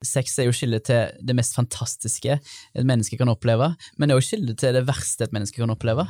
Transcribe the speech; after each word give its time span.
Sex 0.00 0.38
er 0.40 0.46
jo 0.48 0.52
kilde 0.56 0.78
til 0.80 1.10
det 1.20 1.34
mest 1.36 1.52
fantastiske 1.52 2.38
et 2.40 2.86
menneske 2.88 3.18
kan 3.20 3.28
oppleve, 3.28 3.66
men 3.98 4.08
det 4.08 4.14
er 4.14 4.20
også 4.22 4.38
kilde 4.38 4.54
til 4.56 4.72
det 4.72 4.86
verste 4.88 5.26
et 5.26 5.34
menneske 5.36 5.60
kan 5.60 5.72
oppleve. 5.74 6.06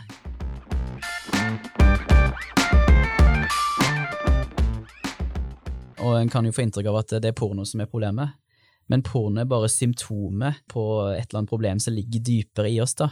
Og 6.07 6.15
en 6.21 6.31
kan 6.31 6.47
jo 6.47 6.55
få 6.55 6.63
inntrykk 6.63 6.87
av 6.93 7.01
at 7.03 7.17
det 7.19 7.33
er 7.33 7.37
porno 7.37 7.67
som 7.67 7.83
er 7.83 7.91
problemet, 7.91 8.39
men 8.87 9.03
porno 9.03 9.43
er 9.43 9.51
bare 9.51 9.67
symptomet 9.67 10.63
på 10.71 10.87
et 11.11 11.27
eller 11.27 11.43
annet 11.43 11.51
problem 11.51 11.83
som 11.83 11.99
ligger 11.99 12.23
dypere 12.31 12.71
i 12.71 12.79
oss, 12.83 12.95
da. 12.95 13.11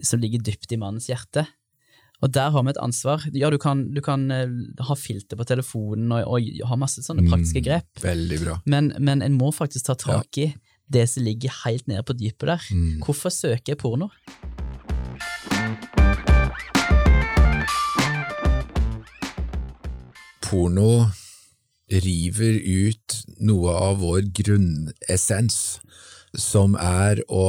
Som 0.00 0.24
ligger 0.24 0.40
dypt 0.40 0.72
i 0.72 0.80
mannens 0.80 1.12
hjerte. 1.12 1.44
Og 2.18 2.32
der 2.34 2.50
har 2.50 2.64
vi 2.66 2.72
et 2.72 2.80
ansvar. 2.82 3.22
Ja, 3.36 3.50
du 3.50 3.58
kan, 3.62 3.84
du 3.94 4.00
kan 4.02 4.26
eh, 4.34 4.50
ha 4.82 4.94
filter 4.98 5.38
på 5.38 5.46
telefonen 5.46 6.10
og, 6.16 6.24
og, 6.26 6.48
ha 6.66 6.78
masse 6.78 7.04
sånne 7.06 7.28
praktiske 7.28 7.62
grep, 7.62 7.86
Mm, 8.64 8.72
men, 8.74 8.90
men 8.98 9.22
en 9.22 9.36
må 9.38 9.52
faktisk 9.54 9.86
ta 9.86 9.94
tak 9.98 10.40
i 10.42 10.48
det 10.90 11.04
som 11.12 11.22
ligger 11.22 11.54
helt 11.62 11.86
nede 11.86 12.02
på 12.02 12.16
dypet 12.18 12.48
der. 12.50 12.66
Mm. 12.74 13.04
Hvorfor 13.06 13.30
søker 13.30 13.74
jeg 13.74 13.78
porno? 13.78 14.10
Porno 20.42 21.06
river 21.88 22.58
ut 22.66 23.20
noe 23.46 23.78
av 23.78 24.02
vår 24.02 24.26
grunnessens, 24.42 25.78
som 26.34 26.74
er 26.82 27.22
å 27.30 27.46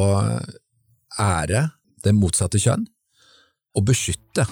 ære 1.19 1.65
det 2.05 2.13
motsatte 2.15 2.61
kjønn 2.61 2.85
og 3.75 3.85
beskytte. 3.85 4.47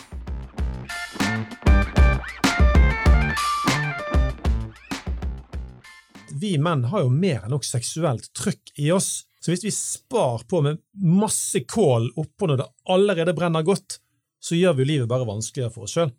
vi 6.39 6.57
menn 6.57 6.85
har 6.91 7.01
jo 7.05 7.09
mer 7.09 7.45
enn 7.45 7.53
nok 7.55 7.65
seksuelt 7.65 8.29
trykk 8.37 8.73
i 8.83 8.91
oss. 8.93 9.25
Så 9.41 9.51
hvis 9.51 9.65
vi 9.65 9.71
spar 9.73 10.43
på 10.49 10.61
med 10.65 10.81
masse 10.93 11.63
kål 11.65 12.11
oppå 12.15 12.49
når 12.49 12.61
det 12.61 12.67
allerede 12.93 13.35
brenner 13.37 13.65
godt, 13.65 13.99
så 14.43 14.57
gjør 14.57 14.77
vi 14.77 14.83
jo 14.83 14.91
livet 14.91 15.09
bare 15.09 15.27
vanskeligere 15.27 15.73
for 15.73 15.87
oss 15.87 15.97
sjøl. 15.97 16.11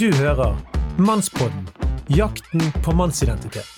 Du 0.00 0.08
hører 0.16 0.56
Mannspodden 1.00 1.68
jakten 2.10 2.72
på 2.84 2.92
mannsidentitet. 2.96 3.68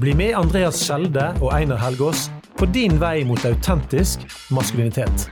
Bli 0.00 0.14
med 0.16 0.36
Andreas 0.38 0.78
Skjelde 0.80 1.32
og 1.42 1.50
Einar 1.52 1.82
Helgaas 1.82 2.28
på 2.62 2.66
din 2.66 2.98
vei 2.98 3.24
mot 3.24 3.44
autentisk 3.44 4.20
maskulinitet. 4.50 5.30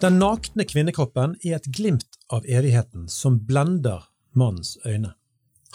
Den 0.00 0.20
nakne 0.20 0.62
kvinnekroppen 0.70 1.34
er 1.42 1.56
et 1.56 1.66
glimt 1.66 2.06
av 2.30 2.46
evigheten 2.46 3.08
som 3.10 3.42
blender 3.42 4.06
mannens 4.30 4.76
øyne. 4.86 5.16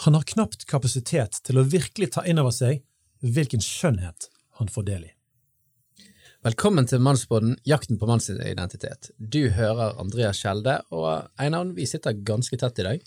Han 0.06 0.16
har 0.16 0.24
knapt 0.24 0.64
kapasitet 0.64 1.42
til 1.44 1.60
å 1.60 1.68
virkelig 1.68 2.14
ta 2.16 2.24
inn 2.24 2.40
over 2.40 2.56
seg 2.56 2.80
hvilken 3.20 3.60
skjønnhet 3.60 4.32
han 4.56 4.72
får 4.72 4.88
del 4.88 5.10
i. 5.10 5.19
Velkommen 6.40 6.86
til 6.88 7.02
Mannsbåden, 7.04 7.50
jakten 7.68 7.98
på 8.00 8.06
mannsidentitet. 8.08 9.10
Du 9.18 9.50
hører 9.52 9.98
Andreas 10.00 10.38
Skjelde, 10.40 10.78
og 10.88 11.26
Einar, 11.36 11.68
vi 11.76 11.84
sitter 11.84 12.14
ganske 12.16 12.56
tett 12.56 12.78
i 12.80 12.86
dag. 12.86 13.02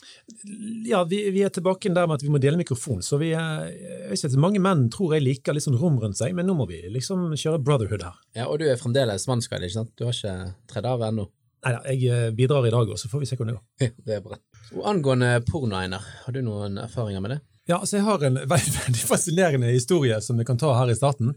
Ja, 0.86 1.00
vi, 1.10 1.24
vi 1.34 1.42
er 1.42 1.50
tilbake 1.50 1.90
der 1.90 2.06
med 2.06 2.20
at 2.20 2.26
vi 2.28 2.30
må 2.30 2.38
dele 2.38 2.60
mikrofon, 2.60 3.00
så 3.02 3.18
vi 3.18 3.32
er, 3.34 3.72
jeg 4.12 4.20
ikke, 4.20 4.38
mange 4.44 4.60
menn 4.62 4.84
tror 4.94 5.16
jeg 5.16 5.24
liker 5.26 5.58
litt 5.58 5.66
sånn 5.66 5.80
rom 5.82 5.96
rundt 6.04 6.20
seg, 6.20 6.36
men 6.38 6.46
nå 6.46 6.54
må 6.60 6.68
vi 6.70 6.84
liksom 6.94 7.32
kjøre 7.34 7.58
brotherhood 7.66 8.06
her. 8.06 8.20
Ja, 8.38 8.46
Og 8.52 8.62
du 8.62 8.68
er 8.68 8.78
fremdeles 8.78 9.26
mannsguide, 9.26 9.66
ikke 9.66 9.80
sant? 9.80 9.90
Du 9.98 10.06
har 10.06 10.14
ikke 10.14 10.36
tredd 10.70 10.90
av 10.92 11.02
ennå? 11.08 11.26
Neida, 11.66 11.80
jeg 11.90 12.12
eh, 12.14 12.28
bidrar 12.38 12.68
i 12.70 12.74
dag 12.76 12.92
også, 12.94 13.08
så 13.08 13.16
får 13.16 13.24
vi 13.24 13.30
se 13.32 13.40
hvordan 13.40 13.56
det 13.56 13.58
går. 13.58 13.66
Ja, 13.88 13.96
det 14.12 14.16
er 14.20 14.22
bra. 14.28 14.38
Og 14.76 14.86
angående 14.92 15.32
porno, 15.48 15.80
Einar, 15.80 16.06
har 16.28 16.38
du 16.38 16.44
noen 16.46 16.78
erfaringer 16.86 17.26
med 17.26 17.34
det? 17.34 17.40
Ja, 17.66 17.80
altså 17.80 17.98
jeg 17.98 18.06
har 18.12 18.28
en 18.30 18.38
veldig 18.54 19.08
fascinerende 19.10 19.74
historie 19.74 20.22
som 20.22 20.38
vi 20.38 20.46
kan 20.46 20.62
ta 20.62 20.76
her 20.78 20.94
i 20.94 21.00
starten. 21.02 21.34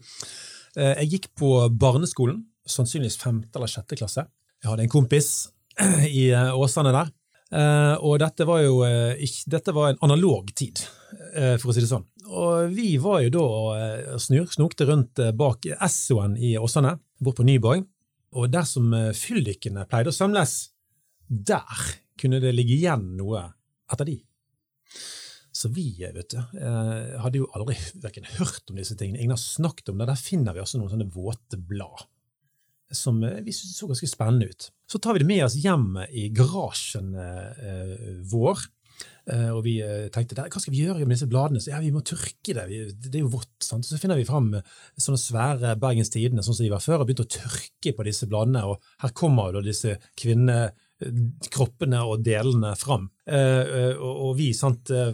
Eh, 0.76 0.94
Jeg 1.03 1.10
gikk 1.14 1.28
på 1.41 1.50
barneskolen, 1.72 2.42
sannsynligvis 2.69 3.19
femte 3.20 3.56
eller 3.56 3.70
sjette 3.70 3.97
klasse. 3.98 4.26
Jeg 4.62 4.70
hadde 4.70 4.84
en 4.87 4.92
kompis 4.92 5.48
i 6.09 6.28
eh, 6.32 6.53
Åsane 6.56 6.92
der, 6.97 7.12
Eh, 7.47 7.94
og 8.03 8.16
dette 8.19 8.42
var 8.42 8.59
jo 8.64 8.81
dette 9.47 9.70
var 9.70 9.92
en 9.92 10.00
analog 10.03 10.48
tid, 10.59 10.81
for 11.60 11.70
å 11.70 11.75
si 11.76 11.84
det 11.84 11.86
sånn. 11.86 12.03
Og 12.26 12.72
vi 12.75 12.97
var 12.98 13.20
jo 13.22 13.31
da 13.36 13.44
og 14.16 14.50
snokte 14.50 14.88
rundt 14.88 15.22
bak 15.38 15.69
Essoen 15.78 16.34
i 16.42 16.56
Åsane, 16.59 16.97
bort 17.22 17.38
på 17.38 17.47
Nyborg, 17.47 17.84
og 18.34 18.50
der 18.50 18.66
som 18.66 18.91
fyllikene 19.15 19.86
pleide 19.86 20.10
å 20.10 20.16
samles, 20.16 20.56
der 21.31 21.86
kunne 22.19 22.42
det 22.42 22.50
ligge 22.56 22.75
igjen 22.81 23.12
noe 23.15 23.44
etter 23.94 24.10
de. 24.10 24.19
Så 25.56 25.71
vi 25.72 25.89
vet 26.00 26.34
du, 26.34 26.39
eh, 26.61 27.17
hadde 27.22 27.41
jo 27.41 27.49
aldri 27.56 27.78
hverken 28.03 28.28
hørt 28.37 28.69
om 28.69 28.77
disse 28.77 28.97
tingene. 28.99 29.22
Ingen 29.22 29.37
har 29.37 29.41
snakket 29.41 29.89
om 29.93 30.03
det. 30.03 30.11
Der 30.11 30.21
finner 30.21 30.56
vi 30.56 30.61
også 30.61 30.81
noen 30.81 30.93
sånne 30.93 31.09
våte 31.15 31.56
blad 31.56 32.05
som 32.94 33.22
eh, 33.25 33.41
vi 33.47 33.55
så 33.56 33.89
ganske 33.89 34.09
spennende 34.11 34.50
ut. 34.53 34.71
Så 34.91 35.00
tar 35.03 35.16
vi 35.16 35.25
det 35.25 35.31
med 35.31 35.45
oss 35.47 35.56
hjem 35.59 35.97
i 36.11 36.28
garasjen 36.34 37.15
eh, 37.19 38.11
vår. 38.31 38.66
Eh, 39.27 39.49
og 39.50 39.65
vi 39.66 39.81
eh, 39.83 40.06
tenkte 40.15 40.39
hva 40.39 40.61
skal 40.62 40.72
vi 40.72 40.84
gjøre 40.84 41.03
med 41.03 41.16
disse 41.16 41.28
bladene? 41.31 41.61
Så 41.62 41.72
ja, 41.72 41.81
Vi 41.83 41.93
må 41.95 42.03
tørke 42.06 42.55
det, 42.55 42.66
det 42.95 43.11
er 43.19 43.25
jo 43.25 43.33
vått. 43.33 43.56
sant? 43.65 43.87
Så 43.87 43.99
finner 43.99 44.19
vi 44.19 44.28
fram 44.28 44.53
eh, 44.55 44.75
sånne 45.03 45.21
svære 45.21 45.75
Bergens 45.83 46.12
Tidende 46.15 46.45
sånn 46.47 46.56
som 46.59 46.66
de 46.66 46.72
var 46.72 46.84
før, 46.84 47.03
og 47.03 47.09
begynte 47.09 47.27
å 47.27 47.34
tørke 47.41 47.95
på 47.97 48.06
disse 48.06 48.28
bladene. 48.31 48.62
Og 48.71 48.78
her 49.03 49.15
kommer 49.19 49.56
jo 49.56 49.65
disse 49.66 49.97
kvinnekroppene 51.01 52.01
og 52.05 52.23
delene 52.25 52.75
fram. 52.77 53.09
Eh, 53.29 53.37
eh, 53.37 53.97
og, 53.97 54.37
vi, 54.39 54.53
sant, 54.55 54.91
eh, 54.91 55.12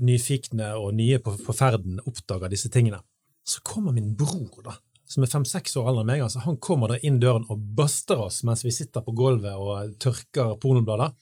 nyfikne 0.00 0.74
og 0.78 0.94
nye 0.94 1.18
på, 1.18 1.36
på 1.44 1.52
ferden, 1.52 2.00
oppdager 2.06 2.50
disse 2.50 2.70
tingene. 2.70 3.00
Så 3.44 3.60
kommer 3.62 3.92
min 3.92 4.14
bror, 4.16 4.62
da, 4.64 4.76
som 5.08 5.24
er 5.24 5.30
fem-seks 5.32 5.76
år 5.76 5.90
eldre 5.90 6.04
enn 6.04 6.12
meg, 6.12 6.24
altså, 6.24 6.42
han 6.44 6.58
kommer 6.62 6.92
da 6.92 7.00
inn 7.02 7.20
døren 7.20 7.46
og 7.50 7.58
buster 7.76 8.20
oss 8.26 8.42
mens 8.46 8.64
vi 8.64 8.72
sitter 8.72 9.02
på 9.02 9.14
gulvet 9.16 9.56
og 9.56 9.96
tørker 9.98 10.56
pornoblader. 10.60 11.16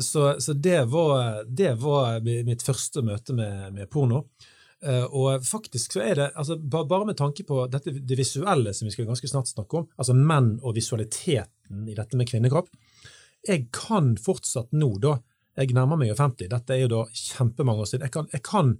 Så, 0.00 0.22
så 0.40 0.54
det, 0.56 0.86
var, 0.88 1.42
det 1.44 1.74
var 1.76 2.22
mitt 2.24 2.62
første 2.64 3.02
møte 3.04 3.34
med, 3.36 3.74
med 3.76 3.90
porno. 3.92 4.22
Eh, 4.82 5.04
Og 5.04 5.42
faktisk 5.44 5.92
så 5.92 6.02
er 6.04 6.14
det, 6.14 6.26
altså 6.38 6.56
bare 6.58 7.06
med 7.06 7.16
tanke 7.18 7.44
på 7.44 7.64
dette, 7.70 7.90
det 7.90 8.18
visuelle 8.18 8.74
som 8.74 8.86
vi 8.86 8.92
skal 8.94 9.08
ganske 9.08 9.28
snart 9.28 9.50
snakke 9.50 9.80
om, 9.80 9.88
altså 9.98 10.14
menn 10.14 10.60
og 10.62 10.76
visualiteten 10.76 11.88
i 11.88 11.96
dette 11.98 12.16
med 12.16 12.28
kvinnekropp, 12.30 12.68
jeg 13.46 13.68
kan 13.74 14.16
fortsatt 14.16 14.70
nå, 14.72 14.92
da, 15.02 15.16
jeg 15.58 15.74
nærmer 15.74 15.98
meg 15.98 16.12
jo 16.12 16.18
50, 16.18 16.50
dette 16.52 16.74
er 16.74 16.84
jo 16.84 16.92
da 16.92 17.02
kjempemange 17.10 17.82
år 17.82 17.90
siden, 17.90 18.06
jeg 18.06 18.14
kan, 18.14 18.30
jeg 18.32 18.44
kan 18.46 18.72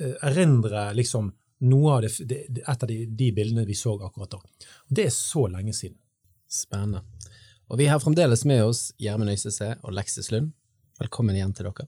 eh, 0.00 0.16
erindre 0.30 0.88
liksom 0.96 1.32
noe 1.68 1.98
av 1.98 2.02
det, 2.02 2.40
et 2.58 2.82
av 2.82 2.88
de, 2.88 3.02
de 3.06 3.30
bildene 3.36 3.66
vi 3.68 3.76
så 3.78 3.94
akkurat 4.00 4.32
da. 4.32 4.40
Og 4.88 4.96
det 4.96 5.06
er 5.06 5.14
så 5.14 5.46
lenge 5.52 5.76
siden. 5.76 5.98
Spennende. 6.50 7.04
Og 7.70 7.78
vi 7.78 7.86
har 7.88 8.00
fremdeles 8.02 8.42
med 8.44 8.64
oss 8.64 8.90
Gjermund 9.00 9.30
Øystese 9.32 9.76
og 9.82 9.94
Leksis 9.96 10.32
Lund. 10.34 10.50
Velkommen 11.00 11.36
igjen 11.38 11.54
til 11.56 11.70
dere. 11.70 11.86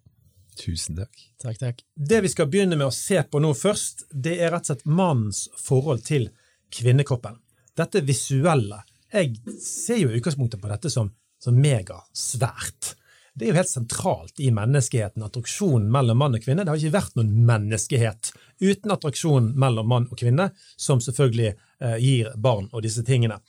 Tusen 0.59 0.99
takk. 0.99 1.23
Takk, 1.43 1.59
takk. 1.59 1.85
Det 1.95 2.21
vi 2.25 2.31
skal 2.31 2.49
begynne 2.51 2.79
med 2.79 2.89
å 2.89 2.95
se 2.95 3.21
på 3.23 3.41
nå 3.43 3.53
først, 3.59 4.07
det 4.11 4.37
er 4.39 4.55
rett 4.55 4.69
og 4.69 4.73
slett 4.73 4.87
mannens 4.87 5.47
forhold 5.59 6.05
til 6.07 6.29
kvinnekroppen. 6.75 7.41
Dette 7.75 8.05
visuelle. 8.07 8.83
Jeg 9.15 9.39
ser 9.63 9.99
jo 10.03 10.11
i 10.11 10.19
utgangspunktet 10.19 10.63
på 10.63 10.71
dette 10.71 10.91
som, 10.91 11.11
som 11.43 11.59
megasvært. 11.59 12.95
Det 13.35 13.49
er 13.49 13.51
jo 13.51 13.59
helt 13.59 13.71
sentralt 13.71 14.39
i 14.39 14.53
menneskeheten, 14.55 15.23
attraksjonen 15.27 15.89
mellom 15.91 16.21
mann 16.23 16.37
og 16.39 16.45
kvinne. 16.45 16.63
Det 16.63 16.71
har 16.71 16.79
ikke 16.79 16.95
vært 16.95 17.17
noen 17.19 17.33
menneskehet 17.49 18.31
uten 18.63 18.95
attraksjon 18.95 19.49
mellom 19.59 19.89
mann 19.91 20.07
og 20.07 20.21
kvinne, 20.21 20.53
som 20.79 21.03
selvfølgelig 21.03 21.49
eh, 21.51 21.97
gir 21.99 22.31
barn 22.39 22.69
og 22.71 22.85
disse 22.87 23.03
tingene. 23.07 23.41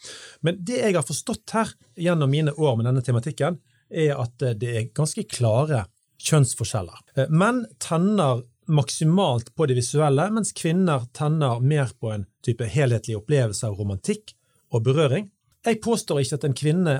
Men 0.41 0.57
det 0.65 0.81
jeg 0.81 0.97
har 0.97 1.05
forstått 1.05 1.53
her 1.53 1.75
gjennom 2.01 2.33
mine 2.33 2.55
år 2.57 2.79
med 2.79 2.89
denne 2.89 3.05
tematikken, 3.05 3.59
er 3.93 4.17
at 4.17 4.41
eh, 4.41 4.57
det 4.57 4.73
er 4.73 4.89
ganske 4.89 5.27
klare 5.29 5.85
kjønnsforskjeller. 6.25 7.01
Eh, 7.17 7.29
Menn 7.29 7.63
tenner 7.81 8.43
maksimalt 8.65 9.51
på 9.55 9.67
det 9.69 9.77
visuelle, 9.77 10.27
mens 10.33 10.53
kvinner 10.57 11.05
tenner 11.13 11.61
mer 11.61 11.91
på 11.99 12.11
en 12.15 12.25
type 12.45 12.65
helhetlig 12.65 13.17
opplevelse 13.19 13.67
av 13.67 13.77
romantikk 13.77 14.33
og 14.73 14.85
berøring. 14.87 15.29
Jeg 15.65 15.81
påstår 15.85 16.23
ikke 16.23 16.39
at 16.39 16.47
en 16.47 16.57
kvinne 16.57 16.95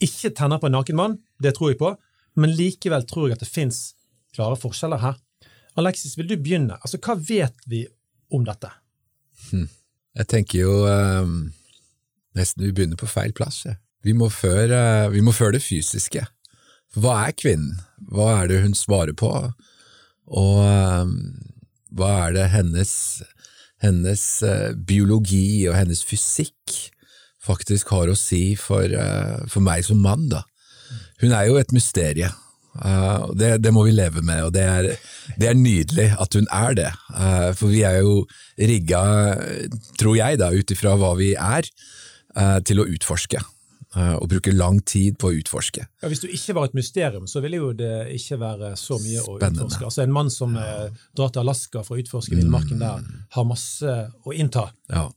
ikke 0.00 0.32
tenner 0.36 0.60
på 0.60 0.68
en 0.70 0.78
naken 0.78 0.96
mann, 0.96 1.18
det 1.42 1.54
tror 1.56 1.72
jeg 1.72 1.80
på, 1.80 1.92
men 2.40 2.54
likevel 2.56 3.04
tror 3.08 3.28
jeg 3.28 3.36
at 3.36 3.44
det 3.44 3.50
fins 3.50 3.80
klare 4.36 4.56
forskjeller 4.60 5.02
her. 5.02 5.18
Alexis, 5.80 6.16
vil 6.18 6.28
du 6.30 6.36
begynne? 6.40 6.78
Altså, 6.80 6.98
Hva 7.02 7.16
vet 7.16 7.68
vi 7.68 7.84
om 8.32 8.44
dette? 8.46 8.70
Jeg 9.50 10.26
tenker 10.30 10.64
jo 10.64 10.72
um, 10.86 11.50
nesten 12.36 12.64
vi 12.64 12.72
begynner 12.74 12.98
på 13.00 13.08
feil 13.10 13.34
plass. 13.36 13.64
Ja. 13.66 13.76
Vi 14.04 14.14
må, 14.16 14.30
før, 14.32 14.72
vi 15.12 15.20
må 15.20 15.32
før 15.36 15.52
det 15.52 15.60
fysiske. 15.60 16.24
Hva 16.98 17.16
er 17.28 17.36
kvinnen? 17.38 17.78
Hva 18.10 18.32
er 18.40 18.50
det 18.50 18.62
hun 18.64 18.74
svarer 18.74 19.14
på? 19.14 19.30
Og 20.30 20.56
um, 20.62 21.14
hva 21.94 22.10
er 22.26 22.34
det 22.38 22.50
hennes 22.54 22.94
hennes 23.80 24.22
uh, 24.44 24.72
biologi 24.74 25.64
og 25.70 25.76
hennes 25.78 26.02
fysikk 26.04 26.76
faktisk 27.40 27.88
har 27.94 28.10
å 28.12 28.18
si 28.18 28.52
for, 28.58 28.84
uh, 28.84 29.40
for 29.48 29.64
meg 29.64 29.86
som 29.86 30.02
mann. 30.04 30.28
da. 30.32 30.44
Hun 31.22 31.32
er 31.32 31.48
jo 31.48 31.56
et 31.60 31.72
mysterie. 31.72 32.28
Uh, 32.76 33.30
det, 33.34 33.54
det, 33.64 33.72
må 33.74 33.86
vi 33.86 33.94
leve 33.96 34.22
med, 34.22 34.44
og 34.46 34.52
det 34.54 34.66
er, 34.66 34.90
det 35.40 35.48
er 35.50 35.58
nydelig 35.58 36.10
at 36.20 36.36
hun 36.36 36.50
er 36.54 36.76
det. 36.78 36.90
Uh, 37.14 37.50
for 37.56 37.72
vi 37.72 37.82
er 37.88 38.02
jo 38.04 38.26
rigga, 38.58 39.02
tror 40.00 40.18
jeg, 40.18 40.42
da, 40.42 40.52
ut 40.52 40.74
ifra 40.76 40.94
hva 41.00 41.14
vi 41.18 41.32
er, 41.34 41.70
uh, 42.36 42.58
til 42.66 42.82
å 42.82 42.88
utforske. 42.90 43.40
Og 43.98 44.28
bruke 44.30 44.52
lang 44.54 44.76
tid 44.86 45.16
på 45.18 45.32
å 45.32 45.34
utforske. 45.34 45.82
Ja, 46.02 46.08
Hvis 46.08 46.20
du 46.22 46.28
ikke 46.30 46.54
var 46.54 46.68
et 46.68 46.76
mysterium, 46.78 47.24
så 47.26 47.40
ville 47.42 47.58
jo 47.58 47.72
det 47.74 48.12
ikke 48.14 48.38
være 48.38 48.68
så 48.78 49.00
mye 49.02 49.24
Spennende. 49.24 49.64
å 49.64 49.66
utforske. 49.66 49.88
Altså 49.88 50.04
En 50.04 50.12
mann 50.14 50.30
som 50.30 50.54
ja. 50.54 50.86
drar 51.16 51.32
til 51.34 51.42
Alaska 51.42 51.82
for 51.82 51.96
å 51.96 52.04
utforske 52.04 52.38
villmarken 52.38 52.78
mm. 52.78 52.84
der, 52.84 53.24
har 53.34 53.48
masse 53.48 53.96
å 54.22 54.36
innta. 54.36 54.68
Ja. 54.92 55.08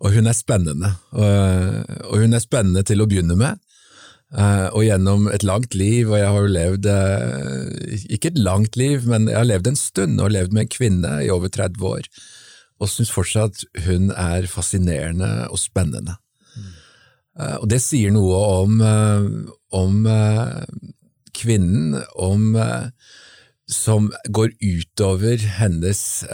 Og 0.00 0.12
hun 0.12 0.28
er 0.28 0.36
spennende. 0.36 0.92
Og, 1.12 2.04
og 2.12 2.20
hun 2.20 2.36
er 2.36 2.44
spennende 2.44 2.84
til 2.84 3.00
å 3.00 3.08
begynne 3.08 3.36
med. 3.40 3.60
Og 4.30 4.84
gjennom 4.86 5.26
et 5.32 5.42
langt 5.42 5.74
liv, 5.74 6.10
og 6.10 6.20
jeg 6.20 6.30
har 6.30 6.44
jo 6.44 6.50
levd 6.54 6.86
Ikke 8.14 8.30
et 8.30 8.38
langt 8.38 8.76
liv, 8.78 9.08
men 9.08 9.26
jeg 9.26 9.40
har 9.40 9.48
levd 9.48 9.72
en 9.72 9.80
stund, 9.80 10.20
og 10.22 10.30
levd 10.36 10.54
med 10.54 10.66
en 10.66 10.72
kvinne 10.76 11.14
i 11.24 11.32
over 11.34 11.50
30 11.50 11.82
år, 11.82 12.06
og 12.80 12.88
syns 12.88 13.10
fortsatt 13.12 13.64
hun 13.86 14.12
er 14.14 14.46
fascinerende 14.48 15.48
og 15.50 15.58
spennende. 15.60 16.16
Mm. 17.40 17.46
Uh, 17.46 17.56
og 17.62 17.68
det 17.72 17.80
sier 17.80 18.12
noe 18.12 18.40
om, 18.60 18.80
om 19.72 20.08
kvinnen, 21.32 22.02
om 22.14 22.56
Som 23.70 24.10
går 24.28 24.50
utover 24.60 25.38
hennes, 25.38 26.24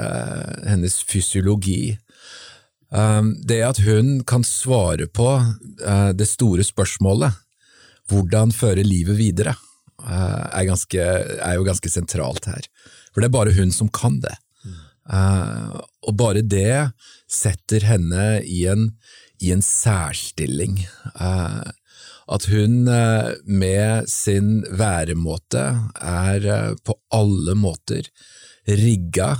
hennes 0.66 0.94
fysiologi. 1.04 1.98
det 3.44 3.60
at 3.62 3.78
hun 3.84 4.24
kan 4.24 4.44
svare 4.44 5.06
på 5.06 5.28
det 6.16 6.26
store 6.26 6.64
spørsmålet 6.64 7.36
hvordan 8.10 8.54
føre 8.54 8.84
livet 8.86 9.18
videre, 9.18 9.54
eh, 10.02 10.44
er, 10.46 10.64
ganske, 10.68 11.00
er, 11.00 11.54
jo 11.56 11.66
ganske 11.66 11.90
sentralt 11.90 12.48
her. 12.50 12.68
For 13.12 13.22
det 13.22 13.30
er 13.30 13.38
bare 13.38 13.56
hun 13.56 13.72
som 13.74 13.90
kan 13.90 14.20
det. 14.24 14.36
Uh, 15.06 15.78
og 16.02 16.16
bare 16.18 16.40
det 16.42 16.90
setter 17.30 17.84
henne 17.86 18.40
i 18.42 18.64
en, 18.66 18.88
i 19.42 19.52
en 19.54 19.64
særstilling. 19.64 20.80
Uh, 21.14 21.66
at 22.32 22.46
hun 22.50 22.86
uh, 22.90 23.34
med 23.46 24.10
sin 24.10 24.60
væremåte 24.70 25.64
er 26.02 26.76
på 26.84 26.98
alle 27.14 27.56
måter 27.58 28.10
rigga 28.66 29.36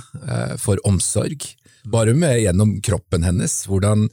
for 0.55 0.79
omsorg. 0.87 1.43
Bare 1.91 2.13
med 2.15 2.39
gjennom 2.39 2.77
kroppen 2.83 3.25
hennes. 3.27 3.57
Hvordan 3.67 4.05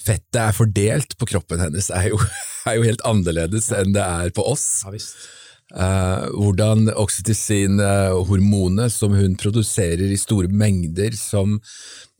fettet 0.00 0.40
er 0.40 0.56
fordelt 0.56 1.12
på 1.20 1.28
kroppen 1.28 1.60
hennes, 1.60 1.90
er 1.92 2.08
jo 2.12 2.20
er 2.68 2.78
jo 2.78 2.86
helt 2.86 3.04
annerledes 3.08 3.70
enn 3.76 3.94
det 3.96 4.04
er 4.04 4.32
på 4.34 4.44
oss. 4.54 4.66
Ja, 4.84 4.92
visst. 4.94 5.16
Uh, 5.74 6.28
hvordan 6.36 6.90
oksytocin-hormonet, 6.92 8.92
som 8.92 9.14
hun 9.16 9.34
produserer 9.40 10.12
i 10.12 10.18
store 10.20 10.50
mengder, 10.52 11.16
som, 11.18 11.56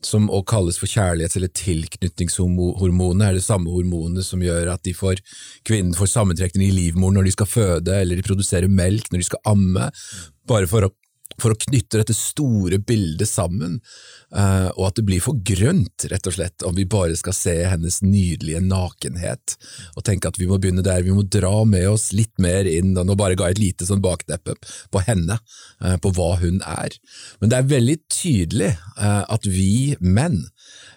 som 0.05 0.29
å 0.29 0.41
kalles 0.47 0.77
for 0.81 0.89
kjærlighets- 0.91 1.39
eller 1.39 1.51
tilknytningshormonet, 1.57 3.25
er 3.27 3.39
det 3.39 3.45
samme 3.45 3.73
hormonet 3.73 4.25
som 4.27 4.43
gjør 4.43 4.71
at 4.73 4.85
får, 4.95 5.21
kvinnen 5.65 5.95
får 5.97 6.11
sammentrekning 6.13 6.69
i 6.69 6.75
livmoren 6.75 7.19
når 7.19 7.29
de 7.29 7.35
skal 7.35 7.49
føde, 7.49 7.95
eller 7.95 8.19
de 8.19 8.27
produserer 8.27 8.71
melk 8.71 9.09
når 9.11 9.23
de 9.23 9.29
skal 9.31 9.43
amme, 9.55 9.89
bare 10.47 10.69
for 10.69 10.87
å 10.87 10.93
for 11.41 11.53
å 11.53 11.59
knytte 11.65 11.99
dette 11.99 12.15
store 12.15 12.79
bildet 12.79 13.29
sammen, 13.29 13.79
uh, 14.35 14.69
og 14.75 14.89
at 14.89 14.99
det 14.99 15.05
blir 15.07 15.23
for 15.23 15.39
grønt, 15.47 16.07
rett 16.11 16.29
og 16.29 16.37
slett, 16.37 16.65
om 16.67 16.75
vi 16.77 16.87
bare 16.89 17.17
skal 17.19 17.35
se 17.35 17.55
hennes 17.67 18.01
nydelige 18.05 18.63
nakenhet, 18.63 19.57
og 19.95 20.05
tenke 20.07 20.31
at 20.31 20.39
vi 20.39 20.49
må 20.49 20.59
begynne 20.61 20.85
der, 20.85 21.03
vi 21.05 21.15
må 21.15 21.25
dra 21.27 21.63
med 21.67 21.89
oss 21.91 22.11
litt 22.15 22.33
mer 22.41 22.69
inn, 22.69 22.95
og 22.97 23.07
nå 23.09 23.17
bare 23.19 23.37
ga 23.39 23.51
jeg 23.51 23.59
et 23.59 23.63
lite 23.65 23.89
sånn 23.89 24.03
bakteppe 24.05 24.57
på 24.93 25.05
henne, 25.07 25.39
uh, 25.83 25.95
på 26.01 26.13
hva 26.15 26.35
hun 26.41 26.61
er. 26.65 26.95
Men 27.41 27.51
det 27.51 27.59
er 27.59 27.71
veldig 27.75 27.99
tydelig 28.11 28.73
uh, 28.97 29.23
at 29.27 29.47
vi 29.47 29.95
menn 30.01 30.43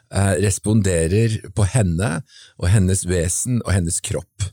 responderer 0.09 1.35
på 1.53 1.67
henne 1.69 2.23
og 2.57 2.71
hennes 2.73 3.03
vesen 3.05 3.59
og 3.67 3.75
hennes 3.75 3.99
kropp. 4.01 4.47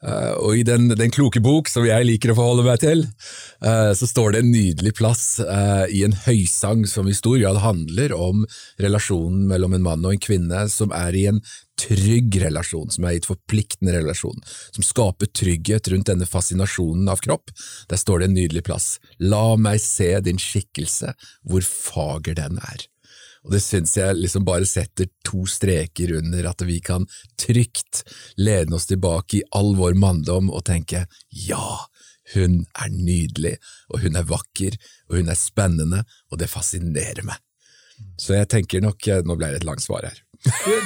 Uh, 0.00 0.32
og 0.40 0.56
i 0.56 0.62
den, 0.64 0.88
den, 0.96 1.10
kloke 1.12 1.42
bok, 1.44 1.68
som 1.68 1.84
jeg 1.84 2.06
liker 2.08 2.32
å 2.32 2.36
forholde 2.38 2.64
meg 2.64 2.80
til, 2.80 3.02
uh, 3.60 3.92
så 3.92 4.08
står 4.08 4.32
det 4.32 4.40
en 4.40 4.52
nydelig 4.54 4.94
plass 4.96 5.24
uh, 5.44 5.84
i 5.92 6.06
en 6.06 6.16
høysang 6.24 6.86
som 6.88 7.08
i 7.10 7.16
stor 7.16 7.36
grad 7.42 7.60
handler 7.60 8.14
om 8.16 8.46
relasjonen 8.80 9.44
mellom 9.50 9.76
en 9.76 9.84
mann 9.84 10.06
og 10.06 10.16
en 10.16 10.22
kvinne, 10.24 10.62
som 10.72 10.94
er 10.96 11.18
i 11.18 11.26
en 11.28 11.42
trygg 11.80 12.40
relasjon, 12.42 12.88
som 12.92 13.04
er 13.04 13.16
i 13.16 13.20
et 13.20 13.28
forpliktende 13.28 13.94
relasjon, 13.98 14.40
som 14.72 14.84
skaper 14.84 15.32
trygghet 15.36 15.92
rundt 15.92 16.08
denne 16.08 16.28
fascinasjonen 16.28 17.08
av 17.12 17.20
kropp. 17.24 17.52
Der 17.92 18.00
står 18.00 18.22
det 18.22 18.30
en 18.30 18.38
nydelig 18.40 18.64
plass. 18.68 18.94
La 19.20 19.56
meg 19.60 19.80
se 19.84 20.14
din 20.24 20.40
skikkelse, 20.40 21.12
hvor 21.44 21.64
fager 21.66 22.40
den 22.40 22.60
er. 22.72 22.89
Og 23.46 23.54
det 23.54 23.62
syns 23.64 23.94
jeg 23.96 24.18
liksom 24.18 24.44
bare 24.44 24.68
setter 24.68 25.08
to 25.24 25.46
streker 25.48 26.12
under 26.18 26.50
at 26.50 26.64
vi 26.68 26.76
kan 26.84 27.06
trygt 27.40 28.02
lene 28.36 28.76
oss 28.76 28.88
tilbake 28.90 29.38
i 29.38 29.44
all 29.56 29.72
vår 29.78 29.96
manndom 30.00 30.50
og 30.52 30.66
tenke 30.68 31.06
ja, 31.46 31.66
hun 32.34 32.64
er 32.78 32.90
nydelig, 32.92 33.56
og 33.90 34.04
hun 34.04 34.18
er 34.20 34.28
vakker, 34.28 34.76
og 35.08 35.16
hun 35.18 35.32
er 35.32 35.38
spennende, 35.38 36.04
og 36.30 36.42
det 36.42 36.50
fascinerer 36.52 37.24
meg. 37.26 37.40
Så 38.20 38.36
jeg 38.36 38.48
tenker 38.48 38.80
nok 38.80 39.08
Nå 39.24 39.34
ble 39.36 39.50
det 39.52 39.60
et 39.60 39.68
langt 39.68 39.84
svar 39.84 40.06
her. 40.08 40.20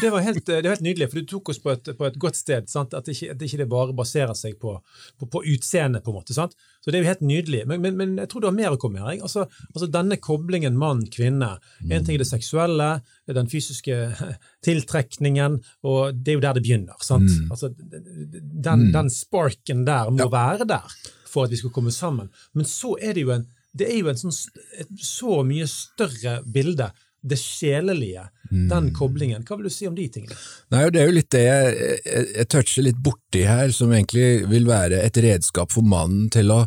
Det 0.01 0.11
var, 0.11 0.21
helt, 0.21 0.47
det 0.47 0.63
var 0.63 0.75
helt, 0.75 0.83
nydelig, 0.83 1.07
for 1.11 1.21
du 1.21 1.29
tok 1.31 1.49
oss 1.53 1.61
på 1.63 1.71
et, 1.71 1.91
på 1.99 2.07
et 2.09 2.17
godt 2.19 2.39
sted. 2.39 2.67
Sant? 2.71 2.95
At, 2.97 3.07
ikke, 3.11 3.31
at 3.35 3.43
ikke 3.47 3.61
det 3.61 3.67
bare 3.71 3.95
baserer 3.97 4.35
seg 4.35 4.57
på, 4.61 4.75
på, 5.21 5.29
på 5.31 5.43
utseendet. 5.53 6.03
på 6.03 6.11
en 6.11 6.19
måte, 6.19 6.35
sant? 6.35 6.57
Så 6.83 6.91
Det 6.91 6.99
er 6.99 7.05
jo 7.05 7.11
helt 7.13 7.25
nydelig. 7.25 7.63
Men, 7.71 7.83
men, 7.85 7.97
men 8.01 8.17
jeg 8.19 8.31
tror 8.33 8.43
du 8.43 8.49
har 8.51 8.57
mer 8.57 8.75
å 8.75 8.81
komme 8.81 8.99
med. 8.99 9.23
Altså, 9.23 9.47
altså, 9.71 9.89
Denne 9.95 10.19
koblingen 10.19 10.79
mann-kvinne. 10.81 11.53
En 11.87 12.07
ting 12.07 12.19
er 12.19 12.25
det 12.25 12.31
seksuelle, 12.31 12.91
den 13.31 13.51
fysiske 13.51 13.99
tiltrekningen, 14.67 15.61
og 15.87 16.19
det 16.19 16.35
er 16.35 16.41
jo 16.41 16.47
der 16.49 16.59
det 16.59 16.67
begynner. 16.67 16.99
sant? 17.05 17.31
Mm. 17.31 17.53
Altså, 17.55 17.71
den, 17.79 18.89
mm. 18.89 18.93
den, 18.97 19.13
sparken 19.15 19.87
der 19.87 20.11
må 20.11 20.27
ja. 20.27 20.33
være 20.35 20.67
der 20.69 20.97
for 21.31 21.47
at 21.47 21.55
vi 21.55 21.59
skal 21.63 21.73
komme 21.75 21.95
sammen. 21.95 22.31
Men 22.55 22.67
så 22.67 22.97
er 23.03 23.15
det 23.15 23.29
jo 23.29 23.37
en 23.39 23.47
det 23.75 23.89
er 23.91 23.97
jo 23.99 24.11
en 24.11 24.19
sånn, 24.19 24.35
et 24.79 24.91
så 25.03 25.41
mye 25.47 25.67
større 25.67 26.37
bilde 26.47 26.93
det 27.25 27.39
sjelelige, 27.41 28.27
mm. 28.51 28.67
den 28.69 28.91
koblingen. 28.97 29.45
Hva 29.47 29.57
vil 29.57 29.71
du 29.71 29.73
si 29.73 29.89
om 29.89 29.97
de 29.97 30.07
tingene? 30.13 30.37
Nei, 30.75 30.85
Det 30.93 31.01
er 31.01 31.09
jo 31.09 31.17
litt 31.17 31.31
det 31.33 31.45
jeg, 31.47 31.73
jeg, 32.05 32.27
jeg 32.35 32.51
toucher 32.53 32.87
litt 32.87 33.01
borti 33.05 33.47
her, 33.49 33.73
som 33.73 33.95
egentlig 33.95 34.45
vil 34.51 34.69
være 34.69 35.01
et 35.05 35.21
redskap 35.25 35.73
for 35.73 35.87
mannen 35.89 36.29
til 36.35 36.53
å, 36.53 36.61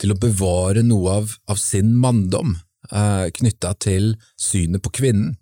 til 0.00 0.12
å 0.12 0.20
bevare 0.20 0.84
noe 0.86 1.18
av, 1.22 1.34
av 1.48 1.60
sin 1.60 1.94
manndom, 2.02 2.58
eh, 2.92 3.26
knytta 3.40 3.74
til 3.80 4.14
synet 4.36 4.84
på 4.84 4.92
kvinnen. 5.00 5.34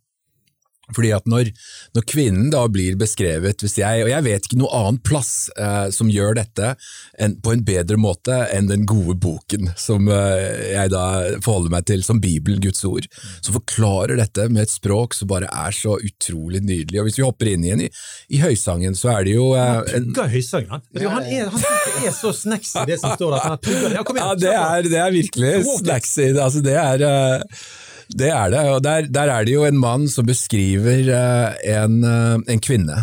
Fordi 0.94 1.12
at 1.16 1.26
når, 1.30 1.50
når, 1.96 2.06
kvinnen 2.10 2.50
da 2.52 2.64
blir 2.70 2.98
beskrevet, 3.00 3.62
hvis 3.64 3.78
jeg, 3.80 4.04
og 4.04 4.10
jeg 4.12 4.26
vet 4.26 4.48
ikke 4.48 4.60
noe 4.60 4.72
annen 4.78 5.00
plass 5.04 5.48
eh, 5.58 5.88
som 5.94 6.10
gjør 6.12 6.38
dette 6.38 6.74
en, 7.18 7.36
på 7.42 7.54
en 7.54 7.64
bedre 7.66 7.98
måte 8.00 8.36
enn 8.54 8.70
den 8.70 8.86
gode 8.88 9.16
boken 9.20 9.72
som 9.80 10.08
eh, 10.12 10.74
jeg 10.74 10.92
da 10.94 11.04
forholder 11.44 11.74
meg 11.74 11.88
til, 11.90 12.04
som 12.06 12.20
Bibelen, 12.22 12.62
Guds 12.64 12.84
ord, 12.88 13.08
som 13.40 13.56
forklarer 13.56 14.18
dette 14.20 14.48
med 14.52 14.66
et 14.66 14.74
språk 14.74 15.16
som 15.16 15.30
bare 15.30 15.50
er 15.50 15.74
så 15.74 15.96
utrolig 15.98 16.62
nydelig. 16.64 17.00
Og 17.00 17.08
Hvis 17.08 17.20
vi 17.20 17.26
hopper 17.26 17.52
inn 17.52 17.66
igjen 17.66 17.86
i, 17.86 17.90
i 18.34 18.42
Høysangen, 18.42 18.96
så 18.98 19.14
er 19.16 19.28
det 19.28 19.36
jo 19.36 19.50
eh, 19.58 19.80
Han 19.94 20.10
pugger 20.10 20.32
Høysangen, 20.34 20.74
han. 20.74 20.84
Han 21.04 21.30
er, 21.30 21.50
han 21.54 22.04
er 22.08 22.14
så 22.16 22.32
snacksy, 22.34 22.84
det 22.88 23.00
som 23.02 23.14
står 23.18 23.36
der. 23.36 23.48
Han 23.48 23.64
pugger, 23.64 23.96
ja, 23.98 24.04
ja, 24.20 24.28
det 24.38 24.54
er, 24.54 24.90
det 24.90 25.00
er 25.00 25.14
virkelig 25.14 25.54
snacksy. 25.80 26.30
Altså, 26.34 26.62
det 26.64 26.76
er 26.80 27.04
uh, 27.04 27.64
det 28.12 28.30
er 28.30 28.52
det, 28.52 28.62
og 28.74 28.82
der, 28.84 29.08
der, 29.08 29.32
er 29.32 29.46
det 29.46 29.54
jo 29.54 29.64
en 29.66 29.80
mann 29.80 30.06
som 30.10 30.26
beskriver 30.28 31.08
uh, 31.08 31.56
en, 31.64 32.00
uh, 32.04 32.36
en, 32.50 32.60
kvinne. 32.62 32.98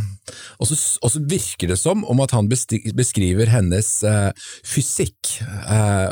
Og 0.61 0.69
så, 0.69 0.77
og 1.01 1.11
så, 1.13 1.21
virker 1.25 1.73
det 1.73 1.79
som 1.81 2.05
om 2.05 2.21
at 2.23 2.33
han 2.35 2.49
beskriver 2.49 3.49
hennes 3.51 3.89
uh, 4.07 4.29
fysikk, 4.67 5.41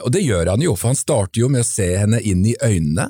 og 0.03 0.09
det 0.13 0.25
gjør 0.25 0.53
han 0.53 0.63
jo, 0.63 0.75
for 0.79 0.91
han 0.91 0.99
starter 0.99 1.43
jo 1.43 1.49
med 1.51 1.63
å 1.63 1.67
se 1.67 1.87
henne 2.01 2.19
inn 2.25 2.43
i 2.47 2.57
øynene, 2.63 3.09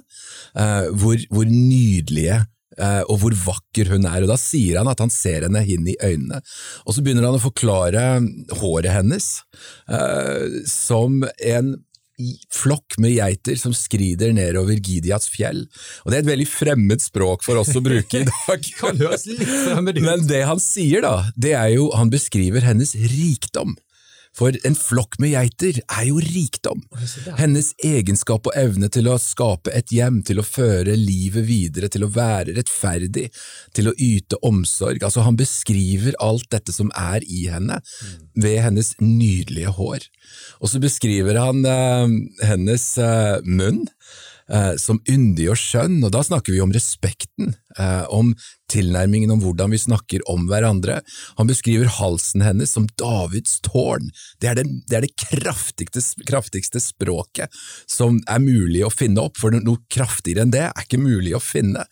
hvor, 1.00 1.20
hvor, 1.32 1.48
nydelige 1.50 2.42
og 3.12 3.20
hvor 3.22 3.36
vakker 3.36 3.92
hun 3.94 4.08
er, 4.08 4.24
og 4.24 4.32
da 4.32 4.38
sier 4.40 4.80
han 4.80 4.90
at 4.92 5.02
han 5.04 5.12
ser 5.14 5.46
henne 5.48 5.62
inn 5.68 5.88
i 5.92 5.98
øynene. 6.00 6.40
Og 6.86 6.96
så 6.96 7.04
begynner 7.04 7.28
han 7.28 7.38
å 7.38 7.44
forklare 7.44 8.06
håret 8.62 8.94
hennes 8.96 9.28
som 10.72 11.22
en 11.26 11.74
flokk 12.54 12.98
med 13.02 13.16
geiter 13.16 13.58
som 13.60 13.74
skrider 13.76 14.34
nedover 14.36 14.80
Gidiats 14.80 15.30
fjell. 15.32 15.66
Og 16.04 16.12
Det 16.12 16.20
er 16.20 16.24
et 16.24 16.32
veldig 16.32 16.48
fremmed 16.50 17.04
språk 17.04 17.46
for 17.46 17.60
oss 17.62 17.74
å 17.78 17.84
bruke 17.84 18.24
i 18.24 18.28
dag. 18.28 18.72
Men 20.08 20.26
det 20.30 20.44
han 20.50 20.62
sier, 20.64 21.04
da, 21.06 21.30
det 21.40 21.56
er 21.58 21.76
jo 21.78 21.90
han 21.96 22.12
beskriver 22.14 22.66
hennes 22.66 22.96
rikdom. 22.96 23.78
For 24.38 24.56
en 24.68 24.76
flokk 24.78 25.18
med 25.20 25.34
geiter 25.34 25.80
er 25.82 26.06
jo 26.08 26.22
rikdom. 26.22 26.84
Hennes 27.40 27.72
egenskap 27.86 28.48
og 28.48 28.56
evne 28.60 28.90
til 28.94 29.10
å 29.10 29.18
skape 29.22 29.74
et 29.76 29.92
hjem, 29.94 30.22
til 30.26 30.40
å 30.40 30.46
føre 30.46 30.96
livet 31.00 31.48
videre, 31.50 31.90
til 31.92 32.06
å 32.06 32.12
være 32.14 32.56
rettferdig, 32.60 33.28
til 33.76 33.92
å 33.92 33.96
yte 33.98 34.40
omsorg. 34.46 35.04
Altså, 35.04 35.26
han 35.26 35.40
beskriver 35.40 36.18
alt 36.24 36.48
dette 36.54 36.76
som 36.76 36.94
er 36.96 37.26
i 37.26 37.48
henne, 37.52 37.82
ved 38.40 38.62
hennes 38.64 38.94
nydelige 39.02 39.74
hår. 39.76 40.08
Og 40.62 40.72
så 40.72 40.82
beskriver 40.84 41.40
han 41.42 41.66
eh, 41.66 42.18
hennes 42.48 42.86
eh, 43.02 43.40
munn 43.44 43.84
eh, 44.50 44.76
som 44.82 45.02
yndig 45.10 45.50
og 45.54 45.60
skjønn, 45.60 46.00
og 46.06 46.14
da 46.16 46.24
snakker 46.26 46.56
vi 46.56 46.62
om 46.64 46.74
respekten, 46.76 47.56
eh, 47.78 48.06
om 48.10 48.34
tilnærmingen 48.70 49.32
om 49.34 49.42
hvordan 49.42 49.74
vi 49.74 49.80
snakker 49.82 50.24
om 50.30 50.48
hverandre. 50.50 51.00
Han 51.40 51.50
beskriver 51.50 51.90
halsen 52.00 52.44
hennes 52.46 52.72
som 52.76 52.88
Davids 53.02 53.58
tårn. 53.66 54.12
Det 54.42 54.52
er 54.52 54.60
det, 54.60 54.66
det, 54.90 54.98
er 54.98 55.08
det 55.08 55.16
kraftigste, 55.20 56.04
kraftigste 56.30 56.82
språket 56.84 57.54
som 57.90 58.20
er 58.30 58.44
mulig 58.44 58.84
å 58.86 58.94
finne 58.94 59.24
opp, 59.26 59.40
for 59.40 59.54
noe 59.56 59.82
kraftigere 59.92 60.46
enn 60.46 60.54
det 60.54 60.66
er 60.68 60.86
ikke 60.86 61.02
mulig 61.02 61.36
å 61.38 61.44
finne. 61.44 61.86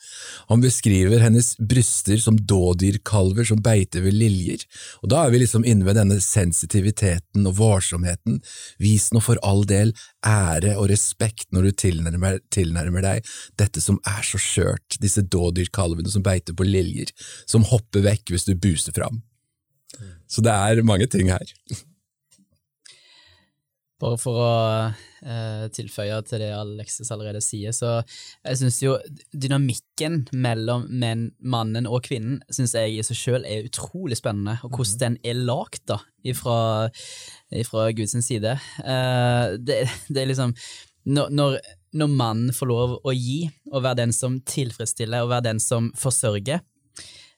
Han 0.51 0.63
beskriver 0.63 1.24
hennes 1.24 1.53
bryster 1.57 2.22
som 2.22 2.38
dådyrkalver 2.38 3.48
som 3.50 3.62
beiter 3.63 4.05
ved 4.05 4.17
liljer, 4.17 4.65
og 5.01 5.12
da 5.13 5.25
er 5.25 5.34
vi 5.34 5.41
liksom 5.43 5.65
inne 5.67 5.88
ved 5.88 5.98
denne 6.00 6.19
sensitiviteten 6.24 7.48
og 7.50 7.57
varsomheten. 7.60 8.41
Vis 8.81 9.10
nå 9.13 9.22
for 9.24 9.41
all 9.46 9.65
del 9.67 9.93
ære 10.27 10.75
og 10.77 10.89
respekt 10.91 11.50
når 11.55 11.69
du 11.69 11.77
tilnærmer, 11.84 12.39
tilnærmer 12.53 13.05
deg 13.05 13.34
dette 13.60 13.81
som 13.84 14.00
er 14.07 14.24
så 14.25 14.39
skjørt, 14.41 15.00
disse 15.01 15.24
dådyrkalvene 15.67 16.09
som 16.09 16.24
beiter 16.24 16.53
på 16.53 16.63
liljer, 16.67 17.12
som 17.45 17.63
hopper 17.63 18.05
vekk 18.05 18.31
hvis 18.31 18.47
du 18.47 18.55
buser 18.55 18.93
fram. 18.93 19.21
Så 20.27 20.41
det 20.41 20.51
er 20.51 20.83
mange 20.83 21.07
ting 21.07 21.29
her. 21.29 21.45
Bare 23.97 24.17
for 24.21 24.38
å 24.38 24.50
eh, 25.25 25.63
tilføye 25.74 26.19
til 26.27 26.43
det 26.43 26.51
Alexis 26.53 27.09
allerede 27.09 27.41
sier, 27.41 27.74
så 27.74 28.03
jeg 28.45 28.59
syns 28.59 28.77
jo 28.83 28.91
dynamikken 29.33 30.27
mellom 30.38 30.86
menn, 31.01 31.31
mannen 31.41 31.88
og 31.89 32.03
kvinnen 32.05 32.43
synes 32.51 32.75
jeg 32.77 32.93
i 32.93 33.01
seg 33.07 33.17
sjøl 33.17 33.47
er 33.50 33.65
utrolig 33.65 34.19
spennende, 34.19 34.59
og 34.62 34.77
hvordan 34.77 35.00
den 35.01 35.17
er 35.25 35.41
lagd 35.41 35.81
da, 35.89 35.97
ifra, 36.21 36.91
ifra 37.50 37.88
Guds 37.97 38.13
side. 38.27 38.53
Eh, 38.86 39.57
det, 39.57 39.88
det 40.13 40.21
er 40.21 40.29
liksom 40.29 40.53
når, 41.08 41.32
når, 41.32 41.58
når 41.96 42.12
mannen 42.12 42.54
får 42.56 42.70
lov 42.70 42.98
å 43.00 43.14
gi, 43.16 43.46
og 43.72 43.84
være 43.86 44.02
den 44.02 44.14
som 44.16 44.40
tilfredsstiller, 44.48 45.24
og 45.24 45.32
være 45.32 45.50
den 45.50 45.62
som 45.64 45.90
forsørger, 45.98 46.62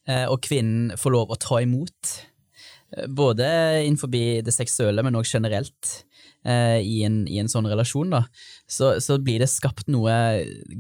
eh, 0.10 0.26
og 0.26 0.42
kvinnen 0.46 0.96
får 0.98 1.16
lov 1.16 1.34
å 1.34 1.40
ta 1.40 1.62
imot, 1.62 2.14
eh, 2.96 3.06
både 3.06 3.50
innenfor 3.86 4.12
det 4.12 4.56
seksuelle, 4.56 5.06
men 5.06 5.20
òg 5.20 5.28
generelt, 5.30 5.92
eh, 6.46 6.80
i, 6.82 7.04
en, 7.06 7.22
i, 7.30 7.38
en, 7.42 7.52
sånn 7.52 7.70
relasjon, 7.70 8.16
da, 8.16 8.24
så, 8.66 8.96
så, 9.04 9.20
blir 9.22 9.44
det 9.44 9.52
skapt 9.52 9.90
noe 9.92 10.16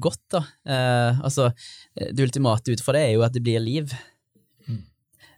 godt, 0.01 0.25
da. 0.33 0.43
Eh, 0.65 1.21
altså, 1.21 1.51
det 1.99 2.25
ultimate 2.25 2.73
ut 2.73 2.83
fra 2.83 2.97
det 2.97 3.05
er 3.05 3.15
jo 3.17 3.25
at 3.27 3.37
det 3.37 3.45
blir 3.45 3.61
liv, 3.61 3.93
mm. 4.65 4.83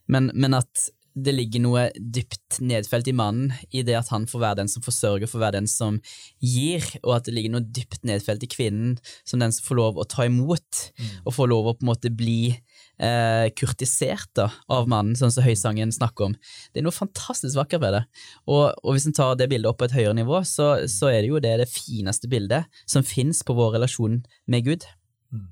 men, 0.07 0.31
men, 0.33 0.55
at 0.61 0.87
det 1.11 1.33
ligger 1.35 1.63
noe 1.63 1.81
dypt 1.95 2.61
nedfelt 2.63 3.07
i 3.11 3.13
mannen 3.15 3.51
i 3.75 3.83
det 3.83 3.97
at 3.99 4.11
han 4.13 4.27
får 4.29 4.41
være 4.43 4.59
den 4.61 4.69
som 4.71 4.83
forsørger, 4.85 5.27
får 5.27 5.41
være 5.43 5.57
den 5.57 5.67
som 5.67 5.97
gir, 6.39 6.85
og 7.03 7.17
at 7.17 7.27
det 7.27 7.33
ligger 7.35 7.55
noe 7.55 7.67
dypt 7.67 8.05
nedfelt 8.07 8.45
i 8.45 8.49
kvinnen 8.51 8.95
som 9.27 9.41
den 9.43 9.51
som 9.51 9.65
får 9.65 9.79
lov 9.79 9.99
å 9.99 10.07
ta 10.07 10.27
imot, 10.29 10.83
mm. 10.95 11.09
og 11.25 11.35
får 11.35 11.51
lov 11.51 11.67
å 11.67 11.73
på 11.75 11.83
en 11.83 11.91
måte 11.91 12.13
bli 12.15 12.53
eh, 12.53 13.47
kurtisert 13.59 14.31
da, 14.39 14.47
av 14.71 14.87
mannen, 14.91 15.17
sånn 15.19 15.33
som 15.35 15.45
Høysangen 15.45 15.91
snakker 15.95 16.29
om. 16.29 16.37
Det 16.71 16.81
er 16.81 16.87
noe 16.87 16.95
fantastisk 16.95 17.59
vakkert 17.59 17.83
ved 17.83 17.97
det. 17.97 18.03
Og, 18.47 18.69
og 18.79 18.95
hvis 18.95 19.09
en 19.09 19.17
tar 19.17 19.35
det 19.39 19.49
bildet 19.51 19.71
opp 19.71 19.81
på 19.81 19.89
et 19.89 19.97
høyere 19.97 20.15
nivå, 20.21 20.43
så, 20.47 20.73
så, 20.91 21.11
er 21.11 21.21
det 21.21 21.33
jo 21.33 21.43
det, 21.43 21.57
det 21.63 21.69
fineste 21.71 22.31
bildet 22.31 22.83
som 22.85 23.05
fins 23.07 23.43
på 23.43 23.57
vår 23.57 23.75
relasjon 23.79 24.21
med 24.51 24.69
Gud. 24.69 24.87
Mm. 25.35 25.47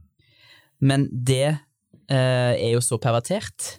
Men 0.87 1.07
det 1.11 1.45
eh, 1.49 2.53
er 2.55 2.71
jo 2.77 2.83
så 2.85 3.01
pervertert 3.01 3.75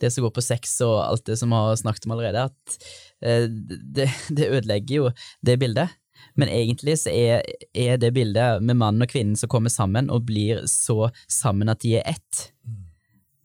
det 0.00 0.10
som 0.14 0.26
går 0.26 0.34
på 0.36 0.44
sex 0.44 0.78
og 0.86 0.96
alt 1.02 1.24
det 1.28 1.38
som 1.40 1.52
vi 1.52 1.62
har 1.62 1.78
snakket 1.80 2.06
om 2.06 2.14
allerede, 2.16 2.48
at 2.50 2.90
eh, 3.22 3.46
det, 3.48 4.10
det, 4.28 4.50
ødelegger 4.50 4.94
jo 4.94 5.10
det 5.44 5.58
bildet. 5.62 5.96
Men 6.38 6.50
egentlig 6.50 6.96
så 7.02 7.14
er, 7.14 7.46
er, 7.74 7.96
det 7.98 8.12
bildet 8.14 8.62
med 8.62 8.78
mannen 8.78 9.02
og 9.02 9.10
kvinnen 9.10 9.38
som 9.38 9.50
kommer 9.50 9.72
sammen 9.72 10.10
og 10.10 10.26
blir 10.26 10.64
så 10.70 11.10
sammen 11.30 11.70
at 11.70 11.82
de 11.82 11.96
er 11.98 12.06
ett. 12.14 12.48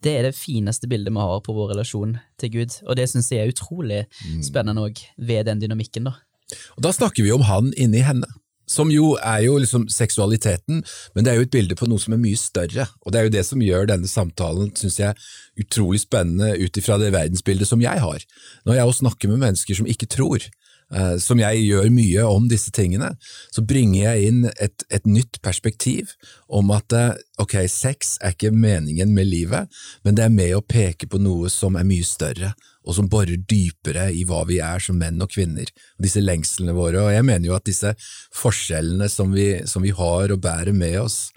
Det 0.03 0.17
er 0.17 0.27
det 0.27 0.35
fineste 0.35 0.89
bildet 0.89 1.13
vi 1.13 1.21
har 1.21 1.41
på 1.45 1.55
vår 1.55 1.71
relasjon 1.73 2.17
til 2.41 2.53
Gud, 2.57 2.77
og 2.83 2.97
det 2.99 3.07
syns 3.09 3.31
jeg 3.31 3.45
er 3.45 3.53
utrolig 3.53 4.01
spennende 4.43 4.83
òg, 4.83 4.99
ved 5.17 5.47
den 5.47 5.61
dynamikken, 5.63 6.09
da. 6.09 6.17
Og 6.75 6.83
da 6.85 6.91
snakker 6.93 7.23
vi 7.23 7.31
om 7.33 7.45
han 7.47 7.71
inni 7.79 8.03
henne. 8.03 8.27
Som 8.69 8.91
jo 8.93 9.13
er 9.19 9.43
jo 9.43 9.57
liksom 9.59 9.89
seksualiteten, 9.91 10.83
men 11.13 11.25
det 11.25 11.33
er 11.33 11.39
jo 11.39 11.47
et 11.47 11.53
bilde 11.53 11.75
på 11.75 11.87
noe 11.89 11.99
som 11.99 12.15
er 12.15 12.21
mye 12.21 12.39
større. 12.39 12.87
Og 13.03 13.11
det 13.13 13.19
er 13.19 13.27
jo 13.27 13.33
det 13.35 13.45
som 13.47 13.63
gjør 13.63 13.89
denne 13.91 14.09
samtalen 14.09 14.71
synes 14.79 14.99
jeg, 15.01 15.19
utrolig 15.59 16.01
spennende 16.03 16.55
ut 16.57 16.79
ifra 16.79 16.97
det 17.01 17.11
verdensbildet 17.15 17.69
som 17.69 17.83
jeg 17.83 18.03
har. 18.03 18.23
Når 18.63 18.79
jeg 18.79 18.89
også 18.89 19.03
snakker 19.05 19.33
med 19.33 19.43
mennesker 19.43 19.79
som 19.79 19.89
ikke 19.89 20.09
tror, 20.09 20.47
som 21.21 21.39
jeg 21.41 21.63
gjør 21.65 21.89
mye 21.93 22.25
om 22.29 22.47
disse 22.49 22.71
tingene, 22.75 23.13
så 23.53 23.63
bringer 23.65 24.03
jeg 24.03 24.29
inn 24.29 24.43
et, 24.61 24.85
et 24.93 25.07
nytt 25.09 25.39
perspektiv 25.45 26.13
om 26.53 26.69
at 26.75 26.93
eh, 26.93 27.15
ok, 27.41 27.55
sex 27.71 28.17
er 28.21 28.35
ikke 28.35 28.53
meningen 28.53 29.13
med 29.15 29.29
livet, 29.29 29.71
men 30.05 30.17
det 30.17 30.27
er 30.27 30.33
med 30.33 30.53
å 30.57 30.61
peke 30.61 31.09
på 31.09 31.21
noe 31.21 31.49
som 31.53 31.79
er 31.79 31.87
mye 31.87 32.05
større, 32.05 32.53
og 32.83 32.97
som 32.97 33.09
borer 33.09 33.39
dypere 33.39 34.09
i 34.11 34.25
hva 34.27 34.43
vi 34.49 34.59
er 34.61 34.83
som 34.83 34.99
menn 34.99 35.21
og 35.23 35.31
kvinner, 35.33 35.69
og 35.97 36.05
disse 36.05 36.21
lengslene 36.21 36.75
våre. 36.75 37.01
Og 37.01 37.13
jeg 37.15 37.25
mener 37.25 37.49
jo 37.49 37.57
at 37.57 37.67
disse 37.67 37.93
forskjellene 38.35 39.07
som 39.09 39.33
vi, 39.33 39.49
som 39.69 39.85
vi 39.85 39.93
har 39.95 40.33
og 40.35 40.41
bærer 40.43 40.75
med 40.75 40.99
oss, 41.05 41.29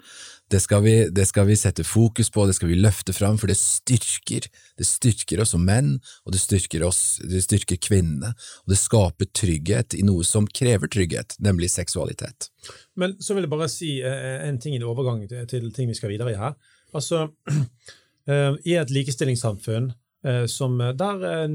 det 0.51 0.61
skal, 0.63 0.83
vi, 0.85 0.95
det 1.11 1.25
skal, 1.27 1.47
vi, 1.49 1.57
sette 1.59 1.83
fokus 1.83 2.29
på, 2.31 2.45
det 2.47 2.55
skal 2.55 2.69
vi 2.71 2.79
løfte 2.79 3.15
fram, 3.15 3.39
for 3.39 3.51
det 3.51 3.57
styrker. 3.59 4.47
Det 4.77 4.87
styrker 4.87 5.41
oss 5.43 5.53
som 5.55 5.65
menn, 5.65 5.95
og 6.25 6.35
det 6.35 6.41
styrker 6.41 6.85
oss, 6.87 7.01
det 7.25 7.43
styrker 7.45 7.79
kvinnene. 7.81 8.33
Og 8.65 8.73
det 8.73 8.79
skaper 8.79 9.29
trygghet 9.33 9.97
i 9.97 10.05
noe 10.07 10.25
som 10.27 10.47
krever 10.47 10.91
trygghet, 10.93 11.37
nemlig 11.43 11.71
seksualitet. 11.73 12.51
Men 12.95 13.15
så 13.19 13.35
vil 13.35 13.47
jeg 13.47 13.53
bare 13.53 13.71
si 13.71 13.93
eh, 14.05 14.41
en 14.47 14.59
ting 14.61 14.77
i 14.77 14.83
overgang 14.83 15.25
til 15.27 15.71
ting 15.75 15.89
vi 15.89 15.97
skal 15.97 16.13
videre 16.13 16.33
i 16.33 16.39
her. 16.39 16.57
Altså, 16.95 17.27
eh, 18.29 18.53
I 18.65 18.77
et 18.81 18.93
likestillingssamfunn 18.93 19.91
Eh, 20.27 20.45
som, 20.45 20.77
der 20.77 21.47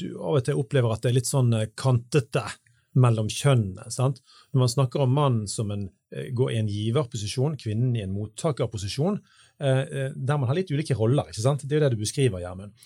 du 0.00 0.08
av 0.16 0.38
og 0.38 0.44
til 0.46 0.58
opplever 0.58 0.94
at 0.94 1.04
det 1.04 1.12
er 1.12 1.18
litt 1.18 1.28
sånn 1.28 1.52
kantete 1.78 2.44
mellom 2.98 3.28
kjønnene. 3.30 3.90
sant? 3.92 4.22
Når 4.52 4.64
man 4.64 4.72
snakker 4.72 5.04
om 5.04 5.14
mannen 5.14 5.48
som 5.50 5.70
en, 5.70 5.88
går 6.08 6.52
i 6.52 6.58
en 6.62 6.70
giverposisjon, 6.72 7.58
kvinnen 7.60 7.94
i 7.96 8.02
en 8.02 8.14
mottakerposisjon, 8.16 9.20
der 9.58 10.38
man 10.38 10.46
har 10.46 10.54
litt 10.54 10.70
ulike 10.70 10.94
roller. 10.94 11.26
ikke 11.28 11.42
sant? 11.42 11.64
Det 11.66 11.74
er 11.74 11.80
jo 11.80 11.84
det 11.86 11.96
du 11.96 12.02
beskriver, 12.04 12.38
Gjermund. 12.38 12.76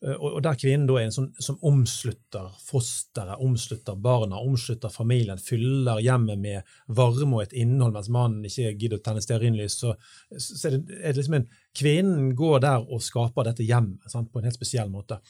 Eh, 0.00 0.14
og 0.16 0.38
der 0.40 0.56
kvinnen 0.56 0.86
da 0.88 0.94
er 0.96 1.06
en 1.06 1.12
sånn 1.12 1.26
som 1.44 1.58
omslutter 1.68 2.46
fosteret, 2.64 3.36
omslutter 3.44 3.98
barna, 4.00 4.38
omslutter 4.40 4.92
familien, 4.92 5.40
fyller 5.40 6.00
hjemmet 6.00 6.40
med 6.40 6.70
varme 6.96 7.36
og 7.36 7.42
et 7.44 7.56
innhold, 7.60 7.92
mens 7.92 8.08
mannen 8.12 8.46
ikke 8.48 8.72
gidder 8.80 8.96
å 8.96 9.04
tenne 9.04 9.20
stearinlys, 9.20 9.76
så, 9.82 9.92
så 10.32 10.70
er, 10.70 10.78
det, 10.78 11.00
er 11.02 11.12
det 11.12 11.20
liksom 11.20 11.40
en 11.42 11.50
Kvinnen 11.76 12.32
går 12.34 12.62
der 12.64 12.82
og 12.82 13.02
skaper 13.04 13.46
dette 13.46 13.62
hjemmet 13.62 14.08
på 14.10 14.40
en 14.40 14.46
helt 14.48 14.56
spesiell 14.56 14.88
måte. 14.90 15.20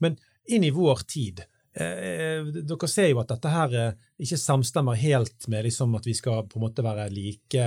Men 0.00 0.14
inn 0.48 0.62
i 0.64 0.70
vår 0.72 1.02
tid 1.04 1.42
eh, 1.76 2.46
Dere 2.56 2.88
ser 2.88 3.10
jo 3.10 3.20
at 3.20 3.34
dette 3.34 3.52
her 3.52 3.74
eh, 3.76 3.98
ikke 4.24 4.38
samstemmer 4.40 4.96
helt 4.96 5.44
med 5.52 5.66
liksom 5.66 5.98
at 5.98 6.08
vi 6.08 6.14
skal 6.16 6.46
på 6.48 6.56
en 6.56 6.64
måte 6.64 6.86
være 6.86 7.10
like. 7.12 7.66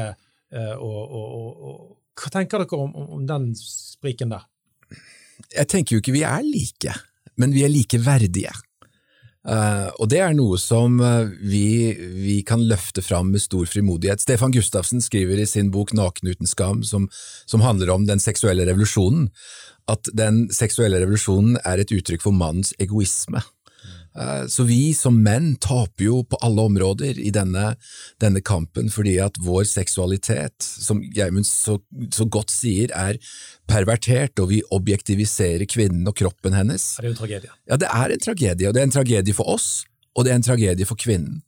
Eh, 0.54 0.76
og, 0.78 1.02
og, 1.20 1.68
og, 1.68 1.84
hva 2.14 2.30
tenker 2.30 2.62
dere 2.62 2.78
om, 2.78 2.92
om 3.18 3.24
den 3.28 3.52
spriken 3.58 4.34
der? 4.34 4.46
jeg 5.52 5.70
tenker 5.70 5.96
jo 5.96 6.04
ikke 6.04 6.16
vi 6.16 6.24
er 6.28 6.46
like, 6.46 6.94
men 7.40 7.54
vi 7.56 7.66
er 7.66 7.74
likeverdige. 7.74 8.54
Uh, 9.44 9.90
og 10.00 10.08
det 10.08 10.22
er 10.24 10.32
noe 10.38 10.56
som 10.62 11.02
uh, 11.04 11.28
vi, 11.44 11.92
vi, 12.00 12.38
kan 12.48 12.62
løfte 12.64 13.04
fram 13.04 13.34
med 13.34 13.44
stor 13.44 13.68
frimodighet. 13.68 14.22
Stefan 14.24 14.54
Gustavsen 14.56 15.04
skriver 15.04 15.42
i 15.44 15.48
sin 15.50 15.68
bok 15.74 15.92
Naken 15.98 16.32
uten 16.32 16.48
skam, 16.48 16.80
som, 16.88 17.10
som 17.44 17.66
handler 17.66 17.92
om 17.92 18.06
den 18.08 18.24
seksuelle 18.24 18.64
revolusjonen, 18.70 19.28
at 19.92 20.08
den 20.16 20.46
seksuelle 20.56 21.02
revolusjonen 21.04 21.58
er 21.68 21.84
et 21.84 21.92
uttrykk 21.92 22.24
for 22.24 22.36
mannens 22.36 22.72
egoisme. 22.80 23.44
Eh, 24.20 24.46
så 24.48 24.64
vi 24.64 24.94
som 24.94 25.16
menn 25.26 25.56
taper 25.62 26.06
jo 26.06 26.20
på 26.30 26.38
alle 26.46 26.66
områder 26.70 27.18
i 27.20 27.32
denne, 27.34 27.74
denne 28.22 28.44
kampen, 28.46 28.92
fordi 28.94 29.16
at 29.24 29.40
vår 29.42 29.66
seksualitet, 29.70 30.62
som 30.62 31.02
Geimund 31.16 31.48
så, 31.50 31.80
så, 32.14 32.28
godt 32.30 32.54
sier, 32.54 32.94
er 32.94 33.18
pervertert, 33.70 34.38
og 34.44 34.52
vi 34.54 34.62
objektiviserer 34.74 35.66
kvinnen 35.70 36.06
og 36.10 36.18
kroppen 36.20 36.54
hennes. 36.58 36.94
Det 36.98 37.08
er 37.08 37.10
jo 37.10 37.16
en 37.16 37.22
tragedie. 37.24 37.58
Ja, 37.72 37.80
det 37.82 37.90
er 37.90 38.14
en 38.14 38.28
tragedie, 38.28 38.70
og 38.70 38.78
det 38.78 38.84
er 38.84 38.90
en 38.90 38.96
tragedie 39.00 39.38
for 39.38 39.50
oss, 39.56 39.72
og 40.14 40.28
det 40.28 40.34
er 40.34 40.42
en 40.42 40.48
tragedie 40.50 40.90
for 40.90 41.00
kvinnen. 41.00 41.42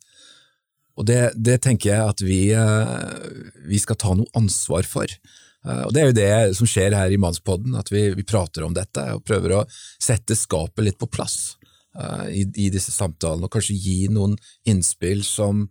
Og 0.96 1.06
det, 1.08 1.36
det 1.36 1.60
tenker 1.66 1.92
jeg 1.92 2.12
at 2.16 2.22
vi, 2.24 2.40
eh, 2.56 3.26
vi, 3.68 3.82
skal 3.84 4.00
ta 4.00 4.14
noe 4.16 4.32
ansvar 4.40 4.88
for. 4.88 5.12
Eh, 5.12 5.84
og 5.84 5.92
Det 5.94 6.02
er 6.02 6.10
jo 6.10 6.18
det 6.18 6.58
som 6.58 6.70
skjer 6.72 6.96
her 6.96 7.14
i 7.14 7.20
Mannspodden, 7.22 7.76
at 7.78 7.92
vi, 7.92 8.08
vi 8.16 8.26
prater 8.26 8.66
om 8.66 8.74
dette 8.74 9.04
og 9.14 9.26
prøver 9.28 9.58
å 9.60 9.66
sette 9.70 10.38
skapet 10.40 10.88
litt 10.88 10.98
på 11.02 11.12
plass. 11.12 11.58
Eh, 12.00 12.26
i, 12.42 12.48
i 12.68 12.72
disse 12.74 12.94
samtalene, 12.96 13.48
og 13.48 13.56
kanskje 13.56 13.78
gi 13.80 14.00
noen 14.14 14.38
innspill 14.70 15.24
som 15.26 15.68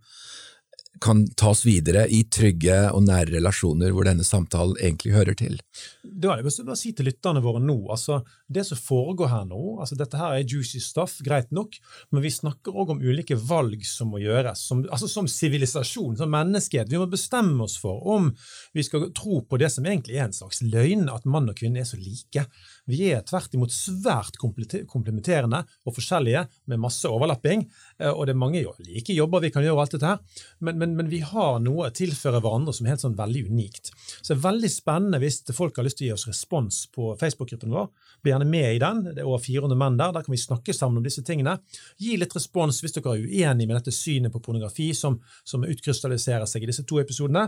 kan 1.01 1.25
tas 1.35 1.65
videre 1.65 2.05
i 2.07 2.21
trygge 2.31 2.75
og 2.95 3.03
nære 3.07 3.35
relasjoner 3.35 3.91
hvor 3.93 4.07
denne 4.07 4.23
samtalen 4.25 4.77
egentlig 4.79 5.13
hører 5.15 5.37
til. 5.37 5.57
Det 6.03 6.29
var 6.29 6.39
det 6.39 6.47
bare 6.47 6.75
å 6.75 6.79
si 6.79 6.93
til 6.95 7.09
lytterne 7.09 7.43
våre 7.43 7.61
nå, 7.63 7.75
altså 7.91 8.21
det 8.47 8.65
som 8.67 8.79
foregår 8.79 9.31
her 9.31 9.45
nå, 9.49 9.61
altså 9.83 9.97
dette 9.99 10.19
her 10.19 10.37
er 10.37 10.47
juicy 10.47 10.79
stuff, 10.83 11.17
greit 11.25 11.51
nok, 11.55 11.75
men 12.13 12.23
vi 12.23 12.31
snakker 12.33 12.75
òg 12.75 12.95
om 12.95 13.03
ulike 13.03 13.37
valg 13.37 13.83
som 13.87 14.13
må 14.13 14.21
gjøres, 14.23 14.63
som, 14.69 14.85
altså 14.87 15.09
som 15.11 15.27
sivilisasjon, 15.31 16.15
som 16.19 16.31
menneskehet. 16.31 16.91
Vi 16.91 17.01
må 17.01 17.09
bestemme 17.11 17.67
oss 17.67 17.77
for 17.81 18.05
om 18.15 18.31
vi 18.75 18.85
skal 18.85 19.09
tro 19.15 19.41
på 19.43 19.59
det 19.61 19.71
som 19.73 19.87
egentlig 19.87 20.19
er 20.19 20.29
en 20.29 20.37
slags 20.37 20.63
løgn, 20.63 21.09
at 21.11 21.27
mann 21.27 21.51
og 21.51 21.59
kvinne 21.59 21.83
er 21.83 21.89
så 21.89 21.99
like. 21.99 22.47
Vi 22.89 23.01
er 23.09 23.23
tvert 23.25 23.53
imot 23.57 23.73
svært 23.73 24.37
komplementerende 24.39 25.63
og 25.85 25.95
forskjellige, 25.95 26.45
med 26.69 26.81
masse 26.81 27.09
overlapping. 27.09 27.65
Eh, 27.99 28.11
og 28.11 28.25
det 28.27 28.35
er 28.35 28.41
mange 28.41 28.61
like 28.85 29.13
jobber 29.15 29.43
vi 29.43 29.51
kan 29.53 29.65
gjøre, 29.65 29.81
alt 29.81 29.95
dette 29.95 30.11
her, 30.11 30.43
men, 30.59 30.77
men, 30.81 30.95
men 30.97 31.09
vi 31.11 31.21
har 31.25 31.59
noe 31.63 31.89
å 31.89 31.95
tilføre 31.95 32.41
hverandre 32.43 32.73
som 32.75 32.85
er 32.85 32.95
helt 32.95 33.03
sånn 33.03 33.17
veldig 33.17 33.45
unikt. 33.49 33.91
Så 34.19 34.31
det 34.31 34.37
er 34.37 34.45
veldig 34.45 34.71
spennende 34.71 35.21
hvis 35.23 35.41
folk 35.55 35.77
har 35.79 35.87
lyst 35.87 35.99
til 35.99 36.07
å 36.07 36.09
gi 36.09 36.15
oss 36.17 36.27
respons 36.29 36.83
på 36.93 37.13
Facebook-gruppen 37.21 37.73
vår. 37.73 37.89
Bli 38.21 38.33
gjerne 38.33 38.49
med 38.49 38.69
i 38.75 38.81
den. 38.81 39.03
Det 39.09 39.23
er 39.23 39.29
over 39.29 39.43
400 39.43 39.81
menn 39.81 39.99
der. 39.99 40.13
Der 40.15 40.25
kan 40.25 40.35
vi 40.35 40.41
snakke 40.41 40.75
sammen 40.75 41.01
om 41.01 41.05
disse 41.05 41.25
tingene. 41.25 41.57
Gi 42.01 42.15
litt 42.21 42.35
respons 42.37 42.81
hvis 42.83 42.95
dere 42.97 43.17
er 43.17 43.25
uenig 43.25 43.67
med 43.67 43.77
dette 43.79 43.93
synet 43.95 44.33
på 44.33 44.43
pornografi 44.45 44.91
som, 44.97 45.19
som 45.47 45.65
utkrystalliserer 45.65 46.49
seg 46.49 46.65
i 46.65 46.71
disse 46.71 46.85
to 46.87 47.01
episodene. 47.01 47.47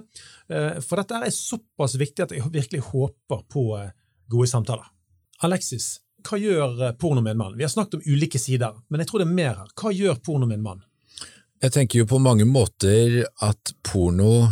Eh, 0.49 0.77
for 0.83 1.01
dette 1.01 1.21
er 1.21 1.33
såpass 1.33 1.97
viktig 1.99 2.27
at 2.27 2.35
jeg 2.35 2.53
virkelig 2.53 2.85
håper 2.91 3.43
på 3.51 3.69
eh, 3.79 3.91
gode 4.31 4.49
samtaler. 4.51 4.96
Alexis, 5.45 5.99
hva 6.25 6.39
gjør 6.41 6.79
eh, 6.81 6.95
porno 6.97 7.21
med 7.21 7.35
en 7.35 7.41
mann? 7.43 7.57
Vi 7.57 7.65
har 7.65 7.71
snakket 7.71 7.99
om 7.99 8.05
ulike 8.07 8.39
sider, 8.41 8.77
men 8.89 9.01
jeg 9.01 9.09
tror 9.09 9.21
det 9.21 9.27
er 9.27 9.37
mer 9.37 9.59
her. 9.61 9.73
Hva 9.77 9.93
gjør 9.93 10.17
porno 10.25 10.47
med 10.49 10.59
en 10.59 10.65
mann? 10.65 10.81
Jeg 11.61 11.73
tenker 11.73 12.01
jo 12.01 12.09
på 12.09 12.21
mange 12.21 12.45
måter 12.45 13.23
at 13.45 13.73
porno 13.85 14.49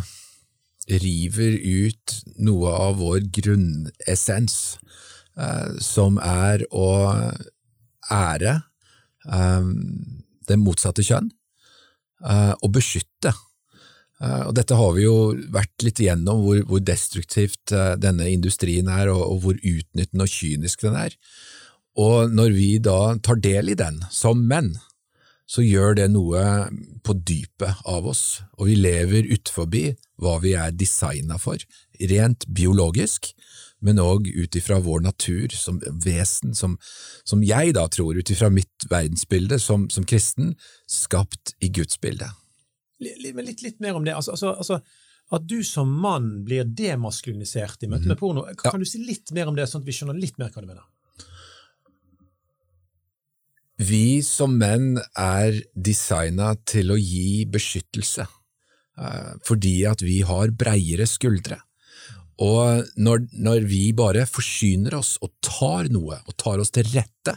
river 0.89 1.57
ut 1.57 2.15
noe 2.45 2.73
av 2.77 2.99
vår 3.01 3.25
grunnessens, 3.33 4.77
eh, 5.37 5.73
som 5.81 6.19
er 6.21 6.65
å 6.69 6.87
ære 8.13 8.55
eh, 9.25 9.71
det 10.45 10.61
motsatte 10.61 11.05
kjønn, 11.05 11.31
og 12.25 12.69
beskytte. 12.71 13.31
Eh, 14.23 14.41
og 14.47 14.55
dette 14.55 14.77
har 14.79 14.95
vi 14.95 15.05
jo 15.05 15.17
vært 15.53 15.83
litt 15.83 15.99
igjennom, 15.99 16.43
hvor, 16.45 16.61
hvor 16.69 16.83
destruktivt 16.83 17.73
eh, 17.75 17.93
denne 17.99 18.29
industrien 18.31 18.89
er, 18.91 19.11
og, 19.11 19.23
og, 19.27 19.37
hvor 19.43 19.59
utnyttende 19.59 20.27
og 20.27 20.31
kynisk 20.31 20.85
den 20.87 20.97
er. 20.99 21.15
Og 21.99 22.31
når 22.31 22.55
vi 22.55 22.69
da 22.83 23.15
tar 23.23 23.39
del 23.43 23.71
i 23.71 23.79
den, 23.79 24.01
som 24.11 24.43
menn, 24.47 24.73
så 25.45 25.61
gjør 25.61 25.99
det 25.99 26.07
noe 26.09 26.41
på 27.05 27.13
dypet 27.21 27.83
av 27.85 28.07
oss, 28.09 28.41
og 28.57 28.71
vi 28.71 28.79
lever 28.79 29.29
utforbi 29.35 29.91
hva 30.21 30.39
vi 30.41 30.55
er 30.57 30.73
designa 30.73 31.37
for, 31.39 31.61
rent 32.09 32.47
biologisk, 32.49 33.29
men 33.85 34.01
òg 34.01 34.25
ut 34.33 34.55
ifra 34.57 34.79
vår 34.81 35.03
natur 35.05 35.53
som 35.53 35.77
vesen, 36.01 36.55
som, 36.57 36.79
som 37.27 37.43
jeg 37.45 37.75
da 37.77 37.85
tror, 37.91 38.17
ut 38.17 38.31
ifra 38.33 38.49
mitt 38.49 38.87
verdensbilde 38.89 39.59
som, 39.61 39.85
som 39.93 40.07
kristen, 40.07 40.55
skapt 40.89 41.53
i 41.61 41.69
Guds 41.69 42.01
bilde. 42.01 42.31
Litt, 43.03 43.19
litt, 43.35 43.61
litt, 43.61 43.79
mer 43.83 43.97
om 43.97 44.05
det. 44.05 44.15
Altså, 44.15 44.35
altså, 44.35 44.53
altså, 44.55 44.79
at 45.35 45.47
du 45.49 45.59
som 45.65 45.89
mann 46.01 46.43
blir 46.45 46.67
demaskulinisert 46.67 47.83
i 47.83 47.89
møte 47.89 48.07
med 48.07 48.15
mhm. 48.15 48.21
porno. 48.21 48.45
Kan 48.59 48.77
ja. 48.77 48.83
du 48.83 48.89
si 48.89 49.01
litt 49.03 49.33
mer 49.35 49.49
om 49.51 49.57
det, 49.57 49.67
sånn 49.69 49.83
at 49.83 49.89
vi 49.89 49.95
skjønner 49.97 50.19
litt 50.19 50.37
mer 50.41 50.53
hva 50.53 50.63
du 50.63 50.69
mener? 50.69 50.85
Vi 53.75 54.21
som 54.23 54.53
menn 54.55 55.01
er 55.19 55.57
designa 55.75 56.53
til 56.63 56.93
å 56.93 56.99
gi 56.99 57.43
beskyttelse, 57.51 58.23
uh, 58.23 59.33
fordi 59.43 59.81
at 59.89 60.03
vi 60.05 60.21
har 60.23 60.53
breiere 60.55 61.07
skuldre. 61.11 61.59
Og 62.39 62.87
når, 62.99 63.25
når, 63.35 63.65
vi 63.67 63.89
bare 63.95 64.23
forsyner 64.27 64.95
oss 64.95 65.15
og 65.23 65.33
tar 65.43 65.91
noe, 65.91 66.21
og 66.23 66.37
tar 66.39 66.63
oss 66.63 66.71
til 66.75 66.87
rette, 66.93 67.35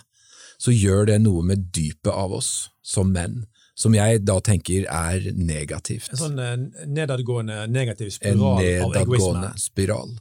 så 0.58 0.74
gjør 0.74 1.10
det 1.10 1.20
noe 1.22 1.42
med 1.46 1.68
dypet 1.74 2.10
av 2.10 2.34
oss 2.38 2.68
som 2.82 3.10
menn 3.14 3.44
som 3.78 3.94
jeg 3.94 4.22
da 4.26 4.38
tenker 4.42 4.86
er 4.90 5.28
negativt. 5.38 6.10
En 6.12 6.20
sånn 6.22 6.40
eh, 6.42 6.56
nedadgående 6.90 7.66
negativ 7.70 8.10
spiral 8.16 8.58
en 8.64 8.88
av 8.88 8.96
egoisme. 9.04 9.52
spiral. 9.60 10.16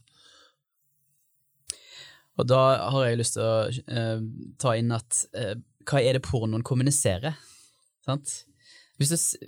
Og 2.38 2.46
da 2.46 2.62
har 2.94 3.08
jeg 3.08 3.20
lyst 3.24 3.38
til 3.38 3.48
å 3.48 3.56
eh, 3.66 4.22
ta 4.62 4.76
inn 4.78 4.94
at 4.94 5.24
eh, 5.34 5.56
hva 5.90 6.04
er 6.04 6.18
det 6.18 6.26
pornoen 6.28 6.66
kommuniserer? 6.68 7.38
Sant? 8.06 8.44
Du, 8.98 9.06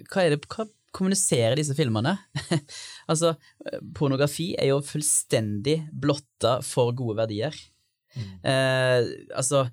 hva 0.10 0.26
er 0.26 0.34
det 0.34 0.42
hva 0.48 0.66
kommuniserer 0.96 1.60
disse 1.60 1.76
filmene? 1.78 2.16
altså, 3.12 3.36
pornografi 3.94 4.56
er 4.58 4.72
jo 4.72 4.82
fullstendig 4.86 5.84
blotta 5.94 6.60
for 6.66 6.96
gode 6.98 7.20
verdier. 7.22 7.54
Mm. 8.18 8.30
Eh, 8.42 9.12
altså, 9.38 9.68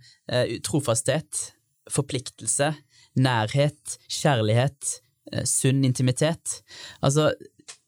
trofasthet, 0.67 1.55
forpliktelse, 1.89 2.75
nærhet, 3.17 3.97
kjærlighet, 4.13 5.01
eh, 5.33 5.45
sunn 5.49 5.85
intimitet. 5.85 6.61
Altså, 7.01 7.33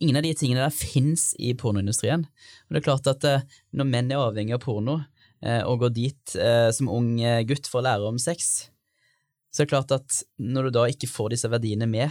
ingen 0.01 0.17
av 0.17 0.25
de 0.25 0.35
tingene 0.35 0.65
der 0.65 0.75
fins 0.75 1.35
i 1.39 1.55
pornoindustrien. 1.55 2.25
Og 2.25 2.75
det 2.75 2.81
er 2.81 2.89
klart 2.89 3.11
at 3.11 3.25
eh, 3.29 3.45
når 3.73 3.91
menn 3.93 4.11
er 4.13 4.23
avhengig 4.23 4.57
av 4.57 4.65
porno, 4.65 4.99
eh, 5.43 5.61
og 5.63 5.85
går 5.85 5.95
dit 5.95 6.39
som 6.75 6.91
ung 6.93 7.19
gutt 7.47 7.69
for 7.71 7.81
å 7.81 7.87
lære 7.87 8.09
om 8.09 8.19
sex, 8.19 8.71
så 9.53 9.63
er 9.63 9.69
det 9.69 9.73
klart 9.73 9.95
at 9.95 10.23
når 10.39 10.69
du 10.69 10.77
da 10.77 10.89
ikke 10.91 11.11
får 11.11 11.33
disse 11.33 11.51
verdiene 11.51 11.89
med, 11.89 12.11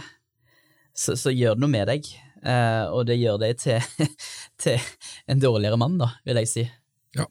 så, 0.96 1.14
så 1.14 1.30
gjør 1.30 1.54
det 1.54 1.62
noe 1.62 1.70
med 1.70 1.86
deg. 1.86 2.08
og 2.90 3.04
det 3.06 3.18
gjør 3.18 3.38
deg 3.38 3.58
til, 3.60 4.08
til 4.62 4.80
en 5.30 5.42
dårligere 5.42 5.78
mann, 5.78 5.98
da, 6.00 6.10
vil 6.26 6.40
jeg 6.42 6.50
si. 6.50 6.64
Ja, 7.14 7.28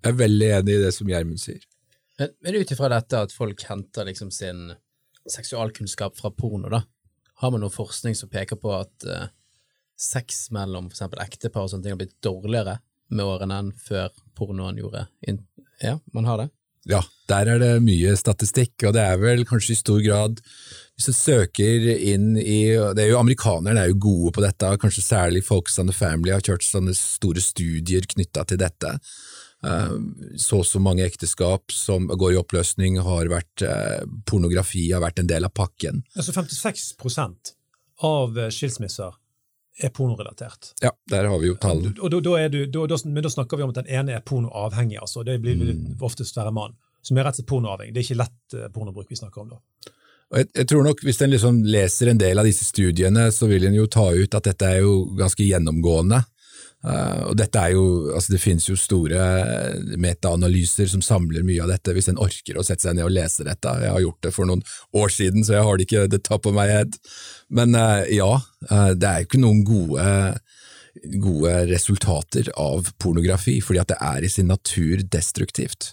jeg 0.00 0.12
er 0.12 0.20
veldig 0.22 0.48
enig 0.60 0.76
i 0.76 0.84
det 0.86 0.94
som 0.96 1.10
Gjermund 1.12 1.42
sier. 1.42 1.60
Men, 2.20 2.32
men 2.40 2.56
ut 2.60 2.72
ifra 2.72 2.88
dette 2.92 3.20
at 3.26 3.34
folk 3.36 3.62
henter 3.68 4.08
liksom 4.08 4.32
sin 4.32 4.70
seksualkunnskap 5.28 6.16
fra 6.18 6.30
porno, 6.30 6.70
da. 6.72 6.84
Har 7.40 7.52
man 7.52 7.62
noe 7.64 7.72
forskning 7.72 8.16
som 8.16 8.30
peker 8.32 8.58
på 8.60 8.72
at 8.76 9.08
uh, 9.08 9.26
sex 10.00 10.48
mellom 10.54 10.88
eksempel 10.90 11.20
ektepar 11.24 11.66
og 11.66 11.72
sånne 11.72 11.86
ting 11.86 11.96
har 11.96 12.00
blitt 12.00 12.18
dårligere 12.24 12.78
med 13.10 13.26
årene 13.26 13.58
enn 13.62 13.70
før 13.74 14.10
pornoen 14.38 14.78
gjorde 14.80 15.06
Ja, 15.82 15.98
man 16.14 16.28
har 16.28 16.44
det? 16.44 16.50
Ja, 16.88 17.02
der 17.28 17.48
er 17.54 17.58
det 17.60 17.72
mye 17.84 18.14
statistikk, 18.16 18.78
og 18.88 18.94
det 18.96 19.02
er 19.04 19.18
vel 19.20 19.42
kanskje 19.48 19.74
i 19.74 19.80
stor 19.80 19.98
grad 20.00 20.38
Hvis 20.96 21.10
du 21.10 21.12
søker 21.12 21.90
inn 21.92 22.38
i 22.40 22.72
det 22.96 23.04
er 23.04 23.10
jo 23.12 23.18
Amerikanerne 23.20 23.82
er 23.82 23.90
jo 23.92 23.98
gode 24.00 24.32
på 24.36 24.44
dette, 24.44 24.70
kanskje 24.80 25.04
særlig 25.04 25.44
Folks 25.44 25.78
and 25.78 25.92
the 25.92 25.96
Family 25.96 26.32
har 26.32 26.44
kjørt 26.44 26.64
sånne 26.64 26.96
store 26.96 27.42
studier 27.44 28.08
knytta 28.08 28.46
til 28.48 28.60
dette. 28.60 28.96
Eh, 29.66 29.90
så 30.36 30.58
og 30.62 30.66
så 30.66 30.80
mange 30.80 31.04
ekteskap 31.04 31.72
som 31.72 32.08
går 32.08 32.34
i 32.34 32.38
oppløsning, 32.40 32.98
har 33.04 33.28
vært 33.32 33.64
eh, 33.66 34.04
pornografi 34.28 34.86
har 34.92 35.04
vært 35.04 35.20
en 35.20 35.30
del 35.30 35.48
av 35.48 35.54
pakken. 35.56 36.02
Altså 36.16 36.34
56% 36.36 37.54
av 38.08 38.38
eh, 38.38 38.52
skilsmisser 38.54 39.18
er 39.80 39.92
pornorelatert. 39.96 40.72
Ja, 40.84 40.92
der 41.08 41.28
har 41.28 41.38
vi 41.40 41.52
jo 41.52 41.58
tall. 41.60 41.86
Og 41.92 42.12
da, 42.12 42.20
da, 42.24 42.48
du, 42.52 42.64
da, 42.68 42.98
men 43.04 43.24
da 43.24 43.32
snakker 43.32 43.60
vi 43.60 43.64
om 43.64 43.72
at 43.72 43.82
den 43.82 43.92
ene 44.00 44.16
er 44.18 44.24
pornoavhengig, 44.24 44.98
altså. 45.00 45.24
Det 45.24 45.38
blir 45.40 45.56
mm. 45.60 46.00
oftest 46.04 46.36
være 46.36 46.52
mann. 46.52 46.76
Som 47.04 47.16
er 47.16 47.24
rett 47.24 47.38
og 47.38 47.40
slett 47.40 47.48
pornoavhengig. 47.48 47.94
Det 47.96 48.02
er 48.02 48.08
ikke 48.08 48.20
lett 48.20 48.58
pornobruk 48.74 49.08
vi 49.08 49.16
snakker 49.16 49.44
om 49.44 49.54
da. 49.54 49.60
Jeg, 50.30 50.46
jeg, 50.54 50.66
tror 50.70 50.84
nok 50.86 51.00
Hvis 51.02 51.18
en 51.24 51.32
liksom 51.32 51.56
leser 51.66 52.12
en 52.12 52.20
del 52.20 52.38
av 52.38 52.46
disse 52.46 52.66
studiene, 52.68 53.30
så 53.34 53.48
vil 53.50 53.64
en 53.66 53.78
jo 53.78 53.88
ta 53.90 54.10
ut 54.12 54.36
at 54.36 54.50
dette 54.50 54.68
er 54.68 54.84
jo 54.84 55.08
ganske 55.18 55.46
gjennomgående. 55.46 56.20
Uh, 56.80 57.28
og 57.28 57.34
dette 57.36 57.60
er 57.60 57.74
jo, 57.74 58.08
altså 58.16 58.32
Det 58.32 58.40
finnes 58.40 58.64
jo 58.70 58.74
store 58.78 59.20
metaanalyser 60.00 60.88
som 60.88 61.02
samler 61.04 61.44
mye 61.44 61.60
av 61.60 61.74
dette, 61.74 61.92
hvis 61.92 62.08
en 62.08 62.20
orker 62.22 62.56
å 62.56 62.64
sette 62.64 62.86
seg 62.86 62.96
ned 62.96 63.04
og 63.04 63.12
lese 63.12 63.44
dette. 63.44 63.74
Jeg 63.84 63.92
har 63.92 64.04
gjort 64.06 64.24
det 64.24 64.32
for 64.32 64.48
noen 64.48 64.64
år 64.96 65.12
siden, 65.12 65.44
så 65.44 65.58
jeg 65.58 65.66
har 65.68 65.76
det 65.76 65.88
ikke 65.88 66.06
the 66.08 66.22
top 66.24 66.48
of 66.48 66.56
my 66.56 66.64
head. 66.70 66.96
Men 67.52 67.76
uh, 67.76 68.00
ja, 68.08 68.32
uh, 68.70 68.90
det 68.96 69.10
er 69.10 69.20
jo 69.20 69.28
ikke 69.28 69.42
noen 69.44 69.60
gode, 69.68 70.08
gode 71.20 71.54
resultater 71.68 72.48
av 72.56 72.88
pornografi, 73.02 73.58
fordi 73.64 73.84
at 73.84 73.92
det 73.92 74.00
er 74.00 74.24
i 74.24 74.32
sin 74.32 74.48
natur 74.48 75.04
destruktivt. 75.04 75.92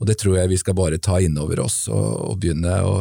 Og 0.00 0.08
det 0.08 0.20
tror 0.22 0.38
jeg 0.38 0.54
vi 0.54 0.62
skal 0.62 0.78
bare 0.78 1.02
ta 1.02 1.18
inn 1.20 1.36
over 1.42 1.66
oss 1.66 1.82
og, 1.90 2.06
og 2.30 2.38
begynne 2.40 2.78
å, 2.86 2.96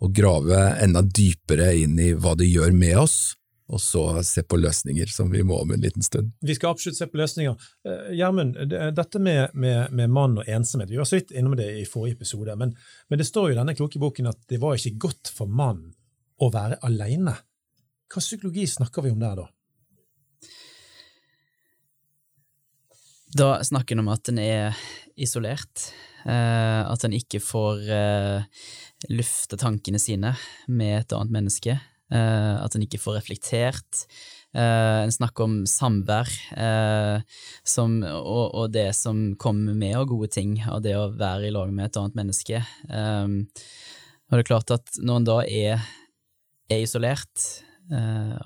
å 0.00 0.10
grave 0.16 0.64
enda 0.82 1.04
dypere 1.04 1.74
inn 1.84 2.00
i 2.00 2.14
hva 2.16 2.32
det 2.40 2.48
gjør 2.48 2.72
med 2.74 3.04
oss 3.04 3.34
og 3.68 3.80
så 3.80 4.02
se 4.26 4.42
på 4.44 4.58
løsninger, 4.60 5.08
som 5.08 5.30
vi 5.32 5.42
må 5.46 5.56
om 5.62 5.72
en 5.72 5.80
liten 5.80 6.04
stund. 6.04 6.34
Vi 6.44 6.56
skal 6.56 6.74
absolutt 6.74 6.98
se 6.98 7.08
på 7.08 7.20
løsninger. 7.20 7.66
Eh, 7.88 8.12
Gjermund, 8.18 8.58
dette 8.96 9.22
med, 9.22 9.54
med, 9.54 9.92
med, 9.92 10.12
mann 10.12 10.38
og 10.40 10.48
ensomhet, 10.48 10.90
vi 10.92 11.00
var 11.00 11.08
så 11.08 11.18
vidt 11.18 11.32
innom 11.32 11.56
det 11.58 11.70
i 11.80 11.86
forrige 11.88 12.18
episode, 12.18 12.56
men, 12.60 12.74
men, 13.08 13.20
det 13.20 13.28
står 13.28 13.50
jo 13.50 13.56
i 13.56 13.58
denne 13.60 13.76
kloke 13.78 14.02
boken 14.02 14.30
at 14.32 14.40
det 14.52 14.60
var 14.62 14.76
ikke 14.76 15.08
godt 15.08 15.32
for 15.32 15.50
mann 15.50 15.86
å 16.42 16.50
være 16.52 16.80
alene. 16.84 17.36
Hva 18.12 18.22
psykologi 18.22 18.66
snakker 18.68 19.06
vi 19.06 19.14
om 19.14 19.22
der, 19.22 19.44
da? 19.44 19.50
Da 23.34 23.48
snakker 23.66 23.96
en 23.96 24.04
om 24.04 24.12
at 24.12 24.28
en 24.30 24.38
er 24.38 24.82
isolert, 25.18 25.88
Eh, 26.24 26.82
at 26.88 27.04
en 27.04 27.12
ikke 27.12 27.40
får 27.44 27.82
eh, 27.92 28.62
lufte 29.12 29.58
tankene 29.60 30.00
sine 30.00 30.32
med 30.72 31.02
et 31.02 31.12
annet 31.12 31.34
menneske. 31.34 31.76
Eh, 32.12 32.56
at 32.60 32.74
en 32.76 32.84
ikke 32.84 33.00
får 33.00 33.18
reflektert. 33.18 34.04
Eh, 34.54 35.00
en 35.06 35.12
snakker 35.14 35.46
om 35.46 35.56
samvær 35.68 36.28
eh, 36.52 37.24
som, 37.66 37.96
og, 38.04 38.44
og, 38.52 38.66
det 38.74 38.90
som 38.98 39.32
kommer 39.40 39.76
med 39.78 39.96
av 39.98 40.06
gode 40.10 40.28
ting 40.34 40.58
og 40.68 40.84
det 40.84 40.94
å 40.98 41.08
være 41.16 41.48
i 41.48 41.54
lag 41.54 41.72
med 41.72 41.88
et 41.88 42.00
annet 42.00 42.18
menneske. 42.20 42.62
Og 42.84 44.36
det 44.36 44.42
er 44.42 44.50
klart 44.50 44.74
at 44.74 44.98
når 45.00 45.20
en 45.20 45.28
da 45.28 45.38
er, 45.44 45.88
er 46.72 46.84
isolert 46.84 47.48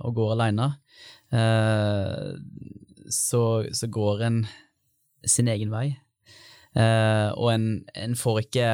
og 0.03 0.17
går 0.17 0.33
aleine, 0.35 0.67
så, 3.15 3.43
så, 3.71 3.87
går 3.87 4.25
en 4.27 4.41
sin 5.23 5.49
egen 5.49 5.71
vei. 5.71 5.87
og 6.75 7.53
en, 7.53 7.69
en 7.95 8.17
får 8.19 8.43
ikke 8.43 8.67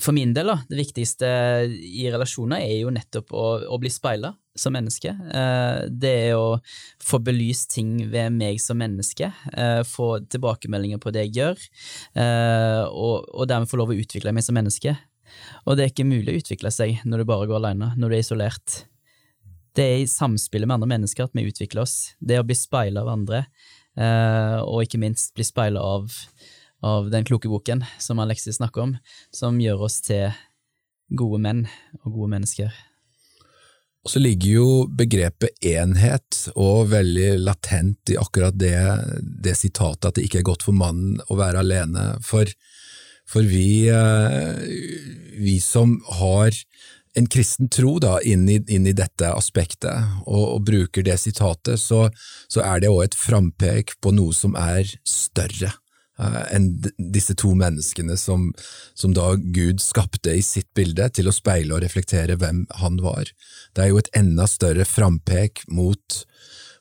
for 0.00 0.14
min 0.14 0.30
del, 0.34 0.46
da, 0.46 0.60
det 0.68 0.78
viktigste 0.78 1.28
i 1.66 2.06
relasjoner 2.12 2.62
er 2.62 2.84
jo 2.84 2.92
nettopp 2.94 3.32
å, 3.34 3.46
å 3.66 3.78
bli 3.82 3.90
speila 3.90 4.30
som 4.58 4.74
menneske. 4.76 5.10
Eh, 5.10 5.86
det 5.90 6.12
er 6.28 6.38
å 6.38 6.58
få 7.02 7.18
belyst 7.24 7.72
ting 7.74 7.98
ved 8.12 8.34
meg 8.36 8.60
som 8.62 8.78
menneske, 8.80 9.32
eh, 9.52 9.82
få 9.86 10.20
tilbakemeldinger 10.30 11.02
på 11.02 11.12
det 11.14 11.26
jeg 11.26 11.34
gjør, 11.40 11.66
eh, 12.22 12.82
og, 12.86 13.26
og 13.34 13.48
dermed 13.50 13.70
få 13.70 13.80
lov 13.80 13.92
å 13.92 13.98
utvikle 13.98 14.34
meg 14.36 14.46
som 14.46 14.56
menneske. 14.56 14.96
Og 15.66 15.76
det 15.76 15.84
er 15.84 15.92
ikke 15.92 16.08
mulig 16.08 16.32
å 16.36 16.42
utvikle 16.44 16.70
seg 16.70 17.02
når 17.04 17.22
du 17.22 17.28
bare 17.28 17.48
går 17.50 17.58
alene, 17.58 17.90
når 17.98 18.12
du 18.12 18.16
er 18.16 18.22
isolert. 18.22 18.76
Det 19.76 19.84
er 19.84 20.04
i 20.04 20.10
samspillet 20.10 20.70
med 20.70 20.78
andre 20.78 20.92
mennesker 20.94 21.26
at 21.26 21.34
vi 21.36 21.48
utvikler 21.50 21.82
oss. 21.82 22.14
Det 22.22 22.38
å 22.38 22.46
bli 22.46 22.56
speila 22.56 23.02
av 23.02 23.10
andre, 23.12 23.42
og 23.96 24.84
ikke 24.84 25.00
minst 25.00 25.34
bli 25.36 25.44
speila 25.44 25.80
av 25.80 26.14
av 26.84 27.10
den 27.10 27.24
kloke 27.24 27.48
boken 27.48 27.84
som 27.98 28.18
Alexis 28.22 28.58
snakker 28.60 28.82
om, 28.82 28.96
som 29.34 29.60
gjør 29.60 29.86
oss 29.88 30.00
til 30.04 30.34
gode 31.16 31.40
menn 31.42 31.64
og 32.02 32.12
gode 32.12 32.32
mennesker. 32.34 32.74
Og 34.06 34.12
så 34.12 34.20
ligger 34.22 34.50
jo 34.52 34.66
begrepet 34.86 35.64
enhet 35.66 36.44
og 36.54 36.92
veldig 36.92 37.40
latent 37.42 38.12
i 38.14 38.18
akkurat 38.20 38.54
det, 38.54 38.78
det 39.18 39.56
sitatet 39.58 40.06
at 40.06 40.18
det 40.18 40.28
ikke 40.28 40.44
er 40.44 40.46
godt 40.46 40.62
for 40.62 40.78
mannen 40.78 41.18
å 41.26 41.38
være 41.40 41.64
alene. 41.64 42.04
For, 42.22 42.46
for 43.26 43.42
vi, 43.42 43.88
eh, 43.90 44.60
vi, 45.42 45.56
som 45.58 45.96
har 46.20 46.54
en 47.18 47.26
kristen 47.32 47.66
tro 47.72 47.96
da, 47.98 48.20
inn, 48.22 48.46
i, 48.46 48.60
inn 48.70 48.86
i 48.86 48.94
dette 48.94 49.32
aspektet, 49.32 50.06
og, 50.22 50.44
og, 50.44 50.62
bruker 50.68 51.02
det 51.02 51.18
sitatet, 51.18 51.82
så, 51.82 52.04
så 52.46 52.62
er 52.62 52.84
det 52.84 52.92
òg 52.92 53.08
et 53.08 53.18
frampek 53.18 53.96
på 53.98 54.14
noe 54.14 54.36
som 54.36 54.54
er 54.60 54.86
større 55.02 55.72
enn 56.16 56.68
disse 56.96 57.36
to 57.36 57.52
menneskene 57.58 58.16
som, 58.20 58.48
som, 58.96 59.14
da 59.16 59.34
Gud 59.36 59.82
skapte 59.84 60.32
i 60.32 60.44
sitt 60.44 60.68
bilde 60.76 61.08
til 61.12 61.28
å 61.28 61.34
speile 61.34 61.76
og 61.76 61.82
reflektere 61.84 62.38
hvem 62.40 62.64
han 62.80 63.00
var. 63.04 63.28
Det 63.76 63.84
er 63.84 63.92
jo 63.92 64.00
et 64.00 64.12
enda 64.16 64.48
større 64.48 64.86
frampek 64.88 65.66
mot, 65.68 66.20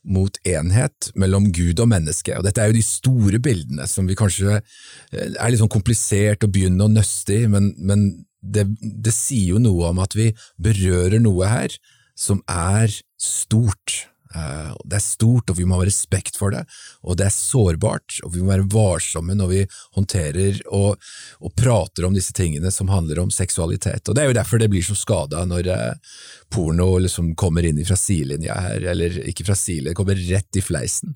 mot 0.07 0.39
enhet 0.47 1.11
mellom 1.19 1.49
Gud 1.55 1.83
og 1.83 1.91
menneske. 1.91 2.37
Og 2.37 2.47
dette 2.47 2.63
er 2.63 2.71
jo 2.71 2.79
de 2.79 2.85
store 2.85 3.41
bildene 3.43 3.89
som 3.91 4.07
vi 4.07 4.17
kanskje 4.17 4.61
eh, 4.61 5.35
er 5.35 5.51
litt 5.51 5.63
sånn 5.63 5.73
komplisert 5.73 6.47
å 6.47 6.51
begynne 6.51 6.87
å 6.87 6.95
nøste 6.95 7.41
i, 7.41 7.51
men, 7.51 7.73
men 7.77 8.07
det, 8.39 8.69
det 8.79 9.13
sier 9.15 9.55
jo 9.55 9.61
noe 9.61 9.91
om 9.91 10.03
at 10.03 10.15
vi 10.15 10.31
berører 10.61 11.19
noe 11.19 11.51
her 11.51 11.79
som 12.15 12.39
er 12.47 12.93
stort 13.19 14.05
Eh, 14.05 14.14
det 14.33 14.97
er 14.97 15.03
stort, 15.03 15.51
og 15.51 15.57
vi 15.59 15.65
må 15.67 15.77
ha 15.79 15.85
respekt 15.85 16.37
for 16.39 16.51
det, 16.51 16.63
og 17.05 17.17
det 17.19 17.27
er 17.27 17.33
sårbart, 17.35 18.17
og 18.25 18.33
vi 18.33 18.41
må 18.41 18.51
være 18.51 18.67
varsomme 18.73 19.35
når 19.37 19.51
vi 19.51 19.61
håndterer 19.97 20.61
og, 20.75 21.01
og 21.39 21.53
prater 21.55 22.07
om 22.07 22.15
disse 22.15 22.35
tingene 22.35 22.71
som 22.73 22.91
handler 22.91 23.21
om 23.21 23.31
seksualitet. 23.31 24.09
Og 24.09 24.15
Det 24.15 24.23
er 24.23 24.31
jo 24.31 24.37
derfor 24.39 24.61
det 24.61 24.71
blir 24.73 24.85
så 24.85 24.97
skada 24.97 25.45
når 25.47 25.69
eh, 25.71 26.15
porno 26.51 26.89
liksom 27.03 27.33
kommer 27.39 27.67
inn 27.67 27.83
fra 27.85 27.97
sidelinja 27.99 28.57
her, 28.67 28.89
eller 28.95 29.21
ikke 29.29 29.47
fra 29.47 29.57
sidelinja, 29.59 29.97
kommer 29.97 30.19
rett 30.19 30.59
i 30.59 30.65
fleisen. 30.65 31.15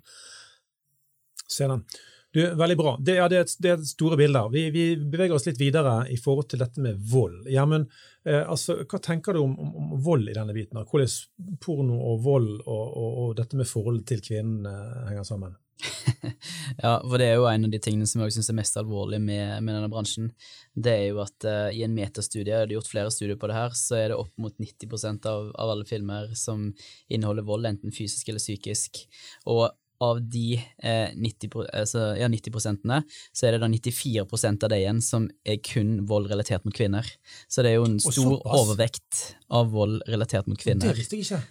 Ser 1.50 1.74
den. 1.74 1.84
Du, 2.32 2.56
veldig 2.56 2.78
bra. 2.78 2.98
Det, 3.02 3.16
ja, 3.18 3.26
det, 3.30 3.38
er, 3.42 3.54
det 3.58 3.70
er 3.74 3.86
store 3.90 4.18
bilder. 4.20 4.52
Vi, 4.54 4.68
vi, 4.74 4.84
beveger 5.02 5.34
oss 5.34 5.48
litt 5.48 5.62
videre 5.62 6.04
i 6.14 6.18
forhold 6.22 6.52
til 6.52 6.62
dette 6.62 6.82
med 6.84 7.00
vold. 7.10 7.48
Gjermund, 7.50 7.88
eh, 8.28 8.44
altså, 8.44 8.82
hva 8.84 9.00
tenker 9.02 9.34
du 9.34 9.42
om, 9.42 9.56
om, 9.58 9.72
om, 9.82 9.96
vold 10.06 10.30
i 10.30 10.36
denne 10.38 10.54
biten? 10.54 10.78
Hvordan 10.78 11.58
porno 11.64 11.98
og 12.12 12.22
vold 12.28 12.52
og, 12.60 12.86
og, 12.86 13.18
og 13.24 13.34
dette 13.40 13.58
med 13.58 13.70
forholdet 13.70 14.06
til 14.14 14.22
kvinnen 14.28 14.70
eh, 14.70 15.10
henger 15.10 15.26
sammen? 15.26 15.58
ja, 16.84 16.94
for 17.02 17.18
det 17.18 17.32
er 17.32 17.38
jo 17.40 17.50
en 17.50 17.66
av 17.66 17.74
de 17.74 17.82
tingene 17.82 18.06
som 18.10 18.22
jeg 18.22 18.36
syns 18.36 18.52
er 18.52 18.58
mest 18.58 18.78
alvorlig 18.78 19.18
med, 19.24 19.64
med, 19.64 19.74
denne 19.74 19.90
bransjen. 19.90 20.30
Det 20.76 20.94
er 20.94 21.06
jo 21.08 21.22
at 21.24 21.48
uh, 21.48 21.70
i 21.74 21.82
en 21.86 21.96
metastudie, 21.96 22.52
det 22.52 22.58
er 22.68 22.76
gjort 22.76 22.92
flere 22.92 23.14
studier 23.16 23.40
på 23.40 23.50
det 23.50 23.58
her, 23.58 23.76
så 23.80 23.98
er 23.98 24.12
det 24.12 24.20
opp 24.20 24.34
mot 24.42 24.54
90% 24.60 25.30
av, 25.32 25.54
av 25.56 25.74
alle 25.74 25.88
filmer 25.88 26.34
som 26.38 26.68
inneholder 27.08 27.48
vold, 27.48 27.70
enten 27.72 27.96
fysisk 27.96 28.30
eller 28.30 28.44
psykisk. 28.44 29.06
Og 29.48 29.70
av 30.04 30.22
de 30.32 30.56
eh, 30.58 31.12
90, 31.16 31.50
altså, 31.76 32.04
ja, 32.20 32.30
90 32.32 32.54
prosentene, 32.56 33.02
så 33.36 33.48
er 33.48 33.56
det 33.56 33.62
da 33.64 33.70
94 33.72 34.24
av 34.50 34.70
det 34.72 34.80
igjen 34.80 35.02
som 35.04 35.28
er 35.44 35.60
kun 35.66 35.98
vold 36.10 36.30
relatert 36.32 36.66
mot 36.68 36.76
kvinner. 36.76 37.08
Så 37.52 37.66
det 37.66 37.74
er 37.74 37.80
jo 37.80 37.88
en 37.90 38.00
stor 38.04 38.38
overvekt 38.48 39.36
av 39.52 39.72
vold 39.74 40.00
relatert 40.08 40.48
mot 40.48 40.60
kvinner 40.60 40.96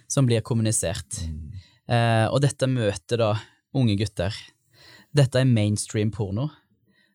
som 0.07 0.29
blir 0.29 0.41
kommunisert. 0.45 1.21
Mm. 1.25 1.59
Eh, 1.89 2.25
og 2.29 2.41
dette 2.45 2.69
møter 2.69 3.21
da 3.21 3.33
unge 3.77 3.97
gutter. 3.99 4.33
Dette 5.15 5.41
er 5.41 5.49
mainstream 5.49 6.11
porno 6.13 6.49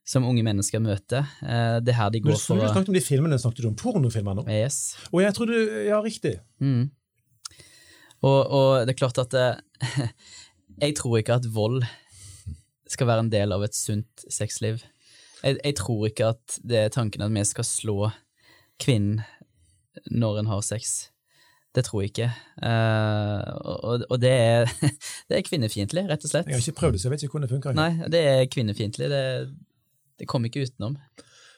som 0.05 0.27
unge 0.29 0.45
mennesker 0.45 0.83
møter. 0.85 1.25
Eh, 1.43 1.79
det 1.83 1.95
er 1.95 1.99
her 2.03 2.11
de 2.13 2.21
går 2.25 2.37
for 2.37 2.59
å 2.59 2.61
Du 2.61 2.69
snakket 2.69 2.93
om 2.93 2.99
de 2.99 3.05
filmene, 3.05 3.39
snakket 3.41 3.65
du 3.65 3.71
om 3.71 3.79
pornofilmer 3.79 4.37
nå? 4.39 4.45
Yes. 4.53 4.99
Og 5.13 5.23
jeg 5.25 5.37
trodde, 5.37 5.63
ja, 5.89 6.01
riktig. 6.05 6.37
Mm. 6.61 6.91
Og, 8.25 8.41
og, 8.41 8.69
det 8.85 8.95
er 8.95 8.99
klart 8.99 9.21
at 9.21 9.37
eh, 9.37 10.05
Jeg 10.83 10.97
tror 10.99 11.19
ikke 11.21 11.39
at 11.39 11.47
vold 11.55 11.85
skal 12.91 13.09
være 13.09 13.25
en 13.27 13.33
del 13.33 13.55
av 13.55 13.65
et 13.65 13.77
sunt 13.77 14.27
sexliv. 14.31 14.83
Jeg, 15.45 15.59
jeg, 15.59 15.75
tror 15.79 16.07
ikke 16.09 16.31
at 16.35 16.59
det 16.65 16.79
er 16.79 16.93
tanken 16.93 17.25
at 17.25 17.33
vi 17.33 17.45
skal 17.47 17.67
slå 17.69 17.99
kvinnen 18.81 19.23
når 20.11 20.41
en 20.43 20.51
har 20.51 20.65
sex. 20.67 21.11
Det 21.75 21.85
tror 21.89 22.03
jeg 22.03 22.13
ikke. 22.13 22.31
Uh, 22.63 23.43
og, 23.67 24.05
og, 24.11 24.19
det 24.23 24.31
er, 24.31 24.71
det 25.29 25.39
er 25.39 25.47
kvinnefiendtlig, 25.47 26.07
rett 26.11 26.27
og 26.27 26.31
slett. 26.31 26.49
Jeg 26.49 26.59
har 26.59 26.65
ikke 26.65 26.81
prøvd 26.81 26.97
det, 26.97 27.03
så 27.03 27.09
jeg 27.09 27.15
vet 27.15 27.27
ikke 27.27 27.37
hvordan 27.37 27.49
det 27.49 27.55
funker. 27.55 27.79
Nei, 27.79 28.11
det 28.15 28.23
er 28.31 28.51
kvinnefiendtlig. 28.51 29.11
Det, 29.11 29.25
det 30.23 30.29
kommer 30.31 30.51
ikke 30.51 30.67
utenom 30.69 30.99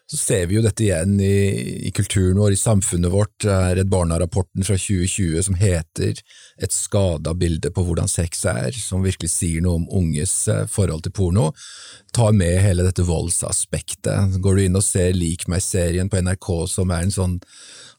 så 0.07 0.17
ser 0.17 0.45
vi 0.47 0.55
jo 0.55 0.63
dette 0.63 0.85
igjen 0.85 1.17
i, 1.19 1.89
i 1.89 1.91
kulturen 1.91 2.39
vår, 2.39 2.53
i 2.55 2.61
samfunnet 2.61 3.11
vårt. 3.11 3.43
Redd 3.45 3.89
Barna-rapporten 3.91 4.63
fra 4.63 4.77
2020 4.79 5.43
som 5.49 5.57
heter 5.59 6.21
Et 6.63 6.73
skada 6.73 7.35
bilde 7.35 7.73
på 7.75 7.83
hvordan 7.83 8.07
sex 8.09 8.45
er, 8.47 8.71
som 8.79 9.03
virkelig 9.03 9.33
sier 9.35 9.65
noe 9.65 9.81
om 9.81 9.89
unges 9.99 10.35
eh, 10.53 10.63
forhold 10.71 11.03
til 11.05 11.15
porno, 11.17 11.49
tar 12.15 12.37
med 12.39 12.55
hele 12.63 12.87
dette 12.87 13.05
voldsaspektet. 13.07 14.39
Går 14.41 14.57
du 14.57 14.63
inn 14.69 14.79
og 14.79 14.87
ser 14.87 15.11
Lik 15.17 15.49
meg-serien 15.51 16.09
på 16.13 16.23
NRK, 16.23 16.49
som 16.71 16.95
er 16.95 17.03
en 17.03 17.13
sånn 17.13 17.37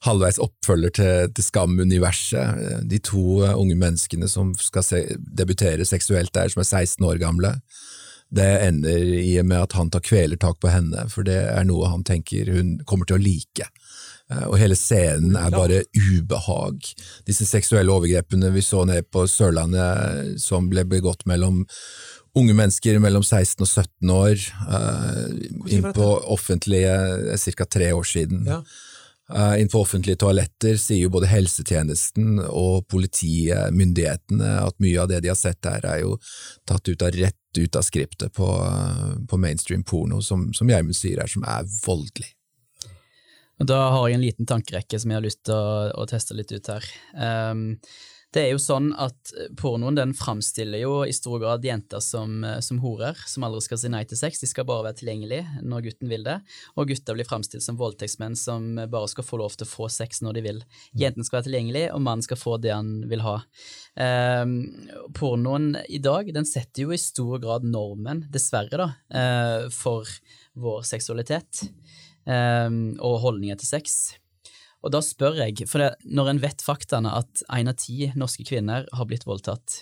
halvveis 0.08 0.40
oppfølger 0.40 0.96
til, 0.96 1.36
til 1.36 1.48
Skam-universet, 1.50 2.88
de 2.88 3.04
to 3.04 3.44
eh, 3.44 3.60
unge 3.60 3.76
menneskene 3.76 4.32
som 4.32 4.56
skal 4.56 4.88
se, 4.88 5.04
debutere 5.20 5.86
seksuelt 5.86 6.32
der, 6.40 6.56
som 6.56 6.64
er 6.64 6.72
16 6.72 7.12
år 7.12 7.20
gamle 7.20 7.58
det 8.30 8.48
ender 8.66 9.06
i 9.22 9.38
og 9.40 9.48
med 9.48 9.68
at 9.68 9.78
han 9.78 9.92
tar 9.94 10.04
kvelertak 10.04 10.60
på 10.64 10.72
henne, 10.72 11.08
for 11.12 11.28
det 11.28 11.40
er 11.48 11.68
noe 11.68 11.92
han 11.92 12.04
tenker 12.08 12.52
hun 12.52 12.78
kommer 12.90 13.08
til 13.08 13.20
å 13.20 13.24
like. 13.24 13.70
Eh, 14.32 14.44
og 14.50 14.58
hele 14.60 14.76
scenen 14.76 15.38
er 15.40 15.54
bare 15.56 15.84
ubehag. 15.96 16.92
Disse 17.28 17.48
seksuelle 17.48 17.94
overgrepene 17.94 18.52
vi 18.56 18.66
så 18.66 18.84
ned 18.88 19.08
på 19.14 19.24
Sørlandet 19.32 20.38
som 20.44 20.68
ble 20.72 20.84
begått 20.88 21.28
mellom 21.30 21.64
unge 22.38 22.54
mennesker 22.54 23.00
mellom 23.02 23.24
16 23.26 23.64
og 23.64 23.70
17 23.72 24.12
år, 24.14 24.42
uh, 24.70 25.72
inn 25.74 25.88
på 25.96 26.10
offentlige 26.30 26.94
ca. 27.58 27.66
tre 27.66 27.88
år 27.96 28.06
siden. 28.06 28.44
Ja. 28.46 28.62
Uh, 29.28 29.60
inn 29.60 29.68
på 29.68 29.82
offentlige 29.84 30.22
toaletter 30.22 30.78
sier 30.80 31.02
jo 31.02 31.12
både 31.12 31.28
helsetjenesten 31.28 32.38
og 32.48 32.86
politimyndighetene 32.88 34.54
at 34.64 34.78
mye 34.80 35.02
av 35.04 35.10
det 35.12 35.20
de 35.26 35.34
har 35.34 35.40
sett 35.40 35.60
der, 35.68 35.84
er 35.84 36.06
jo 36.06 36.14
tatt 36.68 36.88
ut 36.88 37.04
av 37.04 37.12
rett 37.12 37.60
ut 37.60 37.76
av 37.76 37.84
skriptet 37.84 38.32
på, 38.38 38.48
på 39.28 39.40
mainstream 39.42 39.84
porno, 39.84 40.22
som, 40.22 40.48
som 40.54 40.70
Gjermund 40.70 40.96
sier 40.96 41.20
her, 41.20 41.32
som 41.32 41.44
er 41.44 41.68
voldelig. 41.84 42.30
Da 43.58 43.80
har 43.90 44.06
jeg 44.08 44.20
en 44.20 44.26
liten 44.26 44.48
tankerekke 44.48 45.00
som 45.02 45.12
jeg 45.12 45.18
har 45.18 45.26
lyst 45.26 45.42
til 45.48 45.58
å, 45.58 45.90
å 45.98 46.06
teste 46.10 46.38
litt 46.38 46.54
ut 46.54 46.70
her. 46.70 46.86
Um, 47.18 47.80
det 48.36 48.42
er 48.44 48.52
jo 48.52 48.60
sånn 48.60 48.90
at 49.00 49.32
pornoen 49.60 49.96
den 49.96 50.12
framstiller 50.18 50.82
jo 50.82 50.96
i 51.08 51.14
stor 51.16 51.40
grad 51.40 51.64
jenter 51.66 52.02
som, 52.04 52.42
som 52.64 52.82
horer, 52.84 53.16
som 53.30 53.46
aldri 53.48 53.62
skal 53.64 53.80
si 53.80 53.92
nei 53.92 54.04
til 54.10 54.20
sex, 54.20 54.42
de 54.42 54.50
skal 54.50 54.68
bare 54.68 54.90
være 54.90 55.00
tilgjengelige 55.00 55.64
når 55.64 55.86
gutten 55.88 56.12
vil 56.12 56.26
det, 56.28 56.36
og 56.76 56.92
gutter 56.92 57.16
blir 57.18 57.28
framstilt 57.30 57.64
som 57.64 57.80
voldtektsmenn 57.80 58.36
som 58.38 58.68
bare 58.92 59.08
skal 59.12 59.26
få 59.28 59.40
lov 59.42 59.56
til 59.56 59.68
å 59.68 59.72
få 59.72 59.90
sex 59.94 60.22
når 60.26 60.38
de 60.38 60.46
vil. 60.50 60.62
Jenten 60.98 61.28
skal 61.28 61.40
være 61.40 61.48
tilgjengelig, 61.50 61.86
og 61.96 62.04
mannen 62.04 62.26
skal 62.26 62.42
få 62.42 62.58
det 62.62 62.76
han 62.76 62.92
vil 63.10 63.24
ha. 63.26 63.38
Eh, 63.96 64.46
pornoen 65.18 65.72
i 65.88 66.02
dag 66.04 66.30
den 66.36 66.48
setter 66.48 66.86
jo 66.86 66.94
i 66.94 67.02
stor 67.02 67.40
grad 67.44 67.66
normen, 67.68 68.26
dessverre, 68.34 68.84
da, 68.84 68.92
eh, 69.08 69.68
for 69.74 70.10
vår 70.58 70.84
seksualitet 70.90 71.68
eh, 72.28 72.70
og 73.00 73.22
holdninger 73.24 73.64
til 73.64 73.78
sex. 73.78 74.00
Og 74.86 74.94
da 74.94 75.02
spør 75.04 75.40
jeg, 75.42 75.66
for 75.70 75.84
det, 75.84 75.92
når 76.06 76.32
en 76.32 76.42
vet 76.44 76.64
faktaene 76.64 77.14
at 77.18 77.44
én 77.58 77.70
av 77.72 77.78
ti 77.82 78.12
norske 78.20 78.46
kvinner 78.48 78.88
har 78.94 79.10
blitt 79.10 79.26
voldtatt 79.28 79.82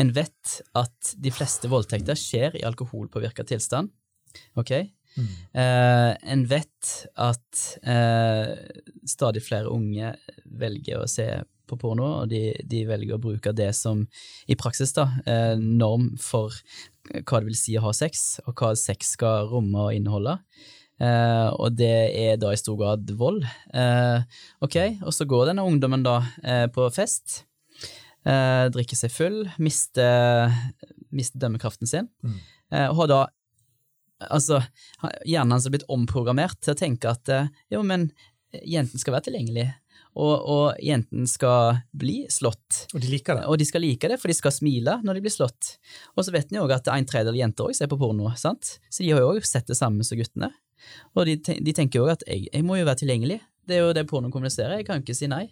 En 0.00 0.10
vet 0.16 0.54
at 0.78 1.12
de 1.20 1.30
fleste 1.34 1.68
voldtekter 1.68 2.16
skjer 2.16 2.54
i 2.56 2.64
alkoholpåvirka 2.64 3.44
tilstand. 3.44 3.90
Ok? 4.56 4.72
Mm. 5.18 5.30
Uh, 5.52 6.12
en 6.32 6.44
vet 6.48 6.90
at 7.20 7.62
uh, 7.84 8.54
stadig 9.04 9.42
flere 9.44 9.68
unge 9.68 10.14
velger 10.46 11.02
å 11.02 11.08
se 11.10 11.26
på 11.70 11.78
porno, 11.78 12.08
og 12.22 12.30
de, 12.30 12.50
de, 12.66 12.84
velger 12.88 13.16
å 13.16 13.22
bruke 13.22 13.52
det 13.54 13.70
som 13.78 14.02
i 14.50 14.56
praksis 14.58 14.94
da, 14.96 15.06
eh, 15.22 15.54
norm 15.60 16.08
for 16.18 16.56
hva 17.10 17.40
det 17.40 17.46
vil 17.46 17.58
si 17.58 17.76
å 17.78 17.84
ha 17.84 17.92
sex, 17.94 18.40
og 18.46 18.58
hva 18.58 18.72
sex 18.78 19.14
skal 19.14 19.46
romme 19.52 19.86
og 19.86 19.94
inneholde. 19.94 20.34
Uh, 21.00 21.48
og 21.56 21.78
det 21.78 22.12
er 22.12 22.36
da 22.40 22.52
i 22.52 22.60
stor 22.60 22.76
grad 22.76 23.08
vold. 23.16 23.40
Uh, 23.72 24.20
ok, 24.64 24.76
og 25.00 25.14
så 25.16 25.24
går 25.28 25.48
denne 25.48 25.64
ungdommen 25.64 26.04
da 26.04 26.20
uh, 26.20 26.66
på 26.72 26.90
fest, 26.94 27.44
drikker 28.20 28.98
seg 28.98 29.08
full, 29.14 29.36
mister, 29.64 30.50
mister 31.08 31.40
dømmekraften 31.40 31.88
sin, 31.88 32.10
mm. 32.20 32.34
og 32.90 32.98
har 32.98 33.14
da 33.14 33.20
Altså, 34.20 34.58
hjernen 35.24 35.54
hans 35.54 35.64
er 35.64 35.72
blitt 35.72 35.86
omprogrammert 35.88 36.58
til 36.60 36.74
å 36.74 36.76
tenke 36.76 37.08
at 37.08 37.30
jo, 37.72 37.78
men 37.80 38.02
jenten 38.52 39.00
skal 39.00 39.14
være 39.14 39.30
tilgjengelig. 39.30 39.64
Og, 40.20 40.34
og 40.44 40.82
jenten 40.84 41.24
skal 41.24 41.78
bli 41.96 42.26
slått. 42.28 42.82
Og 42.92 43.00
de 43.00 43.14
liker 43.14 43.38
det. 43.38 43.46
Og 43.48 43.56
de 43.56 43.64
skal 43.64 43.80
like 43.80 44.12
det, 44.12 44.20
for 44.20 44.28
de 44.28 44.36
skal 44.36 44.52
smile 44.52 44.98
når 45.00 45.16
de 45.16 45.24
blir 45.24 45.32
slått. 45.32 45.78
Og 46.12 46.26
så 46.26 46.36
vet 46.36 46.52
en 46.52 46.60
jo 46.60 46.66
òg 46.66 46.76
at 46.76 46.92
en 46.92 47.08
tredjedel 47.08 47.40
jenter 47.40 47.70
òg 47.70 47.80
ser 47.80 47.88
på 47.88 47.96
porno, 47.96 48.28
sant? 48.36 48.76
så 48.92 49.00
de 49.00 49.14
har 49.14 49.24
jo 49.24 49.38
òg 49.38 49.48
sett 49.48 49.72
det 49.72 49.80
samme 49.80 50.04
som 50.04 50.20
guttene. 50.20 50.52
Og 51.16 51.28
de, 51.28 51.36
de 51.38 51.74
tenker 51.76 52.02
jo 52.02 52.10
at 52.12 52.24
jeg, 52.26 52.48
jeg, 52.50 52.66
må 52.66 52.78
jo 52.78 52.88
være 52.88 53.02
tilgjengelig, 53.02 53.40
det 53.68 53.76
er 53.76 53.84
jo 53.84 53.94
det 53.96 54.06
porno 54.10 54.30
kommuniserer, 54.32 54.80
jeg 54.80 54.88
kan 54.88 54.98
jo 54.98 55.06
ikke 55.06 55.18
si 55.18 55.30
nei. 55.30 55.46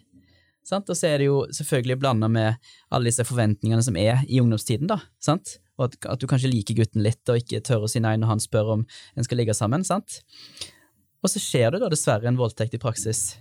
Sant? 0.65 0.89
Og 0.91 0.97
så 0.97 1.07
er 1.09 1.21
det 1.21 1.29
jo 1.29 1.41
selvfølgelig 1.55 1.97
blanda 2.01 2.27
med 2.31 2.71
alle 2.93 3.09
disse 3.09 3.25
forventningene 3.25 3.83
som 3.85 3.97
er 3.97 4.25
i 4.27 4.41
ungdomstiden, 4.41 4.89
da. 4.91 4.99
Sant? 5.23 5.57
Og 5.79 5.87
at, 5.87 5.95
at, 6.03 6.19
du 6.19 6.27
kanskje 6.29 6.51
liker 6.51 6.77
gutten 6.77 7.03
litt 7.05 7.31
og 7.31 7.39
ikke 7.39 7.63
tør 7.65 7.87
å 7.87 7.91
si 7.91 8.01
nei 8.03 8.17
når 8.19 8.33
han 8.33 8.43
spør 8.43 8.73
om 8.75 8.83
en 8.85 9.27
skal 9.27 9.39
ligge 9.39 9.55
sammen. 9.57 9.85
sant? 9.87 10.19
Og 11.23 11.31
så 11.31 11.41
skjer 11.41 11.73
det 11.73 11.83
da 11.83 11.91
dessverre 11.91 12.27
en 12.29 12.39
voldtekt 12.39 12.75
i 12.75 12.81
praksis. 12.81 13.37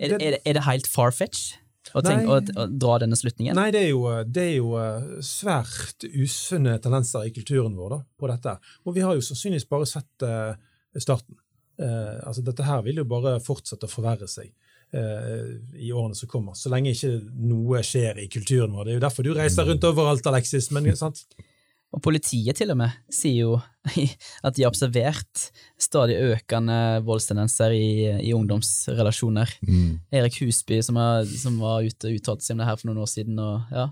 Er, 0.00 0.16
er, 0.18 0.40
er 0.42 0.58
det 0.58 0.64
helt 0.66 0.90
far-fetch? 0.90 1.52
Å, 1.92 2.00
å, 2.00 2.36
å, 2.40 2.64
dra 2.66 2.96
denne 3.02 3.16
slutningen? 3.18 3.54
Nei, 3.58 3.68
det 3.74 3.82
er, 3.84 3.90
jo, 3.92 4.08
det 4.24 4.44
er 4.48 4.54
jo 4.56 4.70
eh, 4.80 5.18
svært 5.22 6.06
usunne 6.08 6.78
tendenser 6.82 7.28
i 7.28 7.32
kulturen 7.34 7.76
vår 7.76 7.92
da, 7.92 7.98
på 8.18 8.30
dette. 8.30 8.54
Og 8.88 8.96
vi 8.96 9.04
har 9.04 9.14
jo 9.14 9.24
sannsynligvis 9.26 9.68
bare 9.70 9.88
sett 9.90 10.24
uh, 10.24 10.56
starten. 11.02 11.38
Eh, 11.80 12.26
altså 12.26 12.44
Dette 12.46 12.66
her 12.66 12.84
vil 12.86 13.00
jo 13.02 13.08
bare 13.08 13.38
fortsette 13.42 13.88
å 13.88 13.90
forverre 13.90 14.28
seg 14.30 14.52
eh, 14.94 15.56
i 15.82 15.90
årene 15.90 16.14
som 16.18 16.30
kommer, 16.30 16.54
så 16.58 16.70
lenge 16.72 16.94
ikke 16.94 17.16
noe 17.50 17.82
skjer 17.86 18.22
i 18.22 18.28
kulturen 18.30 18.76
vår. 18.76 18.86
Det 18.86 18.94
er 18.94 19.00
jo 19.00 19.06
derfor 19.08 19.26
du 19.26 19.34
reiser 19.34 19.66
rundt 19.68 19.88
overalt, 19.88 20.30
Alexis. 20.30 20.70
men 20.74 20.90
sant? 20.98 21.24
Og 21.94 22.02
politiet 22.02 22.58
til 22.58 22.72
og 22.74 22.78
med 22.80 22.94
sier 23.12 23.44
jo 23.44 23.52
at 24.46 24.56
de 24.56 24.64
har 24.64 24.72
observert 24.72 25.44
stadig 25.78 26.16
økende 26.32 26.78
voldstendenser 27.06 27.74
i, 27.76 27.90
i 28.18 28.32
ungdomsrelasjoner. 28.34 29.52
Mm. 29.62 30.00
Erik 30.18 30.40
Husby 30.42 30.80
som, 30.82 30.98
er, 30.98 31.28
som 31.38 31.60
var 31.62 31.86
ute 31.86 32.10
og 32.10 32.18
uttalte 32.18 32.46
seg 32.46 32.56
om 32.56 32.64
det 32.64 32.70
her 32.70 32.80
for 32.80 32.90
noen 32.90 33.04
år 33.04 33.10
siden. 33.12 33.38
og 33.38 33.74
ja. 33.74 33.86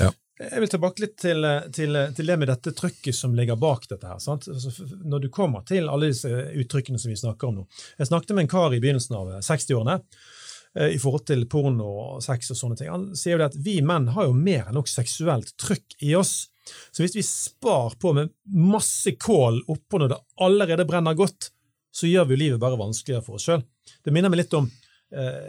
ja. 0.00 0.10
Jeg 0.34 0.64
vil 0.64 0.70
tilbake 0.70 1.04
litt 1.04 1.14
til, 1.22 1.46
til, 1.70 1.96
til, 2.16 2.26
det 2.26 2.36
med 2.40 2.50
dette 2.50 2.72
trykket 2.74 3.14
som 3.14 3.36
ligger 3.38 3.58
bak 3.60 3.84
dette. 3.86 4.08
her. 4.08 4.18
Altså, 4.18 4.86
når 5.06 5.22
du 5.22 5.28
kommer 5.30 5.62
til 5.68 5.86
alle 5.86 6.10
disse 6.10 6.30
uttrykkene 6.30 6.98
som 6.98 7.12
vi 7.12 7.18
snakker 7.20 7.48
om 7.48 7.60
nå. 7.60 7.66
Jeg 8.00 8.10
snakket 8.10 8.34
med 8.34 8.46
en 8.46 8.50
kar 8.50 8.74
i 8.74 8.80
begynnelsen 8.82 9.14
av 9.14 9.30
60-årene 9.46 10.00
eh, 10.00 10.96
i 10.96 10.98
forhold 10.98 11.28
til 11.30 11.46
porno 11.50 11.86
og 11.86 12.24
sex 12.26 12.50
og 12.50 12.58
sånne 12.58 12.80
ting. 12.80 12.90
Han 12.90 13.06
sier 13.18 13.38
jo 13.38 13.46
at 13.46 13.54
vi 13.54 13.78
menn 13.86 14.10
har 14.16 14.26
jo 14.26 14.34
mer 14.34 14.66
enn 14.66 14.78
nok 14.80 14.90
seksuelt 14.90 15.54
trykk 15.62 16.00
i 16.02 16.16
oss. 16.18 16.48
Så 16.90 17.04
hvis 17.04 17.14
vi 17.14 17.22
spar 17.22 17.94
på 18.02 18.16
med 18.16 18.34
masse 18.50 19.14
kål 19.14 19.62
oppå 19.70 20.02
når 20.02 20.16
det 20.16 20.22
allerede 20.42 20.88
brenner 20.88 21.14
godt, 21.14 21.52
så 21.94 22.10
gjør 22.10 22.26
vi 22.26 22.34
jo 22.34 22.42
livet 22.42 22.62
bare 22.62 22.80
vanskeligere 22.80 23.22
for 23.22 23.38
oss 23.38 23.46
sjøl. 23.46 23.62
Det 24.02 24.10
minner 24.10 24.32
meg 24.32 24.42
litt 24.42 24.58
om 24.58 24.66
Eh, 24.66 24.83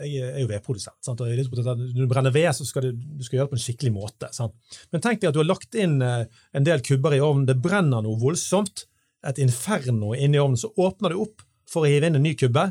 jeg 0.06 0.32
er 0.32 0.42
jo 0.44 0.50
vedprodusent. 0.50 1.00
Sant? 1.06 1.22
Og 1.22 1.32
når 1.32 1.98
du 1.98 2.08
brenner 2.12 2.34
ved, 2.34 2.50
så 2.58 2.68
skal 2.68 2.88
du, 2.88 3.06
du 3.20 3.26
skal 3.26 3.40
gjøre 3.40 3.48
det 3.48 3.54
på 3.54 3.60
en 3.60 3.66
skikkelig 3.66 3.94
måte. 3.96 4.30
Sant? 4.36 4.56
Men 4.94 5.04
tenk 5.04 5.22
deg 5.22 5.32
at 5.32 5.38
du 5.38 5.42
har 5.42 5.50
lagt 5.50 5.78
inn 5.80 5.98
eh, 6.06 6.26
en 6.56 6.68
del 6.68 6.84
kubber 6.86 7.16
i 7.16 7.22
ovnen, 7.24 7.48
det 7.50 7.58
brenner 7.64 8.06
noe 8.06 8.20
voldsomt, 8.22 8.86
et 9.26 9.42
inferno 9.42 10.14
inni 10.14 10.42
ovnen, 10.42 10.60
så 10.60 10.70
åpner 10.78 11.14
du 11.14 11.24
opp 11.24 11.46
for 11.70 11.86
å 11.86 11.90
hive 11.90 12.10
inn 12.10 12.20
en 12.20 12.26
ny 12.26 12.36
kubbe. 12.38 12.68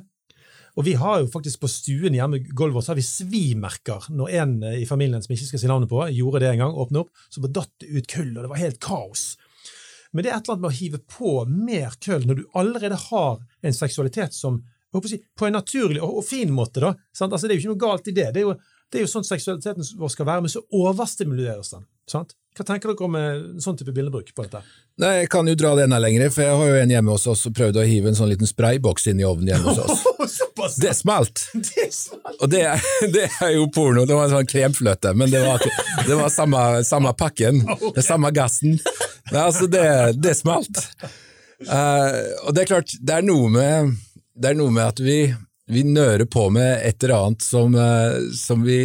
Og 0.74 0.86
vi 0.88 0.96
har 0.98 1.20
jo 1.22 1.30
faktisk 1.30 1.62
på 1.62 1.70
stuen 1.70 2.16
hjemme 2.16 2.40
gulvet 2.50 2.74
vårt 2.78 2.86
så 2.86 2.94
har 2.94 2.98
vi 2.98 3.06
svimerker 3.06 4.08
når 4.14 4.36
en 4.40 4.54
eh, 4.66 4.80
i 4.82 4.88
familien 4.90 5.22
som 5.22 5.34
ikke 5.34 5.48
skal 5.50 5.62
si 5.62 5.70
navnet 5.70 5.90
på, 5.90 6.02
gjorde 6.14 6.42
det 6.44 6.52
en 6.52 6.64
gang, 6.66 6.78
åpne 6.84 7.04
opp, 7.04 7.26
så 7.30 7.42
bare 7.44 7.58
datt 7.60 7.74
det 7.82 7.90
ut 7.94 8.10
kull, 8.10 8.32
og 8.34 8.42
det 8.42 8.52
var 8.52 8.62
helt 8.62 8.80
kaos. 8.82 9.32
Men 10.14 10.22
det 10.22 10.30
er 10.30 10.36
et 10.36 10.46
eller 10.46 10.54
annet 10.54 10.64
med 10.64 10.70
å 10.70 10.78
hive 10.78 11.00
på 11.10 11.30
mer 11.50 11.94
kull 12.02 12.26
når 12.28 12.38
du 12.38 12.44
allerede 12.58 12.98
har 13.08 13.40
en 13.66 13.74
seksualitet 13.74 14.36
som 14.36 14.60
si, 15.08 15.18
på 15.38 15.48
en 15.48 15.56
naturlig 15.58 16.02
og, 16.02 16.20
og, 16.20 16.24
fin 16.26 16.52
måte. 16.54 16.80
da. 16.84 16.94
Altså, 17.20 17.46
det 17.46 17.54
er 17.54 17.58
jo 17.58 17.62
ikke 17.64 17.74
noe 17.74 17.84
galt 17.86 18.08
i 18.10 18.16
det. 18.16 18.30
Det 18.34 18.42
er 18.42 18.48
jo, 18.48 18.54
det 18.92 19.00
er 19.00 19.06
jo 19.06 19.10
sånn 19.10 19.26
seksualiteten 19.26 19.86
vår 19.98 20.14
skal 20.14 20.28
være, 20.28 20.44
men 20.44 20.52
så 20.52 20.64
overstimuleres 20.70 21.74
den. 21.74 21.86
sant? 22.10 22.36
Hva 22.54 22.62
tenker 22.62 22.92
dere 22.92 23.02
om 23.02 23.16
en 23.18 23.24
eh, 23.26 23.62
sånn 23.62 23.74
type 23.74 23.90
bildebruk 23.90 24.28
på 24.30 24.44
dette? 24.44 24.60
Nei, 25.02 25.24
Jeg 25.24 25.30
kan 25.32 25.48
jo 25.50 25.56
dra 25.58 25.72
det 25.74 25.88
enda 25.88 25.98
lenger, 25.98 26.28
for 26.30 26.44
jeg 26.44 26.58
har 26.60 26.68
jo 26.70 26.76
en 26.84 26.92
hjemme 26.94 27.16
hos 27.16 27.26
oss 27.32 27.42
og 27.48 27.54
prøvde 27.58 27.82
å 27.82 27.86
hive 27.88 28.12
en 28.12 28.18
sånn 28.18 28.30
liten 28.30 28.46
sprayboks 28.46 29.08
inn 29.10 29.18
i 29.18 29.26
ovnen 29.26 29.50
hjemme 29.50 29.74
hos 29.74 29.80
oss. 29.82 30.76
det 30.84 30.94
smalt! 30.94 31.42
Det 31.74 31.88
smalt. 31.90 32.38
Og 32.38 32.52
det, 32.52 32.62
det, 33.16 33.26
er 33.42 33.56
jo 33.56 33.66
porno. 33.74 34.06
Det 34.06 34.14
var 34.14 34.28
en 34.28 34.36
sånn 34.36 34.52
kremfløte, 34.52 35.16
men 35.18 35.34
det 35.34 35.42
var, 35.42 35.66
det 36.06 36.20
var 36.20 36.30
samme, 36.30 36.62
samme, 36.86 37.14
pakken. 37.18 37.64
Det 37.96 38.06
samme 38.06 38.30
gassen. 38.34 38.78
Nei, 39.32 39.42
altså, 39.42 39.66
det, 39.66 39.84
det 40.22 40.36
smalt. 40.38 40.78
Uh, 41.64 42.22
og 42.44 42.54
det 42.54 42.64
er 42.64 42.70
klart, 42.70 42.94
det 43.00 43.18
er 43.18 43.26
noe 43.26 43.50
med 43.50 43.94
det 44.34 44.50
er 44.50 44.58
noe 44.58 44.72
med 44.74 44.86
at 44.86 45.00
vi, 45.02 45.18
vi 45.70 45.84
nører 45.86 46.26
på 46.30 46.48
med 46.54 46.82
et 46.82 47.02
eller 47.04 47.28
annet 47.28 47.46
som, 47.46 47.76
eh, 47.78 48.18
som 48.36 48.66
vi 48.66 48.80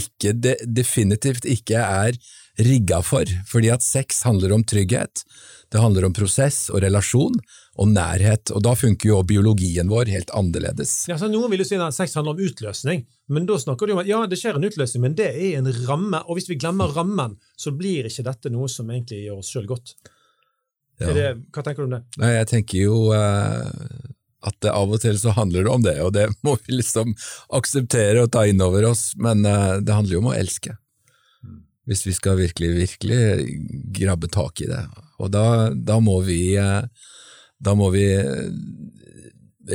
ikke, 0.00 0.32
de, 0.32 0.56
definitivt 0.66 1.48
ikke 1.48 1.82
er 1.82 2.18
rigga 2.56 3.02
for, 3.04 3.28
fordi 3.48 3.68
at 3.74 3.84
sex 3.84 4.22
handler 4.24 4.54
om 4.56 4.64
trygghet, 4.64 5.26
det 5.72 5.82
handler 5.82 6.06
om 6.06 6.14
prosess 6.16 6.70
og 6.72 6.80
relasjon 6.84 7.34
og 7.76 7.90
nærhet, 7.92 8.48
og 8.54 8.62
da 8.64 8.72
funker 8.78 9.10
jo 9.10 9.18
biologien 9.28 9.90
vår 9.90 10.08
helt 10.08 10.30
annerledes. 10.32 10.94
Ja, 11.10 11.18
så 11.20 11.28
Noen 11.28 11.52
vil 11.52 11.60
jo 11.60 11.68
si 11.68 11.76
at 11.76 11.96
sex 11.96 12.16
handler 12.16 12.32
om 12.32 12.44
utløsning, 12.46 13.04
men 13.28 13.48
da 13.48 13.58
snakker 13.60 13.88
du 13.88 13.92
om 13.92 14.00
at 14.00 14.08
ja, 14.08 14.22
det 14.30 14.38
skjer 14.40 14.56
en 14.56 14.64
utløsning, 14.64 15.04
men 15.04 15.16
det 15.18 15.28
er 15.34 15.58
en 15.58 15.68
ramme, 15.84 16.22
og 16.24 16.38
hvis 16.38 16.48
vi 16.48 16.56
glemmer 16.62 16.94
rammen, 16.96 17.36
så 17.60 17.74
blir 17.76 18.08
ikke 18.08 18.24
dette 18.30 18.52
noe 18.54 18.70
som 18.72 18.88
egentlig 18.94 19.26
gjør 19.26 19.42
oss 19.42 19.52
sjøl 19.52 19.68
godt. 19.68 19.96
Ja. 21.02 21.12
Det, 21.12 21.26
hva 21.52 21.60
tenker 21.66 21.84
du 21.84 21.90
om 21.90 21.96
det? 21.98 22.04
Nei, 22.22 22.30
Jeg 22.38 22.48
tenker 22.54 22.78
jo 22.80 23.00
uh, 23.12 23.68
at 24.46 24.56
det 24.64 24.72
av 24.72 24.92
og 24.92 25.02
til 25.02 25.18
så 25.20 25.34
handler 25.36 25.66
det 25.66 25.72
om 25.72 25.84
det, 25.84 25.96
og 26.02 26.12
det 26.16 26.28
må 26.46 26.56
vi 26.64 26.80
liksom 26.80 27.14
akseptere 27.58 28.24
og 28.24 28.32
ta 28.34 28.46
inn 28.48 28.62
over 28.64 28.88
oss, 28.92 29.10
men 29.20 29.44
uh, 29.46 29.78
det 29.82 29.94
handler 29.94 30.18
jo 30.18 30.24
om 30.24 30.32
å 30.32 30.36
elske. 30.36 30.76
Hvis 31.86 32.02
vi 32.02 32.16
skal 32.16 32.40
virkelig, 32.40 32.72
virkelig 32.74 33.20
grabbe 33.94 34.26
tak 34.32 34.60
i 34.64 34.66
det. 34.66 34.82
Og 35.22 35.30
da, 35.30 35.70
da 35.70 36.00
må 36.02 36.18
vi 36.26 36.56
uh, 36.58 36.82
Da 37.62 37.72
må 37.72 37.86
vi 37.88 38.02
eh, 38.12 38.48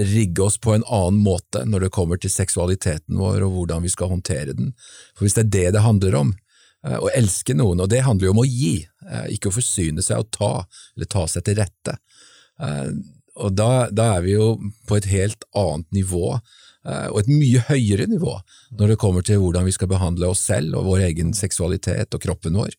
rigge 0.05 0.43
oss 0.43 0.59
på 0.61 0.75
en 0.75 0.83
annen 0.85 1.17
måte 1.23 1.63
når 1.65 1.87
det 1.87 1.95
kommer 1.95 2.19
til 2.21 2.29
seksualiteten 2.29 3.17
vår 3.17 3.41
og 3.47 3.55
hvordan 3.55 3.81
vi 3.81 3.89
skal 3.89 4.11
håndtere 4.11 4.53
den. 4.53 4.69
For 5.15 5.25
hvis 5.25 5.33
det 5.39 5.47
er 5.47 5.49
det 5.55 5.71
det 5.73 5.81
handler 5.81 6.17
om, 6.19 6.29
å 6.85 7.09
elske 7.13 7.55
noen, 7.57 7.81
og 7.81 7.89
det 7.89 8.03
handler 8.05 8.27
jo 8.27 8.35
om 8.35 8.43
å 8.43 8.45
gi, 8.45 8.85
ikke 9.33 9.49
å 9.49 9.55
forsyne 9.57 10.05
seg 10.05 10.21
og 10.21 10.29
ta, 10.37 10.51
eller 10.93 11.09
ta 11.09 11.25
seg 11.29 11.45
til 11.45 11.57
rette 11.57 11.97
og 13.41 13.55
da, 13.57 13.87
da, 13.91 14.15
er 14.17 14.25
vi 14.25 14.35
jo 14.35 14.55
på 14.89 14.97
et 14.99 15.07
helt 15.11 15.45
annet 15.57 15.87
nivå, 15.95 16.35
eh, 16.87 17.07
og 17.11 17.21
et 17.23 17.31
mye 17.31 17.63
høyere 17.69 18.07
nivå, 18.11 18.37
når 18.79 18.93
det 18.93 18.99
kommer 19.01 19.25
til 19.25 19.41
hvordan 19.41 19.67
vi 19.67 19.75
skal 19.75 19.91
behandle 19.91 20.31
oss 20.31 20.43
selv 20.51 20.77
og 20.79 20.89
vår 20.91 21.07
egen 21.09 21.33
seksualitet 21.37 22.13
og 22.13 22.23
kroppen 22.23 22.59
vår, 22.59 22.75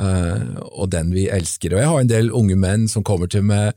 eh, 0.00 0.58
og 0.66 0.90
den 0.94 1.14
vi 1.14 1.28
elsker. 1.32 1.74
Og 1.74 1.82
jeg 1.82 1.92
har 1.92 2.04
en 2.04 2.12
del 2.12 2.34
unge 2.34 2.58
menn 2.58 2.88
som 2.90 3.06
kommer 3.06 3.30
til 3.30 3.46
meg 3.46 3.72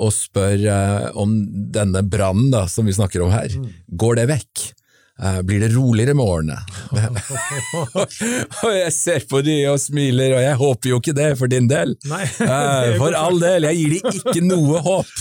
og 0.00 0.12
spør 0.16 0.64
eh, 0.64 1.08
om 1.20 1.36
denne 1.74 2.02
brannen 2.06 2.68
som 2.72 2.88
vi 2.88 2.96
snakker 2.96 3.24
om 3.24 3.34
her, 3.34 3.52
mm. 3.52 3.72
går 4.00 4.22
det 4.22 4.30
vekk? 4.34 4.68
Uh, 5.20 5.42
blir 5.44 5.60
det 5.60 5.68
roligere 5.74 6.14
med 6.16 6.24
årene? 6.24 6.56
og 8.64 8.70
jeg 8.72 8.92
ser 8.96 9.26
på 9.28 9.42
de 9.44 9.56
og 9.68 9.76
smiler, 9.82 10.32
og 10.38 10.40
jeg 10.40 10.56
håper 10.62 10.92
jo 10.94 11.00
ikke 11.02 11.14
det 11.18 11.26
for 11.36 11.52
din 11.52 11.68
del. 11.68 11.92
Nei, 12.08 12.22
for 12.96 13.16
all 13.18 13.36
del, 13.42 13.68
jeg 13.68 13.76
gir 13.82 13.92
de 13.92 14.14
ikke 14.22 14.44
noe 14.46 14.80
håp. 14.86 15.12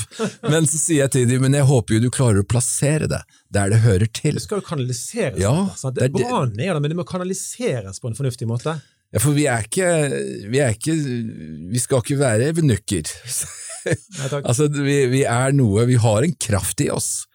Men 0.48 0.70
så 0.70 0.80
sier 0.80 1.04
jeg 1.04 1.16
til 1.18 1.28
dem, 1.34 1.44
men 1.44 1.60
jeg 1.60 1.68
håper 1.68 1.98
jo 1.98 2.06
du 2.06 2.10
klarer 2.16 2.46
å 2.46 2.48
plassere 2.48 3.12
det 3.12 3.20
der 3.52 3.74
det 3.74 3.82
hører 3.84 4.08
til. 4.14 4.38
Det 4.38 4.46
skal 4.46 4.62
jo 4.62 4.68
kanaliseres. 4.70 5.40
Ja, 5.42 5.56
det 5.96 6.08
er 6.08 6.14
bra 6.14 6.46
ned, 6.48 6.80
men 6.80 6.92
det 6.92 6.98
må 7.00 7.06
kanaliseres 7.08 8.00
på 8.00 8.12
en 8.12 8.18
fornuftig 8.18 8.48
måte. 8.50 8.78
Ja, 9.10 9.22
for 9.24 9.34
vi 9.34 9.48
er 9.50 9.66
ikke 9.66 9.88
Vi, 10.52 10.60
er 10.62 10.76
ikke, 10.76 10.94
vi 11.74 11.82
skal 11.82 12.04
ikke 12.04 12.20
være 12.20 12.52
evenukker. 12.54 13.10
Nei, 13.10 14.28
takk. 14.30 14.44
Altså, 14.50 14.68
vi, 14.70 15.02
vi 15.10 15.24
er 15.26 15.56
noe, 15.56 15.88
vi 15.90 15.98
har 16.00 16.26
en 16.26 16.36
kraft 16.40 16.84
i 16.86 16.90
oss. 16.94 17.26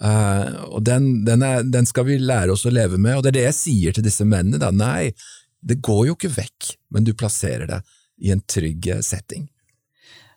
Eh, 0.00 0.50
og 0.70 0.82
den, 0.86 1.10
den, 1.28 1.44
er, 1.44 1.64
den 1.66 1.88
skal 1.88 2.08
vi 2.08 2.18
lære 2.20 2.54
oss 2.54 2.66
å 2.66 2.72
leve 2.72 2.98
med, 3.00 3.18
og 3.18 3.24
det 3.24 3.34
er 3.34 3.38
det 3.38 3.46
jeg 3.50 3.58
sier 3.58 3.96
til 3.96 4.06
disse 4.06 4.26
mennene. 4.26 4.60
Da. 4.62 4.72
Nei, 4.72 5.12
det 5.60 5.80
går 5.84 6.06
jo 6.08 6.18
ikke 6.18 6.32
vekk, 6.38 6.74
men 6.94 7.06
du 7.06 7.12
plasserer 7.14 7.68
det 7.68 7.80
i 8.24 8.32
en 8.34 8.44
trygg 8.48 8.90
eh, 8.94 9.02
setting. 9.04 9.48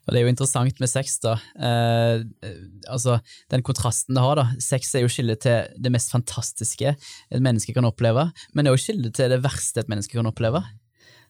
Og 0.04 0.12
Det 0.12 0.20
er 0.20 0.26
jo 0.26 0.34
interessant 0.34 0.80
med 0.84 0.92
sex, 0.92 1.16
da. 1.24 1.38
Eh, 1.56 2.26
altså, 2.92 3.22
Den 3.52 3.64
kontrasten 3.64 4.18
det 4.18 4.24
har. 4.26 4.36
da. 4.36 4.50
Sex 4.60 4.92
er 4.96 5.06
jo 5.06 5.12
skillet 5.12 5.40
til 5.46 5.70
det 5.80 5.94
mest 5.96 6.12
fantastiske 6.12 6.96
et 6.98 7.44
menneske 7.44 7.76
kan 7.76 7.88
oppleve, 7.88 8.28
men 8.52 8.66
det 8.66 8.72
er 8.72 8.76
jo 8.76 8.84
skillet 8.84 9.16
til 9.16 9.32
det 9.32 9.44
verste 9.46 9.80
et 9.80 9.92
menneske 9.92 10.20
kan 10.20 10.28
oppleve. 10.28 10.60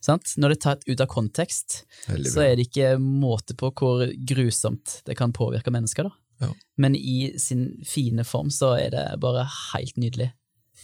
Sant? 0.04 0.34
Når 0.36 0.52
det 0.52 0.58
er 0.58 0.65
tatt 0.65 0.89
ut 0.89 1.06
av 1.06 1.08
kontekst, 1.08 1.84
så 2.10 2.41
er 2.43 2.58
det 2.58 2.65
ikke 2.67 2.98
måte 3.00 3.56
på 3.56 3.69
hvor 3.78 4.10
grusomt 4.28 5.00
det 5.08 5.15
kan 5.22 5.32
påvirke 5.32 5.72
mennesker. 5.72 6.10
da. 6.10 6.22
Ja. 6.41 6.50
Men 6.78 6.96
i 6.96 7.34
sin 7.39 7.84
fine 7.88 8.26
form 8.28 8.50
så 8.52 8.74
er 8.80 8.93
det 8.93 9.06
bare 9.22 9.46
helt 9.74 9.98
nydelig. 10.02 10.32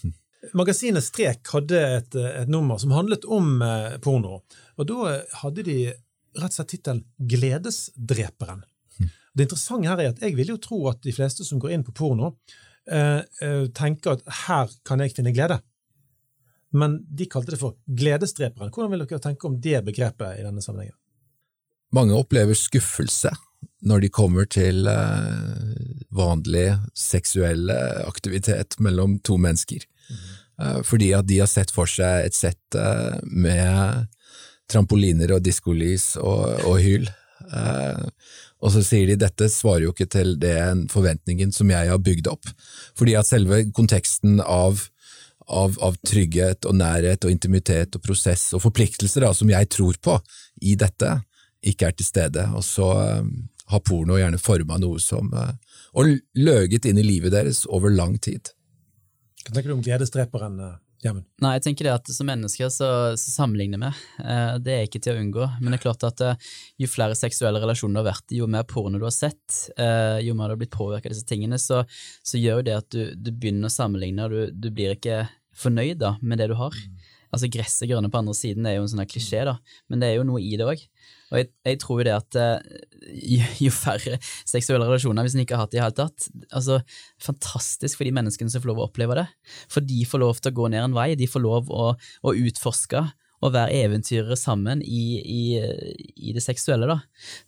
Magasinet 0.58 1.04
Strek 1.04 1.50
hadde 1.54 1.82
et, 1.98 2.16
et 2.16 2.52
nummer 2.52 2.80
som 2.82 2.94
handlet 2.96 3.26
om 3.26 3.62
eh, 3.66 3.98
porno, 4.04 4.42
og 4.78 4.90
da 4.90 5.18
hadde 5.42 5.66
de 5.68 5.80
rett 5.90 6.52
og 6.52 6.60
slett 6.60 6.76
tittelen 6.76 7.06
Gledesdreperen. 7.18 8.64
Det 9.34 9.46
interessante 9.46 9.88
her 9.88 10.02
er 10.02 10.14
at 10.14 10.22
jeg 10.24 10.36
vil 10.38 10.54
jo 10.54 10.60
tro 10.62 10.80
at 10.90 11.02
de 11.06 11.14
fleste 11.16 11.46
som 11.48 11.62
går 11.62 11.76
inn 11.76 11.84
på 11.86 11.94
porno, 11.96 12.34
eh, 12.92 13.22
eh, 13.42 13.66
tenker 13.76 14.18
at 14.18 14.24
her 14.46 14.72
kan 14.88 15.04
jeg 15.04 15.14
finne 15.16 15.34
glede. 15.36 15.60
Men 16.76 17.00
de 17.08 17.26
kalte 17.30 17.54
det 17.54 17.62
for 17.62 17.78
Gledesdreperen. 17.88 18.72
Hvordan 18.74 18.92
vil 18.94 19.06
dere 19.06 19.22
tenke 19.24 19.48
om 19.48 19.58
det 19.62 19.80
begrepet 19.86 20.42
i 20.42 20.46
denne 20.46 20.62
sammenhengen? 20.62 20.98
Mange 21.96 22.18
opplever 22.18 22.58
skuffelse 22.58 23.32
når 23.86 24.04
de 24.04 24.10
kommer 24.12 24.48
til 24.50 24.88
eh, 24.92 26.04
vanlig 26.16 26.68
seksuell 26.98 27.72
aktivitet 28.06 28.76
mellom 28.84 29.18
to 29.24 29.38
mennesker. 29.40 29.86
Eh, 30.60 30.82
fordi 30.84 31.14
at 31.16 31.28
de 31.30 31.40
har 31.40 31.50
sett 31.52 31.72
for 31.72 31.90
seg 31.90 32.28
et 32.28 32.36
sett 32.36 32.78
eh, 32.78 33.20
med 33.24 34.10
trampoliner 34.70 35.32
og 35.36 35.44
diskolys 35.46 36.14
og, 36.20 36.60
og 36.68 36.78
hyl. 36.84 37.10
Og 38.60 38.74
så 38.76 38.84
sier 38.86 39.08
de 39.08 39.16
dette 39.18 39.48
svarer 39.50 39.88
jo 39.88 39.94
ikke 39.96 40.06
til 40.12 40.36
den 40.38 40.84
forventningen 40.92 41.54
som 41.56 41.72
jeg 41.72 41.90
har 41.90 42.02
bygd 42.04 42.28
opp. 42.30 42.52
Fordi 43.00 43.16
at 43.18 43.26
selve 43.26 43.64
konteksten 43.74 44.38
av, 44.44 44.84
av, 45.48 45.80
av 45.82 45.98
trygghet 46.06 46.68
og 46.70 46.78
nærhet 46.78 47.26
og 47.26 47.34
intimitet 47.34 47.98
og 47.98 48.04
prosess 48.06 48.52
og 48.54 48.62
forpliktelser 48.68 49.26
da, 49.26 49.32
som 49.34 49.50
jeg 49.50 49.72
tror 49.74 49.98
på 50.04 50.20
i 50.62 50.76
dette, 50.78 51.16
ikke 51.66 51.90
er 51.90 51.98
til 51.98 52.12
stede. 52.12 52.46
Og 52.54 52.62
så 52.68 52.92
har 53.70 53.82
porno 53.86 54.18
gjerne 54.20 54.42
forma 54.42 54.80
noe 54.82 55.00
som 55.04 55.32
eh, 55.34 55.56
Og 55.98 56.20
løget 56.38 56.88
inn 56.90 57.00
i 57.02 57.06
livet 57.06 57.34
deres 57.34 57.66
over 57.70 57.94
lang 57.94 58.18
tid. 58.22 58.52
Hva 59.46 59.56
tenker 59.56 59.72
du 59.72 59.78
om 59.78 59.84
Gledesdreperen, 59.86 60.60
eh, 60.66 60.78
Gjermund? 61.04 61.26
Nei, 61.40 61.54
jeg 61.56 61.64
tenker 61.68 61.88
det 61.88 61.94
at 61.96 62.12
som 62.12 62.28
mennesker 62.28 62.72
så, 62.74 62.90
så 63.20 63.34
sammenligner 63.34 63.82
vi. 63.82 63.92
Eh, 64.24 64.56
det 64.66 64.76
er 64.76 64.88
ikke 64.88 65.02
til 65.04 65.16
å 65.16 65.22
unngå. 65.24 65.48
Men 65.62 65.72
det 65.72 65.80
er 65.80 65.86
klart 65.86 66.06
at 66.08 66.24
eh, 66.26 66.50
jo 66.84 66.90
flere 66.92 67.18
seksuelle 67.18 67.62
relasjoner 67.64 67.98
du 67.98 68.02
har 68.04 68.10
vært 68.12 68.34
i, 68.34 68.42
jo 68.42 68.50
mer 68.52 68.66
porno 68.70 69.00
du 69.00 69.08
har 69.08 69.16
sett, 69.16 69.62
eh, 69.78 70.20
jo 70.26 70.36
mer 70.38 70.52
du 70.52 70.58
har 70.58 70.64
blitt 70.64 70.76
påvirka 70.76 71.10
av 71.10 71.16
disse 71.16 71.30
tingene, 71.30 71.62
så, 71.62 71.84
så 72.26 72.42
gjør 72.42 72.62
jo 72.62 72.68
det 72.70 72.80
at 72.82 72.90
du, 72.96 73.04
du 73.16 73.32
begynner 73.32 73.72
å 73.72 73.74
sammenligne, 73.74 74.28
og 74.28 74.36
du, 74.36 74.58
du 74.68 74.70
blir 74.76 74.98
ikke 74.98 75.24
fornøyd 75.60 76.02
da, 76.02 76.16
med 76.22 76.42
det 76.42 76.50
du 76.52 76.58
har. 76.60 76.76
Altså 77.30 77.50
Gresset 77.52 77.90
grønne 77.90 78.10
på 78.12 78.20
andre 78.20 78.34
siden 78.36 78.66
er 78.66 78.80
jo 78.80 78.86
en 78.86 78.92
sånn 78.92 79.06
klisjé, 79.10 79.44
da, 79.48 79.60
men 79.90 80.02
det 80.02 80.10
er 80.10 80.20
jo 80.20 80.28
noe 80.28 80.42
i 80.42 80.56
det 80.60 80.68
òg. 80.68 80.82
Og 81.30 81.38
jeg, 81.38 81.50
jeg 81.68 81.80
tror 81.84 82.02
jo 82.02 82.08
det 82.08 82.16
at 82.16 82.38
eh, 82.42 82.74
jo, 83.36 83.40
jo 83.68 83.74
færre 83.74 84.18
seksuelle 84.48 84.88
relasjoner, 84.88 85.26
hvis 85.26 85.38
en 85.38 85.44
ikke 85.44 85.58
har 85.58 85.68
hatt 85.68 85.76
det 85.76 85.80
i 85.80 85.84
hele 85.84 85.98
tatt 85.98 86.28
altså 86.50 86.80
Fantastisk 87.22 88.00
for 88.00 88.08
de 88.08 88.14
menneskene 88.16 88.52
som 88.52 88.64
får 88.64 88.72
lov 88.72 88.82
å 88.82 88.90
oppleve 88.90 89.18
det. 89.20 89.28
For 89.72 89.86
de 89.86 90.04
får 90.08 90.24
lov 90.24 90.42
til 90.42 90.54
å 90.54 90.58
gå 90.62 90.70
ned 90.74 90.88
en 90.88 90.98
vei, 90.98 91.12
de 91.20 91.30
får 91.30 91.44
lov 91.46 91.72
å, 91.74 91.92
å 91.96 92.36
utforske 92.48 93.04
og 93.40 93.54
være 93.56 93.86
eventyrere 93.86 94.36
sammen 94.36 94.82
i, 94.84 95.04
i, 95.24 95.44
i 96.28 96.34
det 96.36 96.44
seksuelle, 96.44 96.90
da, 96.90 96.98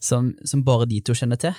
som, 0.00 0.30
som 0.48 0.64
bare 0.64 0.88
de 0.88 1.02
to 1.04 1.16
kjenner 1.16 1.40
til. 1.40 1.52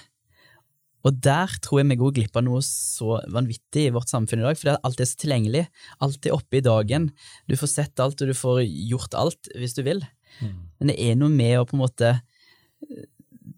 Og 1.03 1.19
der 1.19 1.51
tror 1.63 1.81
jeg 1.81 1.89
vi 1.91 1.99
går 1.99 2.15
glipp 2.15 2.37
av 2.39 2.45
noe 2.47 2.61
så 2.65 3.17
vanvittig 3.31 3.89
i 3.89 3.93
vårt 3.93 4.11
samfunn 4.11 4.41
i 4.41 4.47
dag, 4.47 4.57
for 4.59 4.73
alt 4.73 5.03
er 5.03 5.09
så 5.09 5.19
tilgjengelig. 5.19 5.65
Alt 6.03 6.27
er 6.27 6.35
oppe 6.35 6.59
i 6.59 6.63
dagen. 6.63 7.09
Du 7.49 7.57
får 7.59 7.73
sett 7.73 8.03
alt, 8.03 8.23
og 8.23 8.31
du 8.31 8.37
får 8.37 8.63
gjort 8.63 9.17
alt 9.19 9.51
hvis 9.59 9.75
du 9.75 9.83
vil. 9.85 9.99
Men 10.41 10.89
det 10.91 10.97
er 10.99 11.15
noe 11.15 11.29
med 11.29 11.59
å 11.59 11.65
på 11.69 11.75
en 11.77 11.83
måte 11.83 12.21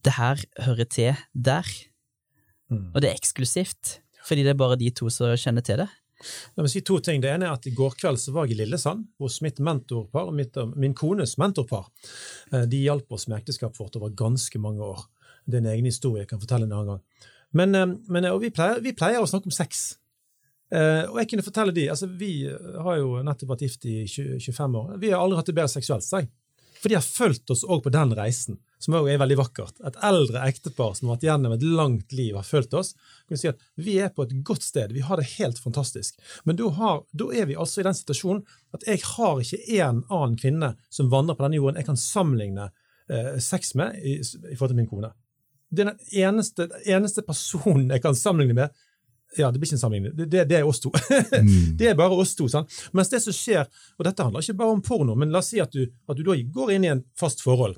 Det 0.06 0.14
her 0.18 0.42
hører 0.66 0.86
til 0.86 1.16
der, 1.34 1.66
og 2.70 3.02
det 3.02 3.10
er 3.10 3.16
eksklusivt. 3.16 4.00
Fordi 4.26 4.44
det 4.44 4.54
er 4.54 4.58
bare 4.60 4.78
de 4.78 4.90
to 4.90 5.10
som 5.14 5.34
kjenner 5.38 5.62
til 5.66 5.78
det. 5.84 5.88
La 6.56 6.64
meg 6.64 6.72
si 6.72 6.82
to 6.86 6.98
ting. 7.04 7.22
Det 7.22 7.30
ene 7.30 7.46
er 7.46 7.54
at 7.54 7.66
I 7.68 7.74
går 7.76 7.98
kveld 8.00 8.18
så 8.22 8.32
var 8.34 8.48
jeg 8.48 8.56
i 8.56 8.60
Lillesand 8.62 9.04
hos 9.22 9.42
mitt 9.46 9.60
mentorpar 9.60 10.30
og 10.30 10.34
mitt, 10.38 10.56
min 10.76 10.96
kones 10.98 11.36
mentorpar. 11.42 11.90
Eh, 12.52 12.66
De 12.66 12.80
hjalp 12.86 13.12
oss 13.12 13.28
med 13.28 13.42
ekteskapet 13.42 13.78
vårt 13.82 13.98
over 14.00 14.16
ganske 14.16 14.62
mange 14.62 14.82
år. 14.82 15.04
Det 15.46 15.60
er 15.60 15.66
en 15.66 15.74
egen 15.76 15.90
historie 15.90 16.24
jeg 16.24 16.32
kan 16.32 16.42
fortelle 16.42 16.66
en 16.66 16.74
annen 16.74 16.96
gang. 16.96 17.04
Men, 17.54 17.76
eh, 17.76 17.94
men 18.10 18.30
og 18.32 18.42
vi, 18.42 18.50
pleier, 18.50 18.82
vi 18.82 18.96
pleier 18.98 19.22
å 19.22 19.30
snakke 19.30 19.52
om 19.52 19.56
sex. 19.56 19.98
Eh, 20.72 21.04
og 21.06 21.20
jeg 21.22 21.30
kunne 21.30 21.46
fortelle 21.46 21.76
de, 21.76 21.90
altså 21.94 22.08
Vi 22.10 22.48
har 22.48 22.98
jo 22.98 23.22
nettopp 23.22 23.52
vært 23.54 23.68
gift 23.68 23.86
i 23.86 24.06
20, 24.08 24.40
25 24.40 24.80
år. 24.82 24.98
Vi 24.98 25.12
har 25.14 25.22
aldri 25.22 25.38
hatt 25.38 25.52
det 25.52 25.58
bedre 25.60 25.70
seksuelt, 25.76 26.08
Seg. 26.08 26.32
For 26.86 26.90
de 26.90 27.00
har 27.00 27.02
fulgt 27.02 27.50
oss 27.50 27.64
òg 27.66 27.80
på 27.82 27.90
den 27.90 28.12
reisen, 28.14 28.60
som 28.78 28.94
også 28.94 29.10
er 29.10 29.18
veldig 29.18 29.40
vakkert. 29.40 29.80
Et 29.90 29.96
eldre 30.06 30.44
ektepar 30.46 30.92
som 30.94 31.08
har 31.08 31.16
vært 31.16 31.24
gjennom 31.26 31.56
et 31.56 31.64
langt 31.66 32.14
liv, 32.14 32.36
har 32.38 32.46
fulgt 32.46 32.76
oss. 32.78 32.92
Kan 33.26 33.40
si 33.42 33.50
at 33.50 33.64
Vi 33.74 33.96
er 34.06 34.12
på 34.14 34.22
et 34.22 34.36
godt 34.46 34.62
sted, 34.62 34.94
vi 34.94 35.02
har 35.02 35.18
det 35.18 35.26
helt 35.32 35.58
fantastisk. 35.58 36.20
Men 36.46 36.60
da, 36.60 36.70
er 37.34 37.50
vi 37.50 37.58
altså 37.58 37.82
i 37.82 37.88
den 37.88 37.98
situasjonen 37.98 38.44
at 38.78 38.86
jeg 38.86 39.02
har 39.16 39.42
ikke 39.42 39.80
en 39.80 40.04
annen 40.14 40.38
kvinne 40.38 40.70
som 40.94 41.10
vandrer 41.10 41.40
på 41.40 41.48
denne 41.48 41.58
jorden 41.58 41.82
jeg 41.82 41.90
kan 41.90 41.98
sammenligne 41.98 42.70
eh, 43.10 43.34
sex 43.42 43.74
med 43.74 43.98
i, 44.06 44.20
i 44.22 44.54
forhold 44.54 44.76
til 44.76 44.82
min 44.84 44.92
kone. 44.94 45.10
Det 45.74 45.88
er 45.88 45.96
den 45.96 46.22
eneste, 46.22 46.70
eneste 46.86 47.26
personen 47.26 47.90
jeg 47.90 48.06
kan 48.06 48.14
sammenligne 48.14 48.60
med. 48.62 48.86
Ja, 49.38 49.52
det 49.52 49.60
blir 49.60 49.68
ikke 49.68 49.78
en 49.78 49.82
sammenligning. 49.82 50.16
Det, 50.18 50.28
det, 50.32 50.44
det 50.50 50.60
er 50.60 50.68
oss 50.68 50.80
to. 50.84 50.92
det 51.80 51.90
er 51.90 51.98
bare 52.00 52.16
oss 52.16 52.36
to. 52.38 52.48
sant? 52.52 52.72
Mens 52.96 53.12
det 53.12 53.22
som 53.24 53.36
skjer, 53.36 53.68
og 54.00 54.08
dette 54.08 54.24
handler 54.24 54.46
ikke 54.46 54.60
bare 54.62 54.76
om 54.78 54.84
porno, 54.86 55.18
men 55.20 55.34
la 55.34 55.42
oss 55.44 55.52
si 55.54 55.60
at 55.64 55.74
du, 55.76 55.84
at 56.08 56.20
du 56.20 56.24
da 56.28 56.38
går 56.58 56.76
inn 56.76 56.88
i 56.88 56.94
en 56.94 57.04
fast 57.20 57.44
forhold, 57.46 57.76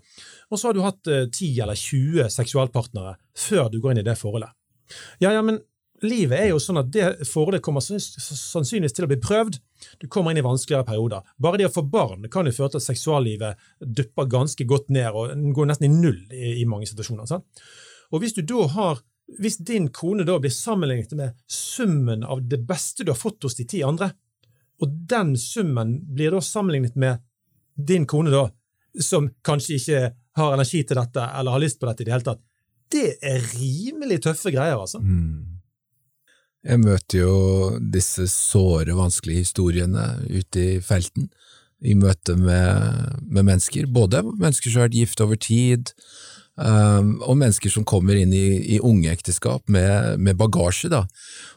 og 0.52 0.60
så 0.60 0.70
har 0.70 0.78
du 0.78 0.84
hatt 0.86 1.10
eh, 1.12 1.26
10 1.26 1.63
eller 1.65 1.80
20 1.80 2.30
seksualpartnere 2.38 3.17
før 3.48 3.72
du 3.74 3.82
går 3.82 3.96
inn 3.96 4.04
i 4.04 4.08
det 4.08 4.17
forholdet. 4.20 4.54
Ja, 5.24 5.34
ja, 5.34 5.41
men 5.43 5.60
livet 6.06 6.38
er 6.39 6.52
jo 6.52 6.60
sånn 6.62 6.80
at 6.82 6.89
det 6.93 7.08
forholdet 7.28 7.63
kommer 7.65 7.84
sannsynligvis 7.84 8.96
til 8.96 9.08
å 9.08 9.12
bli 9.12 9.20
prøvd. 9.22 9.60
Du 10.02 10.08
kommer 10.12 10.34
inn 10.34 10.41
i 10.41 10.46
vanskeligere 10.46 10.86
perioder. 10.88 11.26
Bare 11.41 11.60
det 11.62 11.70
å 11.70 11.74
få 11.74 11.84
barn 11.89 12.28
kan 12.34 12.48
jo 12.48 12.56
føre 12.56 12.76
til 12.76 12.82
at 12.82 12.88
seksuallivet 12.88 13.67
dupper 13.82 14.30
ganske 14.30 14.67
godt 14.70 14.91
ned 14.93 15.10
og 15.17 15.34
går 15.58 15.72
nesten 15.72 15.89
i 15.89 15.93
null 15.93 16.20
i, 16.30 16.58
i 16.62 16.65
mange 16.70 16.89
situasjoner. 16.89 17.30
sant? 17.30 17.65
Og 18.13 18.24
hvis 18.24 18.38
du 18.38 18.43
da 18.46 18.67
har 18.78 19.02
hvis 19.40 19.60
din 19.68 19.90
kone 19.94 20.24
da 20.28 20.38
blir 20.40 20.54
sammenlignet 20.54 21.12
med 21.20 21.36
summen 21.52 22.24
av 22.24 22.46
det 22.48 22.62
beste 22.68 23.04
du 23.04 23.12
har 23.12 23.20
fått 23.20 23.44
hos 23.44 23.58
de 23.60 23.66
ti 23.68 23.84
andre, 23.84 24.12
og 24.82 24.94
den 25.10 25.36
summen 25.40 25.98
blir 26.16 26.32
da 26.36 26.42
sammenlignet 26.44 26.96
med 26.96 27.24
din 27.76 28.08
kone 28.10 28.32
da, 28.34 28.48
som 29.04 29.30
kanskje 29.46 29.78
ikke 29.78 30.02
har 30.38 30.54
energi 30.54 30.84
til 30.86 31.00
dette 31.00 31.26
eller 31.40 31.56
har 31.56 31.63
lyst 31.63 31.80
på 31.82 31.90
dette 31.90 32.04
i 32.04 32.08
det 32.08 32.16
hele 32.16 32.28
tatt, 32.30 32.44
det 32.94 33.08
er 33.26 33.44
rimelig 33.58 34.22
tøffe 34.24 34.54
greier, 34.54 34.80
altså. 34.80 35.02
Mm. 35.04 35.58
Jeg 36.68 36.82
møter 36.84 37.22
jo 37.22 37.36
disse 37.94 38.26
såre, 38.32 38.96
vanskelige 38.98 39.46
historiene 39.46 40.08
ute 40.28 40.63
i 40.63 40.80
felten, 40.84 41.30
i 41.86 41.94
møte 41.96 42.34
med, 42.40 43.22
med 43.22 43.46
mennesker. 43.46 43.86
Både 43.94 44.24
mennesker 44.26 44.72
som 44.72 44.82
har 44.82 44.88
vært 44.88 44.98
gift 44.98 45.22
over 45.24 45.40
tid, 45.40 45.92
um, 46.58 47.15
og 47.22 47.38
mennesker 47.39 47.72
som 47.74 47.86
kommer 47.88 48.17
inn 48.20 48.34
i, 48.36 48.76
i 48.76 48.82
unge 48.84 49.12
ekteskap 49.13 49.65
med, 49.72 50.17
med 50.22 50.38
bagasje. 50.39 50.91
Da. 50.93 51.06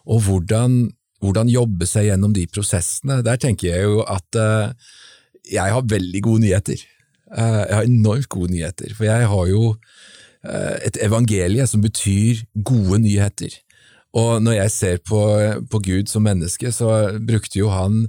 Og 0.06 0.24
hvordan, 0.26 0.82
hvordan 1.24 1.52
jobbe 1.52 1.88
seg 1.88 2.10
gjennom 2.10 2.34
de 2.36 2.46
prosessene. 2.52 3.20
Der 3.26 3.40
tenker 3.40 3.72
jeg 3.72 3.88
jo 3.88 4.04
at 4.04 4.40
uh, 4.40 4.72
jeg 5.50 5.76
har 5.76 5.88
veldig 5.90 6.22
gode 6.26 6.44
nyheter. 6.46 6.84
Uh, 7.30 7.64
jeg 7.64 7.76
har 7.78 7.88
enormt 7.88 8.30
gode 8.32 8.52
nyheter, 8.54 8.94
for 8.96 9.08
jeg 9.08 9.32
har 9.32 9.50
jo 9.50 9.64
uh, 9.72 10.76
et 10.84 11.00
evangelie 11.04 11.66
som 11.70 11.82
betyr 11.84 12.44
gode 12.64 13.02
nyheter. 13.04 13.56
Og 14.10 14.40
når 14.42 14.56
jeg 14.64 14.70
ser 14.74 14.96
på, 15.06 15.20
på 15.70 15.78
Gud 15.86 16.08
som 16.10 16.24
menneske, 16.26 16.72
så 16.74 17.20
brukte 17.22 17.60
jo 17.60 17.70
han 17.70 18.08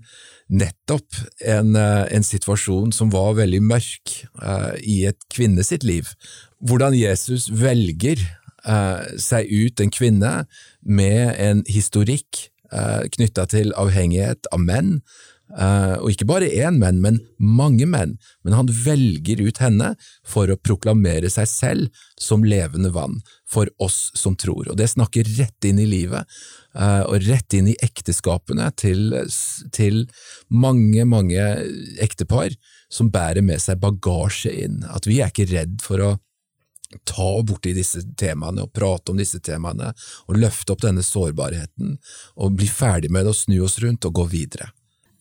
nettopp 0.51 1.15
en, 1.47 1.75
eh, 1.75 2.05
en 2.11 2.25
situasjon 2.25 2.91
som 2.95 3.11
var 3.13 3.37
veldig 3.39 3.61
mørk 3.63 4.13
uh, 4.43 4.75
i 4.83 5.05
et 5.07 5.19
kvinne 5.31 5.63
sitt 5.63 5.85
liv. 5.87 6.11
Hvordan 6.59 6.95
Jesus 6.97 7.47
velger 7.55 8.19
uh, 8.67 9.01
seg 9.15 9.47
ut 9.47 9.81
en 9.81 9.93
kvinne 9.93 10.33
med 10.83 11.23
en 11.39 11.63
historikk 11.71 12.49
uh, 12.73 13.07
knytta 13.15 13.47
til 13.51 13.71
avhengighet 13.79 14.51
av 14.51 14.63
menn, 14.63 14.99
og 15.51 16.11
ikke 16.13 16.27
bare 16.29 16.47
én 16.47 16.77
menn, 16.79 17.01
men 17.03 17.19
mange 17.37 17.87
menn, 17.89 18.17
men 18.45 18.55
han 18.55 18.69
velger 18.71 19.41
ut 19.43 19.59
henne 19.59 19.93
for 20.27 20.51
å 20.51 20.59
proklamere 20.59 21.29
seg 21.33 21.49
selv 21.49 22.03
som 22.19 22.45
levende 22.47 22.93
vann 22.95 23.19
for 23.51 23.69
oss 23.83 24.11
som 24.15 24.35
tror. 24.39 24.69
Og 24.71 24.79
det 24.79 24.89
snakker 24.93 25.27
rett 25.37 25.67
inn 25.67 25.79
i 25.81 25.87
livet, 25.89 26.27
eh, 26.75 27.03
og 27.03 27.23
rett 27.27 27.53
inn 27.57 27.71
i 27.71 27.77
ekteskapene 27.83 28.69
til, 28.79 29.11
til 29.75 30.05
mange, 30.47 31.05
mange 31.05 31.45
ektepar 32.01 32.55
som 32.91 33.11
bærer 33.11 33.43
med 33.45 33.61
seg 33.63 33.81
bagasje 33.83 34.53
inn. 34.65 34.81
At 34.87 35.09
vi 35.09 35.19
er 35.21 35.33
ikke 35.33 35.49
redd 35.51 35.79
for 35.83 36.03
å 36.03 36.11
ta 37.07 37.29
borti 37.47 37.71
disse 37.75 38.03
temaene 38.19 38.65
og 38.65 38.73
prate 38.75 39.13
om 39.13 39.19
disse 39.19 39.39
temaene, 39.43 39.93
og 40.27 40.39
løfte 40.39 40.75
opp 40.75 40.83
denne 40.83 41.03
sårbarheten, 41.05 41.97
og 42.35 42.59
bli 42.59 42.67
ferdig 42.67 43.11
med 43.11 43.25
det 43.25 43.35
og 43.35 43.39
snu 43.39 43.61
oss 43.63 43.79
rundt 43.83 44.07
og 44.07 44.19
gå 44.19 44.27
videre. 44.33 44.71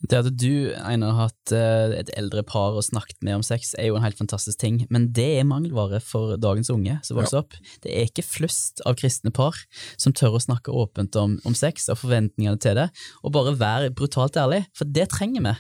Det 0.01 0.17
at 0.17 0.29
du 0.41 0.73
Einar, 0.81 1.13
har 1.13 1.29
hatt 1.29 1.53
eh, 1.53 1.93
et 1.99 2.11
eldre 2.17 2.41
par 2.47 2.77
og 2.79 2.87
snakket 2.87 3.19
med 3.27 3.37
om 3.37 3.43
sex, 3.45 3.75
er 3.77 3.91
jo 3.91 3.99
en 3.99 4.05
helt 4.05 4.17
fantastisk 4.17 4.61
ting, 4.63 4.79
men 4.89 5.11
det 5.17 5.27
er 5.41 5.49
mangelvare 5.49 6.01
for 6.01 6.39
dagens 6.41 6.71
unge 6.73 6.97
som 7.05 7.19
vokser 7.19 7.37
ja. 7.37 7.43
opp. 7.45 7.57
Det 7.85 7.93
er 7.93 8.09
ikke 8.09 8.25
flust 8.25 8.81
av 8.89 8.97
kristne 9.01 9.33
par 9.37 9.59
som 10.01 10.15
tør 10.17 10.39
å 10.39 10.43
snakke 10.43 10.73
åpent 10.73 11.19
om, 11.21 11.37
om 11.45 11.57
sex 11.57 11.91
og 11.93 12.01
forventningene 12.01 12.61
til 12.65 12.81
det, 12.81 12.89
og 13.21 13.35
bare 13.37 13.59
være 13.61 13.93
brutalt 13.97 14.41
ærlig, 14.41 14.63
for 14.79 14.89
det 14.89 15.11
trenger 15.13 15.45
vi. 15.45 15.55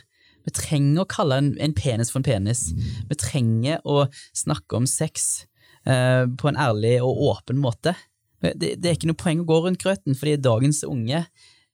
Vi 0.49 0.55
trenger 0.57 1.03
å 1.03 1.11
kalle 1.11 1.36
en, 1.43 1.53
en 1.61 1.76
penis 1.76 2.09
for 2.12 2.22
en 2.22 2.28
penis. 2.30 2.70
Vi 3.11 3.18
trenger 3.20 3.84
å 3.84 4.07
snakke 4.36 4.78
om 4.78 4.88
sex 4.88 5.45
eh, 5.84 6.24
på 6.24 6.49
en 6.49 6.61
ærlig 6.61 6.97
og 7.05 7.20
åpen 7.28 7.61
måte. 7.61 7.93
Det, 8.41 8.78
det, 8.80 8.86
er 8.88 8.97
ikke 8.97 9.11
noe 9.11 9.20
poeng 9.20 9.45
å 9.45 9.49
gå 9.49 9.61
rundt 9.66 9.82
grøten, 9.82 10.16
fordi 10.16 10.38
dagens 10.41 10.80
unge 10.88 11.26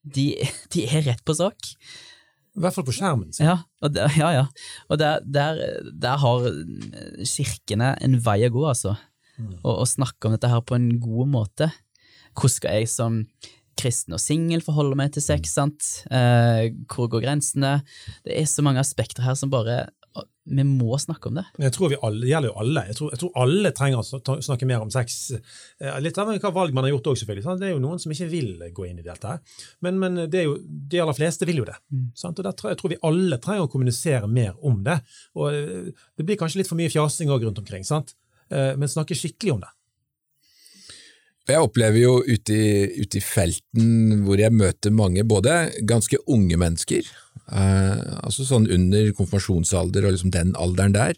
de, 0.03 0.33
de 0.75 0.87
er 0.91 1.07
rett 1.13 1.23
på 1.27 1.39
sak. 1.39 1.71
I 2.57 2.63
hvert 2.65 2.77
fall 2.77 2.87
på 2.89 2.95
skjermen. 2.97 3.33
Så. 3.37 3.45
Ja, 3.45 3.59
der, 3.93 4.13
ja, 4.17 4.31
ja. 4.33 4.47
Og 4.89 5.01
der, 5.01 5.21
der, 5.25 5.61
der, 5.93 6.23
har 6.23 6.47
kirkene 7.21 7.93
en 8.05 8.17
vei 8.25 8.41
å 8.47 8.53
gå, 8.55 8.65
altså. 8.71 8.95
Mm. 9.37 9.59
Og, 9.61 9.73
og 9.75 9.91
snakke 9.91 10.29
om 10.29 10.37
dette 10.37 10.49
her 10.49 10.65
på 10.65 10.79
en 10.79 10.89
god 11.03 11.33
måte. 11.35 11.69
Hvordan 12.37 12.55
skal 12.57 12.79
jeg 12.79 12.89
som 12.93 13.21
kristen 13.77 14.17
og 14.17 14.23
singel 14.23 14.65
forholde 14.65 14.97
meg 14.97 15.13
til 15.13 15.25
sex? 15.25 15.53
sant? 15.59 15.91
Eh, 16.09 16.73
hvor 16.89 17.11
går 17.13 17.27
grensene? 17.27 17.79
Det 18.25 18.41
er 18.41 18.49
så 18.49 18.65
mange 18.65 18.81
aspekter 18.81 19.27
her 19.27 19.37
som 19.37 19.53
bare 19.53 19.85
vi 20.47 20.65
må 20.67 20.97
snakke 21.03 21.31
om 21.31 21.39
det. 21.41 21.45
Jeg 21.59 21.75
tror 21.75 21.91
vi 21.91 21.99
alle, 22.07 22.21
Det 22.23 22.31
gjelder 22.31 22.53
jo 22.53 22.59
alle. 22.63 22.83
Jeg 22.87 22.97
tror, 22.99 23.11
jeg 23.13 23.21
tror 23.23 23.39
alle 23.43 23.73
trenger 23.75 24.03
å 24.03 24.37
snakke 24.47 24.69
mer 24.71 24.85
om 24.85 24.93
sex. 24.95 25.17
Eh, 25.81 25.97
litt 26.01 26.19
av 26.23 26.31
hva 26.31 26.53
valg 26.55 26.77
man 26.77 26.87
har 26.87 26.95
gjort 26.95 27.11
òg, 27.13 27.21
selvfølgelig. 27.21 27.47
Sant? 27.47 27.63
Det 27.63 27.69
er 27.71 27.75
jo 27.75 27.83
noen 27.83 28.03
som 28.03 28.15
ikke 28.15 28.29
vil 28.31 28.53
gå 28.77 28.87
inn 28.87 29.01
i 29.03 29.07
dette. 29.07 29.39
Men, 29.83 29.99
men 30.03 30.23
det 30.31 30.45
jo, 30.47 30.59
de 30.63 31.03
aller 31.03 31.19
fleste 31.19 31.49
vil 31.49 31.63
jo 31.63 31.69
det. 31.69 31.77
Mm. 31.91 32.07
Og 32.15 32.43
der, 32.43 32.53
Jeg 32.71 32.81
tror 32.83 32.95
vi 32.95 33.03
alle 33.11 33.41
trenger 33.43 33.67
å 33.67 33.73
kommunisere 33.73 34.31
mer 34.31 34.55
om 34.63 34.85
det. 34.87 35.01
Og 35.35 35.51
eh, 35.51 35.91
Det 36.17 36.27
blir 36.29 36.39
kanskje 36.39 36.63
litt 36.63 36.71
for 36.71 36.79
mye 36.79 36.93
fjasing 36.93 37.33
òg 37.35 37.49
rundt 37.49 37.63
omkring, 37.63 37.85
sant? 37.87 38.15
Eh, 38.51 38.77
men 38.79 38.91
snakke 38.91 39.19
skikkelig 39.19 39.57
om 39.57 39.65
det. 39.67 39.73
Jeg 41.47 41.63
opplever 41.63 42.01
jo 42.01 42.15
ute 42.27 42.55
i, 42.55 42.71
ute 42.99 43.21
i, 43.21 43.23
felten 43.23 44.23
hvor 44.27 44.41
jeg 44.41 44.55
møter 44.55 44.95
mange, 44.95 45.23
både 45.23 45.69
ganske 45.87 46.19
unge 46.27 46.59
mennesker, 46.59 47.07
eh, 47.53 48.01
altså 48.19 48.47
sånn 48.49 48.67
under 48.67 49.13
konfirmasjonsalder 49.15 50.09
og 50.09 50.17
liksom 50.17 50.33
den 50.35 50.57
alderen 50.59 50.97
der, 50.97 51.15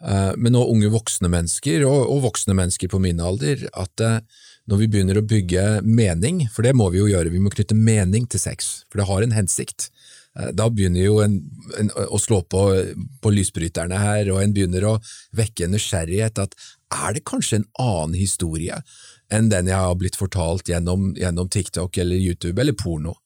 eh, 0.00 0.32
men 0.38 0.56
også 0.56 0.72
unge 0.76 0.92
voksne 0.94 1.32
mennesker, 1.34 1.84
og, 1.84 2.00
og, 2.06 2.22
voksne 2.30 2.56
mennesker 2.56 2.88
på 2.92 3.02
min 3.04 3.20
alder, 3.20 3.66
at 3.76 4.06
eh, 4.06 4.18
når 4.72 4.80
vi 4.80 4.90
begynner 4.94 5.20
å 5.20 5.26
bygge 5.26 5.66
mening, 5.84 6.46
for 6.48 6.64
det 6.64 6.72
må 6.78 6.88
vi 6.94 7.02
jo 7.02 7.10
gjøre, 7.12 7.34
vi 7.34 7.42
må 7.42 7.52
knytte 7.52 7.76
mening 7.76 8.24
til 8.32 8.40
sex, 8.40 8.72
for 8.88 9.02
det 9.02 9.08
har 9.10 9.26
en 9.26 9.36
hensikt. 9.36 9.90
Eh, 10.38 10.52
da 10.56 10.68
begynner 10.72 11.04
jo 11.04 11.20
en, 11.24 11.40
en, 11.76 11.92
å 12.08 12.20
slå 12.20 12.40
på, 12.48 12.62
på 13.20 13.32
lysbryterne 13.36 14.00
her, 14.00 14.32
og 14.32 14.40
en 14.40 14.56
begynner 14.56 14.88
å 14.88 14.98
vekke 15.36 15.66
en 15.66 15.76
nysgjerrighet 15.76 16.40
at 16.40 16.56
er 16.92 17.16
det 17.16 17.26
kanskje 17.28 17.60
en 17.60 17.70
annen 17.80 18.16
historie 18.16 18.78
enn 19.32 19.50
den 19.52 19.70
jeg 19.70 19.78
har 19.78 19.96
blitt 19.98 20.18
fortalt 20.20 20.68
gjennom, 20.68 21.12
gjennom 21.16 21.48
TikTok 21.52 21.98
eller 22.02 22.20
YouTube 22.20 22.60
eller 22.60 22.76
porno. 22.76 23.16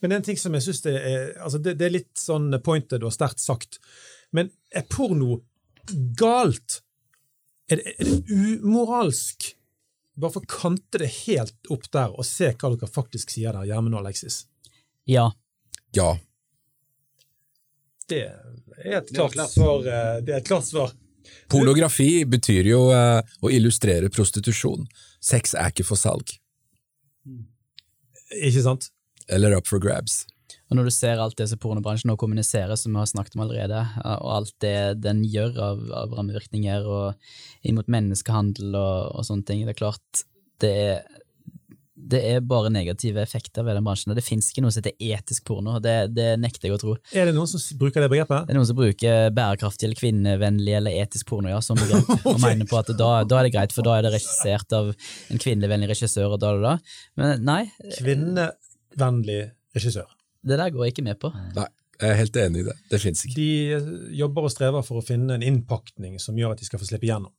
Men 0.00 0.14
en 0.14 0.22
ting 0.22 0.38
som 0.38 0.54
jeg 0.54 0.62
synes 0.68 0.82
det 0.84 0.94
er, 0.94 1.22
altså 1.42 1.58
det, 1.58 1.74
det 1.80 1.88
er 1.88 1.96
litt 1.96 2.20
sånn 2.20 2.52
pointed 2.64 3.02
og 3.02 3.14
sterkt 3.14 3.42
sagt, 3.42 3.80
men 4.30 4.52
er 4.70 4.86
porno 4.90 5.40
galt? 6.18 6.82
Er 7.68 7.80
det, 7.80 7.96
er 7.98 8.10
det 8.10 8.36
umoralsk? 8.62 9.50
Bare 10.18 10.34
for 10.34 10.46
å 10.46 10.50
kante 10.50 11.00
det 11.02 11.10
helt 11.24 11.70
opp 11.70 11.86
der 11.94 12.14
og 12.14 12.26
se 12.26 12.50
hva 12.54 12.72
dere 12.72 12.90
faktisk 12.90 13.34
sier 13.34 13.54
der, 13.54 13.68
Gjermund 13.68 13.98
og 13.98 14.02
Alexis. 14.02 14.40
Ja. 15.08 15.28
Ja. 15.96 16.16
Det 18.08 18.24
er 18.26 18.98
et 19.02 19.12
klart 19.12 19.36
svar. 19.52 19.84
Eh, 19.84 20.16
det 20.24 20.34
er 20.34 20.40
et 20.40 20.48
klart 20.48 20.66
svar. 20.66 20.94
Pornografi 21.50 22.24
betyr 22.28 22.70
jo 22.70 22.82
eh, 22.94 23.20
å 23.42 23.52
illustrere 23.52 24.10
prostitusjon. 24.12 24.88
Sex 25.24 25.54
er 25.58 25.72
ikke 25.72 25.86
for 25.88 26.00
salg. 26.00 26.34
Ikke 28.36 28.64
sant? 28.64 28.90
Eller 29.28 29.56
up 29.56 29.68
for 29.68 29.82
grabs. 29.82 30.24
Og 30.68 30.76
når 30.76 30.88
du 30.88 30.92
ser 30.92 31.20
alt 31.20 31.36
det 31.38 31.46
som 31.48 31.60
pornobransjen 31.60 32.10
nå 32.10 32.16
kommuniserer, 32.20 32.76
som 32.76 32.92
vi 32.92 33.00
har 33.00 33.08
snakket 33.08 33.36
om 33.36 33.44
allerede, 33.46 33.80
og 34.04 34.32
alt 34.34 34.54
det 34.64 35.00
den 35.00 35.22
gjør 35.24 35.56
av, 35.64 35.86
av 36.02 36.16
rammevirkninger 36.18 36.88
og 36.88 37.64
inn 37.64 37.78
mot 37.78 37.88
menneskehandel 37.88 38.76
og, 38.76 39.14
og, 39.14 39.24
sånne 39.28 39.48
ting, 39.48 39.64
det 39.64 39.76
er 39.76 39.80
klart 39.80 40.24
det 40.60 40.72
er 40.90 41.22
det 42.08 42.20
er 42.30 42.44
bare 42.44 42.70
negative 42.72 43.20
effekter 43.22 43.64
ved 43.66 43.76
den 43.76 43.84
bransjen. 43.86 44.14
Det 44.16 44.24
fins 44.24 44.50
ikke 44.50 44.64
noe 44.64 44.72
som 44.72 44.82
heter 44.82 44.96
etisk 45.16 45.44
porno. 45.48 45.76
Det, 45.84 45.94
det, 46.16 46.28
nekter 46.40 46.68
jeg 46.68 46.78
å 46.78 46.80
tro. 46.80 46.96
Er 47.12 47.28
det 47.28 47.34
noen 47.36 47.50
som 47.50 47.62
bruker 47.80 48.04
det 48.04 48.10
begrepet? 48.12 48.48
Det 48.48 48.54
er 48.54 48.58
noen 48.58 48.68
som 48.70 48.78
bruker 48.78 49.32
bærekraftig 49.36 49.88
eller 49.88 50.00
kvinnevennlig 50.00 50.76
eller 50.80 50.98
etisk 51.02 51.28
porno 51.28 51.52
ja, 51.52 51.60
som 51.64 51.78
begrep. 51.80 52.08
okay. 52.16 52.32
Og 52.32 52.40
mener 52.44 52.68
på 52.70 52.80
at 52.80 52.92
da, 52.94 53.10
da, 53.28 53.40
er 53.40 53.48
det 53.48 53.54
greit, 53.56 53.74
for 53.76 53.86
da 53.86 53.98
er 53.98 54.06
det 54.06 54.14
regissert 54.16 54.76
av 54.78 54.92
en 54.94 55.42
kvinnevennlig 55.42 55.90
regissør. 55.92 56.36
og 56.36 56.40
da, 56.42 56.54
da, 56.56 56.76
da. 56.76 57.02
Men 57.20 57.44
nei. 57.48 57.62
Kvinnevennlig 57.98 59.42
regissør. 59.76 60.08
Det 60.48 60.56
der 60.60 60.72
går 60.72 60.86
jeg 60.86 60.96
ikke 60.96 61.08
med 61.10 61.20
på. 61.20 61.32
Nei. 61.58 61.68
Jeg 61.98 62.14
er 62.14 62.18
helt 62.20 62.36
enig 62.38 62.60
i 62.62 62.66
det. 62.68 62.74
Det 62.92 62.98
fins 63.02 63.24
ikke. 63.26 63.34
De 63.34 64.16
jobber 64.20 64.46
og 64.46 64.52
strever 64.54 64.84
for 64.86 65.00
å 65.00 65.02
finne 65.02 65.34
en 65.34 65.42
innpakning 65.42 66.20
som 66.22 66.36
gjør 66.38 66.54
at 66.54 66.60
de 66.60 66.68
skal 66.68 66.78
få 66.78 66.86
slippe 66.86 67.08
gjennom. 67.08 67.32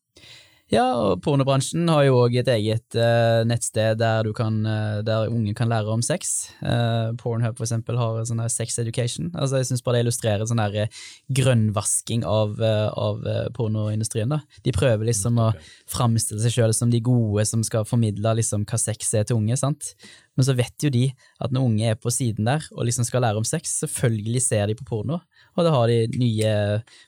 Ja, 0.70 0.84
og 0.94 1.24
pornobransjen 1.26 1.90
har 1.90 2.04
jo 2.06 2.20
òg 2.22 2.36
et 2.38 2.50
eget 2.54 2.94
uh, 2.94 3.42
nettsted 3.50 3.98
der, 3.98 4.28
kan, 4.38 4.60
uh, 4.62 5.00
der, 5.02 5.32
unge 5.34 5.56
kan 5.58 5.72
lære 5.72 5.90
om 5.90 6.04
sex. 6.06 6.52
Uh, 6.62 7.10
Pornhub 7.18 7.58
for 7.58 7.66
eksempel 7.66 7.98
har 7.98 8.20
sånn 8.30 8.44
sex 8.54 8.78
education. 8.78 9.32
Altså, 9.34 9.58
jeg 9.58 9.72
syns 9.72 9.82
bare 9.82 9.98
det 9.98 10.04
illustrerer 10.06 10.46
sånn 10.46 10.62
der 10.62 10.94
grønnvasking 11.34 12.22
av, 12.22 12.62
av 12.62 13.26
pornoindustrien. 13.58 14.30
da. 14.30 14.44
De 14.62 14.76
prøver 14.76 15.10
liksom 15.10 15.42
å 15.42 15.50
framstille 15.90 16.46
seg 16.46 16.60
sjøl 16.60 16.78
som 16.78 16.94
de 16.94 17.02
gode 17.02 17.50
som 17.50 17.66
skal 17.66 17.90
formidle 17.90 18.38
liksom 18.38 18.70
hva 18.70 18.78
sex 18.78 19.16
er 19.18 19.26
til 19.26 19.42
unge. 19.42 19.58
sant? 19.58 19.96
Men 20.38 20.46
så 20.46 20.54
vet 20.54 20.86
jo 20.86 20.94
de 20.94 21.08
at 21.42 21.50
når 21.50 21.66
unge 21.66 21.94
er 21.96 21.98
på 21.98 22.14
siden 22.14 22.46
der 22.46 22.70
og 22.76 22.86
liksom 22.86 23.10
skal 23.10 23.26
lære 23.26 23.42
om 23.42 23.54
sex, 23.58 23.80
selvfølgelig 23.82 24.46
ser 24.46 24.70
de 24.70 24.78
på 24.78 24.86
porno, 24.86 25.24
og 25.58 25.66
da 25.66 25.74
har 25.74 25.90
de 25.90 26.04
nye 26.22 26.60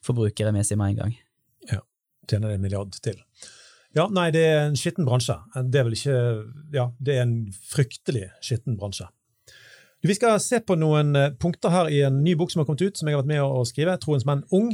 forbrukere 0.02 0.50
med 0.56 0.66
seg 0.66 0.82
med 0.82 0.96
en 0.96 1.04
gang 1.06 1.22
tjener 2.30 2.56
en 2.56 2.62
milliard 2.64 2.94
til. 3.04 3.18
Ja, 3.98 4.06
nei, 4.08 4.30
det 4.32 4.44
er 4.48 4.62
en 4.66 4.78
skitten 4.80 5.08
bransje. 5.08 5.36
Det 5.68 5.82
er 5.82 5.88
vel 5.88 5.98
ikke 5.98 6.20
Ja, 6.76 6.92
det 7.00 7.18
er 7.18 7.26
en 7.26 7.36
fryktelig 7.72 8.30
skitten 8.44 8.78
bransje. 8.80 9.10
Vi 10.02 10.16
skal 10.18 10.40
se 10.42 10.58
på 10.66 10.74
noen 10.82 11.14
eh, 11.16 11.34
punkter 11.38 11.70
her 11.70 11.90
i 11.94 12.00
en 12.08 12.24
ny 12.26 12.34
bok 12.34 12.50
som 12.50 12.64
har 12.64 12.66
kommet 12.66 12.82
ut, 12.82 12.98
som 12.98 13.06
jeg 13.06 13.14
har 13.14 13.22
vært 13.22 13.30
med 13.30 13.44
å 13.44 13.62
skrive, 13.70 13.94
'Troens 14.02 14.26
menn 14.26 14.42
ung', 14.50 14.72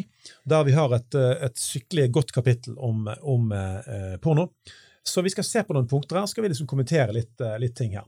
der 0.48 0.64
vi 0.64 0.76
har 0.78 0.94
et, 0.96 1.18
eh, 1.20 1.44
et 1.50 1.60
skikkelig 1.60 2.06
godt 2.16 2.32
kapittel 2.32 2.78
om, 2.80 3.10
om 3.28 3.52
eh, 3.52 4.16
porno. 4.24 4.54
Så 5.04 5.22
vi 5.22 5.34
skal 5.34 5.44
se 5.44 5.64
på 5.64 5.76
noen 5.76 5.88
punkter 5.88 6.20
her, 6.20 6.30
skal 6.32 6.46
vi 6.46 6.54
liksom 6.54 6.68
kommentere 6.68 7.12
litt, 7.16 7.36
eh, 7.42 7.58
litt 7.60 7.76
ting 7.76 7.98
her. 7.98 8.08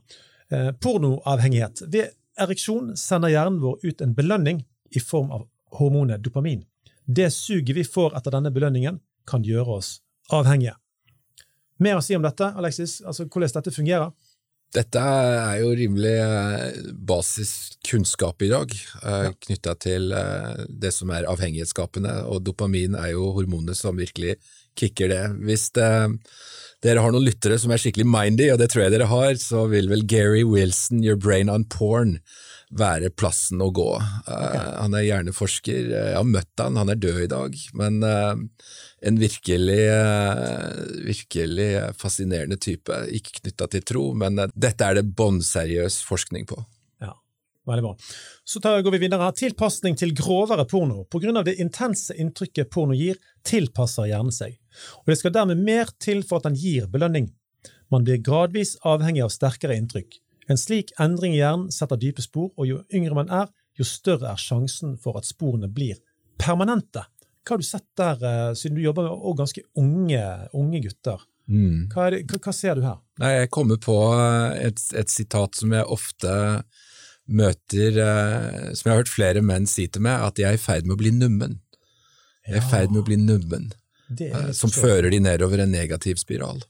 Eh, 0.50 0.72
pornoavhengighet. 0.72 1.84
Ved 1.92 2.16
ereksjon 2.40 2.96
sender 2.96 3.32
hjernen 3.32 3.60
vår 3.60 3.84
ut 3.84 4.00
en 4.00 4.16
belønning 4.16 4.64
i 4.90 5.00
form 5.04 5.30
av 5.30 5.46
hormonet 5.78 6.24
dopamin. 6.24 6.64
Det 7.06 7.28
suget 7.32 7.76
vi 7.76 7.84
får 7.84 8.16
etter 8.16 8.34
denne 8.34 8.52
belønningen, 8.54 9.00
kan 9.28 9.44
gjøre 9.46 9.80
oss 9.80 9.98
avhengige. 10.32 10.76
Mer 11.80 11.98
å 11.98 12.04
si 12.04 12.16
om 12.16 12.24
dette, 12.24 12.50
Alexis, 12.60 13.00
altså 13.00 13.24
hvordan 13.26 13.56
dette 13.56 13.72
fungerer? 13.74 14.12
Dette 14.70 15.02
er 15.02 15.56
jo 15.64 15.72
rimelig 15.74 16.12
eh, 16.22 16.76
basiskunnskap 17.08 18.44
i 18.46 18.50
dag, 18.52 18.74
eh, 19.02 19.24
ja. 19.26 19.32
knytta 19.46 19.74
til 19.82 20.12
eh, 20.14 20.60
det 20.68 20.92
som 20.94 21.10
er 21.10 21.26
avhengighetsskapende, 21.26 22.12
og 22.30 22.44
dopamin 22.46 22.94
er 22.94 23.16
jo 23.16 23.32
hormonet 23.34 23.78
som 23.78 23.98
virkelig 23.98 24.36
kicker 24.78 25.10
det. 25.10 25.24
Hvis 25.48 25.72
det, 25.74 25.90
dere 26.86 27.02
har 27.02 27.10
noen 27.10 27.26
lyttere 27.26 27.58
som 27.58 27.74
er 27.74 27.82
skikkelig 27.82 28.06
mindy, 28.06 28.46
og 28.52 28.60
det 28.62 28.70
tror 28.70 28.84
jeg 28.84 28.94
dere 28.94 29.10
har, 29.10 29.34
så 29.42 29.64
vil 29.72 29.90
vel 29.90 30.06
Gary 30.06 30.44
Wilson, 30.46 31.02
Your 31.02 31.18
Brain 31.18 31.50
on 31.50 31.66
Porn, 31.66 32.20
være 32.70 33.10
plassen 33.10 33.62
å 33.62 33.70
gå. 33.74 33.88
Okay. 34.22 34.58
han 34.78 34.94
er 34.94 35.06
hjerneforsker, 35.06 35.88
jeg 35.90 36.16
har 36.16 36.26
møtt 36.26 36.62
han, 36.62 36.78
han 36.78 36.92
er 36.92 37.00
død 37.02 37.22
i 37.24 37.30
dag, 37.30 37.56
men 37.78 37.98
en 39.00 39.20
virkelig, 39.20 39.80
uh, 39.90 41.04
virkelig 41.06 41.70
fascinerende 41.98 42.58
type. 42.60 42.94
Ikke 43.16 43.40
knytta 43.40 43.68
til 43.72 43.86
tro, 43.86 44.04
men 44.18 44.38
eh, 44.38 44.52
dette 44.54 44.86
er 44.86 45.00
det 45.00 45.08
bånnseriøs 45.16 46.00
forskning 46.06 46.46
på. 46.50 46.60
Ja. 47.00 47.14
Veldig 47.68 47.86
bra. 47.86 47.94
Så 48.44 48.60
tar, 48.60 48.80
går 48.84 48.96
vi 48.96 49.02
videre. 49.06 49.32
Tilpasning 49.36 49.96
til 49.96 50.14
grovere 50.16 50.66
porno. 50.68 51.06
Av 51.06 51.44
det 51.48 51.58
intense 51.62 52.16
inntrykket 52.16 52.70
porno 52.72 52.96
gir, 52.96 53.20
tilpasser 53.46 54.10
hjernen 54.10 54.34
seg. 54.34 54.58
Og 55.00 55.12
det 55.12 55.20
skal 55.20 55.34
dermed 55.34 55.62
mer 55.64 55.92
til 56.00 56.24
for 56.26 56.40
at 56.40 56.50
den 56.50 56.58
gir 56.60 56.90
belønning. 56.92 57.30
Man 57.90 58.04
blir 58.06 58.20
gradvis 58.22 58.76
avhengig 58.86 59.24
av 59.24 59.32
sterkere 59.34 59.78
inntrykk. 59.80 60.20
En 60.50 60.58
slik 60.58 60.90
endring 60.98 61.36
i 61.36 61.40
hjernen 61.40 61.70
setter 61.70 61.98
dype 62.00 62.22
spor, 62.24 62.50
og 62.58 62.66
jo 62.66 62.82
yngre 62.94 63.14
man 63.14 63.30
er, 63.30 63.50
jo 63.78 63.86
større 63.86 64.32
er 64.32 64.40
sjansen 64.40 64.96
for 65.00 65.20
at 65.20 65.28
sporene 65.28 65.70
blir 65.70 66.00
permanente. 66.40 67.04
Hva 67.46 67.54
har 67.54 67.62
du 67.62 67.66
sett 67.66 67.86
der, 67.96 68.24
eh, 68.26 68.54
siden 68.58 68.76
du 68.76 68.82
jobber 68.82 69.06
med 69.08 69.36
ganske 69.38 69.62
unge, 69.78 70.24
unge 70.52 70.80
gutter? 70.84 71.22
Mm. 71.50 71.88
Hva, 71.92 72.10
det, 72.10 72.24
hva, 72.30 72.40
hva 72.42 72.54
ser 72.54 72.78
du 72.78 72.84
her? 72.84 72.98
Nei, 73.22 73.32
jeg 73.38 73.50
kommer 73.54 73.78
på 73.82 73.96
eh, 74.16 74.66
et, 74.68 74.82
et 74.98 75.10
sitat 75.10 75.54
som 75.58 75.72
jeg 75.74 75.86
ofte 75.86 76.34
møter, 77.30 78.00
eh, 78.02 78.74
som 78.74 78.90
jeg 78.90 78.92
har 78.92 79.02
hørt 79.04 79.12
flere 79.12 79.44
menn 79.46 79.70
si 79.70 79.86
til 79.86 80.02
meg, 80.02 80.26
at 80.26 80.38
de 80.38 80.48
er 80.50 80.58
i 80.58 80.62
ferd 80.62 80.86
med 80.86 80.98
å 80.98 81.00
bli 81.00 81.14
nummen. 81.14 81.60
Jeg 82.46 82.58
er 82.58 82.64
i 82.64 82.70
ferd 82.72 82.90
med 82.90 83.04
å 83.04 83.06
bli 83.06 83.20
nummen, 83.20 83.70
som 84.56 84.72
fører 84.74 85.12
de 85.12 85.20
nedover 85.22 85.62
en 85.62 85.70
negativ 85.70 86.18
spiral. 86.18 86.64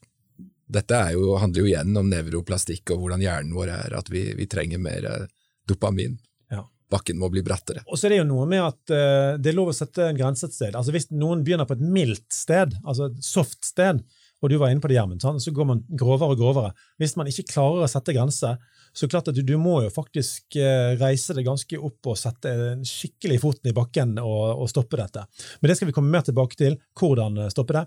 Dette 0.71 1.01
jo, 1.17 1.35
handler 1.41 1.65
jo 1.65 1.71
igjen 1.71 1.97
om 1.99 2.11
nevroplastikk 2.11 2.95
og 2.95 3.05
hvordan 3.05 3.25
hjernen 3.25 3.55
vår 3.57 3.73
er, 3.75 3.97
at 3.99 4.11
vi, 4.13 4.29
vi 4.39 4.47
trenger 4.51 4.83
mer 4.83 5.07
eh, 5.11 5.27
dopamin. 5.69 6.17
Ja. 6.53 6.65
Bakken 6.91 7.21
må 7.21 7.31
bli 7.33 7.43
brattere. 7.47 7.85
Og 7.87 7.99
så 7.99 8.09
er 8.09 8.15
det 8.15 8.23
jo 8.23 8.31
noe 8.31 8.47
med 8.51 8.65
at 8.65 8.95
uh, 8.95 9.37
det 9.39 9.53
er 9.53 9.59
lov 9.59 9.71
å 9.71 9.77
sette 9.77 10.09
en 10.09 10.19
grense 10.19 10.49
et 10.49 10.57
sted. 10.57 10.75
Altså 10.75 10.95
Hvis 10.95 11.11
noen 11.15 11.45
begynner 11.47 11.69
på 11.69 11.77
et 11.79 11.85
mildt 11.85 12.27
sted, 12.35 12.75
altså 12.83 13.11
et 13.11 13.21
soft 13.23 13.63
sted, 13.67 14.03
og 14.41 14.49
du 14.49 14.57
var 14.57 14.73
inne 14.73 14.81
på 14.81 14.89
det, 14.89 14.97
Gjermund, 14.97 15.21
så 15.23 15.53
går 15.53 15.67
man 15.69 15.83
grovere 16.01 16.33
og 16.33 16.41
grovere. 16.41 16.73
Hvis 16.99 17.13
man 17.21 17.29
ikke 17.29 17.51
klarer 17.53 17.85
å 17.85 17.91
sette 17.93 18.15
grenser, 18.17 18.57
så 18.97 19.07
klart 19.11 19.29
at 19.31 19.37
du, 19.37 19.43
du 19.47 19.55
må 19.61 19.77
jo 19.85 19.93
faktisk 19.93 20.57
eh, 20.59 20.97
reise 20.99 21.37
det 21.37 21.45
ganske 21.47 21.79
opp 21.79 22.09
og 22.11 22.19
sette 22.19 22.51
en 22.73 22.87
skikkelig 22.89 23.37
foten 23.43 23.71
i 23.71 23.77
bakken 23.77 24.17
og, 24.23 24.65
og 24.65 24.71
stoppe 24.73 24.99
dette. 24.99 25.27
Men 25.61 25.71
det 25.71 25.77
skal 25.79 25.91
vi 25.91 25.95
komme 25.95 26.11
mer 26.15 26.25
tilbake 26.27 26.59
til, 26.59 26.79
hvordan 26.99 27.45
stoppe 27.53 27.77
det. 27.77 27.85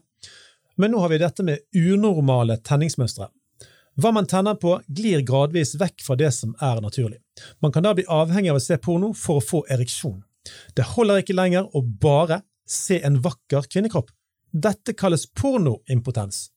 Men 0.77 0.93
nå 0.93 1.01
har 1.03 1.11
vi 1.11 1.21
dette 1.21 1.45
med 1.45 1.63
unormale 1.77 2.57
tenningsmønstre. 2.65 3.29
Hva 4.01 4.09
man 4.15 4.25
tenner 4.25 4.57
på, 4.57 4.79
glir 4.89 5.21
gradvis 5.25 5.75
vekk 5.77 6.01
fra 6.01 6.17
det 6.17 6.31
som 6.33 6.55
er 6.61 6.81
naturlig. 6.81 7.19
Man 7.61 7.73
kan 7.73 7.85
da 7.85 7.93
bli 7.93 8.07
avhengig 8.09 8.49
av 8.49 8.57
å 8.57 8.63
se 8.63 8.79
porno 8.81 9.11
for 9.17 9.37
å 9.37 9.45
få 9.45 9.61
ereksjon. 9.69 10.23
Det 10.73 10.87
holder 10.95 11.21
ikke 11.21 11.37
lenger 11.37 11.69
å 11.77 11.83
bare 11.83 12.41
se 12.65 12.97
en 13.05 13.19
vakker 13.21 13.69
kvinnekropp. 13.69 14.09
Dette 14.53 14.95
kalles 14.97 15.27
pornoimpotens. 15.37 16.47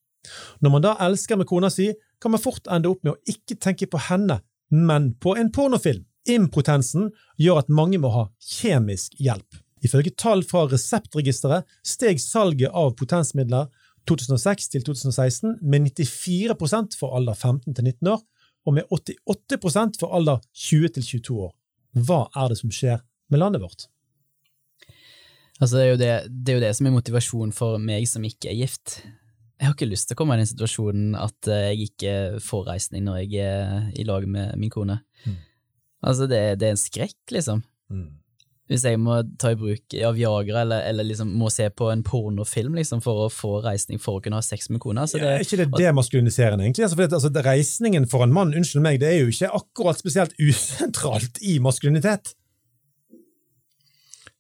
Når 0.61 0.73
man 0.73 0.85
da 0.85 0.97
elsker 1.05 1.39
med 1.39 1.49
kona 1.49 1.71
si, 1.71 1.93
kan 2.21 2.33
man 2.33 2.43
fort 2.43 2.67
ende 2.73 2.91
opp 2.91 3.05
med 3.05 3.15
å 3.15 3.31
ikke 3.31 3.59
tenke 3.61 3.89
på 3.91 4.01
henne, 4.09 4.41
men 4.73 5.13
på 5.21 5.37
en 5.37 5.53
pornofilm. 5.53 6.07
Impotensen 6.27 7.13
gjør 7.39 7.61
at 7.61 7.69
mange 7.71 8.01
må 8.03 8.11
ha 8.11 8.25
kjemisk 8.43 9.15
hjelp. 9.23 9.61
Ifølge 9.87 10.11
tall 10.19 10.43
fra 10.43 10.65
Reseptregisteret 10.67 11.69
steg 11.87 12.19
salget 12.19 12.75
av 12.75 12.97
potensmidler 12.99 13.69
2006 14.09 14.71
til 14.73 14.87
2016 14.87 15.59
med 15.63 15.91
94% 15.91 16.97
for 17.01 17.17
alder 17.19 17.35
15 17.35 17.75
til 17.75 17.85
19 17.85 18.13
år, 18.15 18.23
og 18.67 18.75
med 18.75 18.89
88% 18.93 20.01
for 20.01 20.15
alder 20.17 20.41
20 20.55 20.95
til 20.97 21.11
22 21.11 21.43
år. 21.49 21.53
Hva 22.07 22.27
er 22.37 22.53
det 22.53 22.59
som 22.61 22.73
skjer 22.75 23.01
med 23.33 23.41
landet 23.43 23.63
vårt? 23.63 23.87
Altså, 25.61 25.79
det, 25.79 25.85
er 25.85 25.91
jo 25.91 26.01
det, 26.01 26.11
det 26.29 26.53
er 26.53 26.59
jo 26.59 26.65
det 26.67 26.73
som 26.77 26.89
er 26.89 26.97
motivasjonen 26.97 27.55
for 27.57 27.81
meg 27.81 28.05
som 28.11 28.25
ikke 28.29 28.51
er 28.53 28.59
gift. 28.59 28.99
Jeg 29.57 29.71
har 29.71 29.73
ikke 29.73 29.89
lyst 29.89 30.11
til 30.11 30.17
å 30.17 30.21
komme 30.21 30.37
i 30.37 30.43
den 30.43 30.51
situasjonen 30.51 31.15
at 31.17 31.49
eh, 31.49 31.71
jeg 31.71 31.91
ikke 31.91 32.15
får 32.45 32.67
reisning 32.69 33.07
når 33.07 33.23
jeg 33.23 33.47
er 33.47 33.87
i 33.97 34.05
lag 34.05 34.27
med 34.29 34.53
min 34.61 34.73
kone. 34.73 34.99
Mm. 35.25 35.39
Altså, 36.05 36.29
det, 36.29 36.43
det 36.61 36.69
er 36.69 36.77
en 36.77 36.83
skrekk, 36.83 37.19
liksom. 37.33 37.65
Hvis 38.67 38.83
jeg 38.83 38.99
må 38.99 39.21
ta 39.39 39.53
i 39.55 39.59
bruk 39.59 39.95
ja, 39.95 40.09
Viagra, 40.11 40.65
eller, 40.65 40.81
eller 40.91 41.07
liksom 41.07 41.31
må 41.39 41.51
se 41.55 41.69
på 41.71 41.87
en 41.93 42.03
pornofilm 42.07 42.75
liksom, 42.75 43.03
for 43.05 43.27
å 43.27 43.29
få 43.31 43.61
reisning 43.63 44.01
for 44.03 44.19
å 44.19 44.25
kunne 44.25 44.41
ha 44.41 44.43
sex 44.43 44.67
med 44.75 44.83
kona. 44.83 45.05
Så 45.07 45.21
Ja, 45.21 45.25
det, 45.25 45.35
er 45.37 45.45
ikke 45.47 45.61
det 45.61 45.85
demaskuliniserende, 45.85 46.67
egentlig? 46.67 46.87
Altså, 46.89 46.99
for 46.99 47.07
det, 47.07 47.15
altså, 47.21 47.31
det, 47.31 47.45
reisningen 47.47 48.09
for 48.11 48.27
en 48.27 48.35
mann 48.35 48.57
unnskyld 48.59 48.83
meg, 48.83 48.99
det 49.03 49.13
er 49.13 49.21
jo 49.21 49.31
ikke 49.31 49.53
akkurat 49.61 50.03
spesielt 50.03 50.35
usentralt 50.43 51.39
i 51.47 51.61
maskulinitet. 51.63 52.35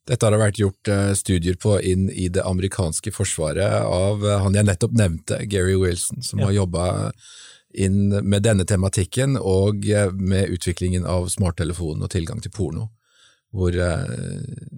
Dette 0.06 0.22
har 0.22 0.34
det 0.34 0.38
vært 0.42 0.60
gjort 0.60 0.90
eh, 0.90 1.12
studier 1.18 1.56
på 1.58 1.78
inn 1.82 2.06
i 2.10 2.28
det 2.30 2.44
amerikanske 2.46 3.10
forsvaret 3.14 3.86
av 3.86 4.22
eh, 4.26 4.38
han 4.42 4.54
jeg 4.54 4.68
nettopp 4.68 4.94
nevnte, 4.94 5.40
Gary 5.50 5.74
Wilson, 5.78 6.22
som 6.22 6.42
Ja. 6.42 6.50
har 6.50 6.58
jobba 6.60 6.84
inn 7.76 8.14
med 8.22 8.42
denne 8.46 8.64
tematikken 8.64 9.34
og 9.36 9.86
eh, 9.90 10.10
med 10.14 10.52
utviklingen 10.54 11.06
av 11.10 11.26
smarttelefonen 11.28 12.06
og 12.06 12.10
tilgang 12.14 12.38
til 12.42 12.54
porno, 12.54 12.86
hvor 13.56 13.76
eh, 13.76 14.72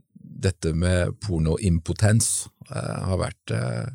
dette 0.49 0.73
med 0.79 1.17
pornoimpotens 1.25 2.49
eh, 2.71 2.99
har 3.11 3.21
vært 3.21 3.55
eh, 3.55 3.89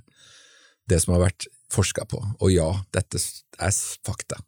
det 0.91 0.99
som 1.03 1.15
har 1.15 1.25
vært 1.29 1.47
forska 1.73 2.05
på. 2.11 2.19
Og 2.43 2.51
ja, 2.53 2.69
dette 2.93 3.17
er 3.17 3.77
fakta. 4.05 4.41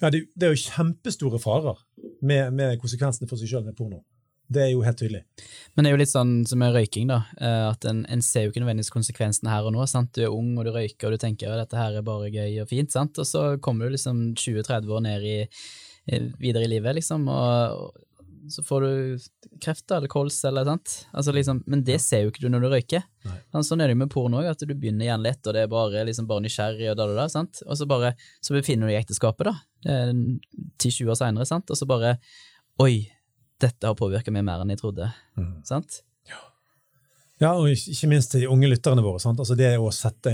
Ja, 0.00 0.10
det, 0.10 0.24
det 0.34 0.48
er 0.48 0.54
jo 0.54 0.62
kjempestore 0.68 1.38
farer 1.42 1.76
med, 2.24 2.54
med 2.54 2.78
konsekvensene 2.82 3.28
for 3.30 3.38
seg 3.38 3.50
sjøl 3.50 3.66
med 3.66 3.76
porno. 3.78 4.00
Det 4.48 4.62
er 4.64 4.70
jo 4.72 4.80
helt 4.80 4.96
tydelig. 4.96 5.20
Men 5.76 5.84
det 5.84 5.90
er 5.90 5.92
jo 5.92 6.00
litt 6.00 6.10
sånn 6.14 6.30
som 6.48 6.62
med 6.62 6.72
røyking, 6.72 7.10
da. 7.10 7.18
eh, 7.36 7.66
At 7.68 7.84
en, 7.90 8.04
en 8.08 8.22
ser 8.24 8.46
jo 8.46 8.52
ikke 8.54 8.62
nødvendigvis 8.62 8.94
konsekvensene 8.94 9.52
her 9.52 9.68
og 9.68 9.74
nå. 9.74 9.84
sant? 9.90 10.14
Du 10.16 10.22
er 10.24 10.32
ung 10.32 10.54
og 10.56 10.64
du 10.64 10.72
røyker 10.72 11.10
og 11.10 11.18
du 11.18 11.22
tenker 11.26 11.52
at 11.52 11.66
dette 11.66 11.76
her 11.78 11.98
er 12.00 12.06
bare 12.06 12.30
gøy 12.32 12.62
og 12.62 12.70
fint, 12.70 12.94
sant? 12.94 13.20
og 13.20 13.28
så 13.28 13.42
kommer 13.60 13.86
du 13.86 13.98
liksom 13.98 14.30
20-30 14.40 14.94
år 14.96 15.04
ned 15.04 15.26
i, 15.28 15.36
videre 16.40 16.64
i 16.64 16.72
livet, 16.72 16.96
liksom, 16.96 17.28
og 17.28 17.92
så 18.50 18.62
får 18.66 18.84
du 18.84 19.26
kreft 19.62 19.90
eller 19.94 20.10
kols 20.10 20.38
eller 20.48 20.66
sant. 20.68 20.94
Altså 21.12 21.34
liksom, 21.34 21.62
Men 21.66 21.84
det 21.84 22.00
ser 22.04 22.24
jo 22.24 22.32
ikke 22.32 22.44
du 22.44 22.48
når 22.52 22.64
du 22.64 22.68
røyker. 22.72 23.04
Nei. 23.28 23.38
Sånn 23.66 23.82
er 23.82 23.90
det 23.90 23.96
jo 23.96 24.00
med 24.02 24.12
porno 24.12 24.40
òg, 24.40 24.50
at 24.52 24.64
du 24.64 24.74
begynner 24.74 25.08
gjerne 25.08 25.26
lett, 25.28 25.42
og 25.44 25.56
det 25.56 25.64
er 25.64 25.70
bare, 25.72 26.06
liksom, 26.08 26.28
bare 26.30 26.44
nysgjerrig, 26.46 26.90
og 26.92 26.98
da, 26.98 27.06
da, 27.10 27.16
da, 27.22 27.28
sant? 27.32 27.62
og 27.66 27.78
så 27.78 27.88
bare 27.90 28.14
så 28.44 28.56
befinner 28.56 28.86
du 28.86 28.92
deg 28.92 28.98
i 28.98 29.02
ekteskapet, 29.02 29.50
da, 29.50 29.54
eh, 29.88 30.12
10-20 30.80 31.14
år 31.14 31.20
seinere, 31.22 31.48
sant, 31.48 31.70
og 31.70 31.80
så 31.80 31.88
bare 31.88 32.18
Oi, 32.78 33.08
dette 33.58 33.88
har 33.88 33.96
påvirka 33.98 34.30
meg 34.30 34.44
mer 34.46 34.60
enn 34.62 34.70
jeg 34.70 34.78
trodde. 34.78 35.08
Sant? 35.66 35.96
Ja, 37.38 37.52
og 37.54 37.70
ikke 37.70 38.08
minst 38.10 38.32
til 38.32 38.42
de 38.42 38.50
unge 38.50 38.66
lytterne 38.70 39.02
våre. 39.04 39.20
Sant? 39.22 39.38
Altså 39.38 39.54
sette, 39.94 40.32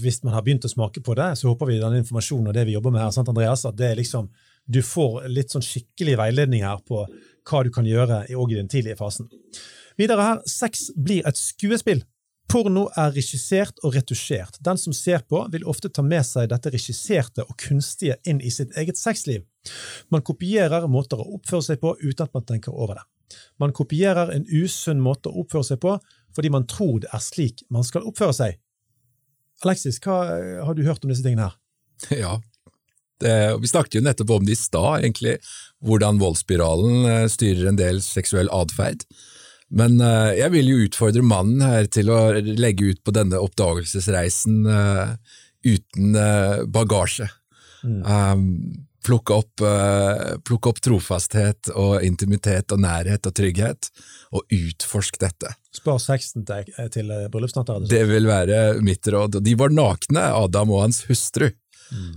Hvis 0.00 0.22
man 0.24 0.32
har 0.34 0.42
begynt 0.42 0.64
å 0.64 0.72
smake 0.72 1.02
på 1.04 1.14
det, 1.14 1.36
så 1.36 1.50
håper 1.50 1.68
vi 1.68 1.80
den 1.80 2.00
informasjonen 2.00 2.48
og 2.48 2.54
det 2.56 2.64
vi 2.66 2.76
jobber 2.76 2.94
med 2.94 3.02
her, 3.02 3.10
sant, 3.12 3.28
Andreas, 3.28 3.66
at 3.68 3.76
det 3.76 3.90
er 3.90 3.96
liksom, 4.00 4.30
du 4.64 4.80
får 4.82 5.28
litt 5.28 5.52
sånn 5.52 5.64
skikkelig 5.64 6.16
veiledning 6.16 6.64
her 6.64 6.80
på 6.86 7.04
hva 7.46 7.64
du 7.64 7.70
kan 7.74 7.88
gjøre 7.88 8.24
i, 8.28 8.36
i 8.36 8.56
den 8.56 8.70
tidlige 8.70 8.98
fasen. 9.00 9.30
Videre 10.00 10.24
her, 10.24 10.40
sex 10.48 10.88
blir 10.96 11.26
et 11.28 11.38
skuespill. 11.38 12.04
Porno 12.50 12.88
er 12.98 13.12
regissert 13.14 13.78
og 13.86 13.94
retusjert. 13.94 14.56
Den 14.64 14.78
som 14.80 14.94
ser 14.96 15.22
på, 15.28 15.44
vil 15.52 15.66
ofte 15.70 15.90
ta 15.92 16.02
med 16.02 16.24
seg 16.26 16.48
dette 16.50 16.72
regisserte 16.74 17.44
og 17.44 17.54
kunstige 17.62 18.16
inn 18.26 18.40
i 18.42 18.50
sitt 18.50 18.74
eget 18.80 18.98
sexliv. 18.98 19.44
Man 20.10 20.24
kopierer 20.26 20.88
måter 20.90 21.20
å 21.20 21.28
oppføre 21.36 21.68
seg 21.68 21.82
på 21.82 21.94
uten 22.00 22.24
at 22.26 22.34
man 22.34 22.46
tenker 22.48 22.74
over 22.74 22.98
det. 22.98 23.06
Man 23.62 23.74
kopierer 23.76 24.32
en 24.34 24.48
usunn 24.50 24.98
måte 25.02 25.30
å 25.30 25.44
oppføre 25.44 25.68
seg 25.68 25.82
på 25.84 25.94
fordi 26.34 26.50
man 26.50 26.66
tror 26.70 27.00
det 27.02 27.10
er 27.14 27.22
slik 27.22 27.62
man 27.70 27.86
skal 27.86 28.06
oppføre 28.08 28.34
seg. 28.34 28.58
Alexis, 29.62 30.00
hva 30.02 30.22
eh, 30.34 30.58
har 30.64 30.74
du 30.74 30.82
hørt 30.86 31.04
om 31.04 31.12
disse 31.12 31.26
tingene 31.26 31.50
her? 31.50 31.58
Ja. 32.22 32.38
Det, 33.20 33.34
vi 33.60 33.70
snakket 33.70 33.98
jo 33.98 34.04
nettopp 34.06 34.36
om 34.38 34.46
det 34.46 34.56
i 34.56 34.60
stad, 34.60 35.02
egentlig, 35.02 35.36
hvordan 35.84 36.20
voldsspiralen 36.20 37.08
eh, 37.08 37.26
styrer 37.32 37.70
en 37.70 37.80
del 37.80 38.00
seksuell 38.04 38.50
atferd. 38.52 39.04
Men 39.70 40.00
eh, 40.02 40.32
jeg 40.40 40.54
vil 40.56 40.70
jo 40.72 40.84
utfordre 40.88 41.22
mannen 41.22 41.62
her 41.62 41.86
til 41.92 42.10
å 42.10 42.20
legge 42.42 42.90
ut 42.90 43.02
på 43.06 43.14
denne 43.14 43.38
oppdagelsesreisen 43.40 44.64
eh, 44.66 45.12
uten 45.66 46.16
eh, 46.16 46.62
bagasje. 46.66 47.30
Mm. 47.80 48.44
plukke 49.00 49.32
opp, 49.32 49.62
eh, 49.64 50.34
plukke 50.44 50.68
opp 50.68 50.80
trofasthet 50.84 51.70
og 51.72 52.02
intimitet 52.04 52.74
og 52.74 52.82
nærhet 52.84 53.24
og 53.24 53.32
trygghet, 53.32 53.88
og 54.36 54.44
utforsk 54.52 55.16
dette. 55.22 55.54
Spar 55.72 55.96
sexen 56.02 56.44
til, 56.44 56.68
til 56.92 57.08
eh, 57.14 57.24
bryllupsnatta. 57.32 57.78
rett 57.78 57.86
og 57.86 57.88
slett. 57.88 57.94
Det 57.94 58.10
vil 58.10 58.28
være 58.28 58.60
mitt 58.84 59.08
råd. 59.08 59.40
De 59.40 59.56
var 59.56 59.72
nakne, 59.72 60.26
Adam 60.42 60.74
og 60.74 60.84
hans 60.84 61.04
hustru, 61.08 61.48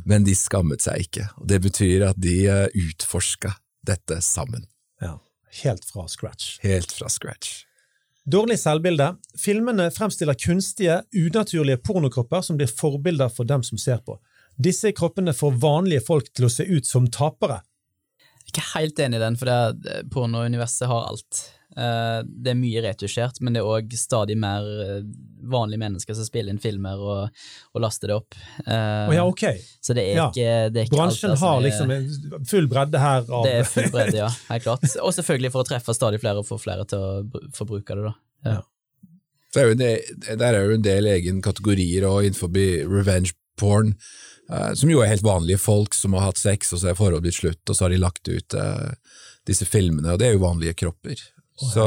men 0.05 0.23
de 0.23 0.35
skammet 0.35 0.81
seg 0.85 1.07
ikke. 1.07 1.27
Og 1.41 1.47
Det 1.47 1.61
betyr 1.61 2.07
at 2.09 2.19
de 2.21 2.45
eh, 2.47 2.67
utforska 2.75 3.53
dette 3.85 4.21
sammen, 4.21 4.65
Ja, 5.01 5.17
helt 5.63 5.85
fra 5.85 6.07
scratch. 6.07 6.59
helt 6.63 6.91
fra 6.91 7.09
scratch. 7.09 7.65
Dårlig 8.25 8.55
selvbilde. 8.59 9.17
Filmene 9.37 9.89
fremstiller 9.91 10.33
kunstige, 10.39 11.01
unaturlige 11.11 11.77
pornokropper 11.83 12.41
som 12.41 12.55
blir 12.57 12.67
forbilder 12.71 13.29
for 13.29 13.43
dem 13.43 13.63
som 13.63 13.77
ser 13.77 13.97
på. 14.05 14.15
Disse 14.55 14.91
kroppene 14.95 15.33
får 15.33 15.57
vanlige 15.59 16.05
folk 16.05 16.29
til 16.33 16.45
å 16.45 16.49
se 16.53 16.63
ut 16.63 16.85
som 16.87 17.07
tapere. 17.11 17.61
Ikke 18.53 18.63
helt 18.75 18.99
enig 19.01 19.17
i 19.17 19.25
den, 19.25 19.37
for 19.39 19.49
det, 19.49 19.99
pornouniverset 20.13 20.85
har 20.91 21.09
alt. 21.09 21.43
Eh, 21.77 22.19
det 22.25 22.51
er 22.53 22.57
mye 22.57 22.81
retusjert, 22.85 23.39
men 23.41 23.55
det 23.55 23.63
er 23.63 23.69
òg 23.69 23.93
stadig 23.97 24.35
mer 24.37 24.65
eh, 24.83 24.99
vanlige 25.49 25.81
mennesker 25.81 26.17
som 26.17 26.27
spiller 26.27 26.53
inn 26.53 26.61
filmer 26.61 26.99
og, 27.01 27.45
og 27.73 27.81
laster 27.83 28.11
det 28.11 28.17
opp. 28.19 28.37
Uh, 28.67 29.09
oh, 29.09 29.15
ja, 29.15 29.23
ok. 29.25 29.43
Så 29.81 29.95
det 29.97 30.05
er 30.11 30.19
ja. 30.19 30.27
ikke, 30.29 30.51
det 30.71 30.83
er 30.83 30.87
ikke 30.87 30.99
Bransjen 30.99 31.33
alt, 31.33 31.41
har 31.41 31.63
liksom 31.65 31.95
full 32.49 32.69
bredde 32.71 33.01
her. 33.01 33.25
Av... 33.25 33.47
Det 33.47 33.55
er 33.63 33.67
full 33.67 33.89
bredde, 33.91 34.19
ja. 34.21 34.29
Helt 34.51 34.67
klart. 34.67 34.85
Og 35.01 35.15
selvfølgelig 35.17 35.51
for 35.55 35.65
å 35.65 35.69
treffe 35.73 35.97
stadig 35.97 36.21
flere 36.23 36.43
og 36.43 36.47
få 36.47 36.59
flere 36.61 36.85
til 36.89 37.01
å 37.01 37.41
forbruke 37.57 37.97
det. 37.97 38.11
da. 38.11 38.13
Ja. 38.53 38.61
Er 39.63 39.75
del, 39.77 40.13
der 40.39 40.55
er 40.55 40.63
jo 40.69 40.77
en 40.77 40.85
del 40.85 41.09
egen 41.11 41.41
kategorier 41.45 42.07
og 42.09 42.23
innenfor 42.25 42.53
revenge 42.89 43.35
porn, 43.59 43.91
uh, 43.97 44.32
som 44.75 44.91
jo 44.91 44.99
er 45.01 45.11
helt 45.11 45.23
vanlige 45.25 45.61
folk 45.61 45.95
som 45.95 46.17
har 46.17 46.27
hatt 46.27 46.41
sex, 46.41 46.73
og 46.75 46.81
så 46.81 46.91
er 46.91 46.97
forholdet 46.97 47.23
blitt 47.25 47.37
slutt, 47.37 47.61
og 47.63 47.77
så 47.77 47.85
har 47.85 47.93
de 47.93 48.01
lagt 48.01 48.27
ut 48.27 48.57
uh, 48.59 48.91
disse 49.47 49.65
filmene, 49.65 50.13
og 50.13 50.19
det 50.19 50.27
er 50.27 50.35
jo 50.35 50.43
vanlige 50.43 50.75
kropper. 50.83 51.21
Så, 51.53 51.85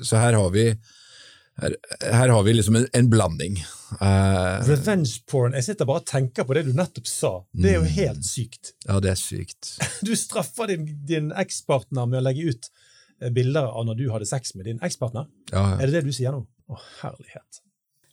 så 0.00 0.18
her 0.18 0.34
har 0.38 0.50
vi 0.54 0.66
her, 1.60 1.74
her, 2.00 2.28
har 2.28 2.42
vi 2.42 2.54
liksom 2.54 2.76
en, 2.76 2.86
en 2.92 3.08
blanding. 3.10 3.58
Uh, 4.00 4.62
Revenge 4.66 5.20
porn. 5.28 5.52
Jeg 5.58 5.66
sitter 5.66 5.88
bare 5.88 6.00
og 6.00 6.08
tenker 6.08 6.46
på 6.48 6.56
det 6.56 6.64
du 6.68 6.72
nettopp 6.76 7.10
sa. 7.10 7.32
Det 7.52 7.74
er 7.74 7.76
jo 7.76 7.84
mm. 7.84 7.92
helt 7.98 8.24
sykt. 8.26 8.72
Ja, 8.86 8.96
det 9.04 9.12
er 9.12 9.20
sykt. 9.20 9.74
Du 10.06 10.14
straffer 10.16 10.72
din, 10.72 10.88
din 11.08 11.28
ekspartner 11.38 12.08
med 12.08 12.22
å 12.22 12.24
legge 12.24 12.54
ut 12.54 12.70
eh, 13.20 13.30
bilder 13.34 13.68
av 13.68 13.84
når 13.88 14.00
du 14.00 14.06
hadde 14.14 14.30
sex 14.30 14.56
med 14.56 14.70
din 14.70 14.80
ekspartner. 14.82 15.28
Ja, 15.52 15.66
ja. 15.74 15.76
Er 15.76 15.90
det 15.90 16.00
det 16.00 16.08
du 16.08 16.16
sier 16.16 16.34
nå? 16.34 16.46
Å, 16.72 16.80
herlighet. 17.02 17.62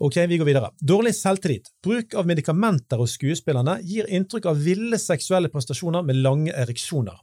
Ok, 0.02 0.16
vi 0.16 0.38
går 0.38 0.46
videre. 0.46 0.70
Dårlig 0.80 1.12
selvtillit. 1.16 1.66
Bruk 1.84 2.14
av 2.16 2.28
medikamenter 2.28 3.02
hos 3.02 3.18
skuespillerne 3.18 3.74
gir 3.84 4.08
inntrykk 4.08 4.46
av 4.48 4.62
ville 4.64 4.96
seksuelle 4.96 5.52
prestasjoner 5.52 6.06
med 6.08 6.22
lange 6.24 6.54
ereksjoner. 6.56 7.18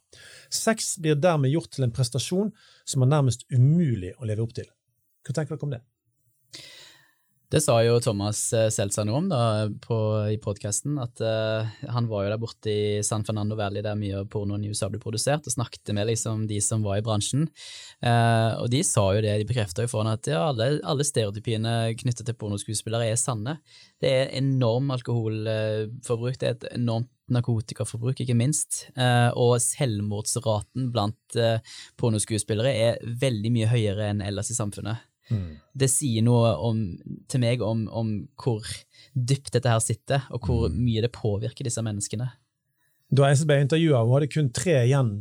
Sex 0.52 0.98
blir 1.00 1.16
dermed 1.16 1.54
gjort 1.54 1.70
til 1.72 1.86
en 1.86 1.94
prestasjon 1.96 2.50
som 2.84 3.06
er 3.06 3.08
nærmest 3.14 3.46
umulig 3.48 4.12
å 4.20 4.28
leve 4.28 4.44
opp 4.44 4.52
til. 4.58 4.68
Hva 5.24 5.38
tenker 5.38 5.56
dere 5.56 5.64
om 5.70 5.72
det? 5.72 5.80
Det 7.46 7.60
sa 7.62 7.76
jo 7.84 8.00
Thomas 8.02 8.40
eh, 8.58 8.66
Seltzer 8.74 9.06
noe 9.06 9.20
om 9.20 9.26
da, 9.30 9.40
på, 9.84 9.96
i 10.32 10.38
podkasten, 10.42 10.96
at 10.98 11.20
uh, 11.22 11.68
han 11.94 12.08
var 12.10 12.24
jo 12.24 12.32
der 12.32 12.40
borte 12.42 12.72
i 12.72 13.04
San 13.06 13.22
Fernando 13.26 13.54
Valley 13.58 13.84
der 13.86 13.94
mye 13.98 14.24
av 14.24 14.26
pornoen 14.32 14.64
i 14.66 14.72
USA 14.72 14.88
ble 14.90 14.98
produsert, 15.02 15.46
og 15.46 15.54
snakket 15.54 15.94
med 15.94 16.10
liksom 16.10 16.48
de 16.50 16.58
som 16.64 16.82
var 16.82 16.98
i 16.98 17.06
bransjen. 17.06 17.46
Uh, 18.02 18.58
og 18.58 18.66
de 18.74 18.82
sa 18.86 19.06
jo 19.14 19.22
det, 19.22 19.38
de 19.38 19.46
bekrefta 19.46 19.86
jo 19.86 19.92
for 19.94 20.10
at 20.10 20.26
ja, 20.26 20.42
alle, 20.50 20.80
alle 20.82 21.06
stereotypiene 21.06 21.94
knyttet 22.02 22.26
til 22.26 22.38
pornoskuespillere 22.40 23.12
er 23.12 23.22
sanne. 23.22 23.60
Det 24.02 24.10
er 24.10 24.36
enorm 24.42 24.90
alkoholforbruk, 24.98 26.40
det 26.42 26.50
er 26.50 26.58
et 26.58 26.70
enormt 26.74 27.12
narkotikaforbruk, 27.30 28.20
ikke 28.22 28.36
minst. 28.38 28.84
Og 29.34 29.56
selvmordsraten 29.62 30.92
blant 30.94 31.38
pornoskuespillere 31.98 32.74
er 32.84 33.02
veldig 33.22 33.50
mye 33.54 33.70
høyere 33.72 34.12
enn 34.12 34.22
ellers 34.22 34.52
i 34.54 34.58
samfunnet. 34.58 35.02
Mm. 35.30 35.56
Det 35.74 35.88
sier 35.90 36.24
noe 36.26 36.52
om, 36.68 36.82
til 37.30 37.42
meg 37.42 37.62
om, 37.64 37.86
om, 37.90 38.12
hvor 38.40 38.66
dypt 39.12 39.52
dette 39.56 39.70
her 39.70 39.82
sitter, 39.82 40.26
og 40.30 40.46
hvor 40.46 40.66
mm. 40.70 40.76
mye 40.86 41.04
det 41.04 41.12
påvirker 41.14 41.66
disse 41.66 41.82
menneskene. 41.84 42.28
Da 43.16 43.30
SB 43.30 43.52
intervjua 43.60 44.00
henne, 44.02 44.14
hadde 44.16 44.30
kun 44.32 44.50
tre 44.54 44.80
igjen 44.84 45.12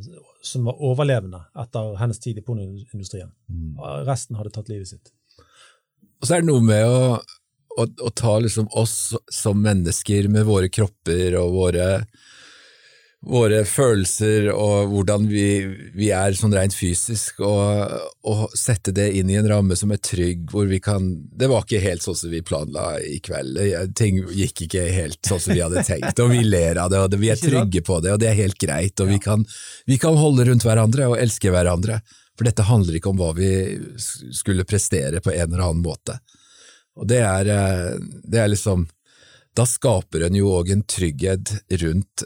som 0.46 0.66
var 0.70 0.82
overlevende 0.86 1.42
etter 1.62 1.96
hennes 2.00 2.22
tid 2.22 2.40
i 2.40 2.44
pornoindustrien. 2.46 3.32
Mm. 3.50 3.78
Resten 4.08 4.38
hadde 4.38 4.54
tatt 4.54 4.70
livet 4.72 4.90
sitt. 4.94 5.14
Og 6.22 6.28
så 6.28 6.38
er 6.38 6.44
det 6.44 6.50
noe 6.50 6.64
med 6.66 6.86
å, 6.86 7.18
å, 7.78 7.86
å 7.86 8.12
ta 8.14 8.38
liksom 8.42 8.70
oss 8.78 9.16
som 9.34 9.62
mennesker 9.62 10.30
med 10.34 10.48
våre 10.48 10.70
kropper 10.74 11.38
og 11.42 11.54
våre 11.54 11.90
våre 13.26 13.64
følelser 13.66 14.52
og 14.54 14.92
hvordan 14.92 15.26
vi, 15.30 15.48
vi 15.98 16.10
er 16.14 16.36
sånn 16.38 16.54
rent 16.54 16.76
fysisk, 16.78 17.42
og, 17.46 17.96
og, 18.28 18.44
sette 18.58 18.94
det 18.96 19.08
inn 19.18 19.32
i 19.34 19.38
en 19.40 19.48
ramme 19.50 19.78
som 19.78 19.94
er 19.94 20.02
trygg, 20.04 20.46
hvor 20.52 20.68
vi 20.70 20.80
kan 20.84 21.08
Det 21.34 21.50
var 21.50 21.66
ikke 21.66 21.82
helt 21.84 22.06
sånn 22.06 22.18
som 22.20 22.34
vi 22.34 22.44
planla 22.46 23.00
i 23.02 23.18
kveld, 23.26 23.60
ting 23.98 24.22
gikk 24.30 24.66
ikke 24.68 24.86
helt 24.94 25.20
sånn 25.26 25.42
som 25.42 25.56
vi 25.56 25.64
hadde 25.64 25.84
tenkt, 25.88 26.22
og 26.22 26.32
vi 26.36 26.44
ler 26.46 26.80
av 26.82 26.94
det, 26.94 27.02
og 27.02 27.18
vi 27.22 27.32
er 27.34 27.42
trygge 27.42 27.82
på 27.86 28.00
det, 28.06 28.14
og 28.14 28.22
det 28.22 28.30
er 28.32 28.40
helt 28.44 28.60
greit, 28.62 29.00
og 29.02 29.10
vi 29.12 29.20
kan, 29.22 29.46
vi 29.90 30.00
kan 30.02 30.18
holde 30.20 30.46
rundt 30.50 30.68
hverandre 30.68 31.10
og 31.12 31.20
elske 31.20 31.54
hverandre, 31.54 32.00
for 32.36 32.48
dette 32.48 32.68
handler 32.68 33.00
ikke 33.00 33.14
om 33.14 33.22
hva 33.22 33.32
vi 33.38 33.52
skulle 34.36 34.68
prestere 34.68 35.24
på 35.24 35.34
en 35.34 35.48
eller 35.48 35.70
annen 35.70 35.86
måte. 35.86 36.20
Og 37.00 37.08
det 37.10 37.22
er, 37.24 37.50
eh, 37.52 37.96
det 38.24 38.40
er 38.40 38.52
liksom 38.52 38.88
Da 39.56 39.64
skaper 39.64 40.26
en 40.26 40.36
jo 40.36 40.50
òg 40.52 40.74
en 40.74 40.82
trygghet 40.84 41.54
rundt 41.80 42.26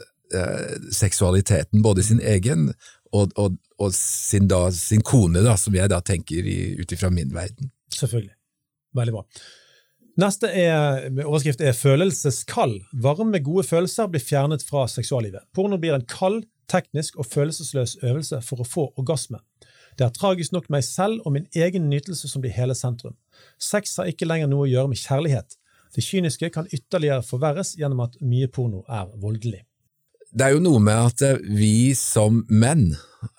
seksualiteten, 0.94 1.82
både 1.82 2.04
sin 2.06 2.20
egen 2.20 2.68
og, 3.12 3.32
og, 3.36 3.56
og 3.78 3.94
sin, 3.94 4.48
da, 4.50 4.68
sin, 4.74 5.02
kone, 5.06 5.42
da, 5.44 5.56
som 5.58 5.74
jeg 5.74 5.90
da 5.90 6.00
tenker 6.04 6.46
ut 6.80 6.94
ifra 6.94 7.10
min 7.14 7.32
verden. 7.34 7.72
Selvfølgelig. 7.94 8.36
Veldig 8.96 9.16
bra. 9.16 9.24
Neste 10.20 10.50
er, 10.52 11.06
overskrift 11.24 11.60
er 11.60 11.72
'Følelseskall'. 11.72 12.80
Varme, 12.92 13.38
gode 13.38 13.64
følelser 13.64 14.06
blir 14.06 14.20
fjernet 14.20 14.62
fra 14.66 14.86
seksuallivet. 14.86 15.46
Porno 15.54 15.78
blir 15.78 15.94
en 15.94 16.06
kald, 16.06 16.44
teknisk 16.68 17.16
og 17.16 17.26
følelsesløs 17.26 17.96
øvelse 18.02 18.42
for 18.42 18.60
å 18.60 18.66
få 18.66 18.92
orgasme. 18.96 19.38
Det 19.98 20.04
er 20.06 20.12
tragisk 20.14 20.52
nok 20.52 20.68
meg 20.70 20.84
selv 20.84 21.20
og 21.26 21.32
min 21.32 21.46
egen 21.54 21.88
nytelse 21.90 22.28
som 22.28 22.42
blir 22.42 22.54
hele 22.54 22.74
sentrum. 22.74 23.16
Sex 23.58 23.96
har 23.96 24.06
ikke 24.06 24.28
lenger 24.28 24.46
noe 24.46 24.66
å 24.66 24.70
gjøre 24.70 24.88
med 24.88 24.98
kjærlighet. 24.98 25.56
Det 25.94 26.04
kyniske 26.04 26.50
kan 26.54 26.68
ytterligere 26.70 27.26
forverres 27.26 27.74
gjennom 27.78 28.04
at 28.06 28.14
mye 28.22 28.46
porno 28.46 28.84
er 28.88 29.10
voldelig 29.18 29.64
det 30.30 30.46
er 30.46 30.54
jo 30.54 30.62
noe 30.62 30.80
med 30.82 31.10
at 31.10 31.24
eh, 31.26 31.40
vi 31.58 31.92
som 31.98 32.42
menn, 32.48 32.92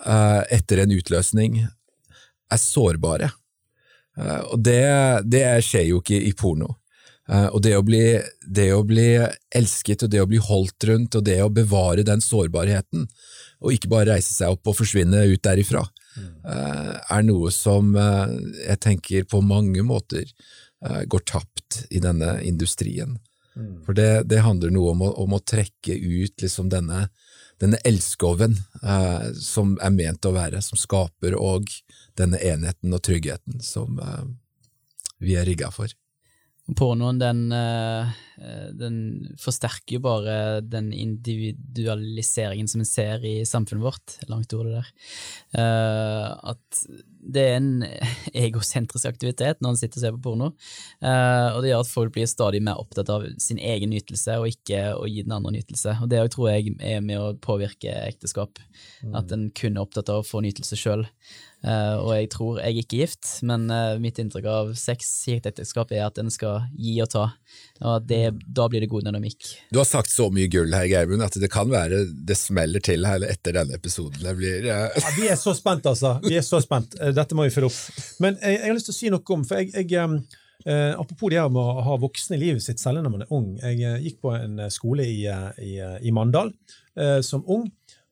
eh, 0.06 0.42
etter 0.58 0.84
en 0.84 0.94
utløsning, 0.96 1.62
er 2.52 2.60
sårbare. 2.60 3.32
Eh, 4.20 4.42
og 4.52 4.60
det, 4.66 4.84
det 5.32 5.46
skjer 5.66 5.88
jo 5.92 6.02
ikke 6.04 6.20
i 6.20 6.36
porno. 6.38 6.76
Og 7.32 7.62
det 7.64 7.78
å, 7.78 7.84
bli, 7.86 8.18
det 8.44 8.66
å, 8.76 8.82
bli, 8.84 9.06
elsket 9.56 10.02
og 10.04 10.10
det 10.12 10.20
å 10.20 10.28
bli 10.28 10.40
holdt 10.42 10.84
rundt 10.90 11.16
og 11.16 11.22
det 11.24 11.38
å 11.40 11.52
bevare 11.54 12.04
den 12.04 12.20
sårbarheten, 12.20 13.06
og 13.62 13.72
ikke 13.72 13.92
bare 13.94 14.18
reise 14.18 14.34
seg 14.34 14.52
opp 14.52 14.68
og 14.68 14.76
forsvinne 14.82 15.22
ut 15.30 15.40
derifra, 15.46 15.86
er 16.44 17.24
noe 17.24 17.54
som 17.56 17.94
jeg 17.96 18.76
tenker 18.84 19.30
på 19.32 19.40
mange 19.48 19.86
måter 19.86 20.28
går 20.82 21.24
tapt 21.30 21.86
i 21.94 22.02
denne 22.04 22.34
industrien. 22.50 23.16
Mm. 23.56 23.86
For 23.86 23.94
det, 23.98 24.24
det, 24.32 24.44
handler 24.46 24.72
noe 24.72 24.94
om 24.94 25.02
å, 25.04 25.12
om 25.24 25.34
å 25.36 25.42
trekke 25.44 25.96
ut 25.96 26.44
liksom 26.44 26.70
denne, 26.72 27.08
denne 27.60 27.80
elskoven 27.88 28.56
eh, 28.84 29.32
som 29.36 29.76
er 29.84 29.96
ment 29.96 30.26
å 30.26 30.36
være, 30.36 30.62
som 30.64 30.80
skaper 30.80 31.36
og 31.36 31.68
denne 32.20 32.40
enheten 32.40 32.96
og 32.96 33.04
tryggheten 33.04 33.60
som 33.66 34.00
eh, 34.00 34.24
vi 35.22 35.36
er 35.40 35.48
rigga 35.48 35.72
for. 35.74 35.92
Pornoen 36.78 37.20
den, 37.20 37.50
eh, 37.52 38.12
den, 38.78 38.96
forsterker 39.40 39.98
jo 39.98 40.04
bare 40.06 40.36
den 40.66 40.92
individualiseringen 40.96 42.68
som 42.68 42.82
en 42.82 42.90
ser 42.90 43.26
i 43.28 43.42
samfunnet 43.48 43.86
vårt. 43.86 44.18
Langt 44.32 44.54
ord, 44.54 44.70
det 44.70 44.80
der. 44.80 44.92
Uh, 45.56 46.52
at 46.54 46.82
det 47.22 47.44
er 47.52 47.60
en 47.60 47.84
egosentrisk 48.48 49.10
aktivitet 49.10 49.62
når 49.62 49.76
en 49.76 49.80
sitter 49.82 50.00
og 50.00 50.06
ser 50.06 50.16
på 50.16 50.24
porno. 50.26 50.50
Uh, 51.04 51.50
og 51.56 51.62
det 51.62 51.72
gjør 51.72 51.86
at 51.86 51.92
folk 51.92 52.16
blir 52.16 52.30
stadig 52.30 52.64
mer 52.66 52.82
opptatt 52.82 53.12
av 53.14 53.28
sin 53.42 53.62
egen 53.62 53.94
nytelse, 53.94 54.40
og 54.42 54.50
ikke 54.52 54.84
å 54.98 55.06
gi 55.10 55.26
den 55.26 55.36
andre 55.38 55.56
nytelse. 55.58 55.98
Og 56.02 56.12
det 56.12 56.24
tror 56.34 56.52
jeg 56.52 56.76
er 56.80 57.06
med 57.06 57.22
å 57.22 57.32
påvirke 57.42 57.94
ekteskap. 58.08 58.62
Mm. 59.06 59.16
At 59.22 59.32
en 59.36 59.48
kun 59.58 59.78
er 59.78 59.86
opptatt 59.86 60.12
av 60.12 60.22
å 60.22 60.28
få 60.28 60.44
nytelse 60.46 60.80
sjøl. 60.80 61.06
Uh, 61.62 61.98
og 62.02 62.16
jeg 62.16 62.32
tror 62.34 62.62
jeg 62.62 62.74
er 62.74 62.82
ikke 62.82 63.02
gift, 63.04 63.36
men 63.46 63.70
mitt 64.02 64.18
inntrykk 64.22 64.48
av 64.50 64.74
sex 64.80 65.12
i 65.30 65.38
et 65.38 65.50
ekteskap 65.52 65.94
er 65.94 66.08
at 66.08 66.18
en 66.22 66.32
skal 66.34 66.66
gi 66.74 66.98
og 67.04 67.12
ta. 67.14 67.28
Og 67.82 68.04
det, 68.06 68.20
da 68.46 68.68
blir 68.70 68.84
det 68.84 68.90
god 68.92 69.08
dynamikk. 69.08 69.48
Du 69.74 69.80
har 69.82 69.88
sagt 69.90 70.12
så 70.14 70.28
mye 70.34 70.50
gull 70.54 70.74
her, 70.76 70.86
Geirmund, 70.90 71.24
at 71.26 71.38
det 71.42 71.50
kan 71.52 71.70
være 71.72 72.04
det 72.14 72.38
smeller 72.38 72.84
til 72.86 73.08
her 73.10 73.24
etter 73.26 73.58
denne 73.58 73.78
episoden. 73.78 74.20
Det 74.22 74.36
blir, 74.38 74.68
ja, 74.70 74.84
vi 75.18 75.26
er 75.32 75.40
så 75.40 75.56
spent, 75.58 75.90
altså. 75.90 76.20
Vi 76.28 76.36
er 76.38 76.46
så 76.46 76.62
spent. 76.62 76.94
Dette 77.18 77.38
må 77.38 77.48
vi 77.48 77.54
følge 77.56 77.72
opp. 77.72 78.04
Men 78.22 78.38
jeg, 78.38 78.60
jeg, 78.60 78.68
har 78.68 78.78
lyst 78.78 78.92
til 78.92 78.96
å 78.96 79.00
si 79.00 79.12
noe 79.16 79.36
om 79.38 79.48
for 79.48 79.64
jeg, 79.64 79.74
jeg 79.90 80.22
Uh, 80.62 80.94
apropos 80.94 81.32
det 81.34 81.42
med 81.50 81.58
å 81.58 81.82
ha 81.82 81.96
voksne 81.98 82.36
i 82.38 82.42
livet 82.44 82.62
sitt 82.62 82.78
selv 82.78 83.02
når 83.02 83.10
man 83.10 83.24
er 83.26 83.32
ung. 83.34 83.48
Jeg 83.58 84.02
gikk 84.04 84.20
på 84.22 84.36
en 84.36 84.60
skole 84.70 85.08
i, 85.10 85.24
i, 85.26 85.72
i 85.82 86.12
Mandal 86.14 86.52
eh, 86.94 87.18
som 87.26 87.42
ung, 87.50 87.64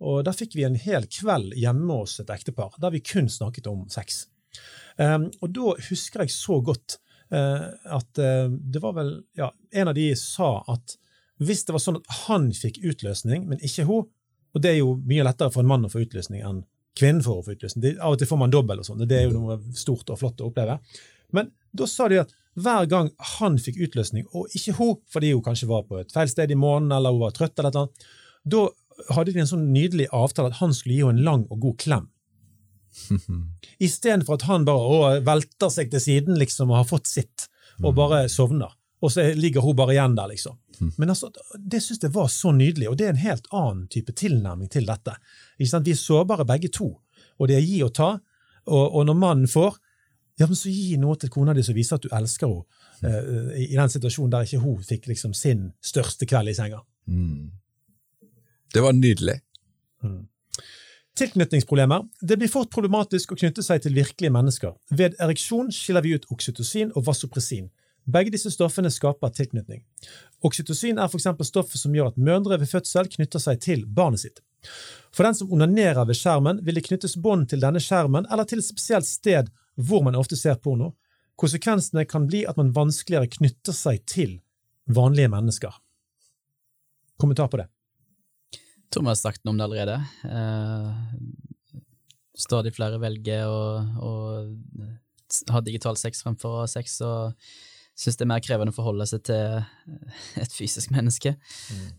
og 0.02 0.24
da 0.26 0.34
fikk 0.34 0.56
vi 0.58 0.66
en 0.66 0.80
hel 0.80 1.06
kveld 1.12 1.54
hjemme 1.60 2.00
hos 2.02 2.18
et 2.24 2.32
ektepar 2.34 2.74
der 2.82 2.96
vi 2.96 3.04
kun 3.06 3.30
snakket 3.30 3.70
om 3.70 3.86
sex. 3.94 4.24
Um, 4.98 5.30
og 5.44 5.54
da 5.56 5.76
husker 5.92 6.26
jeg 6.26 6.34
så 6.34 6.58
godt 6.66 6.98
uh, 6.98 7.09
at 7.30 8.22
uh, 8.24 8.48
det 8.50 8.82
var 8.82 8.96
vel 8.98 9.12
ja, 9.38 9.52
En 9.70 9.92
av 9.92 9.94
de 9.94 10.08
sa 10.18 10.64
at 10.72 10.96
hvis 11.40 11.62
det 11.68 11.76
var 11.76 11.84
sånn 11.84 12.00
at 12.00 12.16
han 12.26 12.50
fikk 12.56 12.82
utløsning, 12.84 13.46
men 13.48 13.62
ikke 13.64 13.86
hun, 13.88 14.08
og 14.52 14.64
det 14.64 14.74
er 14.74 14.80
jo 14.82 14.98
mye 15.08 15.24
lettere 15.24 15.54
for 15.54 15.64
en 15.64 15.70
mann 15.70 15.86
å 15.88 15.92
få 15.92 16.02
utløsning 16.04 16.44
enn 16.44 16.64
kvinnen 17.00 17.24
for 17.24 17.40
å 17.40 17.46
få 17.46 17.56
utløsning. 17.56 17.84
Det, 17.86 17.94
av 18.02 18.16
og 18.16 18.20
til 18.20 18.28
får 18.28 18.42
man 18.42 18.52
dobbel, 18.52 18.82
og 18.82 18.88
sånn, 18.88 19.06
det 19.08 19.22
er 19.22 19.30
jo 19.30 19.38
noe 19.38 19.60
stort 19.78 20.12
og 20.12 20.20
flott 20.20 20.42
å 20.44 20.50
oppleve. 20.50 20.80
Men 21.36 21.52
da 21.72 21.88
sa 21.88 22.10
de 22.12 22.20
at 22.24 22.34
hver 22.60 22.90
gang 22.92 23.12
han 23.38 23.56
fikk 23.62 23.80
utløsning, 23.86 24.28
og 24.36 24.52
ikke 24.58 24.76
hun, 24.80 24.96
fordi 25.14 25.32
hun 25.32 25.46
kanskje 25.46 25.70
var 25.70 25.86
på 25.88 26.02
et 26.02 26.12
feil 26.12 26.32
sted 26.32 26.52
i 26.52 26.60
måneden 26.60 26.98
eller 26.98 27.16
hun 27.16 27.24
var 27.24 27.36
trøtt, 27.38 27.56
eller 27.62 27.76
noe, 27.78 28.10
da 28.50 28.66
hadde 29.16 29.36
de 29.36 29.44
en 29.44 29.52
sånn 29.54 29.70
nydelig 29.72 30.10
avtale 30.16 30.52
at 30.52 30.60
han 30.60 30.74
skulle 30.76 30.98
gi 30.98 31.06
henne 31.06 31.22
en 31.22 31.28
lang 31.28 31.46
og 31.48 31.62
god 31.64 31.78
klem. 31.86 32.10
Istedenfor 33.80 34.40
at 34.40 34.48
han 34.50 34.66
bare 34.68 34.90
å, 34.96 35.00
velter 35.26 35.72
seg 35.74 35.92
til 35.94 36.04
siden 36.04 36.40
liksom, 36.40 36.72
og 36.72 36.82
har 36.82 36.90
fått 36.90 37.10
sitt, 37.10 37.48
og 37.84 37.96
bare 37.98 38.26
sovner. 38.32 38.74
Og 39.00 39.14
så 39.14 39.30
ligger 39.36 39.64
hun 39.64 39.78
bare 39.80 39.94
igjen 39.96 40.16
der, 40.18 40.28
liksom. 40.34 40.58
Men 41.00 41.12
altså, 41.14 41.30
det 41.56 41.82
syns 41.84 42.02
jeg 42.04 42.12
var 42.16 42.28
så 42.32 42.52
nydelig, 42.56 42.90
og 42.90 42.98
det 43.00 43.06
er 43.08 43.14
en 43.14 43.22
helt 43.24 43.48
annen 43.56 43.86
type 43.92 44.16
tilnærming 44.16 44.72
til 44.72 44.88
dette. 44.88 45.16
Ikke 45.58 45.72
sant? 45.72 45.88
Vi 45.88 45.96
er 45.96 46.00
sårbare 46.00 46.48
begge 46.48 46.72
to, 46.76 46.90
og 47.40 47.48
det 47.48 47.56
er 47.60 47.64
gi 47.64 47.80
og 47.86 47.94
ta. 47.96 48.10
Og, 48.68 48.84
og 48.84 49.06
når 49.08 49.18
mannen 49.20 49.48
får, 49.52 49.80
ja, 50.40 50.48
men 50.48 50.56
så 50.56 50.72
gi 50.72 50.98
noe 51.00 51.20
til 51.20 51.32
kona 51.32 51.56
di 51.56 51.64
som 51.66 51.76
viser 51.76 52.00
at 52.00 52.06
du 52.06 52.12
elsker 52.16 52.52
henne, 52.52 52.66
eh, 53.08 53.64
i 53.70 53.76
den 53.76 53.92
situasjonen 53.92 54.32
der 54.36 54.48
ikke 54.48 54.64
hun 54.64 54.84
fikk 54.84 55.08
liksom 55.12 55.34
sin 55.36 55.70
største 55.84 56.28
kveld 56.28 56.52
i 56.52 56.56
senga. 56.56 56.80
Det 58.74 58.84
var 58.84 58.96
nydelig. 58.96 59.40
Tilknytningsproblemer. 61.20 62.06
Det 62.22 62.38
blir 62.40 62.48
fort 62.48 62.70
problematisk 62.72 63.34
å 63.34 63.38
knytte 63.40 63.64
seg 63.66 63.82
til 63.84 63.98
virkelige 63.98 64.32
mennesker. 64.32 64.78
Ved 64.88 65.18
ereksjon 65.20 65.68
skiller 65.76 66.06
vi 66.06 66.14
ut 66.16 66.28
oksytocin 66.32 66.94
og 66.96 67.04
vasopressin. 67.10 67.66
Begge 68.08 68.32
disse 68.32 68.48
stoffene 68.54 68.88
skaper 68.88 69.34
tilknytning. 69.36 69.82
Oksytocin 70.48 70.96
er 70.96 71.10
f.eks. 71.12 71.28
stoffet 71.50 71.82
som 71.82 71.96
gjør 71.96 72.14
at 72.14 72.22
mødre 72.30 72.62
ved 72.62 72.72
fødsel 72.72 73.10
knytter 73.12 73.44
seg 73.44 73.60
til 73.66 73.84
barnet 73.84 74.24
sitt. 74.24 74.40
For 75.12 75.28
den 75.28 75.36
som 75.36 75.52
onanerer 75.52 76.08
ved 76.08 76.16
skjermen, 76.16 76.62
vil 76.64 76.80
det 76.80 76.86
knyttes 76.88 77.18
bånd 77.20 77.50
til 77.52 77.60
denne 77.66 77.82
skjermen 77.84 78.30
eller 78.32 78.48
til 78.48 78.64
et 78.64 78.70
spesielt 78.70 79.10
sted 79.10 79.52
hvor 79.76 80.06
man 80.06 80.16
ofte 80.16 80.40
ser 80.40 80.56
porno. 80.64 80.94
Konsekvensene 81.40 82.06
kan 82.08 82.30
bli 82.32 82.46
at 82.48 82.56
man 82.60 82.72
vanskeligere 82.76 83.28
knytter 83.36 83.76
seg 83.76 84.08
til 84.08 84.38
vanlige 84.88 85.32
mennesker. 85.36 85.76
Kommentar 87.20 87.52
på 87.52 87.60
det. 87.60 87.68
Vi 88.96 89.06
har 89.06 89.18
sagt 89.20 89.44
noe 89.46 89.54
om 89.54 89.60
det 89.60 89.68
allerede. 89.68 89.98
Eh, 90.26 90.88
stadig 92.40 92.74
flere 92.76 93.00
velger 93.02 93.46
å, 93.46 93.60
å 94.02 94.12
ha 95.54 95.62
digital 95.62 96.00
sex 96.00 96.24
fremfor 96.26 96.64
sex, 96.72 96.98
og 97.06 97.36
syns 98.00 98.18
det 98.18 98.26
er 98.26 98.32
mer 98.32 98.44
krevende 98.44 98.74
å 98.74 98.78
forholde 98.78 99.06
seg 99.10 99.24
til 99.30 99.60
et 100.44 100.56
fysisk 100.56 100.94
menneske. 100.96 101.36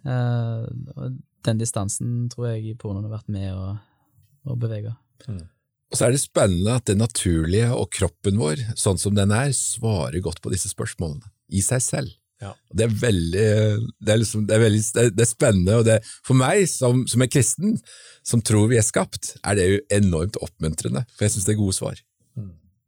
Eh, 0.03 0.67
og 0.97 1.21
den 1.47 1.63
distansen 1.63 2.29
tror 2.33 2.53
jeg 2.53 2.77
pornoen 2.81 3.07
har 3.07 3.19
vært 3.21 3.33
med 3.33 3.55
å, 3.55 3.75
å 4.51 4.59
bevege. 4.61 4.95
Og 5.91 5.99
så 5.99 6.07
er 6.07 6.15
det 6.15 6.23
spennende 6.23 6.77
at 6.79 6.87
det 6.87 6.99
naturlige 6.99 7.71
og 7.75 7.91
kroppen 7.95 8.39
vår, 8.41 8.63
sånn 8.79 9.01
som 9.01 9.17
den 9.17 9.33
er, 9.35 9.51
svarer 9.57 10.23
godt 10.23 10.43
på 10.43 10.53
disse 10.53 10.71
spørsmålene. 10.71 11.27
I 11.51 11.63
seg 11.67 11.83
selv. 11.83 12.13
Ja. 12.41 12.55
Det 12.73 12.87
er 12.87 12.93
veldig 13.03 13.49
det 14.01 14.13
er, 14.15 14.21
liksom, 14.23 14.47
det 14.49 14.55
er, 14.57 14.63
veldig, 14.63 14.83
det 15.13 15.25
er, 15.25 15.29
spennende, 15.29 15.81
og 15.81 15.89
det, 15.89 15.99
for 16.27 16.39
meg 16.41 16.65
som, 16.73 17.03
som 17.11 17.25
er 17.25 17.29
kristen, 17.33 17.75
som 18.27 18.41
tror 18.45 18.71
vi 18.71 18.79
er 18.81 18.87
skapt, 18.87 19.35
er 19.45 19.59
det 19.59 19.67
jo 19.67 19.81
enormt 20.01 20.39
oppmuntrende, 20.41 21.05
for 21.13 21.27
jeg 21.27 21.37
syns 21.37 21.49
det 21.49 21.55
er 21.55 21.61
gode 21.61 21.77
svar. 21.77 22.01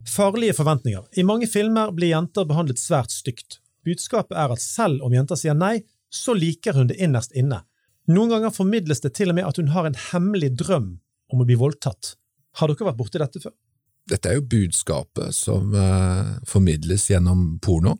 Farlige 0.08 0.56
forventninger. 0.56 1.04
I 1.20 1.24
mange 1.26 1.46
filmer 1.46 1.92
blir 1.94 2.10
jenter 2.10 2.48
behandlet 2.48 2.80
svært 2.80 3.12
stygt. 3.14 3.60
Budskapet 3.86 4.34
er 4.38 4.54
at 4.54 4.62
selv 4.62 5.04
om 5.06 5.14
jenter 5.14 5.38
sier 5.38 5.54
nei, 5.58 5.82
så 6.12 6.34
liker 6.36 6.76
hun 6.76 6.90
det 6.90 6.98
innerst 7.02 7.36
inne. 7.38 7.62
Noen 8.10 8.32
ganger 8.32 8.54
formidles 8.54 9.02
det 9.04 9.12
til 9.16 9.30
og 9.30 9.38
med 9.38 9.46
at 9.46 9.60
hun 9.60 9.70
har 9.74 9.86
en 9.86 9.98
hemmelig 10.10 10.52
drøm 10.58 10.88
om 11.32 11.42
å 11.42 11.46
bli 11.48 11.56
voldtatt. 11.58 12.16
Har 12.58 12.68
dere 12.68 12.88
vært 12.90 12.98
borti 12.98 13.20
dette 13.22 13.42
før? 13.42 13.54
Dette 14.10 14.28
er 14.28 14.40
jo 14.40 14.48
budskapet 14.50 15.34
som 15.36 15.70
uh, 15.76 16.38
formidles 16.48 17.06
gjennom 17.12 17.60
porno, 17.62 17.94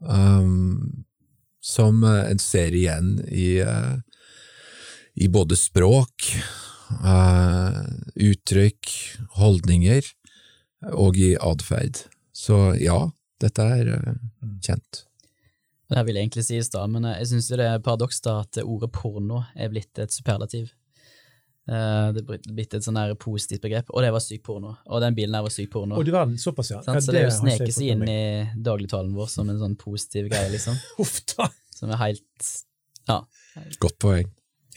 um, 0.00 1.04
som 1.60 2.04
eh, 2.04 2.30
en 2.30 2.38
ser 2.38 2.74
igjen 2.74 3.20
i, 3.28 3.58
eh, 3.60 3.96
i 5.14 5.28
både 5.28 5.56
språk, 5.56 6.30
uh, 7.04 7.84
uttrykk, 8.16 8.90
holdninger 9.36 10.06
og 10.96 11.18
i 11.20 11.34
atferd. 11.36 12.06
Så 12.32 12.72
ja, 12.80 13.02
dette 13.42 13.66
er 13.76 13.92
uh, 13.92 14.16
kjent. 14.64 15.04
Det 15.90 16.04
vil 16.06 16.16
jeg 16.16 16.28
egentlig 16.28 16.46
si 16.46 16.56
i 16.56 16.64
stad, 16.64 16.90
men 16.92 17.08
jeg 17.10 17.28
syns 17.32 17.50
det 17.50 17.66
er 17.66 17.82
paradoks 17.82 18.22
da 18.24 18.40
at 18.44 18.60
ordet 18.62 18.92
porno 18.94 19.42
er 19.58 19.72
blitt 19.72 19.98
et 19.98 20.14
superlativ. 20.14 20.70
Eh, 21.68 22.12
Det 22.12 22.24
er 22.24 22.52
blitt 22.54 22.74
et 22.74 22.82
sånn 22.82 22.98
positivt 23.20 23.62
begrep, 23.62 23.90
og 23.92 24.02
det 24.02 24.10
var 24.12 24.20
syk 24.24 24.42
porno. 24.42 24.76
Og 24.86 25.00
den 25.00 25.14
bilen 25.14 25.34
her 25.34 25.42
var 25.42 25.52
syk 25.54 25.70
porno. 25.70 25.96
Og 25.96 26.04
du 26.04 26.10
verden, 26.10 26.38
såpass, 26.40 26.70
ja. 26.72 26.80
Sånn, 26.82 27.00
Så 27.00 27.12
det 27.12 27.28
det 27.28 27.68
jeg 27.68 27.72
seg 27.76 27.92
inn 27.94 28.08
i 28.08 28.50
dagligtalen 28.56 29.14
vår 29.14 29.28
som 29.28 29.48
en 29.50 29.58
sånn 29.60 29.76
positiv 29.76 30.30
greie, 30.30 30.50
liksom. 30.50 30.76
Uff 31.02 31.20
da! 31.36 31.50
Som 31.74 31.90
er 31.90 31.96
helt 31.96 32.50
Ja. 33.08 33.22
Godt 33.80 33.98
poeng. 33.98 34.28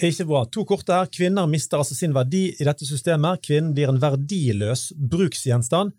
Ikke 0.02 0.26
bra. 0.26 0.44
To 0.50 0.64
korte 0.66 0.94
her. 0.96 1.06
Kvinner 1.06 1.48
mister 1.48 1.78
altså 1.78 1.94
sin 1.96 2.14
verdi 2.16 2.48
i 2.60 2.66
dette 2.66 2.86
systemet. 2.88 3.44
Kvinnen 3.46 3.74
blir 3.76 3.92
en 3.92 4.00
verdiløs 4.02 4.92
bruksgjenstand. 4.98 5.94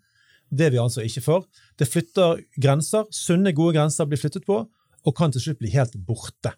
Det 0.51 0.67
er 0.67 0.73
vi 0.75 0.81
altså 0.81 1.03
ikke 1.05 1.23
for. 1.23 1.45
Det 1.79 1.87
flytter 1.87 2.41
grenser. 2.61 3.07
Sunne, 3.15 3.53
gode 3.55 3.77
grenser 3.77 4.07
blir 4.09 4.19
flyttet 4.19 4.45
på, 4.45 4.59
og 5.05 5.15
kan 5.15 5.31
til 5.31 5.41
slutt 5.41 5.61
bli 5.61 5.71
helt 5.73 5.95
borte. 6.05 6.53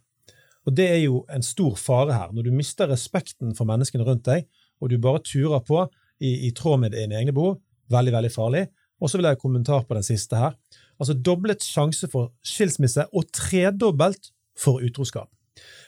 Og 0.68 0.76
Det 0.76 0.88
er 0.90 1.00
jo 1.06 1.22
en 1.32 1.44
stor 1.44 1.76
fare 1.80 2.14
her. 2.14 2.32
Når 2.36 2.44
du 2.44 2.52
mister 2.52 2.90
respekten 2.92 3.56
for 3.56 3.66
menneskene 3.66 4.04
rundt 4.04 4.26
deg, 4.28 4.50
og 4.82 4.92
du 4.92 4.98
bare 5.00 5.24
turer 5.24 5.64
på 5.64 5.86
i, 6.20 6.48
i 6.48 6.52
tråd 6.52 6.82
med 6.82 6.92
dine 6.92 7.16
egne 7.16 7.34
behov, 7.34 7.62
veldig, 7.90 8.14
veldig 8.14 8.32
farlig. 8.34 8.66
Og 9.00 9.10
så 9.10 9.18
vil 9.18 9.30
jeg 9.30 9.38
ha 9.38 9.40
kommentar 9.40 9.86
på 9.88 9.96
den 9.96 10.04
siste 10.04 10.36
her. 10.36 10.58
Altså 11.00 11.14
doblet 11.14 11.64
sjanse 11.64 12.10
for 12.12 12.34
skilsmisse 12.46 13.06
og 13.14 13.30
tredobbelt 13.34 14.32
for 14.60 14.84
utroskap. 14.84 15.30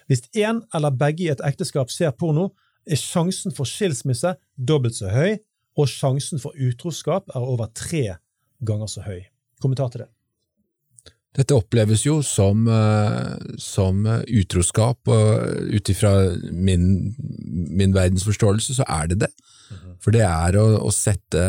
Hvis 0.08 0.24
én 0.38 0.62
eller 0.74 0.96
begge 0.96 1.26
i 1.26 1.32
et 1.34 1.44
ekteskap 1.46 1.92
ser 1.92 2.16
porno, 2.16 2.50
er 2.90 2.98
sjansen 2.98 3.54
for 3.54 3.70
skilsmisse 3.70 4.36
dobbelt 4.56 4.98
så 4.98 5.12
høy, 5.14 5.36
og 5.78 5.90
sjansen 5.92 6.42
for 6.42 6.56
utroskap 6.56 7.30
er 7.36 7.44
over 7.44 7.70
tre 7.76 8.06
ganger 8.66 8.90
så 8.90 9.04
høy. 9.06 9.22
Kommentar 9.62 9.92
til 9.92 10.06
det. 10.06 10.10
Dette 11.38 11.54
oppleves 11.54 12.04
jo 12.08 12.20
som, 12.26 12.66
eh, 12.68 13.38
som 13.62 14.02
utroskap, 14.26 15.08
og 15.08 15.76
ut 15.76 15.92
ifra 15.94 16.14
min, 16.50 17.14
min 17.70 17.94
verdensforståelse 17.94 18.80
så 18.80 18.88
er 18.88 19.12
det 19.12 19.20
det. 19.26 19.32
For 20.02 20.16
det 20.16 20.24
er 20.26 20.58
å, 20.58 20.66
å 20.82 20.92
sette, 20.96 21.44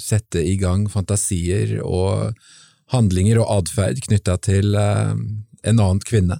sette 0.00 0.40
i 0.40 0.54
gang 0.60 0.86
fantasier 0.90 1.80
og 1.82 2.32
handlinger 2.94 3.40
og 3.42 3.50
atferd 3.58 4.00
knytta 4.06 4.38
til 4.44 4.76
eh, 4.78 5.12
en 5.64 5.80
annen 5.80 6.02
kvinne. 6.04 6.38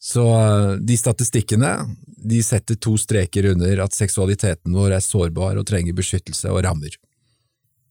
Så 0.00 0.24
eh, 0.24 0.78
de 0.80 0.96
statistikkene 0.96 1.74
de 2.20 2.40
setter 2.44 2.76
to 2.76 2.96
streker 3.00 3.50
under 3.52 3.84
at 3.84 3.96
seksualiteten 3.96 4.76
vår 4.76 4.96
er 4.98 5.04
sårbar 5.04 5.60
og 5.60 5.68
trenger 5.68 5.96
beskyttelse 5.96 6.52
og 6.52 6.62
rammer. 6.66 6.96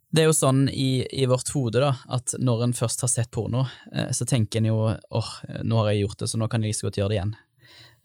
Det 0.10 0.24
er 0.24 0.30
jo 0.30 0.34
sånn 0.34 0.64
i, 0.74 1.06
i 1.22 1.28
vårt 1.30 1.52
hode 1.54 1.84
da, 1.84 1.92
at 2.10 2.34
når 2.42 2.64
en 2.66 2.74
først 2.74 3.04
har 3.06 3.12
sett 3.12 3.30
porno, 3.34 3.68
eh, 3.94 4.10
så 4.16 4.26
tenker 4.26 4.62
en 4.62 4.70
jo 4.72 4.80
åh, 4.90 5.30
nå 5.62 5.84
har 5.84 5.92
jeg 5.92 6.08
gjort 6.08 6.24
det, 6.24 6.30
så 6.32 6.40
nå 6.42 6.48
kan 6.50 6.66
jeg 6.66 6.74
like 6.74 6.88
godt 6.88 6.98
gjøre 6.98 7.14
det 7.14 7.20
igjen. 7.20 7.36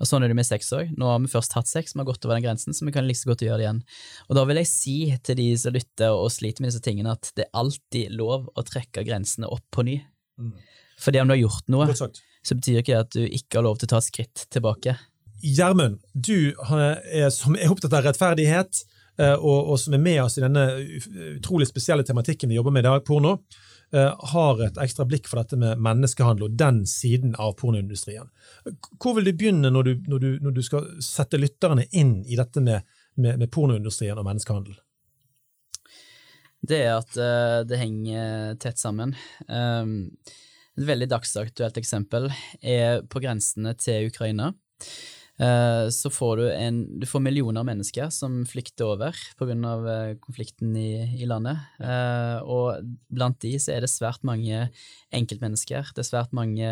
Og 0.02 0.08
Sånn 0.10 0.24
er 0.26 0.28
det 0.28 0.36
med 0.36 0.46
sex 0.46 0.68
òg. 0.74 0.90
Nå 0.98 1.06
har 1.08 1.20
vi 1.22 1.30
først 1.30 1.54
hatt 1.56 1.70
sex, 1.70 1.94
vi 1.94 2.02
har 2.02 2.08
gått 2.08 2.26
over 2.26 2.36
den 2.36 2.44
grensen, 2.44 2.74
så 2.74 2.84
vi 2.84 2.92
kan 2.92 3.06
like 3.06 3.14
liksom 3.14 3.30
godt 3.32 3.44
gjøre 3.46 3.60
det 3.60 3.66
igjen. 3.66 3.80
Og 4.28 4.36
Da 4.36 4.44
vil 4.50 4.60
jeg 4.60 4.70
si 4.70 4.96
til 5.24 5.38
de 5.38 5.46
som 5.60 5.76
lytter 5.76 6.16
og 6.18 6.32
sliter 6.34 6.64
med 6.64 6.72
disse 6.72 6.84
tingene, 6.84 7.14
at 7.14 7.30
det 7.38 7.46
er 7.46 7.60
alltid 7.62 8.12
lov 8.18 8.50
å 8.52 8.66
trekke 8.66 9.06
grensene 9.06 9.48
opp 9.48 9.64
på 9.72 9.86
ny. 9.86 10.00
Fordi 11.00 11.22
om 11.22 11.30
du 11.30 11.34
har 11.36 11.42
gjort 11.44 11.70
noe, 11.72 11.88
så 11.94 12.58
betyr 12.58 12.82
ikke 12.82 12.92
det 12.92 13.02
at 13.06 13.14
du 13.14 13.22
ikke 13.24 13.60
har 13.60 13.66
lov 13.68 13.78
til 13.78 13.88
å 13.88 13.94
ta 13.94 14.02
et 14.02 14.08
skritt 14.10 14.44
tilbake. 14.52 14.96
Gjermund, 15.44 16.00
du 16.12 16.52
er, 16.72 17.30
som 17.34 17.56
er 17.56 17.72
opptatt 17.72 17.94
av 17.94 18.06
rettferdighet, 18.06 18.82
og, 19.18 19.70
og 19.70 19.78
som 19.80 19.94
er 19.94 20.02
med 20.02 20.22
oss 20.24 20.38
i 20.38 20.42
denne 20.42 20.64
utrolig 21.36 21.68
spesielle 21.70 22.02
tematikken 22.06 22.50
vi 22.50 22.58
jobber 22.58 22.74
med 22.74 22.84
i 22.84 22.88
dag, 22.88 23.04
porno, 23.06 23.36
eh, 23.94 24.14
har 24.32 24.62
et 24.66 24.80
ekstra 24.82 25.06
blikk 25.08 25.28
for 25.30 25.42
dette 25.42 25.58
med 25.60 25.80
menneskehandel 25.82 26.48
og 26.48 26.56
den 26.58 26.82
siden 26.88 27.36
av 27.38 27.54
pornoindustrien. 27.60 28.30
Hvor 28.98 29.14
vil 29.18 29.30
du 29.30 29.34
begynne 29.34 29.70
når 29.70 29.90
du, 29.90 29.92
når 30.10 30.24
du, 30.24 30.30
når 30.42 30.56
du 30.56 30.62
skal 30.66 30.88
sette 31.04 31.40
lytterne 31.40 31.86
inn 31.92 32.16
i 32.26 32.38
dette 32.40 32.62
med, 32.64 32.82
med, 33.14 33.38
med 33.42 33.52
pornoindustrien 33.54 34.18
og 34.18 34.26
menneskehandel? 34.26 34.78
Det 36.64 36.80
er 36.80 36.94
at 36.96 37.16
uh, 37.20 37.60
det 37.68 37.76
henger 37.76 38.54
tett 38.62 38.80
sammen. 38.80 39.12
Um, 39.48 40.14
et 40.74 40.86
veldig 40.88 41.10
dagsaktuelt 41.12 41.76
eksempel 41.78 42.30
er 42.64 43.04
på 43.06 43.20
grensene 43.22 43.74
til 43.78 44.08
Ukraina. 44.08 44.54
Eh, 45.34 45.86
så 45.90 46.10
får 46.14 46.36
du, 46.38 46.44
en, 46.52 46.76
du 47.00 47.06
får 47.10 47.24
millioner 47.24 47.64
av 47.64 47.66
mennesker 47.66 48.12
som 48.14 48.42
flykter 48.46 48.92
over 48.94 49.18
pga. 49.38 49.54
Uh, 49.54 50.14
konflikten 50.22 50.76
i, 50.78 51.22
i 51.22 51.26
landet. 51.26 51.58
Eh, 51.82 52.38
og 52.44 52.86
blant 53.10 53.40
de 53.42 53.56
så 53.58 53.74
er 53.74 53.84
det 53.84 53.92
svært 53.92 54.22
mange 54.26 54.68
enkeltmennesker. 55.14 55.90
Det 55.94 56.04
er 56.04 56.08
svært 56.08 56.34
mange 56.36 56.70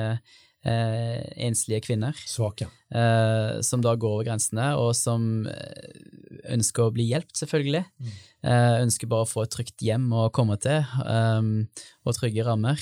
eh, 0.67 1.23
enslige 1.43 1.83
kvinner 1.87 2.17
Svake. 2.27 2.69
eh, 2.95 3.61
som 3.67 3.83
da 3.83 3.95
går 3.95 4.19
over 4.19 4.29
grensene, 4.31 4.73
og 4.79 4.95
som 4.99 5.47
eh, 5.51 5.97
ønsker 6.55 6.87
å 6.87 6.95
bli 6.95 7.09
hjulpet, 7.11 7.35
selvfølgelig. 7.43 7.85
Eh, 8.43 8.77
ønsker 8.83 9.11
bare 9.11 9.27
å 9.27 9.31
få 9.31 9.45
et 9.45 9.55
trygt 9.55 9.83
hjem 9.85 10.09
å 10.15 10.29
komme 10.35 10.57
til, 10.63 10.83
og 12.03 12.17
trygge 12.17 12.47
rammer. 12.47 12.81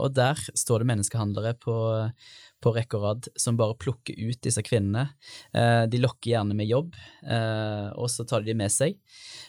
Og 0.00 0.14
der 0.16 0.40
står 0.56 0.82
det 0.82 0.88
menneskehandlere 0.92 1.52
på, 1.60 1.74
på 2.62 2.72
rekke 2.74 2.98
og 2.98 3.04
rad 3.04 3.28
som 3.38 3.58
bare 3.58 3.76
plukker 3.78 4.16
ut 4.18 4.40
disse 4.44 4.62
kvinnene. 4.66 5.08
Uh, 5.54 5.84
de 5.90 6.00
lokker 6.02 6.32
gjerne 6.32 6.56
med 6.58 6.68
jobb, 6.70 6.96
uh, 7.28 7.90
og 7.94 8.10
så 8.12 8.26
tar 8.28 8.42
de 8.42 8.52
dem 8.52 8.62
med 8.62 8.72
seg. 8.72 8.98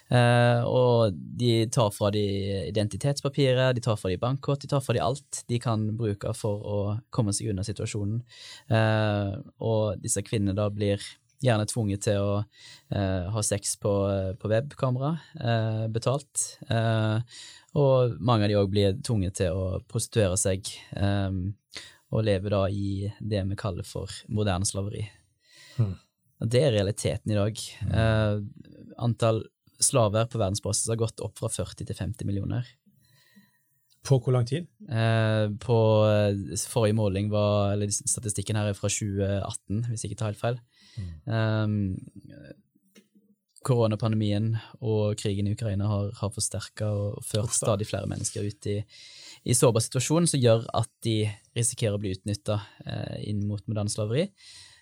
og 0.10 1.14
de 1.14 1.68
tar 1.70 1.92
fra 1.94 2.10
de 2.10 2.24
identitetspapiret, 2.72 3.76
de 3.78 3.82
tar 3.86 3.98
fra 4.00 4.10
de 4.10 4.18
bankkort, 4.18 4.64
de 4.64 4.70
tar 4.72 4.82
fra 4.82 4.96
de 4.98 5.04
alt 5.06 5.44
de 5.48 5.60
kan 5.62 5.84
bruke 5.98 6.34
for 6.34 6.66
å 6.66 6.80
komme 7.14 7.34
seg 7.36 7.52
unna 7.52 7.62
situasjonen. 7.64 8.24
og 9.60 10.02
disse 10.02 10.24
kvinnene 10.26 10.58
da 10.58 10.66
blir 10.74 10.98
gjerne 11.46 11.70
tvunget 11.70 12.08
til 12.08 12.18
å 12.26 12.42
ha 12.90 13.44
sex 13.46 13.78
på, 13.78 13.94
på 14.42 14.50
webkamera, 14.50 15.14
betalt. 15.94 16.50
Og 17.78 18.18
mange 18.18 18.48
av 18.48 18.50
de 18.50 18.58
òg 18.58 18.74
blir 18.74 18.98
tvunget 19.06 19.44
til 19.44 19.54
å 19.54 19.80
prostituere 19.86 20.42
seg 20.42 20.74
og 22.10 22.26
leve 22.26 22.52
da 22.52 22.64
i 22.70 23.10
det 23.20 23.44
vi 23.50 23.58
kaller 23.60 23.86
for 23.88 24.12
moderne 24.34 24.66
slaveri. 24.66 25.04
Mm. 25.78 25.96
Det 26.50 26.62
er 26.64 26.76
realiteten 26.78 27.34
i 27.34 27.38
dag. 27.38 27.64
antall 28.98 29.44
slaver 29.80 30.28
på 30.28 30.40
verdensbasis 30.40 30.90
har 30.92 31.00
gått 31.00 31.22
opp 31.24 31.38
fra 31.40 31.50
40 31.52 31.86
til 31.88 31.96
50 31.96 32.28
millioner. 32.28 32.68
På 34.08 34.18
hvor 34.24 34.34
lang 34.34 34.48
tid? 34.48 34.68
på 35.60 35.80
forrige 36.72 36.96
måling 36.96 37.30
var, 37.32 37.74
eller 37.74 37.92
Statistikken 37.92 38.56
her 38.56 38.72
er 38.72 38.78
fra 38.78 38.90
2018, 38.90 39.84
hvis 39.90 40.04
jeg 40.04 40.12
ikke 40.12 40.20
tar 40.22 40.32
helt 40.32 40.42
feil. 40.42 40.60
Um, 41.28 41.98
koronapandemien 43.66 44.54
og 44.80 45.20
krigen 45.20 45.50
i 45.50 45.54
Ukraina 45.56 45.88
har, 45.92 46.12
har 46.16 46.32
forsterka 46.34 46.88
og 46.88 47.26
ført 47.28 47.54
stadig 47.56 47.88
flere 47.90 48.08
mennesker 48.10 48.48
ut 48.48 48.70
i, 48.72 48.78
i 49.44 49.56
sårbar 49.56 49.82
situasjon, 49.86 50.28
som 50.28 50.40
gjør 50.42 50.66
at 50.76 50.90
de 51.06 51.32
risikerer 51.58 51.96
å 51.96 52.02
bli 52.02 52.12
utnytta 52.18 52.60
eh, 52.86 53.30
inn 53.32 53.48
mot 53.48 53.68
moderne 53.68 53.90
slaveri. 53.92 54.30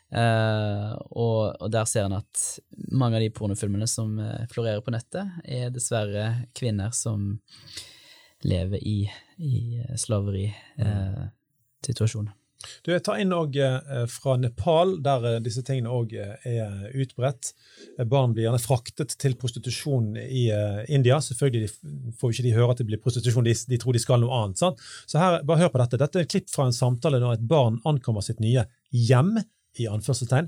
Eh, 0.08 0.91
og, 1.12 1.55
og, 1.60 1.72
der 1.72 1.86
ser 1.89 2.05
en 2.08 2.20
at 2.22 2.60
mange 2.95 3.16
av 3.20 3.24
de 3.26 3.36
pornofilmene 3.36 3.88
som 3.91 4.20
eh, 4.24 4.47
florerer 4.51 4.82
på 4.86 4.91
nettet, 4.95 5.26
er 5.43 5.74
dessverre 5.74 6.26
kvinner 6.58 6.91
som 6.95 7.39
lever 8.47 8.80
i, 8.88 9.12
i 9.43 9.80
eh, 9.82 9.95
slaverisituasjon. 9.99 12.28
Du, 12.58 12.91
Jeg 12.91 13.03
tar 13.05 13.20
inn 13.22 13.34
òg 13.36 13.55
eh, 13.62 14.05
fra 14.10 14.36
Nepal, 14.39 14.95
der 15.05 15.26
eh, 15.30 15.38
disse 15.45 15.62
tingene 15.66 15.91
òg 15.93 16.14
eh, 16.18 16.47
er 16.49 16.88
utbredt. 16.97 17.51
Barn 18.10 18.34
blir 18.34 18.47
gjerne 18.47 18.62
fraktet 18.62 19.14
til 19.22 19.38
prostitusjon 19.39 20.16
i 20.18 20.47
India. 20.93 21.20
Selvfølgelig 21.24 21.70
får 22.18 22.34
ikke 22.34 22.47
de 22.47 22.55
høre 22.55 22.74
at 22.74 22.82
det 22.82 22.88
blir 22.89 23.01
prostitusjon, 23.03 23.45
de, 23.45 23.53
de 23.53 23.80
tror 23.82 23.97
de 23.97 24.01
skal 24.01 24.24
noe 24.24 24.41
annet. 24.41 24.62
Sant? 24.62 24.82
Så 25.10 25.22
her, 25.22 25.39
bare 25.47 25.66
hør 25.66 25.74
på 25.76 25.82
dette. 25.84 26.01
Dette 26.01 26.22
er 26.22 26.26
et 26.26 26.34
klipp 26.34 26.49
fra 26.53 26.68
en 26.68 26.76
samtale 26.76 27.22
når 27.22 27.38
et 27.38 27.47
barn 27.49 27.80
ankommer 27.88 28.26
sitt 28.26 28.41
nye 28.43 28.66
hjem. 28.91 29.38
i 29.78 29.86
anførselstegn. 29.86 30.47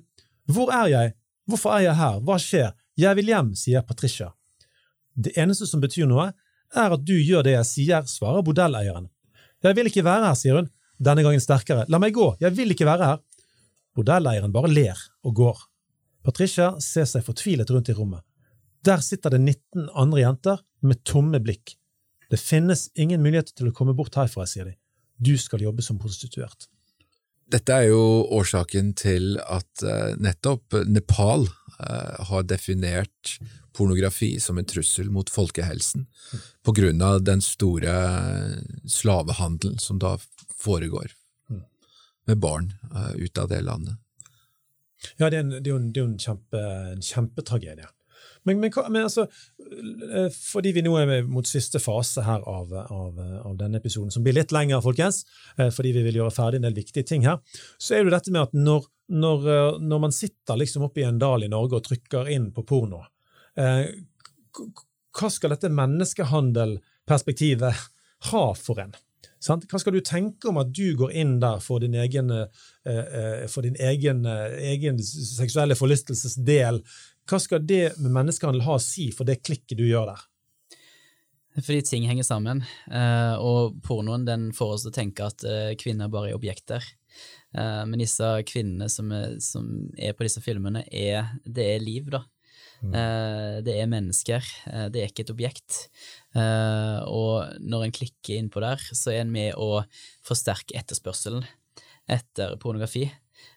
Hvor 0.50 0.72
er 0.74 0.88
jeg? 0.90 1.12
Hvorfor 1.46 1.76
er 1.76 1.84
jeg 1.84 1.98
her? 2.00 2.16
Hva 2.26 2.38
skjer? 2.42 2.72
Jeg 2.98 3.18
vil 3.20 3.30
hjem, 3.30 3.52
sier 3.54 3.84
Patricia. 3.86 4.32
Det 5.14 5.36
eneste 5.38 5.68
som 5.70 5.84
betyr 5.84 6.10
noe, 6.10 6.32
er 6.74 6.96
at 6.96 7.04
du 7.06 7.14
gjør 7.14 7.46
det 7.46 7.54
jeg 7.54 7.68
sier, 7.70 8.10
svarer 8.10 8.42
bordelleieren. 8.46 9.06
Jeg 9.62 9.78
vil 9.78 9.90
ikke 9.92 10.06
være 10.08 10.26
her, 10.32 10.38
sier 10.40 10.58
hun 10.58 10.72
denne 11.00 11.24
gangen 11.26 11.44
sterkere. 11.44 11.88
La 11.90 12.00
meg 12.02 12.14
gå, 12.16 12.34
jeg 12.44 12.56
vil 12.58 12.76
ikke 12.76 12.88
være 12.88 13.12
her. 13.14 13.22
Bordelleieren 13.98 14.54
bare 14.54 14.72
ler 14.72 15.00
og 15.26 15.36
går. 15.40 15.62
Patricia 16.26 16.74
ser 16.84 17.08
seg 17.10 17.26
fortvilet 17.26 17.72
rundt 17.72 17.92
i 17.92 17.96
rommet. 17.96 18.24
Der 18.86 19.02
sitter 19.04 19.34
det 19.34 19.42
19 19.42 19.90
andre 19.98 20.24
jenter 20.24 20.64
med 20.86 21.04
tomme 21.08 21.40
blikk. 21.44 21.76
Det 22.30 22.40
finnes 22.40 22.88
ingen 22.96 23.24
mulighet 23.24 23.56
til 23.56 23.72
å 23.72 23.76
komme 23.76 23.96
bort 23.98 24.16
herfra, 24.20 24.46
sier 24.48 24.70
de. 24.70 24.76
Du 25.20 25.34
skal 25.40 25.64
jobbe 25.66 25.84
som 25.84 26.00
prostituert. 26.00 26.70
Dette 27.50 27.74
er 27.74 27.90
jo 27.90 28.28
årsaken 28.38 28.94
til 28.94 29.40
at 29.42 29.82
uh, 29.82 30.14
nettopp 30.22 30.76
Nepal 30.86 31.48
uh, 31.48 32.20
har 32.30 32.46
definert 32.46 33.40
pornografi 33.74 34.36
som 34.44 34.60
en 34.60 34.68
trussel 34.70 35.10
mot 35.14 35.30
folkehelsen, 35.34 36.06
på 36.62 36.76
grunn 36.78 37.02
av 37.02 37.24
den 37.26 37.42
store 37.42 37.96
slavehandelen 38.86 39.80
som 39.82 39.98
da 40.02 40.18
foregår 40.60 41.14
mm. 41.50 41.64
med 42.32 42.44
barn 42.44 42.72
uh, 42.94 43.14
ut 43.16 43.38
av 43.38 43.50
det 43.52 43.64
landet. 43.66 43.98
Ja, 45.18 45.30
det 45.30 45.38
er, 45.38 45.46
en, 45.46 45.52
det 45.56 45.68
er 45.68 45.72
jo 45.72 45.80
en, 45.80 45.92
det 45.96 46.02
er 46.02 46.06
en, 46.10 46.20
kjempe, 46.20 46.60
en 46.94 47.04
kjempetragedie. 47.06 47.88
Men, 48.44 48.60
men, 48.60 48.72
men, 48.90 49.04
altså, 49.04 49.28
eh, 50.16 50.30
fordi 50.34 50.72
vi 50.76 50.82
nå 50.84 50.98
er 51.00 51.24
mot 51.28 51.48
siste 51.48 51.80
fase 51.84 52.22
her 52.24 52.40
av, 52.48 52.74
av, 52.74 53.20
av, 53.20 53.58
denne 53.60 53.78
episoden, 53.82 54.12
som 54.12 54.24
blir 54.24 54.34
litt 54.38 54.52
lengre, 54.56 54.82
folkens, 54.84 55.26
eh, 55.58 55.70
fordi 55.76 55.92
vi 55.96 56.04
vil 56.08 56.18
gjøre 56.22 56.36
ferdig 56.36 56.58
en 56.60 56.68
del 56.70 56.80
viktige 56.80 57.08
ting 57.08 57.22
her, 57.28 57.38
så 57.78 57.90
er 57.96 58.02
det 58.06 58.16
dette 58.16 58.32
med 58.34 58.44
at 58.48 58.54
når, 58.56 58.82
når, 59.12 59.38
når 59.84 60.00
man 60.08 60.14
sitter 60.16 60.56
liksom 60.60 60.82
oppe 60.88 61.00
i 61.04 61.08
en 61.08 61.22
dal 61.22 61.42
i 61.46 61.52
Norge 61.52 61.74
og 61.80 61.86
trykker 61.88 62.24
inn 62.34 62.48
på 62.56 62.62
porno, 62.70 63.00
eh, 63.60 63.86
hva 65.20 65.30
skal 65.34 65.50
dette 65.56 65.76
menneskehandelperspektivet 65.76 67.76
ha 68.32 68.46
for 68.56 68.76
en? 68.84 68.94
Sant? 69.40 69.64
Hva 69.72 69.80
skal 69.80 69.96
du 69.96 70.02
tenke 70.04 70.50
om 70.52 70.60
at 70.60 70.72
du 70.76 70.92
går 71.00 71.14
inn 71.16 71.38
der 71.40 71.62
for 71.64 71.80
din 71.80 71.96
egen, 71.96 72.32
eh, 72.32 72.48
eh 72.86 73.46
for 73.48 73.64
din 73.64 73.78
egen, 73.80 74.26
eh, 74.26 74.58
egen 74.74 75.00
seksuelle 75.00 75.76
forlystelses 75.80 76.36
del? 76.36 76.82
Hva 77.26 77.40
skal 77.40 77.64
det 77.64 77.98
med 77.98 78.12
menneskehandel 78.12 78.66
ha 78.68 78.76
å 78.76 78.84
si 78.84 79.12
for 79.12 79.24
det 79.24 79.42
klikket 79.44 79.78
du 79.78 79.88
gjør 79.88 80.12
der? 80.12 80.26
Fordi 81.60 81.82
ting 81.82 82.04
henger 82.08 82.24
sammen, 82.24 82.62
og 83.42 83.82
pornoen 83.84 84.24
den 84.24 84.52
får 84.54 84.74
oss 84.74 84.84
til 84.86 84.92
å 84.92 84.96
tenke 84.96 85.26
at 85.26 85.44
kvinner 85.82 86.08
bare 86.08 86.30
er 86.30 86.38
objekter. 86.38 86.80
Men 87.52 88.00
disse 88.00 88.24
kvinnene 88.48 88.88
som 88.88 89.12
er, 89.12 89.40
som 89.44 89.90
er, 89.98 90.14
på 90.14 90.24
disse 90.24 90.40
filmene, 90.46 90.86
er, 90.88 91.34
det 91.44 91.66
er 91.74 91.84
liv, 91.84 92.08
da. 92.14 92.22
Mm. 92.80 92.94
Det 93.66 93.76
er 93.76 93.92
mennesker, 93.92 94.46
det 94.94 95.02
er 95.02 95.10
ikke 95.10 95.26
et 95.26 95.34
objekt. 95.34 95.90
Uh, 96.38 97.02
og 97.10 97.62
når 97.66 97.88
en 97.88 97.96
klikker 97.96 98.38
innpå 98.38 98.62
der, 98.62 98.82
så 98.94 99.14
er 99.14 99.24
en 99.24 99.34
med 99.34 99.56
å 99.58 99.82
forsterke 100.26 100.78
etterspørselen 100.78 101.46
etter 102.10 102.56
pornografi. 102.62 103.08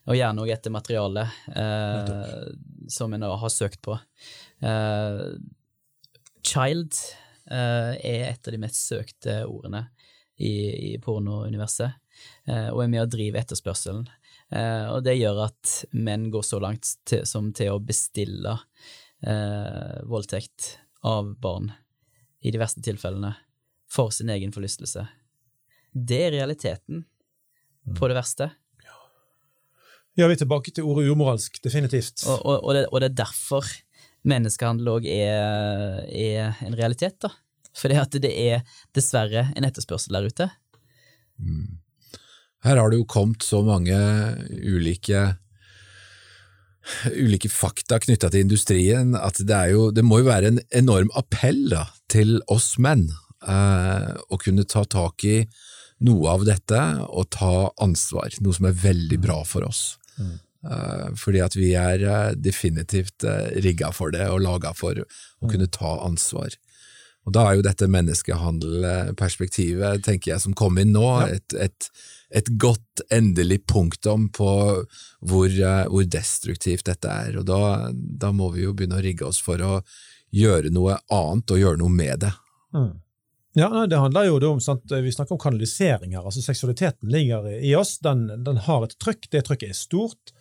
Og 0.08 0.16
gjerne 0.16 0.44
òg 0.44 0.52
etter 0.54 0.72
materiale 0.72 1.26
uh, 1.52 2.48
som 2.90 3.12
en 3.12 3.26
har 3.28 3.52
søkt 3.52 3.82
på. 3.84 3.98
Uh, 4.64 5.36
child 6.42 6.96
er 7.52 8.22
et 8.30 8.46
av 8.46 8.54
de 8.54 8.58
mest 8.62 8.78
søkte 8.78 9.32
ordene 9.50 9.82
i, 10.38 10.92
i 10.94 10.98
pornouniverset, 11.02 11.98
og 12.70 12.78
er 12.80 12.88
med 12.88 13.02
å 13.02 13.10
drive 13.10 13.40
etterspørselen. 13.42 14.06
og 14.94 15.00
det 15.04 15.16
gjør 15.18 15.40
at 15.48 15.72
menn 15.92 16.28
går 16.32 16.46
så 16.46 16.60
langt 16.62 16.86
til, 17.04 17.26
som 17.28 17.50
til 17.52 17.74
å 17.74 17.82
bestille 17.82 18.54
voldtekt 20.06 20.70
av 21.10 21.34
barn 21.42 21.72
i 22.42 22.50
de 22.50 22.60
verste 22.60 22.82
tilfellene, 22.84 23.34
for 23.92 24.10
sin 24.14 24.30
egen 24.32 24.52
forlystelse. 24.54 25.04
Det 25.92 26.20
er 26.26 26.34
realiteten 26.34 27.02
mm. 27.04 27.96
på 27.98 28.08
det 28.10 28.16
verste. 28.18 28.50
Ja, 30.12 30.26
vi 30.28 30.34
er 30.34 30.42
tilbake 30.42 30.72
til 30.74 30.84
ordet 30.84 31.08
umoralsk, 31.08 31.56
definitivt. 31.64 32.24
Og, 32.28 32.40
og, 32.44 32.56
og, 32.58 32.74
det, 32.76 32.82
og 32.90 33.00
det, 33.00 33.08
er 33.08 33.20
derfor 33.22 33.68
menneskehandel 34.28 34.90
òg 34.92 35.06
er, 35.08 36.02
er, 36.04 36.58
en 36.66 36.76
realitet, 36.76 37.16
da. 37.24 37.32
Fordi 37.72 37.96
at 37.96 38.18
det 38.20 38.32
er 38.36 38.66
dessverre 38.92 39.46
en 39.56 39.64
etterspørsel 39.64 40.18
der 40.18 40.28
ute. 40.28 40.48
Mm. 41.40 41.78
Her 42.62 42.78
har 42.78 42.92
det 42.92 43.00
jo 43.00 43.08
kommet 43.08 43.42
så 43.42 43.62
mange 43.66 43.96
ulike 44.60 45.32
ulike 47.14 47.48
fakta 47.50 48.00
knytta 48.02 48.28
til 48.30 48.44
industrien, 48.44 49.14
at 49.16 49.38
det, 49.46 49.58
jo, 49.72 49.90
det, 49.94 50.04
må 50.04 50.20
jo 50.20 50.28
være 50.28 50.50
en 50.50 50.60
enorm 50.74 51.12
appell 51.18 51.64
da, 51.70 51.86
til 52.12 52.40
oss 52.52 52.74
menn 52.82 53.08
eh, 53.48 54.12
å 54.28 54.40
kunne 54.40 54.68
ta 54.68 54.84
tak 54.84 55.24
i 55.28 55.42
noe 56.02 56.32
av 56.34 56.44
dette 56.46 56.80
og 57.08 57.30
ta 57.34 57.70
ansvar, 57.82 58.34
noe 58.42 58.54
som 58.56 58.66
er 58.68 58.80
veldig 58.82 59.18
bra 59.22 59.42
for 59.48 59.62
oss. 59.68 59.82
Mm. 60.18 60.38
Eh, 60.62 61.08
fordi 61.18 61.40
at 61.42 61.56
vi 61.58 61.72
er 61.78 62.02
eh, 62.06 62.34
definitivt 62.38 63.24
eh, 63.26 63.50
rigga 63.64 63.90
for 63.94 64.10
det 64.14 64.28
og 64.30 64.42
laga 64.44 64.72
for 64.78 64.94
å 65.02 65.04
kunne 65.50 65.68
ta 65.72 65.98
ansvar. 66.06 66.50
Og 67.22 67.30
Da 67.36 67.42
er 67.46 67.54
jo 67.58 67.62
dette 67.62 67.86
menneskehandelperspektivet, 67.90 70.04
tenker 70.06 70.30
jeg, 70.32 70.40
som 70.42 70.54
kom 70.58 70.78
inn 70.82 70.92
nå, 70.94 71.08
ja. 71.22 71.28
et, 71.38 71.50
et, 71.54 71.80
et, 72.34 72.48
godt 72.58 73.00
endelig 73.14 73.60
punktum 73.70 74.28
på 74.34 74.50
hvor, 75.22 75.48
eh, 75.48 75.86
hvor, 75.86 76.02
destruktivt 76.02 76.86
dette 76.90 77.08
er. 77.08 77.38
Og 77.38 77.46
da, 77.46 77.90
da, 77.94 78.32
må 78.34 78.50
vi 78.56 78.62
jo 78.66 78.74
begynne 78.74 78.98
å 78.98 79.06
rigge 79.06 79.26
oss 79.28 79.38
for 79.42 79.62
å 79.62 79.82
gjøre 80.32 80.72
noe 80.72 80.98
annet 81.12 81.54
og 81.54 81.60
gjøre 81.60 81.80
noe 81.80 81.92
med 81.92 82.24
det. 82.24 82.32
Mm. 82.74 82.92
Ja, 83.54 83.68
det 83.86 83.98
handler 84.00 84.30
jo 84.30 84.38
om, 84.48 84.60
sant? 84.64 84.88
Vi 84.88 85.12
snakker 85.12 85.36
om 85.36 85.40
kanalisering 85.40 86.14
her. 86.16 86.24
altså 86.24 86.40
Seksualiteten 86.40 87.10
ligger 87.12 87.50
i 87.52 87.74
oss, 87.76 87.98
den, 88.00 88.24
den 88.44 88.62
har 88.64 88.86
et 88.86 88.96
trykk. 88.96 89.28
Det 89.30 89.44
trykket 89.44 89.74
er 89.74 89.76
stort. 89.76 90.32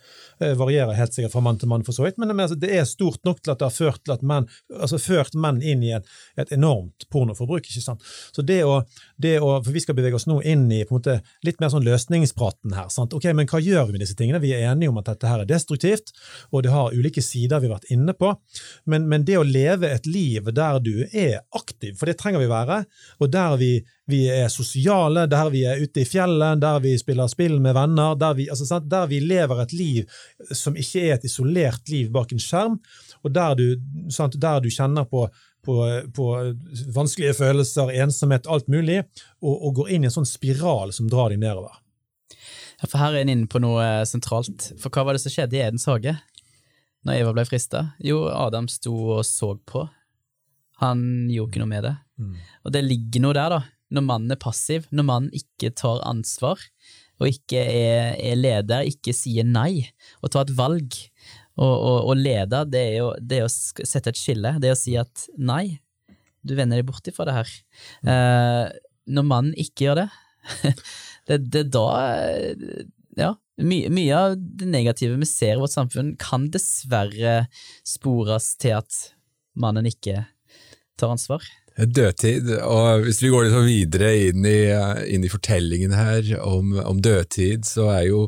Eh, 0.41 0.55
varierer 0.57 0.97
helt 0.97 1.13
sikkert 1.13 1.35
fra 1.35 1.43
mann 1.45 1.59
til 1.61 1.69
mann, 1.69 1.83
for 1.85 1.93
så 1.93 2.05
vidt, 2.05 2.17
men 2.17 2.31
det 2.57 2.69
er 2.73 2.87
stort 2.89 3.21
nok 3.27 3.41
til 3.43 3.53
at 3.53 3.61
det 3.61 3.67
har 3.67 3.75
ført, 3.75 4.13
menn, 4.25 4.47
altså 4.73 4.97
ført 5.01 5.35
menn 5.37 5.61
inn 5.61 5.83
i 5.85 5.91
et, 5.93 6.07
et 6.39 6.53
enormt 6.55 7.05
pornoforbruk. 7.13 7.67
ikke 7.67 7.83
sant? 7.83 8.05
Så 8.33 8.41
det 8.45 8.61
å, 8.65 8.81
det 9.21 9.37
å, 9.39 9.59
for 9.61 9.71
Vi 9.71 9.83
skal 9.83 9.95
bevege 9.97 10.17
oss 10.17 10.27
nå 10.27 10.39
inn 10.41 10.65
i 10.71 10.81
på 10.85 10.95
en 10.95 10.99
måte 10.99 11.17
litt 11.45 11.61
mer 11.61 11.71
sånn 11.73 11.85
løsningspraten 11.85 12.73
her. 12.77 12.89
sant? 12.93 13.13
Ok, 13.13 13.29
Men 13.37 13.49
hva 13.49 13.61
gjør 13.61 13.87
vi 13.87 13.95
med 13.95 14.03
disse 14.03 14.17
tingene? 14.17 14.41
Vi 14.41 14.53
er 14.55 14.71
enige 14.71 14.89
om 14.91 14.99
at 15.01 15.11
dette 15.13 15.29
her 15.29 15.43
er 15.43 15.49
destruktivt, 15.49 16.11
og 16.51 16.65
det 16.65 16.73
har 16.73 16.95
ulike 16.95 17.21
sider 17.21 17.61
vi 17.61 17.69
har 17.69 17.77
vært 17.77 17.93
inne 17.93 18.15
på. 18.17 18.33
Men, 18.89 19.07
men 19.11 19.25
det 19.27 19.37
å 19.37 19.45
leve 19.47 19.93
et 19.93 20.09
liv 20.09 20.49
der 20.51 20.81
du 20.81 21.05
er 21.05 21.41
aktiv, 21.57 21.95
for 21.99 22.09
det 22.09 22.17
trenger 22.19 22.41
vi 22.41 22.49
være, 22.51 22.83
og 23.21 23.31
der 23.31 23.57
vi 23.61 23.73
vi 24.09 24.21
er 24.29 24.49
sosiale, 24.49 25.25
der 25.29 25.49
vi 25.53 25.61
er 25.67 25.81
ute 25.81 26.01
i 26.01 26.07
fjellet, 26.07 26.61
der 26.61 26.79
vi 26.83 26.95
spiller 26.99 27.29
spill 27.31 27.59
med 27.61 27.75
venner, 27.77 28.15
der 28.19 28.33
vi, 28.37 28.47
altså, 28.49 28.79
der 28.79 29.07
vi, 29.11 29.19
lever 29.21 29.61
et 29.61 29.73
liv 29.73 30.09
som 30.57 30.75
ikke 30.75 31.05
er 31.05 31.15
et 31.15 31.27
isolert 31.29 31.89
liv 31.89 32.09
bak 32.13 32.33
en 32.33 32.41
skjerm, 32.41 32.79
og 33.21 33.33
der 33.35 33.55
du, 33.59 33.65
sant, 34.09 34.39
der 34.41 34.63
du 34.63 34.69
kjenner 34.73 35.05
på, 35.09 35.27
på, 35.65 35.77
på, 36.15 36.27
vanskelige 36.95 37.37
følelser, 37.37 37.93
ensomhet, 38.03 38.49
alt 38.49 38.67
mulig, 38.71 39.03
og, 39.41 39.53
og, 39.53 39.75
går 39.81 39.93
inn 39.93 40.07
i 40.07 40.09
en 40.09 40.17
sånn 40.17 40.29
spiral 40.29 40.93
som 40.95 41.09
drar 41.11 41.33
deg 41.33 41.43
nedover. 41.43 41.77
Ja, 42.81 42.89
for 42.89 42.97
Her 42.97 43.13
er 43.13 43.21
en 43.21 43.35
inne 43.35 43.49
på 43.49 43.61
noe 43.61 44.01
sentralt. 44.09 44.71
For 44.81 44.89
hva 44.89 45.05
var 45.05 45.15
det 45.15 45.21
som 45.21 45.33
skjedde 45.33 45.59
i 45.59 45.61
Edens 45.61 45.85
hage 45.85 46.15
når 47.05 47.19
Eva 47.19 47.35
ble 47.37 47.45
frista? 47.45 47.91
Jo, 48.01 48.23
Adam 48.33 48.65
sto 48.71 48.95
og 49.19 49.21
så 49.27 49.53
på. 49.69 49.85
Han 50.81 51.03
gjorde 51.29 51.53
ikke 51.53 51.61
noe 51.61 51.69
med 51.69 51.85
det. 51.85 51.93
Mm. 52.17 52.33
Og 52.65 52.73
det 52.73 52.81
ligger 52.87 53.23
noe 53.27 53.37
der, 53.37 53.53
da 53.53 53.61
når 53.91 54.05
mannen 54.07 54.33
er 54.33 54.39
passiv, 54.41 54.87
når 54.91 55.07
mannen 55.07 55.35
ikke 55.35 55.73
tar 55.77 56.01
ansvar 56.07 56.63
og 57.21 57.29
ikke 57.29 57.61
er, 57.61 58.15
er 58.17 58.39
leder, 58.39 58.87
ikke 58.89 59.13
sier 59.13 59.45
nei, 59.45 59.85
og 60.23 60.33
tar 60.33 60.47
et 60.47 60.55
valg. 60.57 60.97
Og 61.61 62.15
leder, 62.17 62.65
det 62.65 62.79
er, 62.81 62.95
jo, 62.97 63.09
det 63.19 63.41
er, 63.41 63.45
å 63.45 63.85
sette 63.85 64.09
et 64.09 64.17
skille, 64.17 64.55
det 64.63 64.71
er 64.71 64.73
å 64.73 64.79
si 64.79 64.95
at 64.97 65.27
nei, 65.37 65.77
du 66.41 66.55
vender 66.57 66.79
deg 66.79 66.87
bort 66.87 67.05
ifra 67.11 67.27
det 67.27 67.35
her. 67.35 67.51
Eh, 68.09 68.63
når 69.13 69.27
mannen 69.27 69.59
ikke 69.61 69.85
gjør 69.85 70.01
det, 70.01 70.07
det, 71.29 71.61
er 71.61 71.69
da 71.69 71.85
Ja, 73.19 73.35
mye, 73.61 73.91
mye 73.93 74.17
av 74.17 74.33
det 74.39 74.71
negative 74.71 75.19
vi 75.21 75.29
ser 75.29 75.59
i 75.59 75.61
vårt 75.61 75.75
samfunn, 75.75 76.15
kan 76.17 76.47
dessverre 76.49 77.43
spores 77.85 78.55
til 78.61 78.79
at 78.79 79.03
mannen 79.53 79.85
ikke 79.85 80.23
tar 80.97 81.13
ansvar. 81.13 81.45
Dødtid, 81.79 82.49
og 82.67 83.05
hvis 83.05 83.21
vi 83.23 83.29
går 83.31 83.45
litt 83.47 83.61
videre 83.63 84.09
inn 84.27 84.43
i, 84.45 84.57
inn 85.07 85.23
i 85.23 85.29
fortellingen 85.31 85.93
her 85.95 86.33
om, 86.43 86.73
om, 86.75 86.99
dødtid, 86.99 87.63
så 87.63 87.85
er 87.93 88.09
jo 88.09 88.25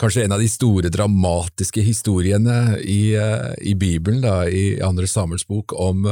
kanskje 0.00 0.24
en 0.24 0.32
av 0.32 0.40
de 0.40 0.48
store 0.48 0.88
dramatiske 0.92 1.84
historiene 1.84 2.78
i, 2.80 3.12
i 3.60 3.74
Bibelen, 3.76 4.22
da, 4.24 4.46
i 4.48 4.80
andre 4.84 5.08
Samuels 5.08 5.44
bok, 5.44 5.76
om 5.76 6.08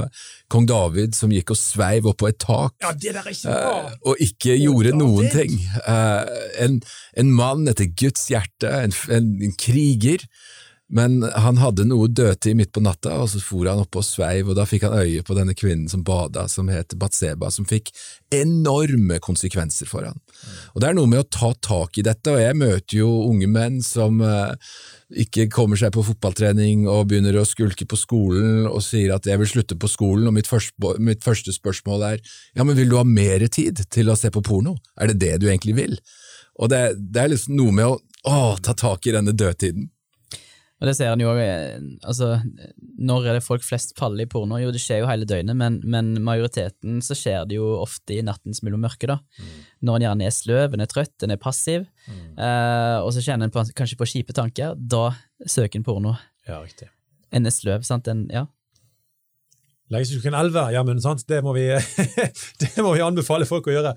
kong 0.52 0.68
David 0.68 1.16
som 1.16 1.32
gikk 1.32 1.54
og 1.54 1.60
sveiv 1.60 2.10
opp 2.12 2.20
på 2.20 2.28
et 2.28 2.40
tak 2.44 2.76
ja, 2.84 2.92
ikke. 2.92 3.48
Uh, 3.48 3.88
og 4.04 4.20
ikke 4.22 4.58
gjorde 4.60 4.92
noen 4.96 5.32
ting. 5.32 5.56
Uh, 5.88 6.28
en, 6.60 6.82
en, 7.16 7.32
mann 7.32 7.64
etter 7.72 7.88
Guds 7.96 8.28
hjerte, 8.28 8.68
en, 8.68 8.92
en, 9.08 9.32
en 9.48 9.56
kriger 9.56 10.28
men 10.92 11.22
han 11.22 11.56
hadde 11.56 11.86
noe 11.88 12.10
dødtid 12.12 12.58
midt 12.58 12.72
på 12.76 12.82
natta, 12.84 13.14
og 13.22 13.30
så 13.32 13.40
for 13.40 13.64
han 13.70 13.80
opp 13.80 13.96
og 13.96 14.04
sveiv, 14.04 14.50
og 14.50 14.58
da 14.58 14.66
fikk 14.68 14.84
han 14.84 14.98
øye 15.00 15.22
på 15.24 15.36
denne 15.36 15.54
kvinnen 15.56 15.88
som 15.88 16.02
bada, 16.04 16.44
som 16.52 16.68
het 16.68 16.92
Batseba, 17.00 17.48
som 17.50 17.64
fikk 17.64 17.88
enorme 18.34 19.16
konsekvenser 19.24 19.88
for 19.88 20.04
han. 20.04 20.20
Og 20.74 20.82
Det 20.82 20.90
er 20.90 20.98
noe 20.98 21.08
med 21.08 21.22
å 21.22 21.28
ta 21.32 21.54
tak 21.64 21.96
i 21.98 22.04
dette, 22.04 22.34
og 22.34 22.42
jeg 22.42 22.58
møter 22.60 22.98
jo 22.98 23.08
unge 23.30 23.48
menn 23.48 23.80
som 23.84 24.20
eh, 24.20 24.52
ikke 25.24 25.48
kommer 25.52 25.80
seg 25.80 25.94
på 25.94 26.04
fotballtrening 26.04 26.84
og 26.84 27.08
begynner 27.08 27.40
å 27.40 27.46
skulke 27.48 27.88
på 27.88 27.98
skolen 27.98 28.68
og 28.68 28.84
sier 28.84 29.14
at 29.16 29.24
jeg 29.24 29.40
vil 29.40 29.50
slutte 29.54 29.80
på 29.80 29.88
skolen, 29.88 30.28
og 30.28 30.36
mitt 30.36 30.50
første, 30.50 30.92
mitt 31.00 31.24
første 31.24 31.54
spørsmål 31.56 32.08
er 32.12 32.20
ja, 32.20 32.60
men 32.60 32.76
vil 32.76 32.92
du 32.92 32.98
ha 33.00 33.08
mer 33.08 33.46
tid 33.48 33.86
til 33.88 34.12
å 34.12 34.18
se 34.20 34.28
på 34.34 34.44
porno? 34.44 34.76
Er 35.00 35.14
det 35.14 35.20
det 35.24 35.40
du 35.40 35.48
egentlig 35.48 35.78
vil? 35.80 35.96
Og 36.60 36.68
det, 36.70 36.84
det 37.00 37.24
er 37.24 37.32
liksom 37.32 37.56
noe 37.56 37.74
med 37.74 37.88
å, 37.88 37.98
å 38.28 38.54
ta 38.62 38.76
tak 38.78 39.08
i 39.08 39.16
denne 39.16 39.32
dødtiden. 39.32 39.88
Og 40.84 40.90
det 40.90 40.96
ser 40.98 41.14
en 41.14 41.22
jo 41.22 41.30
eh, 41.40 41.78
altså, 42.04 42.34
Når 43.00 43.28
er 43.30 43.38
det 43.38 43.44
folk 43.46 43.64
flest 43.64 43.94
faller 43.96 44.26
i 44.26 44.28
porno? 44.28 44.58
Jo, 44.60 44.72
det 44.74 44.82
skjer 44.84 45.00
jo 45.00 45.08
hele 45.08 45.24
døgnet, 45.28 45.56
men, 45.56 45.78
men 45.88 46.10
majoriteten 46.24 46.98
så 47.04 47.16
skjer 47.16 47.48
det 47.48 47.56
jo 47.56 47.70
ofte 47.78 48.18
i 48.18 48.24
nattens 48.26 48.60
mørke, 48.64 49.08
da. 49.08 49.16
Mm. 49.40 49.54
Når 49.88 49.96
en 49.96 50.04
gjerne 50.04 50.26
er 50.28 50.34
sløv, 50.36 50.76
en 50.76 50.84
er 50.84 50.90
trøtt, 50.90 51.14
en 51.24 51.32
er 51.32 51.40
passiv, 51.40 51.86
mm. 52.04 52.26
eh, 52.36 52.98
og 53.00 53.14
så 53.16 53.24
kjenner 53.24 53.48
en 53.48 53.54
på, 53.54 53.64
kanskje 53.78 53.98
på 54.00 54.10
kjipe 54.12 54.36
tanker. 54.36 54.76
Da 54.76 55.06
søker 55.40 55.80
en 55.80 55.88
porno. 55.88 56.18
Ja, 56.44 56.60
riktig. 56.60 56.90
En 57.32 57.48
er 57.48 57.56
sløv, 57.56 57.88
sant. 57.88 58.12
En, 58.12 58.26
ja. 58.32 58.44
Legges 59.92 60.14
ikke 60.16 60.32
ja 60.72 60.82
men 60.82 61.00
sant, 61.00 61.26
Det, 61.28 61.42
må 61.44 61.52
vi, 61.52 61.66
det 62.60 62.82
må 62.82 62.94
vi 62.94 63.02
anbefale 63.04 63.44
folk 63.44 63.68
å 63.68 63.74
gjøre. 63.74 63.92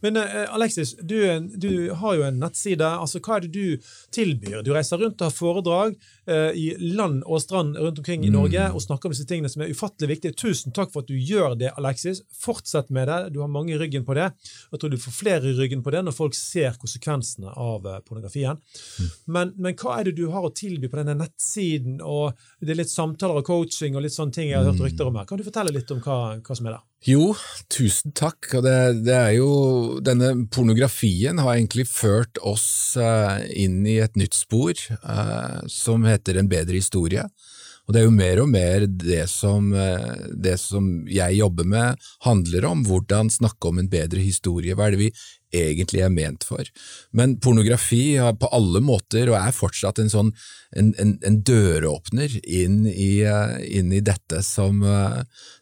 Men 0.00 0.16
uh, 0.16 0.46
Alexis, 0.56 0.94
du, 1.02 1.18
du, 1.52 1.92
har 2.00 2.16
jo 2.16 2.24
en 2.24 2.40
nettside. 2.40 2.84
altså 2.84 3.20
Hva 3.20 3.36
er 3.36 3.44
det 3.44 3.52
du 3.52 3.90
tilbyr? 4.14 4.62
Du 4.64 4.72
reiser 4.72 4.98
rundt 4.98 5.20
og 5.20 5.28
har 5.28 5.36
foredrag 5.36 5.98
i 6.28 6.68
land 6.94 7.22
og 7.24 7.40
strand 7.42 7.76
rundt 7.78 7.98
omkring 8.02 8.24
i 8.26 8.30
Norge 8.32 8.68
mm. 8.68 8.76
og 8.76 8.82
snakker 8.84 9.08
om 9.08 9.14
disse 9.14 9.26
tingene 9.28 9.50
som 9.52 9.62
er 9.64 9.72
ufattelig 9.72 10.10
viktige. 10.12 10.36
Tusen 10.36 10.74
takk 10.76 10.92
for 10.92 11.04
at 11.04 11.10
du 11.10 11.16
gjør 11.16 11.56
det, 11.58 11.70
Alexis. 11.80 12.20
Fortsett 12.42 12.90
med 12.94 13.08
det. 13.08 13.18
Du 13.34 13.40
har 13.40 13.50
mange 13.52 13.74
i 13.74 13.78
ryggen 13.80 14.04
på 14.04 14.16
det. 14.18 14.28
Jeg 14.72 14.80
tror 14.80 14.92
du 14.92 14.98
får 15.00 15.16
flere 15.16 15.50
i 15.50 15.56
ryggen 15.56 15.82
på 15.84 15.94
det 15.94 16.02
når 16.04 16.16
folk 16.16 16.36
ser 16.36 16.76
konsekvensene 16.80 17.52
av 17.54 17.86
uh, 17.86 17.98
pornografien. 18.04 18.58
Mm. 18.58 19.08
Men, 19.38 19.54
men, 19.56 19.78
hva 19.78 19.98
er 19.98 20.08
det 20.08 20.18
du 20.18 20.26
har 20.34 20.46
å 20.46 20.52
tilby 20.54 20.90
på 20.90 21.00
denne 21.00 21.16
nettsiden? 21.22 22.00
og 22.02 22.38
Det 22.60 22.74
er 22.74 22.82
litt 22.82 22.92
samtaler 22.92 23.40
og 23.40 23.48
coaching 23.48 23.96
og 23.96 24.04
litt 24.04 24.16
sånne 24.16 24.34
ting 24.34 24.52
jeg 24.52 24.60
har 24.60 24.68
hørt 24.68 24.84
rykter 24.84 25.08
om 25.10 25.18
her. 25.20 25.28
Kan 25.28 25.40
du 25.40 25.46
fortelle 25.46 25.74
litt 25.74 25.90
om 25.94 26.02
hva, 26.04 26.38
hva 26.42 26.58
som 26.58 26.68
er 26.68 26.78
der? 26.78 26.87
Jo, 27.06 27.30
tusen 27.70 28.12
takk. 28.16 28.48
Og 28.58 28.64
det, 28.66 29.04
det, 29.06 29.14
er 29.14 29.34
jo 29.36 29.50
Denne 30.04 30.32
pornografien 30.50 31.38
har 31.38 31.54
egentlig 31.54 31.86
ført 31.90 32.40
oss 32.42 32.96
uh, 32.98 33.38
inn 33.54 33.84
i 33.86 34.00
et 34.02 34.18
nytt 34.18 34.34
spor 34.34 34.74
uh, 35.04 35.62
som 35.70 36.06
heter 36.08 36.40
En 36.40 36.50
bedre 36.50 36.78
historie. 36.80 37.22
Og 37.88 37.94
det 37.94 38.02
er 38.02 38.04
jo 38.08 38.12
mer 38.12 38.42
og 38.42 38.50
mer 38.52 38.84
det 38.90 39.22
som, 39.32 39.70
uh, 39.72 40.26
det 40.34 40.58
som 40.60 41.06
jeg 41.08 41.38
jobber 41.38 41.68
med, 41.70 42.08
handler 42.26 42.66
om. 42.68 42.82
Hvordan 42.84 43.30
snakke 43.32 43.70
om 43.70 43.78
en 43.78 43.90
bedre 43.92 44.20
historie. 44.20 44.74
Hva 44.74 44.88
er 44.88 44.96
det 44.96 45.04
vi 45.06 45.12
egentlig 45.54 46.02
er 46.04 46.12
ment 46.12 46.44
for. 46.46 46.68
Men 47.16 47.36
pornografi 47.40 48.18
har 48.20 48.36
på 48.40 48.50
alle 48.54 48.82
måter, 48.84 49.30
og 49.30 49.38
er 49.38 49.56
fortsatt 49.56 50.00
en 50.02 50.12
sånn 50.12 50.32
en, 50.76 50.92
en, 51.00 51.14
en 51.24 51.38
døråpner 51.46 52.34
inn 52.44 52.82
i, 52.90 53.22
inn 53.24 53.92
i 53.94 54.02
dette 54.04 54.42
som, 54.44 54.82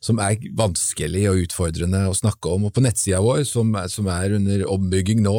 som, 0.03 0.23
er 0.23 0.41
vanskelig 0.59 1.27
og 1.31 1.45
utfordrende 1.47 2.07
å 2.11 2.17
snakke 2.17 2.57
om. 2.57 2.67
Og 2.67 2.75
på 2.75 2.85
nettsida 2.85 3.23
vår, 3.23 3.45
som, 3.49 3.75
som, 3.93 4.11
er 4.11 4.37
under 4.41 4.67
ombygging 4.73 5.23
nå, 5.23 5.37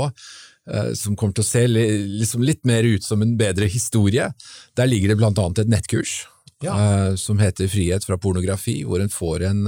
eh, 0.71 0.93
som 0.95 1.19
kommer 1.19 1.35
til 1.37 1.45
å 1.45 1.51
se 1.51 1.65
liksom 1.67 2.45
litt 2.47 2.63
mer 2.67 2.87
ut 2.87 3.03
som 3.03 3.23
en 3.23 3.35
bedre 3.39 3.67
historie, 3.71 4.31
der 4.79 4.89
ligger 4.89 5.13
det 5.13 5.19
blant 5.19 5.43
annet 5.43 5.65
et 5.65 5.75
nettkurs. 5.75 6.21
Ja. 6.63 7.13
Som 7.21 7.37
heter 7.37 7.69
Frihet 7.69 8.07
fra 8.07 8.17
pornografi, 8.17 8.79
hvor 8.87 8.97
en 9.03 9.11
får 9.13 9.43
en, 9.45 9.67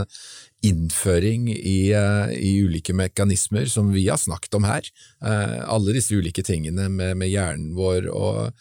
innføring 0.65 1.47
i, 1.53 1.93
uh, 1.95 2.31
i, 2.35 2.59
ulike 2.65 2.93
mekanismer 2.95 3.69
som 3.71 3.93
vi 3.93 4.07
har 4.09 4.19
snakket 4.19 4.57
om 4.59 4.67
her. 4.67 4.85
Uh, 5.23 5.59
alle 5.71 5.95
disse 5.95 6.15
ulike 6.15 6.43
tingene 6.45 6.89
med, 6.91 7.15
med 7.19 7.31
hjernen 7.31 7.71
vår 7.77 8.09
og, 8.11 8.51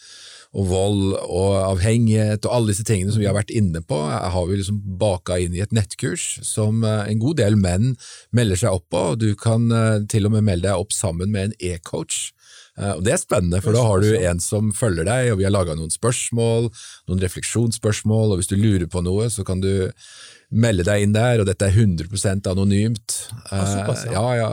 og, 0.53 0.65
vold 0.71 1.17
og 1.25 1.57
avhengighet 1.65 2.47
og 2.47 2.55
alle 2.55 2.73
disse 2.73 2.87
tingene 2.87 3.15
som 3.15 3.23
vi 3.23 3.29
har 3.29 3.37
vært 3.37 3.55
inne 3.55 3.83
på, 3.83 3.99
har 3.99 4.49
vi 4.49 4.61
liksom 4.61 4.81
baka 5.01 5.41
inn 5.43 5.57
i 5.59 5.65
et 5.65 5.75
nettkurs 5.75 6.39
som 6.47 6.85
en 6.87 7.23
god 7.23 7.43
del 7.43 7.59
menn 7.59 7.97
melder 8.35 8.63
seg 8.63 8.79
opp 8.79 8.89
på. 8.95 9.05
Du 9.21 9.33
kan 9.39 9.69
til 10.11 10.29
og 10.29 10.37
med 10.37 10.47
melde 10.47 10.71
deg 10.71 10.87
opp 10.87 10.95
sammen 10.95 11.35
med 11.35 11.51
en 11.51 11.59
e-coach. 11.75 12.31
Og 12.79 13.05
Det 13.05 13.15
er 13.15 13.21
spennende, 13.21 13.61
for 13.65 13.75
da 13.75 13.83
har 13.83 14.03
du 14.05 14.11
en 14.15 14.43
som 14.43 14.73
følger 14.77 15.09
deg, 15.09 15.33
og 15.33 15.41
vi 15.41 15.47
har 15.49 15.55
laga 15.55 15.75
noen 15.79 15.91
spørsmål, 15.91 16.69
noen 17.11 17.23
refleksjonsspørsmål, 17.25 18.33
og 18.33 18.41
hvis 18.41 18.51
du 18.53 18.59
lurer 18.59 18.87
på 18.91 19.03
noe, 19.03 19.27
så 19.35 19.45
kan 19.47 19.63
du 19.65 19.91
melde 20.49 20.87
deg 20.87 21.05
inn 21.05 21.17
der, 21.17 21.43
og 21.43 21.49
dette 21.49 21.67
er 21.67 21.75
100 21.75 22.47
anonymt. 22.49 23.19
Ja. 23.51 23.65
ja, 24.15 24.29
ja. 24.39 24.53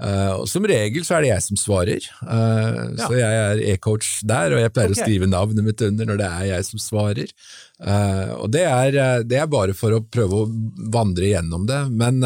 Uh, 0.00 0.40
og 0.40 0.46
Som 0.50 0.64
regel 0.66 1.04
så 1.06 1.18
er 1.18 1.24
det 1.24 1.30
jeg 1.30 1.44
som 1.44 1.58
svarer, 1.60 2.06
uh, 2.24 2.78
ja. 2.96 3.04
så 3.04 3.12
jeg 3.14 3.42
er 3.42 3.60
e-coach 3.74 4.22
der, 4.26 4.54
og 4.56 4.62
jeg 4.62 4.72
pleier 4.74 4.94
okay. 4.94 4.98
å 4.98 5.04
skrive 5.04 5.28
navnet 5.30 5.66
mitt 5.66 5.84
under 5.84 6.08
når 6.08 6.18
det 6.18 6.30
er 6.30 6.46
jeg 6.48 6.66
som 6.70 6.82
svarer. 6.82 7.34
Uh, 7.82 8.32
og 8.40 8.48
det 8.54 8.64
er, 8.66 8.98
det 9.28 9.38
er, 9.38 9.46
bare 9.52 9.76
for 9.78 9.94
å 9.94 10.02
prøve 10.02 10.42
å 10.42 10.48
vandre 10.94 11.28
gjennom 11.28 11.68
det, 11.68 11.80
men 11.92 12.24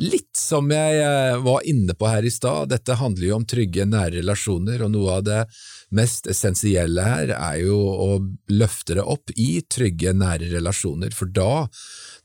litt 0.00 0.30
som 0.38 0.70
jeg 0.70 1.40
var 1.42 1.66
inne 1.70 1.96
på 1.98 2.10
her 2.10 2.26
i 2.26 2.32
stad, 2.34 2.70
dette 2.74 2.98
handler 3.00 3.30
jo 3.30 3.36
om 3.40 3.48
trygge, 3.48 3.88
nære 3.88 4.20
relasjoner, 4.20 4.84
og 4.84 4.92
noe 4.94 5.18
av 5.18 5.26
det 5.26 5.42
mest 5.96 6.28
essensielle 6.30 7.02
her 7.06 7.32
er 7.34 7.58
jo 7.64 7.78
å 7.78 8.10
løfte 8.52 8.98
det 8.98 9.06
opp 9.06 9.32
i 9.34 9.62
trygge, 9.66 10.14
nære 10.14 10.52
relasjoner, 10.52 11.14
for 11.16 11.30
da 11.34 11.66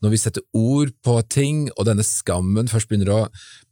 når 0.06 0.14
vi 0.14 0.22
setter 0.22 0.44
ord 0.54 0.92
på 1.06 1.16
ting, 1.34 1.66
og 1.76 1.88
denne 1.88 2.06
skammen 2.06 2.70
først 2.70 2.92
begynner 2.92 3.12
å, 3.14 3.22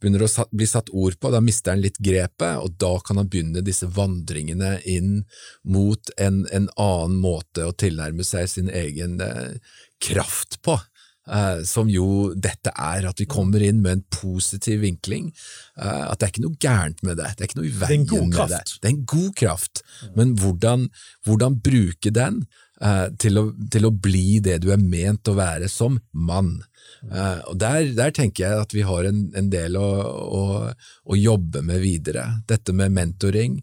begynner 0.02 0.24
å 0.26 0.30
satt, 0.30 0.50
bli 0.54 0.66
satt 0.68 0.90
ord 0.90 1.16
på, 1.22 1.30
da 1.30 1.40
mister 1.44 1.74
han 1.74 1.84
litt 1.84 2.00
grepet, 2.02 2.58
og 2.58 2.74
da 2.82 2.96
kan 3.06 3.20
han 3.22 3.30
begynne 3.30 3.62
disse 3.64 3.86
vandringene 3.94 4.76
inn 4.90 5.20
mot 5.62 6.10
en, 6.18 6.42
en 6.50 6.66
annen 6.74 7.20
måte 7.22 7.68
å 7.68 7.76
tilnærme 7.78 8.26
seg 8.26 8.50
sin 8.50 8.72
egen 8.72 9.20
eh, 9.22 9.54
kraft 10.02 10.60
på. 10.66 10.80
Uh, 11.24 11.62
som 11.64 11.88
jo 11.88 12.34
dette 12.36 12.68
er, 12.76 13.06
at 13.08 13.16
vi 13.16 13.24
kommer 13.24 13.62
inn 13.64 13.78
med 13.80 13.94
en 13.94 14.02
positiv 14.12 14.82
vinkling. 14.82 15.30
Uh, 15.72 16.10
at 16.10 16.18
det 16.20 16.26
er 16.26 16.32
ikke 16.34 16.42
noe 16.44 16.58
gærent 16.60 17.00
med 17.00 17.16
det, 17.16 17.30
det 17.32 17.46
er 17.46 17.48
ikke 17.48 17.60
noe 17.62 17.70
i 17.70 17.72
veien 17.72 18.04
med 18.04 18.36
det. 18.52 18.58
Det 18.74 18.90
er 18.90 18.92
en 18.92 19.06
god 19.08 19.30
kraft, 19.40 19.80
men 20.18 20.34
hvordan, 20.36 20.84
hvordan 21.24 21.56
bruke 21.64 22.12
den 22.12 22.42
uh, 22.84 23.08
til, 23.20 23.40
å, 23.40 23.44
til, 23.72 23.88
å, 23.88 23.92
bli 23.92 24.40
det 24.44 24.60
du 24.64 24.70
er 24.74 24.82
ment 24.82 25.30
å 25.30 25.36
være 25.38 25.70
som 25.72 25.98
mann? 26.12 26.56
og 27.04 27.58
der, 27.60 27.90
der, 27.92 28.12
tenker 28.16 28.46
jeg 28.46 28.60
at 28.64 28.70
vi 28.72 28.80
har 28.86 29.04
en, 29.04 29.26
en 29.36 29.48
del 29.52 29.74
å, 29.76 29.88
å, 30.08 30.44
å, 30.72 31.16
jobbe 31.18 31.60
med 31.60 31.82
videre. 31.82 32.22
Dette 32.48 32.72
med 32.72 32.94
mentoring, 32.96 33.58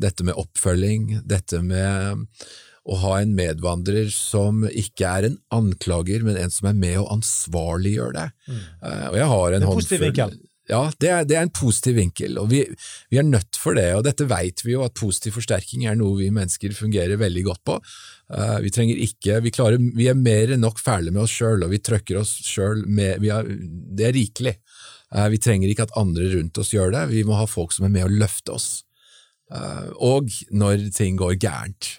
dette 0.00 0.24
med 0.24 0.38
oppfølging, 0.40 1.18
dette 1.28 1.60
med 1.60 2.24
å 2.82 2.98
ha 3.04 3.18
en 3.22 3.34
medvandrer 3.38 4.08
som 4.14 4.64
ikke 4.66 5.06
er 5.06 5.28
en 5.28 5.36
anklager, 5.54 6.24
men 6.26 6.38
en 6.40 6.50
som 6.50 6.70
er 6.70 6.78
med 6.78 6.98
og 7.02 7.12
ansvarliggjør 7.18 8.16
det. 8.16 8.28
Mm. 8.48 8.62
Uh, 8.82 9.04
og 9.10 9.18
jeg 9.20 9.28
har 9.32 9.56
en, 9.58 9.68
vinkel. 10.02 10.34
Ja, 10.70 10.82
det 11.02 11.08
er, 11.10 11.24
det 11.26 11.34
er, 11.34 11.46
en 11.46 11.54
positiv 11.54 11.96
vinkel, 11.98 12.36
og 12.38 12.52
vi, 12.52 12.60
vi, 13.10 13.18
er 13.18 13.26
nødt 13.26 13.58
for 13.58 13.74
det. 13.74 13.88
og 13.96 14.04
Dette 14.06 14.28
vet 14.30 14.62
vi 14.62 14.76
jo, 14.76 14.84
at 14.86 14.94
positiv 14.98 15.34
forsterking 15.34 15.88
er 15.90 15.96
noe 15.98 16.20
vi 16.20 16.30
mennesker 16.34 16.74
fungerer 16.76 17.18
veldig 17.18 17.42
godt 17.48 17.62
på. 17.66 17.78
Uh, 18.30 18.58
vi 18.62 18.70
trenger 18.74 19.00
ikke, 19.02 19.40
vi, 19.42 19.52
klarer, 19.54 19.82
vi 19.82 20.06
er 20.10 20.18
mer 20.18 20.54
enn 20.54 20.62
nok 20.62 20.78
fæle 20.78 21.10
med 21.10 21.24
oss 21.24 21.34
sjøl, 21.34 21.66
og 21.66 21.74
vi 21.74 21.82
trøkker 21.82 22.20
oss 22.22 22.36
sjøl 22.46 22.86
med 22.86 23.26
Det 23.26 24.06
er 24.06 24.14
rikelig. 24.14 24.54
Uh, 25.10 25.26
vi 25.34 25.42
trenger 25.42 25.72
ikke 25.72 25.88
at 25.90 25.98
andre 25.98 26.30
rundt 26.36 26.62
oss 26.62 26.70
gjør 26.76 26.94
det, 26.94 27.08
vi 27.10 27.26
må 27.26 27.36
ha 27.40 27.48
folk 27.50 27.74
som 27.74 27.88
er 27.88 27.94
med 27.98 28.06
å 28.06 28.14
løfte 28.22 28.54
oss. 28.54 28.70
Uh, 29.52 29.90
og 29.98 30.30
når 30.54 30.92
ting 30.94 31.18
går 31.18 31.40
gærent. 31.42 31.96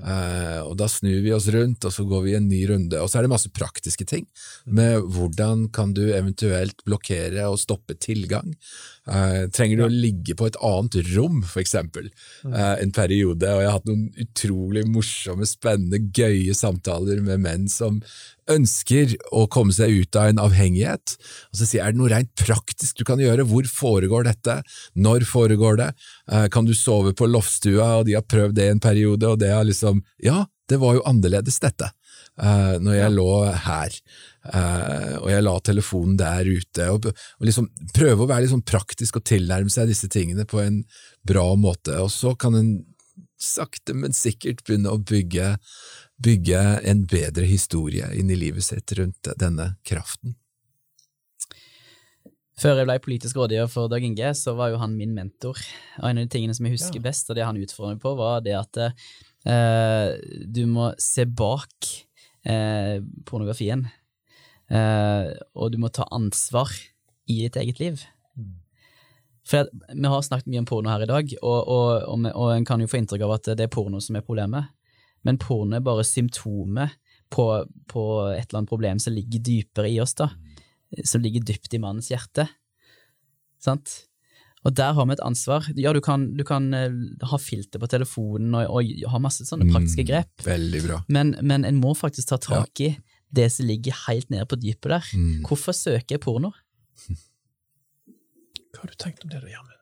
Uh, 0.00 0.64
og 0.64 0.76
Da 0.80 0.88
snur 0.88 1.20
vi 1.24 1.34
oss 1.36 1.50
rundt, 1.52 1.84
og 1.84 1.92
så 1.92 2.06
går 2.08 2.24
vi 2.24 2.36
en 2.38 2.48
ny 2.48 2.62
runde. 2.70 2.96
Og 3.00 3.10
så 3.10 3.18
er 3.18 3.26
det 3.26 3.32
masse 3.34 3.52
praktiske 3.52 4.06
ting 4.08 4.26
med 4.64 5.04
hvordan 5.12 5.66
kan 5.74 5.92
du 5.96 6.06
eventuelt 6.08 6.80
blokkere 6.86 7.48
og 7.50 7.60
stoppe 7.60 7.98
tilgang. 8.00 8.54
Uh, 9.02 9.48
trenger 9.50 9.80
du 9.80 9.82
å 9.88 9.90
ligge 9.90 10.36
på 10.38 10.46
et 10.46 10.56
annet 10.62 10.94
rom, 11.16 11.40
eksempel, 11.58 12.04
uh, 12.46 12.76
en 12.78 12.92
periode? 12.94 13.48
Og 13.50 13.62
jeg 13.62 13.66
har 13.66 13.74
hatt 13.74 13.88
noen 13.88 14.04
utrolig 14.22 14.84
morsomme, 14.86 15.48
spennende, 15.48 15.98
gøye 16.14 16.54
samtaler 16.54 17.18
med 17.24 17.42
menn 17.42 17.66
som 17.72 17.98
ønsker 18.52 19.16
å 19.34 19.48
komme 19.50 19.74
seg 19.74 20.04
ut 20.04 20.18
av 20.18 20.30
en 20.30 20.42
avhengighet. 20.44 21.16
Og 21.50 21.58
så 21.58 21.66
sier 21.66 21.80
jeg, 21.80 21.88
er 21.88 21.96
det 21.96 22.02
noe 22.02 22.12
rent 22.14 22.32
praktisk 22.38 23.02
du 23.02 23.04
kan 23.08 23.22
gjøre? 23.22 23.46
Hvor 23.50 23.66
foregår 23.70 24.26
dette? 24.30 24.60
Når 24.98 25.26
foregår 25.30 25.78
det? 25.78 25.90
Kan 26.54 26.66
du 26.66 26.74
sove 26.74 27.14
på 27.14 27.30
loftstua, 27.30 28.00
og 28.00 28.08
de 28.10 28.16
har 28.18 28.26
prøvd 28.26 28.58
det 28.58 28.66
en 28.70 28.82
periode, 28.82 29.30
og 29.30 29.38
det 29.42 29.52
har 29.54 29.66
liksom 29.66 30.02
Ja, 30.22 30.42
det 30.70 30.78
var 30.82 30.96
jo 30.96 31.06
annerledes, 31.08 31.58
dette, 31.62 31.90
når 32.36 32.94
jeg 32.96 33.12
lå 33.12 33.32
her. 33.66 33.96
Uh, 34.42 35.20
og 35.20 35.28
jeg 35.30 35.44
la 35.44 35.52
telefonen 35.62 36.16
der 36.18 36.48
ute, 36.48 36.86
og, 36.90 37.04
og 37.12 37.46
liksom 37.46 37.68
prøve 37.94 38.24
å 38.24 38.26
være 38.30 38.42
litt 38.42 38.54
sånn 38.54 38.64
praktisk 38.66 39.20
og 39.20 39.26
tilnærme 39.28 39.70
seg 39.70 39.86
disse 39.92 40.08
tingene 40.10 40.46
på 40.48 40.58
en 40.64 40.80
bra 41.28 41.44
måte. 41.54 41.94
Og 42.02 42.10
så 42.10 42.34
kan 42.34 42.56
en 42.58 42.72
sakte, 43.42 43.94
men 43.94 44.14
sikkert 44.16 44.64
begynne 44.66 44.92
å 44.92 45.00
bygge, 45.02 45.56
bygge 46.22 46.62
en 46.90 47.04
bedre 47.10 47.46
historie 47.48 48.08
inn 48.18 48.30
i 48.30 48.38
livet 48.38 48.66
sitt 48.66 48.94
rundt 48.98 49.30
denne 49.38 49.74
kraften. 49.86 50.36
Før 52.62 52.78
jeg 52.78 52.86
ble 52.86 52.98
politisk 53.02 53.38
rådgiver 53.40 53.70
for 53.70 53.90
Dag 53.90 54.04
Inge, 54.06 54.34
så 54.38 54.54
var 54.54 54.70
jo 54.70 54.78
han 54.82 54.94
min 54.94 55.14
mentor. 55.16 55.58
Og 55.98 56.06
en 56.06 56.20
av 56.20 56.26
de 56.26 56.30
tingene 56.30 56.54
som 56.54 56.66
jeg 56.68 56.76
husker 56.76 57.00
ja. 57.00 57.06
best, 57.08 57.30
og 57.30 57.38
det 57.38 57.46
han 57.46 57.58
utfordret 57.58 57.96
meg 57.96 58.02
på, 58.04 58.12
var 58.18 58.42
det 58.44 58.54
at 58.58 58.80
uh, 58.82 60.12
du 60.46 60.62
må 60.70 60.92
se 61.00 61.26
bak 61.26 61.94
uh, 62.48 62.98
pornografien. 63.28 63.86
Eh, 64.72 65.28
og 65.58 65.72
du 65.72 65.78
må 65.82 65.90
ta 65.92 66.06
ansvar 66.14 66.70
i 67.28 67.42
ditt 67.44 67.58
eget 67.60 67.80
liv. 67.82 68.04
Mm. 68.38 68.54
For 69.48 69.68
Vi 69.72 70.12
har 70.14 70.22
snakket 70.24 70.48
mye 70.48 70.62
om 70.62 70.68
porno 70.68 70.92
her 70.92 71.04
i 71.04 71.10
dag, 71.10 71.34
og, 71.42 71.58
og, 71.68 71.88
og, 72.08 72.28
og, 72.30 72.52
en 72.54 72.66
kan 72.68 72.80
jo 72.80 72.88
få 72.88 73.02
inntrykk 73.02 73.26
av 73.26 73.36
at 73.36 73.52
det 73.58 73.66
er 73.66 73.72
porno 73.72 74.00
som 74.00 74.16
er 74.16 74.24
problemet. 74.24 74.70
Men 75.26 75.38
porno 75.38 75.76
er 75.76 75.84
bare 75.84 76.06
symptomet 76.06 76.96
på, 77.32 77.46
på 77.88 78.06
et 78.32 78.46
eller 78.46 78.62
annet 78.62 78.72
problem 78.72 79.02
som 79.02 79.14
ligger 79.14 79.44
dypere 79.44 79.90
i 79.90 80.00
oss, 80.02 80.16
da. 80.18 80.30
Som 81.08 81.24
ligger 81.24 81.44
dypt 81.48 81.74
i 81.74 81.80
mannens 81.80 82.10
hjerte. 82.12 82.46
Sant? 83.62 83.94
Og 84.62 84.74
der 84.78 84.94
har 84.94 85.06
vi 85.08 85.16
et 85.16 85.22
ansvar. 85.26 85.66
Ja, 85.74 85.92
du 85.94 86.00
kan, 86.04 86.28
du 86.38 86.44
kan 86.46 86.68
uh, 86.70 86.92
ha 87.26 87.38
filter 87.42 87.82
på 87.82 87.88
telefonen 87.90 88.54
og, 88.54 88.68
og, 88.70 88.92
ha 89.10 89.20
masse 89.22 89.46
sånne 89.48 89.66
praktiske 89.72 90.04
mm, 90.04 90.08
grep, 90.10 90.30
mm, 90.38 90.46
veldig 90.46 90.82
bra. 90.86 91.00
Men, 91.10 91.34
men 91.42 91.66
en 91.66 91.80
må 91.82 91.96
faktisk 91.98 92.30
ta 92.30 92.38
tak 92.42 92.82
i 92.84 92.92
det 93.34 93.48
som 93.54 93.66
ligger 93.66 93.96
helt 94.06 94.30
nede 94.30 94.46
på 94.46 94.58
dypet 94.60 94.90
der. 94.92 95.08
Mm. 95.16 95.42
Hvorfor 95.48 95.74
søker 95.74 96.14
jeg 96.14 96.22
porno? 96.22 96.52
Hva 98.72 98.84
har 98.84 98.92
du 98.92 98.98
tenkt 99.00 99.24
om 99.24 99.32
det, 99.32 99.40
da, 99.42 99.50
Gjermund? 99.50 99.80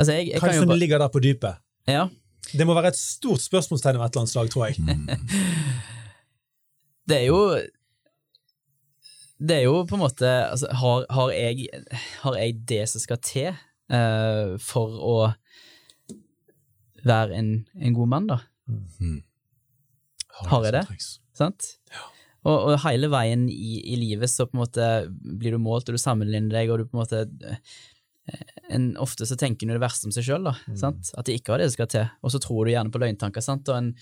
Altså, 0.00 0.16
jeg, 0.16 0.30
jeg 0.30 0.40
Hva 0.40 0.48
er 0.48 0.56
det 0.56 0.62
som 0.64 0.78
ligger 0.80 1.02
der 1.02 1.12
på 1.12 1.20
dypet? 1.20 1.60
Ja. 1.90 2.06
Det 2.56 2.66
må 2.66 2.74
være 2.74 2.94
et 2.94 2.98
stort 2.98 3.42
spørsmålstegn 3.44 3.98
av 3.98 4.06
et 4.06 4.14
eller 4.14 4.24
annet 4.24 4.32
slag, 4.32 4.48
tror 4.52 4.70
jeg. 4.70 4.80
Mm. 4.80 5.04
det 7.10 7.20
er 7.20 7.26
jo 7.28 7.42
Det 9.40 9.56
er 9.56 9.64
jo 9.64 9.80
på 9.88 9.96
en 9.96 10.02
måte 10.02 10.28
altså, 10.28 10.68
har, 10.82 11.06
har, 11.16 11.32
jeg, 11.32 11.68
har, 12.20 12.36
jeg, 12.36 12.58
det 12.68 12.82
som 12.92 13.02
skal 13.02 13.20
til 13.24 13.50
uh, 13.92 14.56
for 14.60 15.00
å 15.00 15.16
være 17.06 17.38
en, 17.38 17.50
en 17.80 17.96
god 17.96 18.10
mann, 18.12 18.28
da? 18.28 18.40
Mm. 18.68 19.20
Har 20.50 20.66
jeg 20.68 20.76
det? 20.76 20.84
Sant? 21.36 21.74
Ja. 21.88 22.08
Og, 22.40 22.56
og, 22.56 22.74
hele 22.86 23.10
veien 23.12 23.44
i, 23.52 23.80
i, 23.84 23.96
livet 24.00 24.30
så 24.32 24.46
på 24.48 24.56
en 24.56 24.62
måte 24.62 24.86
blir 25.10 25.56
du 25.56 25.60
målt, 25.60 25.88
og 25.90 25.96
du 25.96 26.00
sammenligner 26.00 26.54
deg, 26.54 26.72
og 26.72 26.80
du 26.80 26.88
på 26.88 26.96
en 26.96 27.02
måte 27.02 27.24
eh, 27.50 28.54
en, 28.72 28.90
Ofte 29.02 29.28
så 29.28 29.36
tenker 29.40 29.68
du 29.68 29.74
det 29.74 29.82
verste 29.82 30.08
om 30.08 30.14
seg 30.14 30.24
sjøl, 30.24 30.48
mm. 30.48 30.78
at 30.80 31.28
de 31.28 31.36
ikke 31.36 31.52
har 31.52 31.60
det 31.60 31.68
som 31.68 31.76
skal 31.76 31.90
til, 31.92 32.08
og 32.24 32.32
så 32.32 32.40
tror 32.40 32.64
du 32.64 32.72
gjerne 32.72 32.92
på 32.94 33.02
løgntanker, 33.02 33.44
sant? 33.44 33.68
og 33.68 33.76
en, 33.76 33.92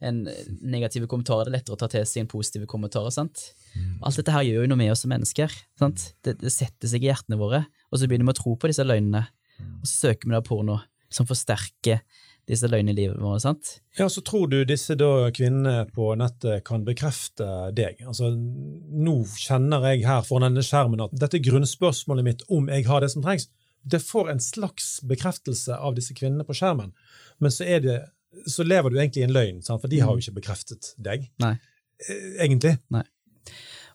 en 0.00 0.20
negative 0.62 1.08
kommentarer, 1.10 1.48
det 1.48 1.52
er 1.52 1.56
lettere 1.58 1.74
å 1.74 1.80
ta 1.80 1.88
til 1.90 2.04
seg 2.06 2.22
enn 2.22 2.30
positive 2.30 2.68
kommentarer. 2.70 3.10
sant? 3.14 3.48
Mm. 3.74 3.98
Alt 4.06 4.20
dette 4.20 4.34
her 4.34 4.46
gjør 4.46 4.64
jo 4.64 4.70
noe 4.70 4.80
med 4.80 4.92
oss 4.92 5.02
som 5.04 5.12
mennesker. 5.12 5.56
sant? 5.80 6.12
Det, 6.22 6.38
det, 6.42 6.52
setter 6.54 6.90
seg 6.90 7.02
i 7.02 7.10
hjertene 7.10 7.40
våre, 7.40 7.64
og 7.90 7.98
så 7.98 8.06
begynner 8.06 8.28
vi 8.28 8.36
å 8.36 8.40
tro 8.40 8.54
på 8.54 8.70
disse 8.70 8.86
løgnene, 8.86 9.26
mm. 9.58 9.74
og 9.80 9.90
så 9.90 10.08
søker 10.08 10.30
vi 10.30 10.36
da 10.36 10.44
porno 10.46 10.80
som 11.10 11.26
forsterker 11.28 12.02
disse 12.48 12.68
løgnene 12.70 12.94
i 12.94 12.98
livet 13.02 13.20
vårt. 13.20 13.42
sant? 13.42 13.74
Ja, 13.98 14.08
Så 14.08 14.22
tror 14.24 14.48
du 14.48 14.64
disse 14.64 14.96
da 14.96 15.28
kvinnene 15.34 15.84
på 15.92 16.14
nettet 16.16 16.64
kan 16.64 16.84
bekrefte 16.86 17.72
deg? 17.76 18.00
Altså, 18.06 18.32
Nå 18.32 19.20
kjenner 19.36 19.84
jeg 19.90 20.06
her 20.06 20.22
foran 20.24 20.48
denne 20.48 20.64
skjermen 20.64 21.04
at 21.04 21.16
dette 21.16 21.42
grunnspørsmålet 21.44 22.24
mitt 22.24 22.46
om 22.48 22.70
jeg 22.72 22.86
har 22.88 23.04
det 23.04 23.12
som 23.12 23.24
trengs, 23.24 23.48
det 23.88 24.00
får 24.04 24.30
en 24.30 24.40
slags 24.40 24.98
bekreftelse 25.06 25.76
av 25.76 25.94
disse 25.96 26.14
kvinnene 26.16 26.44
på 26.44 26.56
skjermen. 26.56 26.92
Men 27.38 27.54
så, 27.54 27.64
er 27.64 27.84
det, 27.84 27.98
så 28.48 28.66
lever 28.66 28.92
du 28.92 28.98
egentlig 28.98 29.24
i 29.24 29.28
en 29.28 29.34
løgn, 29.34 29.62
sant? 29.64 29.80
for 29.82 29.90
de 29.90 30.00
har 30.02 30.12
jo 30.12 30.20
mm. 30.20 30.24
ikke 30.26 30.40
bekreftet 30.40 30.92
deg. 31.00 31.28
Nei. 31.42 31.54
Eh, 32.04 32.26
egentlig. 32.44 32.76
Nei. 32.94 33.04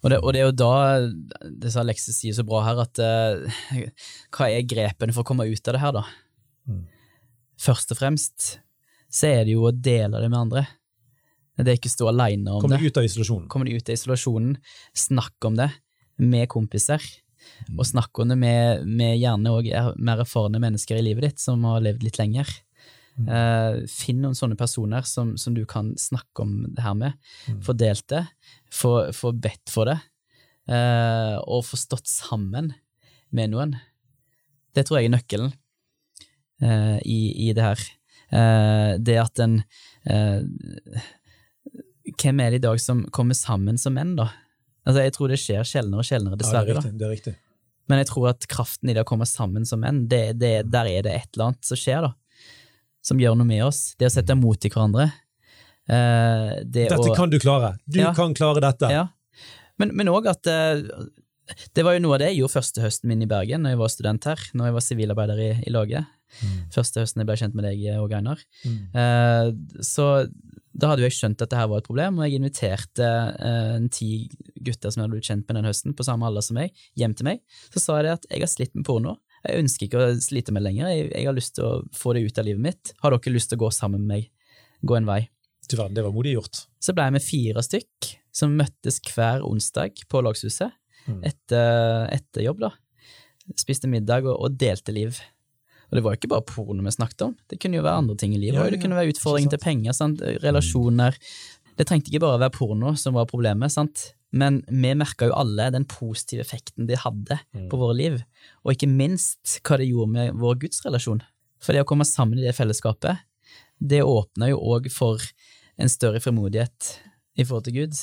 Og 0.04 0.12
det, 0.12 0.18
og 0.20 0.34
det, 0.36 0.42
er 0.42 0.50
jo 0.50 0.56
da 0.60 1.50
det 1.64 1.70
sa 1.72 1.80
Alexis 1.80 2.18
sier 2.20 2.36
så 2.36 2.44
bra 2.44 2.60
her, 2.66 2.82
at 2.84 3.00
uh, 3.00 3.86
hva 4.36 4.50
er 4.52 4.66
grepene 4.68 5.16
for 5.16 5.24
å 5.24 5.30
komme 5.30 5.46
ut 5.48 5.70
av 5.70 5.78
det 5.78 5.84
her, 5.86 5.96
da? 5.96 6.04
Mm 6.68 6.84
først 7.64 7.94
og 7.94 8.00
fremst 8.00 8.54
så 9.14 9.30
er 9.30 9.44
det 9.46 9.56
jo 9.56 9.68
å 9.68 9.74
dele 9.74 10.22
det 10.22 10.30
med 10.30 10.40
andre. 10.40 10.66
Det 11.54 11.70
er 11.70 11.78
ikke 11.78 11.92
å 11.92 11.94
stå 11.94 12.08
aleine 12.10 12.50
om 12.50 12.64
Kommer 12.64 12.80
det. 12.80 12.80
Kommer 12.80 12.94
ut 12.94 13.00
av 13.00 13.08
isolasjonen. 13.08 13.50
Kommer 13.52 13.70
ut 13.70 13.90
av 13.90 13.94
isolasjonen. 13.94 14.56
Snakk 14.98 15.48
om 15.50 15.60
det 15.60 15.70
med 16.18 16.48
kompiser. 16.50 17.04
Mm. 17.68 17.78
Og 17.78 17.86
snakk 17.86 18.24
om 18.24 18.32
det 18.32 18.40
med, 18.42 18.88
med 18.90 19.20
gjerne 19.22 19.54
òg 19.54 19.70
mer 20.02 20.24
erfarne 20.24 20.62
mennesker 20.64 20.98
i 20.98 21.06
livet 21.06 21.28
ditt 21.28 21.44
som 21.44 21.62
har 21.70 21.84
levd 21.86 22.08
litt 22.08 22.18
lenger. 22.18 22.50
Mm. 23.14 23.28
Uh, 23.30 23.84
finn 23.92 24.24
noen 24.24 24.38
sånne 24.38 24.58
personer 24.58 25.06
som, 25.06 25.36
som, 25.38 25.54
du 25.54 25.68
kan 25.70 25.92
snakke 26.02 26.46
om 26.46 26.54
det 26.74 26.82
her 26.82 26.96
med. 26.98 27.18
Mm. 27.46 27.60
Få 27.66 27.76
delt 27.78 28.08
det, 28.10 28.24
få, 28.74 28.94
få 29.14 29.34
bedt 29.38 29.70
for 29.70 29.90
det, 29.90 30.00
uh, 30.72 31.38
og 31.46 31.66
få 31.68 31.78
stått 31.80 32.10
sammen 32.10 32.72
med 33.34 33.54
noen. 33.54 33.76
Det 34.74 34.88
tror 34.88 35.00
jeg 35.00 35.12
er 35.12 35.18
nøkkelen 35.18 35.54
uh, 36.64 36.98
i, 37.06 37.20
i, 37.50 37.52
det 37.54 37.68
her. 37.68 37.90
Det 38.34 39.14
at 39.22 39.40
en 39.44 39.60
Hvem 42.18 42.40
er 42.42 42.50
det 42.50 42.58
i 42.58 42.64
dag 42.64 42.80
som 42.82 43.04
kommer 43.14 43.38
sammen 43.38 43.78
som 43.78 43.94
menn, 43.94 44.16
da? 44.18 44.32
Altså, 44.88 45.04
Jeg 45.04 45.14
tror 45.14 45.30
det 45.30 45.38
skjer 45.38 45.68
sjeldnere 45.68 46.02
og 46.02 46.08
sjeldnere, 46.08 46.40
dessverre. 46.40 46.66
Ja, 46.66 46.74
det 46.74 46.74
er 46.74 46.82
riktig, 46.82 46.98
det 46.98 47.06
er 47.06 47.14
riktig. 47.14 47.34
Men 47.92 48.02
jeg 48.02 48.10
tror 48.10 48.32
at 48.32 48.48
kraften 48.50 48.90
i 48.90 48.96
det 48.96 49.04
å 49.04 49.08
komme 49.08 49.28
sammen 49.30 49.68
som 49.70 49.84
menn, 49.84 50.06
det, 50.10 50.40
det, 50.42 50.54
der 50.72 50.90
er 50.90 51.06
det 51.06 51.14
et 51.14 51.30
eller 51.36 51.52
annet 51.52 51.70
som 51.70 51.80
skjer, 51.80 52.08
da. 52.08 52.14
Som 53.04 53.20
gjør 53.20 53.36
noe 53.38 53.48
med 53.50 53.64
oss. 53.66 53.96
Det 54.00 54.08
å 54.08 54.14
sette 54.14 54.36
mot 54.40 54.64
i 54.66 54.70
hverandre. 54.72 55.10
Eh, 55.90 56.62
det 56.64 56.88
Dette 56.90 56.96
å- 57.12 57.16
kan 57.16 57.30
du 57.30 57.38
klare. 57.40 57.76
Du 57.88 58.00
Ja. 58.00 58.14
kan 58.16 58.34
klare 58.34 58.62
dette. 58.62 58.90
Ja. 58.90 59.08
Men, 59.78 59.92
òg 60.08 60.28
at 60.30 60.48
eh, 60.48 60.82
det 61.74 61.84
var 61.84 61.94
jo 61.98 62.00
noe 62.00 62.14
av 62.16 62.20
det 62.20 62.30
jeg 62.32 62.40
gjorde 62.40 62.54
første 62.62 62.82
høsten 62.82 63.10
min 63.12 63.22
i 63.22 63.26
Bergen, 63.28 63.62
når 63.64 63.72
jeg 63.74 63.78
var 63.82 63.90
student 63.90 64.24
her, 64.24 64.38
når 64.56 64.66
jeg 64.70 64.74
var 64.74 64.86
sivilarbeider 64.88 65.40
i, 65.40 65.52
i 65.68 65.72
laget. 65.72 66.06
Første 66.74 67.02
høsten 67.04 67.20
jeg 67.22 67.28
ble 67.28 67.36
kjent 67.38 67.54
med 67.54 67.66
deg, 67.68 67.84
Åge 68.00 68.16
Einar. 68.18 68.40
Mm. 68.66 68.96
Eh, 68.96 69.82
så 69.84 70.08
da 70.76 70.88
hadde 70.90 71.04
jeg 71.06 71.12
skjønt 71.12 71.42
at 71.44 71.50
det 71.52 71.60
her 71.60 71.68
var 71.68 71.78
et 71.84 71.86
problem, 71.86 72.18
og 72.18 72.26
jeg 72.26 72.40
inviterte 72.40 73.06
eh, 73.38 73.88
ti 73.94 74.30
gutter 74.64 74.90
som 74.90 75.02
jeg 75.02 75.06
hadde 75.10 75.14
blitt 75.18 75.28
kjent 75.30 75.46
med 75.48 75.56
den 75.60 75.66
høsten, 75.70 75.94
på 75.94 76.04
samme 76.08 76.26
alder 76.26 76.42
som 76.42 76.56
meg, 76.58 76.72
hjem 76.98 77.14
til 77.20 77.26
meg. 77.26 77.42
Så 77.76 77.84
sa 77.84 77.98
jeg 78.00 78.06
det 78.08 78.16
at 78.16 78.26
jeg 78.32 78.40
har 78.40 78.48
slitt 78.56 78.74
med 78.74 78.86
porno. 78.88 79.18
Jeg 79.44 79.60
ønsker 79.64 79.88
ikke 79.88 80.02
å 80.02 80.12
slite 80.24 80.54
med 80.56 80.64
det 80.64 80.70
lenger. 80.70 80.92
Jeg, 80.94 81.10
jeg 81.12 81.28
har 81.28 81.36
lyst 81.36 81.56
til 81.58 81.66
å 81.68 81.72
få 81.96 82.14
det 82.16 82.24
ut 82.28 82.38
av 82.40 82.46
livet 82.48 82.64
mitt. 82.64 82.94
Har 83.04 83.12
dere 83.16 83.34
lyst 83.36 83.52
til 83.52 83.60
å 83.60 83.66
gå 83.66 83.72
sammen 83.76 84.06
med 84.06 84.14
meg? 84.16 84.30
Gå 84.84 84.96
en 84.98 85.10
vei? 85.10 85.22
Du 85.70 85.76
verden, 85.78 85.96
det 85.96 86.04
var 86.06 86.14
modig 86.16 86.36
gjort. 86.38 86.66
Så 86.84 86.94
ble 86.96 87.06
jeg 87.08 87.16
med 87.16 87.24
fire 87.24 87.64
stykk 87.64 88.10
som 88.36 88.56
møttes 88.60 89.00
hver 89.14 89.44
onsdag 89.48 90.04
på 90.12 90.24
Lagshuset 90.26 90.72
Mm. 91.04 91.18
etter, 91.28 92.08
etter 92.16 92.46
jobb. 92.46 92.62
da. 92.64 92.70
Spiste 93.60 93.90
middag 93.92 94.24
og, 94.24 94.38
og 94.40 94.54
delte 94.56 94.94
liv. 94.96 95.18
Og 95.90 95.98
det 95.98 96.04
var 96.06 96.14
jo 96.14 96.20
ikke 96.22 96.30
bare 96.32 96.46
porno 96.48 96.82
vi 96.86 96.94
snakket 96.96 97.26
om, 97.26 97.34
det 97.52 97.60
kunne 97.60 97.76
jo 97.76 97.84
være 97.84 98.00
andre 98.06 98.16
ting 98.22 98.32
i 98.34 98.40
livet. 98.40 98.56
Ja, 98.56 98.70
det 98.72 98.78
ja, 98.80 98.84
kunne 98.86 98.96
være 98.96 99.12
utfordringer 99.12 99.52
til 99.52 99.60
penger, 99.62 99.92
sant? 99.98 100.24
relasjoner. 100.46 101.18
Det 101.76 101.86
trengte 101.90 102.08
ikke 102.08 102.22
bare 102.24 102.38
å 102.38 102.42
være 102.46 102.56
porno 102.56 102.94
som 102.96 103.18
var 103.18 103.28
problemet, 103.28 103.74
sant? 103.74 104.14
Men 104.34 104.62
vi 104.68 104.94
merka 104.98 105.28
jo 105.30 105.36
alle 105.38 105.70
den 105.76 105.86
positive 105.90 106.42
effekten 106.44 106.88
det 106.90 107.00
hadde 107.04 107.40
Mm. 107.54 107.68
på 107.70 107.78
våre 107.78 107.96
liv, 107.96 108.24
og 108.66 108.74
ikke 108.74 108.90
minst 108.90 109.60
hva 109.64 109.78
det 109.78 109.88
gjorde 109.92 110.12
med 110.12 110.34
vår 110.42 110.56
gudsrelasjon. 110.66 111.22
For 111.62 111.74
det 111.74 111.84
å 111.84 111.88
komme 111.88 112.06
sammen 112.06 112.40
i 112.40 112.44
det 112.48 112.56
fellesskapet, 112.58 113.20
det 113.80 114.02
åpna 114.04 114.50
jo 114.50 114.58
òg 114.60 114.90
for 114.92 115.22
en 115.78 115.90
større 115.90 116.20
frimodighet 116.20 117.00
i 117.38 117.44
forhold 117.46 117.64
til 117.66 117.74
Gud, 117.74 117.94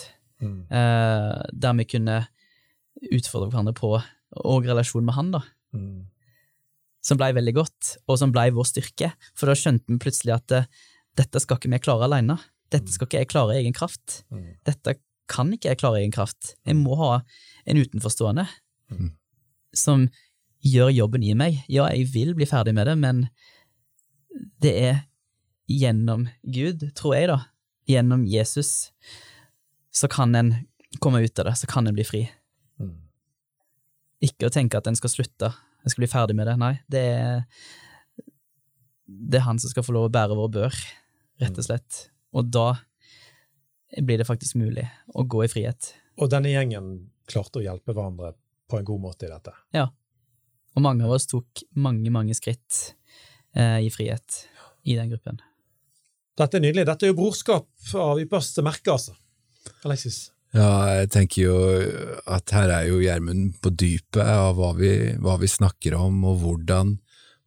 Mm. 0.40 0.62
eh, 0.70 1.42
der 1.52 1.74
vi 1.76 1.84
kunne 1.84 2.26
utfordre 3.12 3.50
hverandre 3.50 3.74
på 3.76 3.90
og 4.44 4.64
relasjon 4.64 5.04
med 5.04 5.14
han, 5.14 5.30
da, 5.32 5.40
Mm. 5.74 6.06
som 7.02 7.16
blei 7.18 7.32
veldig 7.32 7.54
godt, 7.54 7.96
og 8.08 8.18
som 8.18 8.32
blei 8.32 8.50
vår 8.50 8.64
styrke. 8.64 9.12
For 9.34 9.46
da 9.46 9.52
skjønte 9.52 9.86
vi 9.88 9.98
plutselig 9.98 10.34
at 10.34 10.52
eh, 10.52 10.64
dette 11.16 11.40
skal 11.40 11.56
ikke 11.58 11.70
vi 11.70 11.78
klare 11.78 12.04
alene. 12.08 12.38
Dette 12.70 12.88
skal 12.88 13.06
ikke 13.06 13.18
jeg 13.18 13.28
klare 13.28 13.54
i 13.56 13.62
egen 13.64 13.72
kraft. 13.72 14.22
Mm. 14.30 14.56
Dette 14.64 14.94
kan 15.30 15.52
ikke 15.54 15.70
jeg 15.70 15.80
klare 15.82 16.00
egen 16.02 16.14
kraft. 16.14 16.54
Jeg 16.66 16.76
må 16.78 16.96
ha 17.00 17.20
en 17.66 17.80
utenforstående 17.80 18.48
Mm. 18.90 19.12
som 19.72 20.08
gjør 20.66 20.90
jobben 20.90 21.22
i 21.22 21.34
meg. 21.38 21.60
Ja, 21.70 21.86
jeg 21.94 22.08
vil 22.12 22.34
bli 22.34 22.46
ferdig 22.50 22.74
med 22.74 22.88
det, 22.90 22.96
men 22.98 23.28
det 24.60 24.72
er 24.74 24.96
gjennom 25.70 26.26
Gud, 26.42 26.82
tror 26.98 27.14
jeg, 27.14 27.28
da, 27.30 27.38
gjennom 27.86 28.24
Jesus, 28.26 28.90
så 29.94 30.10
kan 30.10 30.34
en 30.34 30.50
komme 30.98 31.22
ut 31.22 31.38
av 31.38 31.46
det, 31.46 31.54
så 31.60 31.70
kan 31.70 31.86
en 31.86 31.94
bli 31.94 32.04
fri. 32.04 32.24
Mm. 32.82 32.96
Ikke 34.26 34.50
å 34.50 34.52
tenke 34.52 34.76
at 34.76 34.90
en 34.90 34.98
skal 34.98 35.14
slutte, 35.14 35.52
en 35.54 35.90
skal 35.94 36.02
bli 36.02 36.10
ferdig 36.10 36.34
med 36.36 36.50
det. 36.50 36.58
Nei, 36.58 36.74
det 36.90 37.04
er, 37.14 37.44
det 39.06 39.38
er 39.38 39.46
han 39.46 39.62
som 39.62 39.70
skal 39.70 39.86
få 39.86 39.94
lov 39.94 40.08
å 40.10 40.12
bære 40.12 40.36
vår 40.38 40.50
bør, 40.58 40.80
rett 41.40 41.62
og 41.62 41.66
slett. 41.70 42.08
Og 42.34 42.50
da 42.50 42.72
blir 43.98 44.20
det 44.20 44.26
faktisk 44.28 44.58
mulig 44.60 44.86
å 45.14 45.24
gå 45.26 45.44
i 45.44 45.50
frihet. 45.50 45.92
Og 46.20 46.30
denne 46.30 46.52
gjengen 46.52 47.10
klarte 47.30 47.60
å 47.60 47.64
hjelpe 47.64 47.94
hverandre 47.94 48.34
på 48.70 48.78
en 48.78 48.86
god 48.86 49.02
måte 49.02 49.26
i 49.26 49.32
dette. 49.32 49.54
Ja. 49.74 49.88
Og 50.76 50.84
mange 50.84 51.06
av 51.06 51.16
oss 51.16 51.26
tok 51.30 51.64
mange, 51.74 52.10
mange 52.14 52.36
skritt 52.38 52.94
eh, 53.56 53.80
i 53.82 53.90
frihet 53.90 54.44
i 54.86 54.96
den 54.98 55.10
gruppen. 55.10 55.40
Dette 56.38 56.58
er 56.58 56.64
nydelig. 56.64 56.86
Dette 56.88 57.06
er 57.06 57.12
jo 57.12 57.18
brorskap 57.18 57.94
av 57.98 58.20
ypperste 58.22 58.62
merke, 58.64 58.94
altså. 58.94 59.16
Alexis. 59.84 60.30
Ja, 60.54 60.70
jeg 60.98 61.10
tenker 61.14 61.42
jo 61.42 61.56
at 62.30 62.50
her 62.54 62.72
er 62.74 62.88
jo 62.88 63.02
Gjermund 63.02 63.60
på 63.62 63.70
dypet 63.70 64.22
av 64.24 64.56
hva 64.58 64.72
vi, 64.78 64.92
hva 65.22 65.36
vi 65.38 65.50
snakker 65.50 65.94
om, 65.98 66.24
og 66.26 66.40
hvordan 66.42 66.96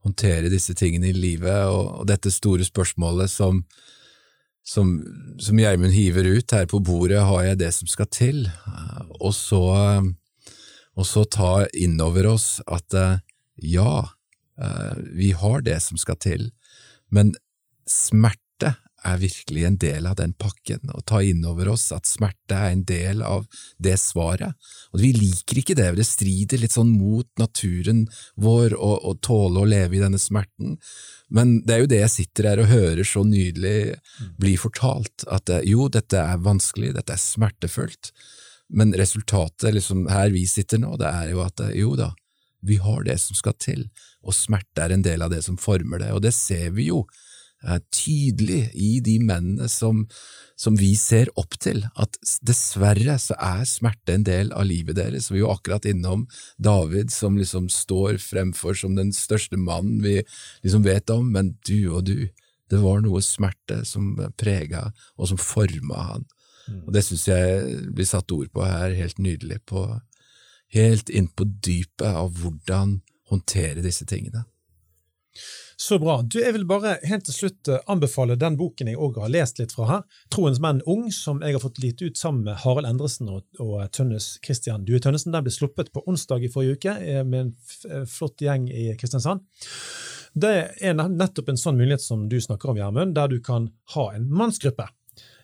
håndtere 0.03 0.52
disse 0.52 0.76
tingene 0.76 1.10
i 1.11 1.15
livet, 1.15 1.68
og, 1.72 2.03
og 2.03 2.07
dette 2.07 2.32
store 2.32 2.64
spørsmålet 2.68 3.32
som 3.32 3.64
som, 4.64 4.95
som 5.40 5.60
Gjermund 5.60 5.94
hiver 5.94 6.27
ut 6.38 6.56
her 6.56 6.68
på 6.72 6.80
bordet, 6.80 7.22
har 7.22 7.44
jeg 7.44 7.60
det 7.60 7.72
som 7.76 7.90
skal 7.91 8.07
til? 8.11 8.45
Og 9.19 9.34
så, 9.35 9.64
og 10.95 11.07
så 11.07 11.26
ta 11.27 11.53
innover 11.76 12.31
oss 12.31 12.48
at 12.68 12.95
eh, 12.98 13.19
ja, 13.76 14.06
eh, 14.60 14.95
vi 15.19 15.34
har 15.35 15.65
det 15.68 15.80
som 15.84 15.99
skal 15.99 16.19
til, 16.23 16.48
men 17.11 17.35
smerte 17.90 18.43
er 19.06 19.20
virkelig 19.22 19.64
en 19.68 19.78
del 19.80 20.08
av 20.08 20.16
den 20.20 20.34
pakken, 20.40 20.82
og 20.94 21.04
ta 21.10 21.22
inn 21.24 21.44
over 21.48 21.70
oss 21.74 21.90
at 21.96 22.08
smerte 22.10 22.56
er 22.58 22.74
en 22.74 22.84
del 22.88 23.24
av 23.26 23.46
det 23.82 23.96
svaret. 24.02 24.56
Og 24.94 25.02
vi 25.04 25.12
liker 25.16 25.60
ikke 25.62 25.78
det, 25.78 25.90
det 25.98 26.08
strider 26.08 26.62
litt 26.62 26.76
sånn 26.76 26.94
mot 26.96 27.28
naturen 27.40 28.06
vår 28.40 28.78
å, 28.78 28.94
å 29.10 29.16
tåle 29.24 29.64
å 29.64 29.70
leve 29.70 29.98
i 29.98 30.04
denne 30.04 30.22
smerten. 30.22 30.78
Men 31.34 31.60
det 31.66 31.76
er 31.76 31.84
jo 31.84 31.92
det 31.92 32.02
jeg 32.04 32.16
sitter 32.18 32.52
her 32.52 32.64
og 32.64 32.72
hører 32.72 33.08
så 33.08 33.26
nydelig 33.28 34.00
bli 34.40 34.56
fortalt, 34.60 35.28
at 35.28 35.52
jo, 35.68 35.90
dette 35.92 36.20
er 36.20 36.42
vanskelig, 36.44 36.94
dette 36.98 37.16
er 37.16 37.22
smertefullt, 37.22 38.14
men 38.74 38.94
resultatet 38.98 39.76
liksom 39.76 40.08
her 40.10 40.32
vi 40.34 40.46
sitter 40.50 40.80
nå, 40.82 40.96
det 41.02 41.10
er 41.10 41.34
jo 41.34 41.44
at 41.44 41.62
jo 41.78 41.98
da, 42.00 42.14
vi 42.64 42.80
har 42.80 43.04
det 43.04 43.18
som 43.20 43.36
skal 43.36 43.56
til, 43.60 43.84
og 44.24 44.36
smerte 44.36 44.86
er 44.86 44.96
en 44.96 45.04
del 45.04 45.22
av 45.26 45.34
det 45.34 45.42
som 45.46 45.60
former 45.60 46.00
det, 46.00 46.14
og 46.16 46.24
det 46.24 46.32
ser 46.36 46.72
vi 46.78 46.88
jo 46.88 47.04
tydelig 47.94 48.68
i 48.76 48.98
de 49.03 49.18
mennene 49.23 49.69
som, 49.72 50.03
som 50.60 50.76
vi 50.80 50.91
ser 50.99 51.31
opp 51.40 51.56
til, 51.64 51.84
at 51.95 52.18
dessverre 52.45 53.15
så 53.22 53.38
er 53.40 53.64
smerte 53.69 54.18
en 54.18 54.26
del 54.27 54.52
av 54.52 54.68
livet 54.68 54.98
deres. 54.99 55.31
Vi 55.31 55.40
er 55.40 55.45
jo 55.45 55.53
akkurat 55.53 55.88
innom 55.90 56.26
David 56.57 57.14
som 57.14 57.38
liksom 57.40 57.69
står 57.72 58.19
fremfor 58.23 58.77
som 58.77 58.98
den 58.99 59.14
største 59.15 59.60
mannen 59.60 60.03
vi 60.03 60.19
liksom 60.65 60.85
vet 60.85 61.10
om, 61.14 61.31
men 61.31 61.56
du 61.68 61.77
og 61.94 62.06
du, 62.10 62.30
det 62.72 62.80
var 62.84 63.03
noe 63.03 63.22
smerte 63.23 63.84
som 63.88 64.15
prega 64.40 64.90
og 65.15 65.31
som 65.31 65.41
forma 65.41 66.07
han. 66.11 66.27
Og 66.85 66.94
det 66.95 67.03
syns 67.03 67.27
jeg 67.27 67.80
blir 67.95 68.07
satt 68.07 68.31
ord 68.31 68.49
på 68.53 68.64
her 68.64 68.95
helt 68.95 69.19
nydelig, 69.19 69.60
på, 69.68 69.84
helt 70.76 71.11
inn 71.11 71.27
på 71.27 71.48
dypet 71.48 72.07
av 72.07 72.31
hvordan 72.40 73.02
håndtere 73.31 73.84
disse 73.84 74.07
tingene. 74.07 74.45
Så 75.78 76.00
bra. 76.00 76.22
Du, 76.22 76.40
Jeg 76.40 76.54
vil 76.54 76.66
bare 76.70 76.98
helt 77.04 77.26
til 77.26 77.36
slutt 77.36 77.70
eh, 77.72 77.82
anbefale 77.90 78.38
den 78.40 78.58
boken 78.60 78.91
jeg 78.91 79.00
òg 79.00 79.20
har 79.24 79.32
lest 79.34 79.60
litt 79.60 79.74
fra 79.76 79.88
her, 79.90 80.04
'Troens 80.30 80.62
menn 80.64 80.82
ung', 80.86 81.10
som 81.12 81.41
jeg 81.41 81.58
har 81.58 81.64
fått 81.64 81.82
gitt 81.82 82.02
ut 82.02 82.18
sammen 82.18 82.44
med 82.48 82.62
Harald 82.64 82.88
Endresen 82.90 83.30
og, 83.30 83.44
og 83.60 83.82
Tønnes 83.91 84.38
Christian 84.45 84.86
Due 84.86 85.02
Tønnesen. 85.02 85.34
Den 85.34 85.45
ble 85.45 85.54
sluppet 85.54 85.91
på 85.94 86.04
onsdag 86.08 86.45
i 86.45 86.52
forrige 86.54 86.78
uke 86.78 86.98
eh, 87.02 87.24
med 87.24 87.40
en 87.48 87.54
eh, 87.90 88.06
flott 88.10 88.41
gjeng 88.41 88.70
i 88.70 88.91
Kristiansand. 89.00 89.45
Det 90.34 90.54
er 90.82 90.98
nettopp 90.98 91.52
en 91.52 91.60
sånn 91.62 91.78
mulighet 91.78 92.02
som 92.02 92.26
du 92.30 92.40
snakker 92.41 92.72
om, 92.72 92.80
Gjermund, 92.80 93.14
der 93.14 93.30
du 93.30 93.40
kan 93.41 93.70
ha 93.94 94.08
en 94.16 94.30
mannsgruppe. 94.34 94.88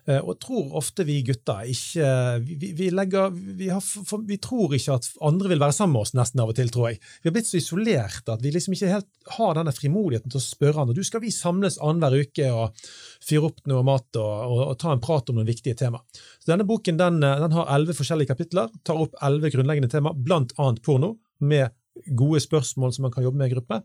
Eh, 0.10 0.20
Og 0.26 0.40
tror 0.42 0.72
ofte 0.80 1.06
vi 1.06 1.20
gutter 1.28 1.68
ikke 1.70 2.08
Vi, 2.46 2.72
vi, 2.78 2.90
legger 2.90 3.30
vi, 3.34 3.70
har, 3.70 3.84
vi 4.26 4.38
tror 4.42 4.74
ikke 4.74 4.96
at 4.98 5.10
andre 5.26 5.52
vil 5.52 5.62
være 5.62 5.76
sammen 5.76 5.98
med 5.98 6.08
oss, 6.08 6.14
nesten 6.18 6.42
av 6.42 6.52
og 6.52 6.58
til, 6.58 6.72
tror 6.74 6.90
jeg. 6.90 7.00
Vi 7.22 7.30
har 7.30 7.36
blitt 7.36 7.50
så 7.50 7.60
isolert 7.60 8.32
at 8.32 8.42
vi 8.44 8.54
liksom 8.56 8.74
ikke 8.76 8.92
helt 8.94 9.10
har 9.38 9.58
denne 9.60 9.74
frimodigheten 9.76 10.32
til 10.34 10.42
å 10.42 10.46
spørre 10.46 10.84
andre. 10.84 10.98
Du, 10.98 11.04
skal 11.06 11.22
vi 11.24 11.34
samles 11.34 11.78
annenhver 11.78 12.26
uke 12.26 12.50
og 12.56 12.80
fyre 13.26 13.52
opp 13.52 13.60
noe 13.70 13.86
mat 13.86 14.20
og, 14.20 14.32
og, 14.50 14.64
og 14.72 14.78
ta 14.82 14.94
en 14.96 15.04
prat 15.04 15.30
om 15.30 15.38
noen 15.40 15.50
viktige 15.50 15.78
tema? 15.78 16.02
Så 16.40 16.52
denne 16.52 16.68
boken 16.70 16.98
den, 17.00 17.22
eh, 17.24 17.42
den 17.44 17.58
har 17.58 17.70
elleve 17.76 17.98
forskjellige 18.00 18.34
kapitler, 18.34 18.72
tar 18.88 19.04
opp 19.06 19.20
elleve 19.22 19.54
grunnleggende 19.54 19.92
tema, 19.92 20.16
blant 20.16 20.56
annet 20.58 20.82
porno, 20.86 21.18
med 21.40 21.70
gode 22.18 22.42
spørsmål 22.44 22.96
som 22.96 23.06
man 23.08 23.14
kan 23.14 23.24
jobbe 23.26 23.40
med 23.40 23.52
i 23.52 23.54
gruppe. 23.54 23.82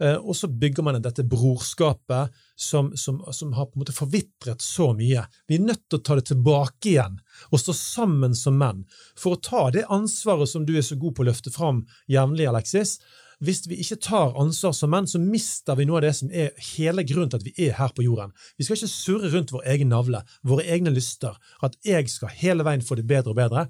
Eh, 0.00 0.16
Og 0.22 0.36
så 0.36 0.48
bygger 0.48 0.84
man 0.86 1.00
dette 1.02 1.24
brorskapet 1.26 2.30
som, 2.58 2.90
som, 2.96 3.22
som 3.32 3.52
har 3.52 3.68
på 3.68 3.78
en 3.78 3.84
måte 3.84 3.94
forvitret 3.94 4.62
så 4.64 4.90
mye. 4.98 5.22
Vi 5.46 5.58
er 5.58 5.66
nødt 5.68 5.84
til 5.86 6.00
å 6.00 6.02
ta 6.02 6.16
det 6.18 6.26
tilbake 6.32 6.90
igjen 6.90 7.20
og 7.52 7.62
stå 7.62 7.74
sammen 7.76 8.34
som 8.34 8.58
menn 8.58 8.82
for 9.14 9.36
å 9.36 9.42
ta 9.42 9.68
det 9.74 9.86
ansvaret 9.94 10.50
som 10.50 10.66
du 10.66 10.74
er 10.74 10.86
så 10.86 10.98
god 10.98 11.14
på 11.14 11.22
å 11.22 11.28
løfte 11.30 11.54
fram 11.54 11.84
jevnlig, 12.10 12.48
Alexis. 12.50 12.98
Hvis 13.38 13.62
vi 13.70 13.76
ikke 13.78 14.00
tar 14.02 14.34
ansvar 14.42 14.72
som 14.74 14.90
menn, 14.90 15.06
så 15.06 15.20
mister 15.22 15.78
vi 15.78 15.86
noe 15.86 16.00
av 16.00 16.08
det 16.08 16.12
som 16.18 16.32
er 16.34 16.56
hele 16.72 17.04
grunnen 17.06 17.30
til 17.30 17.38
at 17.38 17.46
vi 17.46 17.68
er 17.68 17.76
her 17.78 17.94
på 17.94 18.02
jorden. 18.02 18.34
Vi 18.58 18.66
skal 18.66 18.74
ikke 18.74 18.90
surre 18.90 19.30
rundt 19.30 19.54
vår 19.54 19.68
egen 19.76 19.92
navle, 19.94 20.24
våre 20.42 20.66
egne 20.66 20.90
lyster, 20.90 21.38
at 21.62 21.78
jeg 21.86 22.10
skal 22.10 22.34
hele 22.40 22.66
veien 22.66 22.82
få 22.82 22.98
det 22.98 23.06
bedre 23.06 23.30
og 23.30 23.38
bedre. 23.38 23.68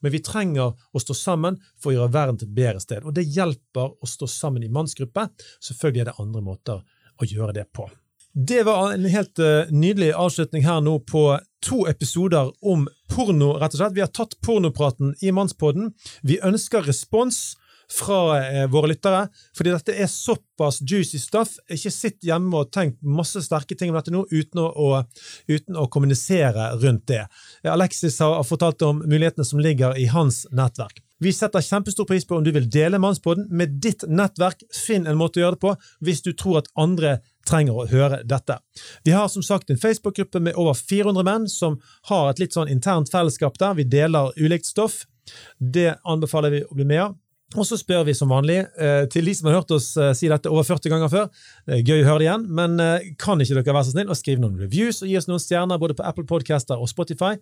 Men 0.00 0.16
vi 0.16 0.24
trenger 0.24 0.72
å 0.72 1.04
stå 1.04 1.18
sammen 1.18 1.60
for 1.76 1.92
å 1.92 1.98
gjøre 1.98 2.16
verden 2.16 2.40
til 2.40 2.48
et 2.48 2.56
bedre 2.62 2.80
sted. 2.80 3.04
Og 3.04 3.12
det 3.20 3.28
hjelper 3.28 3.92
å 3.92 4.08
stå 4.08 4.30
sammen 4.40 4.64
i 4.64 4.72
mannsgruppe. 4.72 5.28
Selvfølgelig 5.60 6.06
er 6.06 6.14
det 6.14 6.20
andre 6.24 6.46
måter 6.46 6.80
å 7.20 7.28
gjøre 7.28 7.60
det 7.60 7.68
på. 7.76 7.90
Det 8.32 8.62
var 8.62 8.92
en 8.92 9.04
helt 9.04 9.38
eh, 9.38 9.70
nydelig 9.70 10.12
avslutning 10.12 10.62
her 10.62 10.80
nå 10.80 11.00
på 11.02 11.24
to 11.66 11.82
episoder 11.90 12.52
om 12.62 12.86
porno, 13.10 13.56
rett 13.58 13.74
og 13.74 13.80
slett. 13.80 13.96
Vi 13.96 14.04
har 14.04 14.12
tatt 14.14 14.36
pornopraten 14.46 15.16
i 15.20 15.32
Mannspodden. 15.34 15.90
Vi 16.22 16.38
ønsker 16.46 16.86
respons 16.86 17.56
fra 17.90 18.20
eh, 18.38 18.68
våre 18.70 18.92
lyttere, 18.92 19.24
fordi 19.56 19.74
dette 19.74 19.96
er 19.98 20.06
såpass 20.06 20.78
juicy 20.86 21.18
stuff. 21.18 21.56
Ikke 21.74 21.90
sitt 21.90 22.22
hjemme 22.22 22.54
og 22.62 22.70
tenk 22.70 23.00
masse 23.02 23.42
sterke 23.42 23.74
ting 23.74 23.90
om 23.90 23.98
dette 23.98 24.14
nå 24.14 24.22
uten 24.30 24.62
å, 24.62 25.02
uten 25.50 25.80
å 25.82 25.88
kommunisere 25.90 26.70
rundt 26.78 27.08
det. 27.10 27.24
Alexis 27.66 28.22
har 28.22 28.46
fortalt 28.46 28.86
om 28.86 29.02
mulighetene 29.02 29.48
som 29.48 29.58
ligger 29.58 29.98
i 29.98 30.06
hans 30.14 30.44
nettverk. 30.54 31.02
Vi 31.20 31.34
setter 31.36 31.60
kjempestor 31.60 32.06
pris 32.08 32.24
på 32.24 32.38
om 32.38 32.44
du 32.46 32.48
vil 32.54 32.70
dele 32.70 33.02
Mannspodden 33.02 33.50
med 33.52 33.74
ditt 33.84 34.06
nettverk. 34.08 34.62
Finn 34.72 35.04
en 35.04 35.18
måte 35.20 35.36
å 35.36 35.42
gjøre 35.42 35.58
det 35.58 35.64
på 35.66 35.74
hvis 36.06 36.22
du 36.24 36.30
tror 36.32 36.62
at 36.62 36.70
andre 36.80 37.18
trenger 37.48 37.78
å 37.78 37.86
høre 37.90 38.20
dette. 38.28 38.58
Vi 39.04 39.14
har 39.16 39.28
som 39.32 39.44
sagt 39.44 39.70
en 39.70 39.80
Facebook-gruppe 39.80 40.42
med 40.42 40.58
over 40.60 40.76
400 40.76 41.26
menn 41.26 41.48
som 41.48 41.78
har 42.10 42.30
et 42.30 42.42
litt 42.42 42.56
sånn 42.56 42.70
internt 42.70 43.10
fellesskap 43.12 43.58
der. 43.60 43.78
Vi 43.78 43.88
deler 43.88 44.34
ulikt 44.36 44.68
stoff. 44.68 45.04
Det 45.58 45.94
anbefaler 46.04 46.50
vi 46.54 46.64
å 46.66 46.76
bli 46.76 46.88
med 46.88 47.04
av. 47.08 47.18
Og 47.58 47.66
så 47.66 47.74
spør 47.74 48.04
vi 48.06 48.14
som 48.14 48.30
vanlig, 48.30 48.60
eh, 48.78 49.08
til 49.10 49.26
de 49.26 49.32
som 49.34 49.48
har 49.48 49.56
hørt 49.58 49.72
oss 49.74 49.96
eh, 49.98 50.12
si 50.14 50.28
dette 50.30 50.46
over 50.46 50.62
40 50.62 50.92
ganger 50.92 51.10
før, 51.10 51.24
gøy 51.66 52.04
å 52.04 52.06
høre 52.06 52.20
det 52.22 52.26
igjen, 52.28 52.44
men 52.46 52.76
eh, 52.78 53.08
kan 53.18 53.42
ikke 53.42 53.56
dere 53.58 53.74
være 53.74 53.88
så 53.88 53.94
snill 53.96 54.12
å 54.12 54.18
skrive 54.18 54.44
noen 54.44 54.60
reviews 54.60 55.02
og 55.02 55.10
gi 55.10 55.16
oss 55.18 55.26
noen 55.26 55.42
stjerner 55.42 55.80
både 55.82 55.96
på 55.98 56.06
Apple 56.06 56.28
Podcaster 56.30 56.78
og 56.78 56.86
Spotify? 56.92 57.34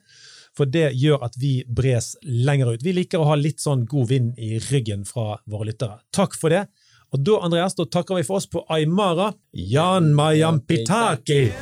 For 0.57 0.65
det 0.65 0.95
gjør 0.97 1.27
at 1.27 1.37
vi 1.37 1.59
bres 1.69 2.15
lenger 2.25 2.73
ut. 2.73 2.85
Vi 2.87 2.95
liker 2.97 3.21
å 3.21 3.29
ha 3.29 3.37
litt 3.37 3.61
sånn 3.61 3.85
god 3.91 4.09
vind 4.09 4.41
i 4.41 4.57
ryggen 4.71 5.05
fra 5.05 5.37
våre 5.45 5.69
lyttere. 5.69 6.01
Takk 6.17 6.39
for 6.41 6.57
det. 6.57 6.65
Og 7.11 7.21
da, 7.25 7.39
Andreas, 7.41 7.75
da 7.75 7.87
takker 7.89 8.15
vi 8.15 8.25
for 8.25 8.37
oss 8.37 8.51
på 8.51 8.67
Aymara. 8.69 9.33
Jan 9.53 10.15
Mayampitaki! 10.15 11.53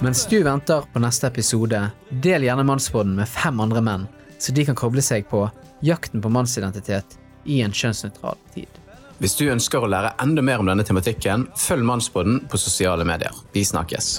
Mens 0.00 0.26
du 0.26 0.42
venter 0.42 0.82
på 0.92 1.02
neste 1.04 1.28
episode, 1.28 1.82
del 2.10 2.46
gjerne 2.48 2.64
Mannsbåten 2.64 3.12
med 3.18 3.28
fem 3.28 3.60
andre 3.60 3.82
menn, 3.84 4.06
så 4.40 4.56
de 4.56 4.64
kan 4.64 4.78
koble 4.78 5.04
seg 5.04 5.28
på 5.28 5.44
jakten 5.84 6.24
på 6.24 6.32
mannsidentitet 6.32 7.18
i 7.44 7.60
en 7.60 7.76
kjønnsnøytral 7.76 8.40
tid. 8.54 8.80
Hvis 9.20 9.36
du 9.36 9.44
ønsker 9.52 9.84
å 9.84 9.90
lære 9.92 10.14
enda 10.24 10.40
mer 10.40 10.64
om 10.64 10.72
denne 10.72 10.84
tematikken, 10.88 11.44
følg 11.60 11.84
Mannsbåten 11.84 12.40
på 12.48 12.56
sosiale 12.56 13.04
medier. 13.04 13.36
Vi 13.52 13.66
snakkes. 13.68 14.14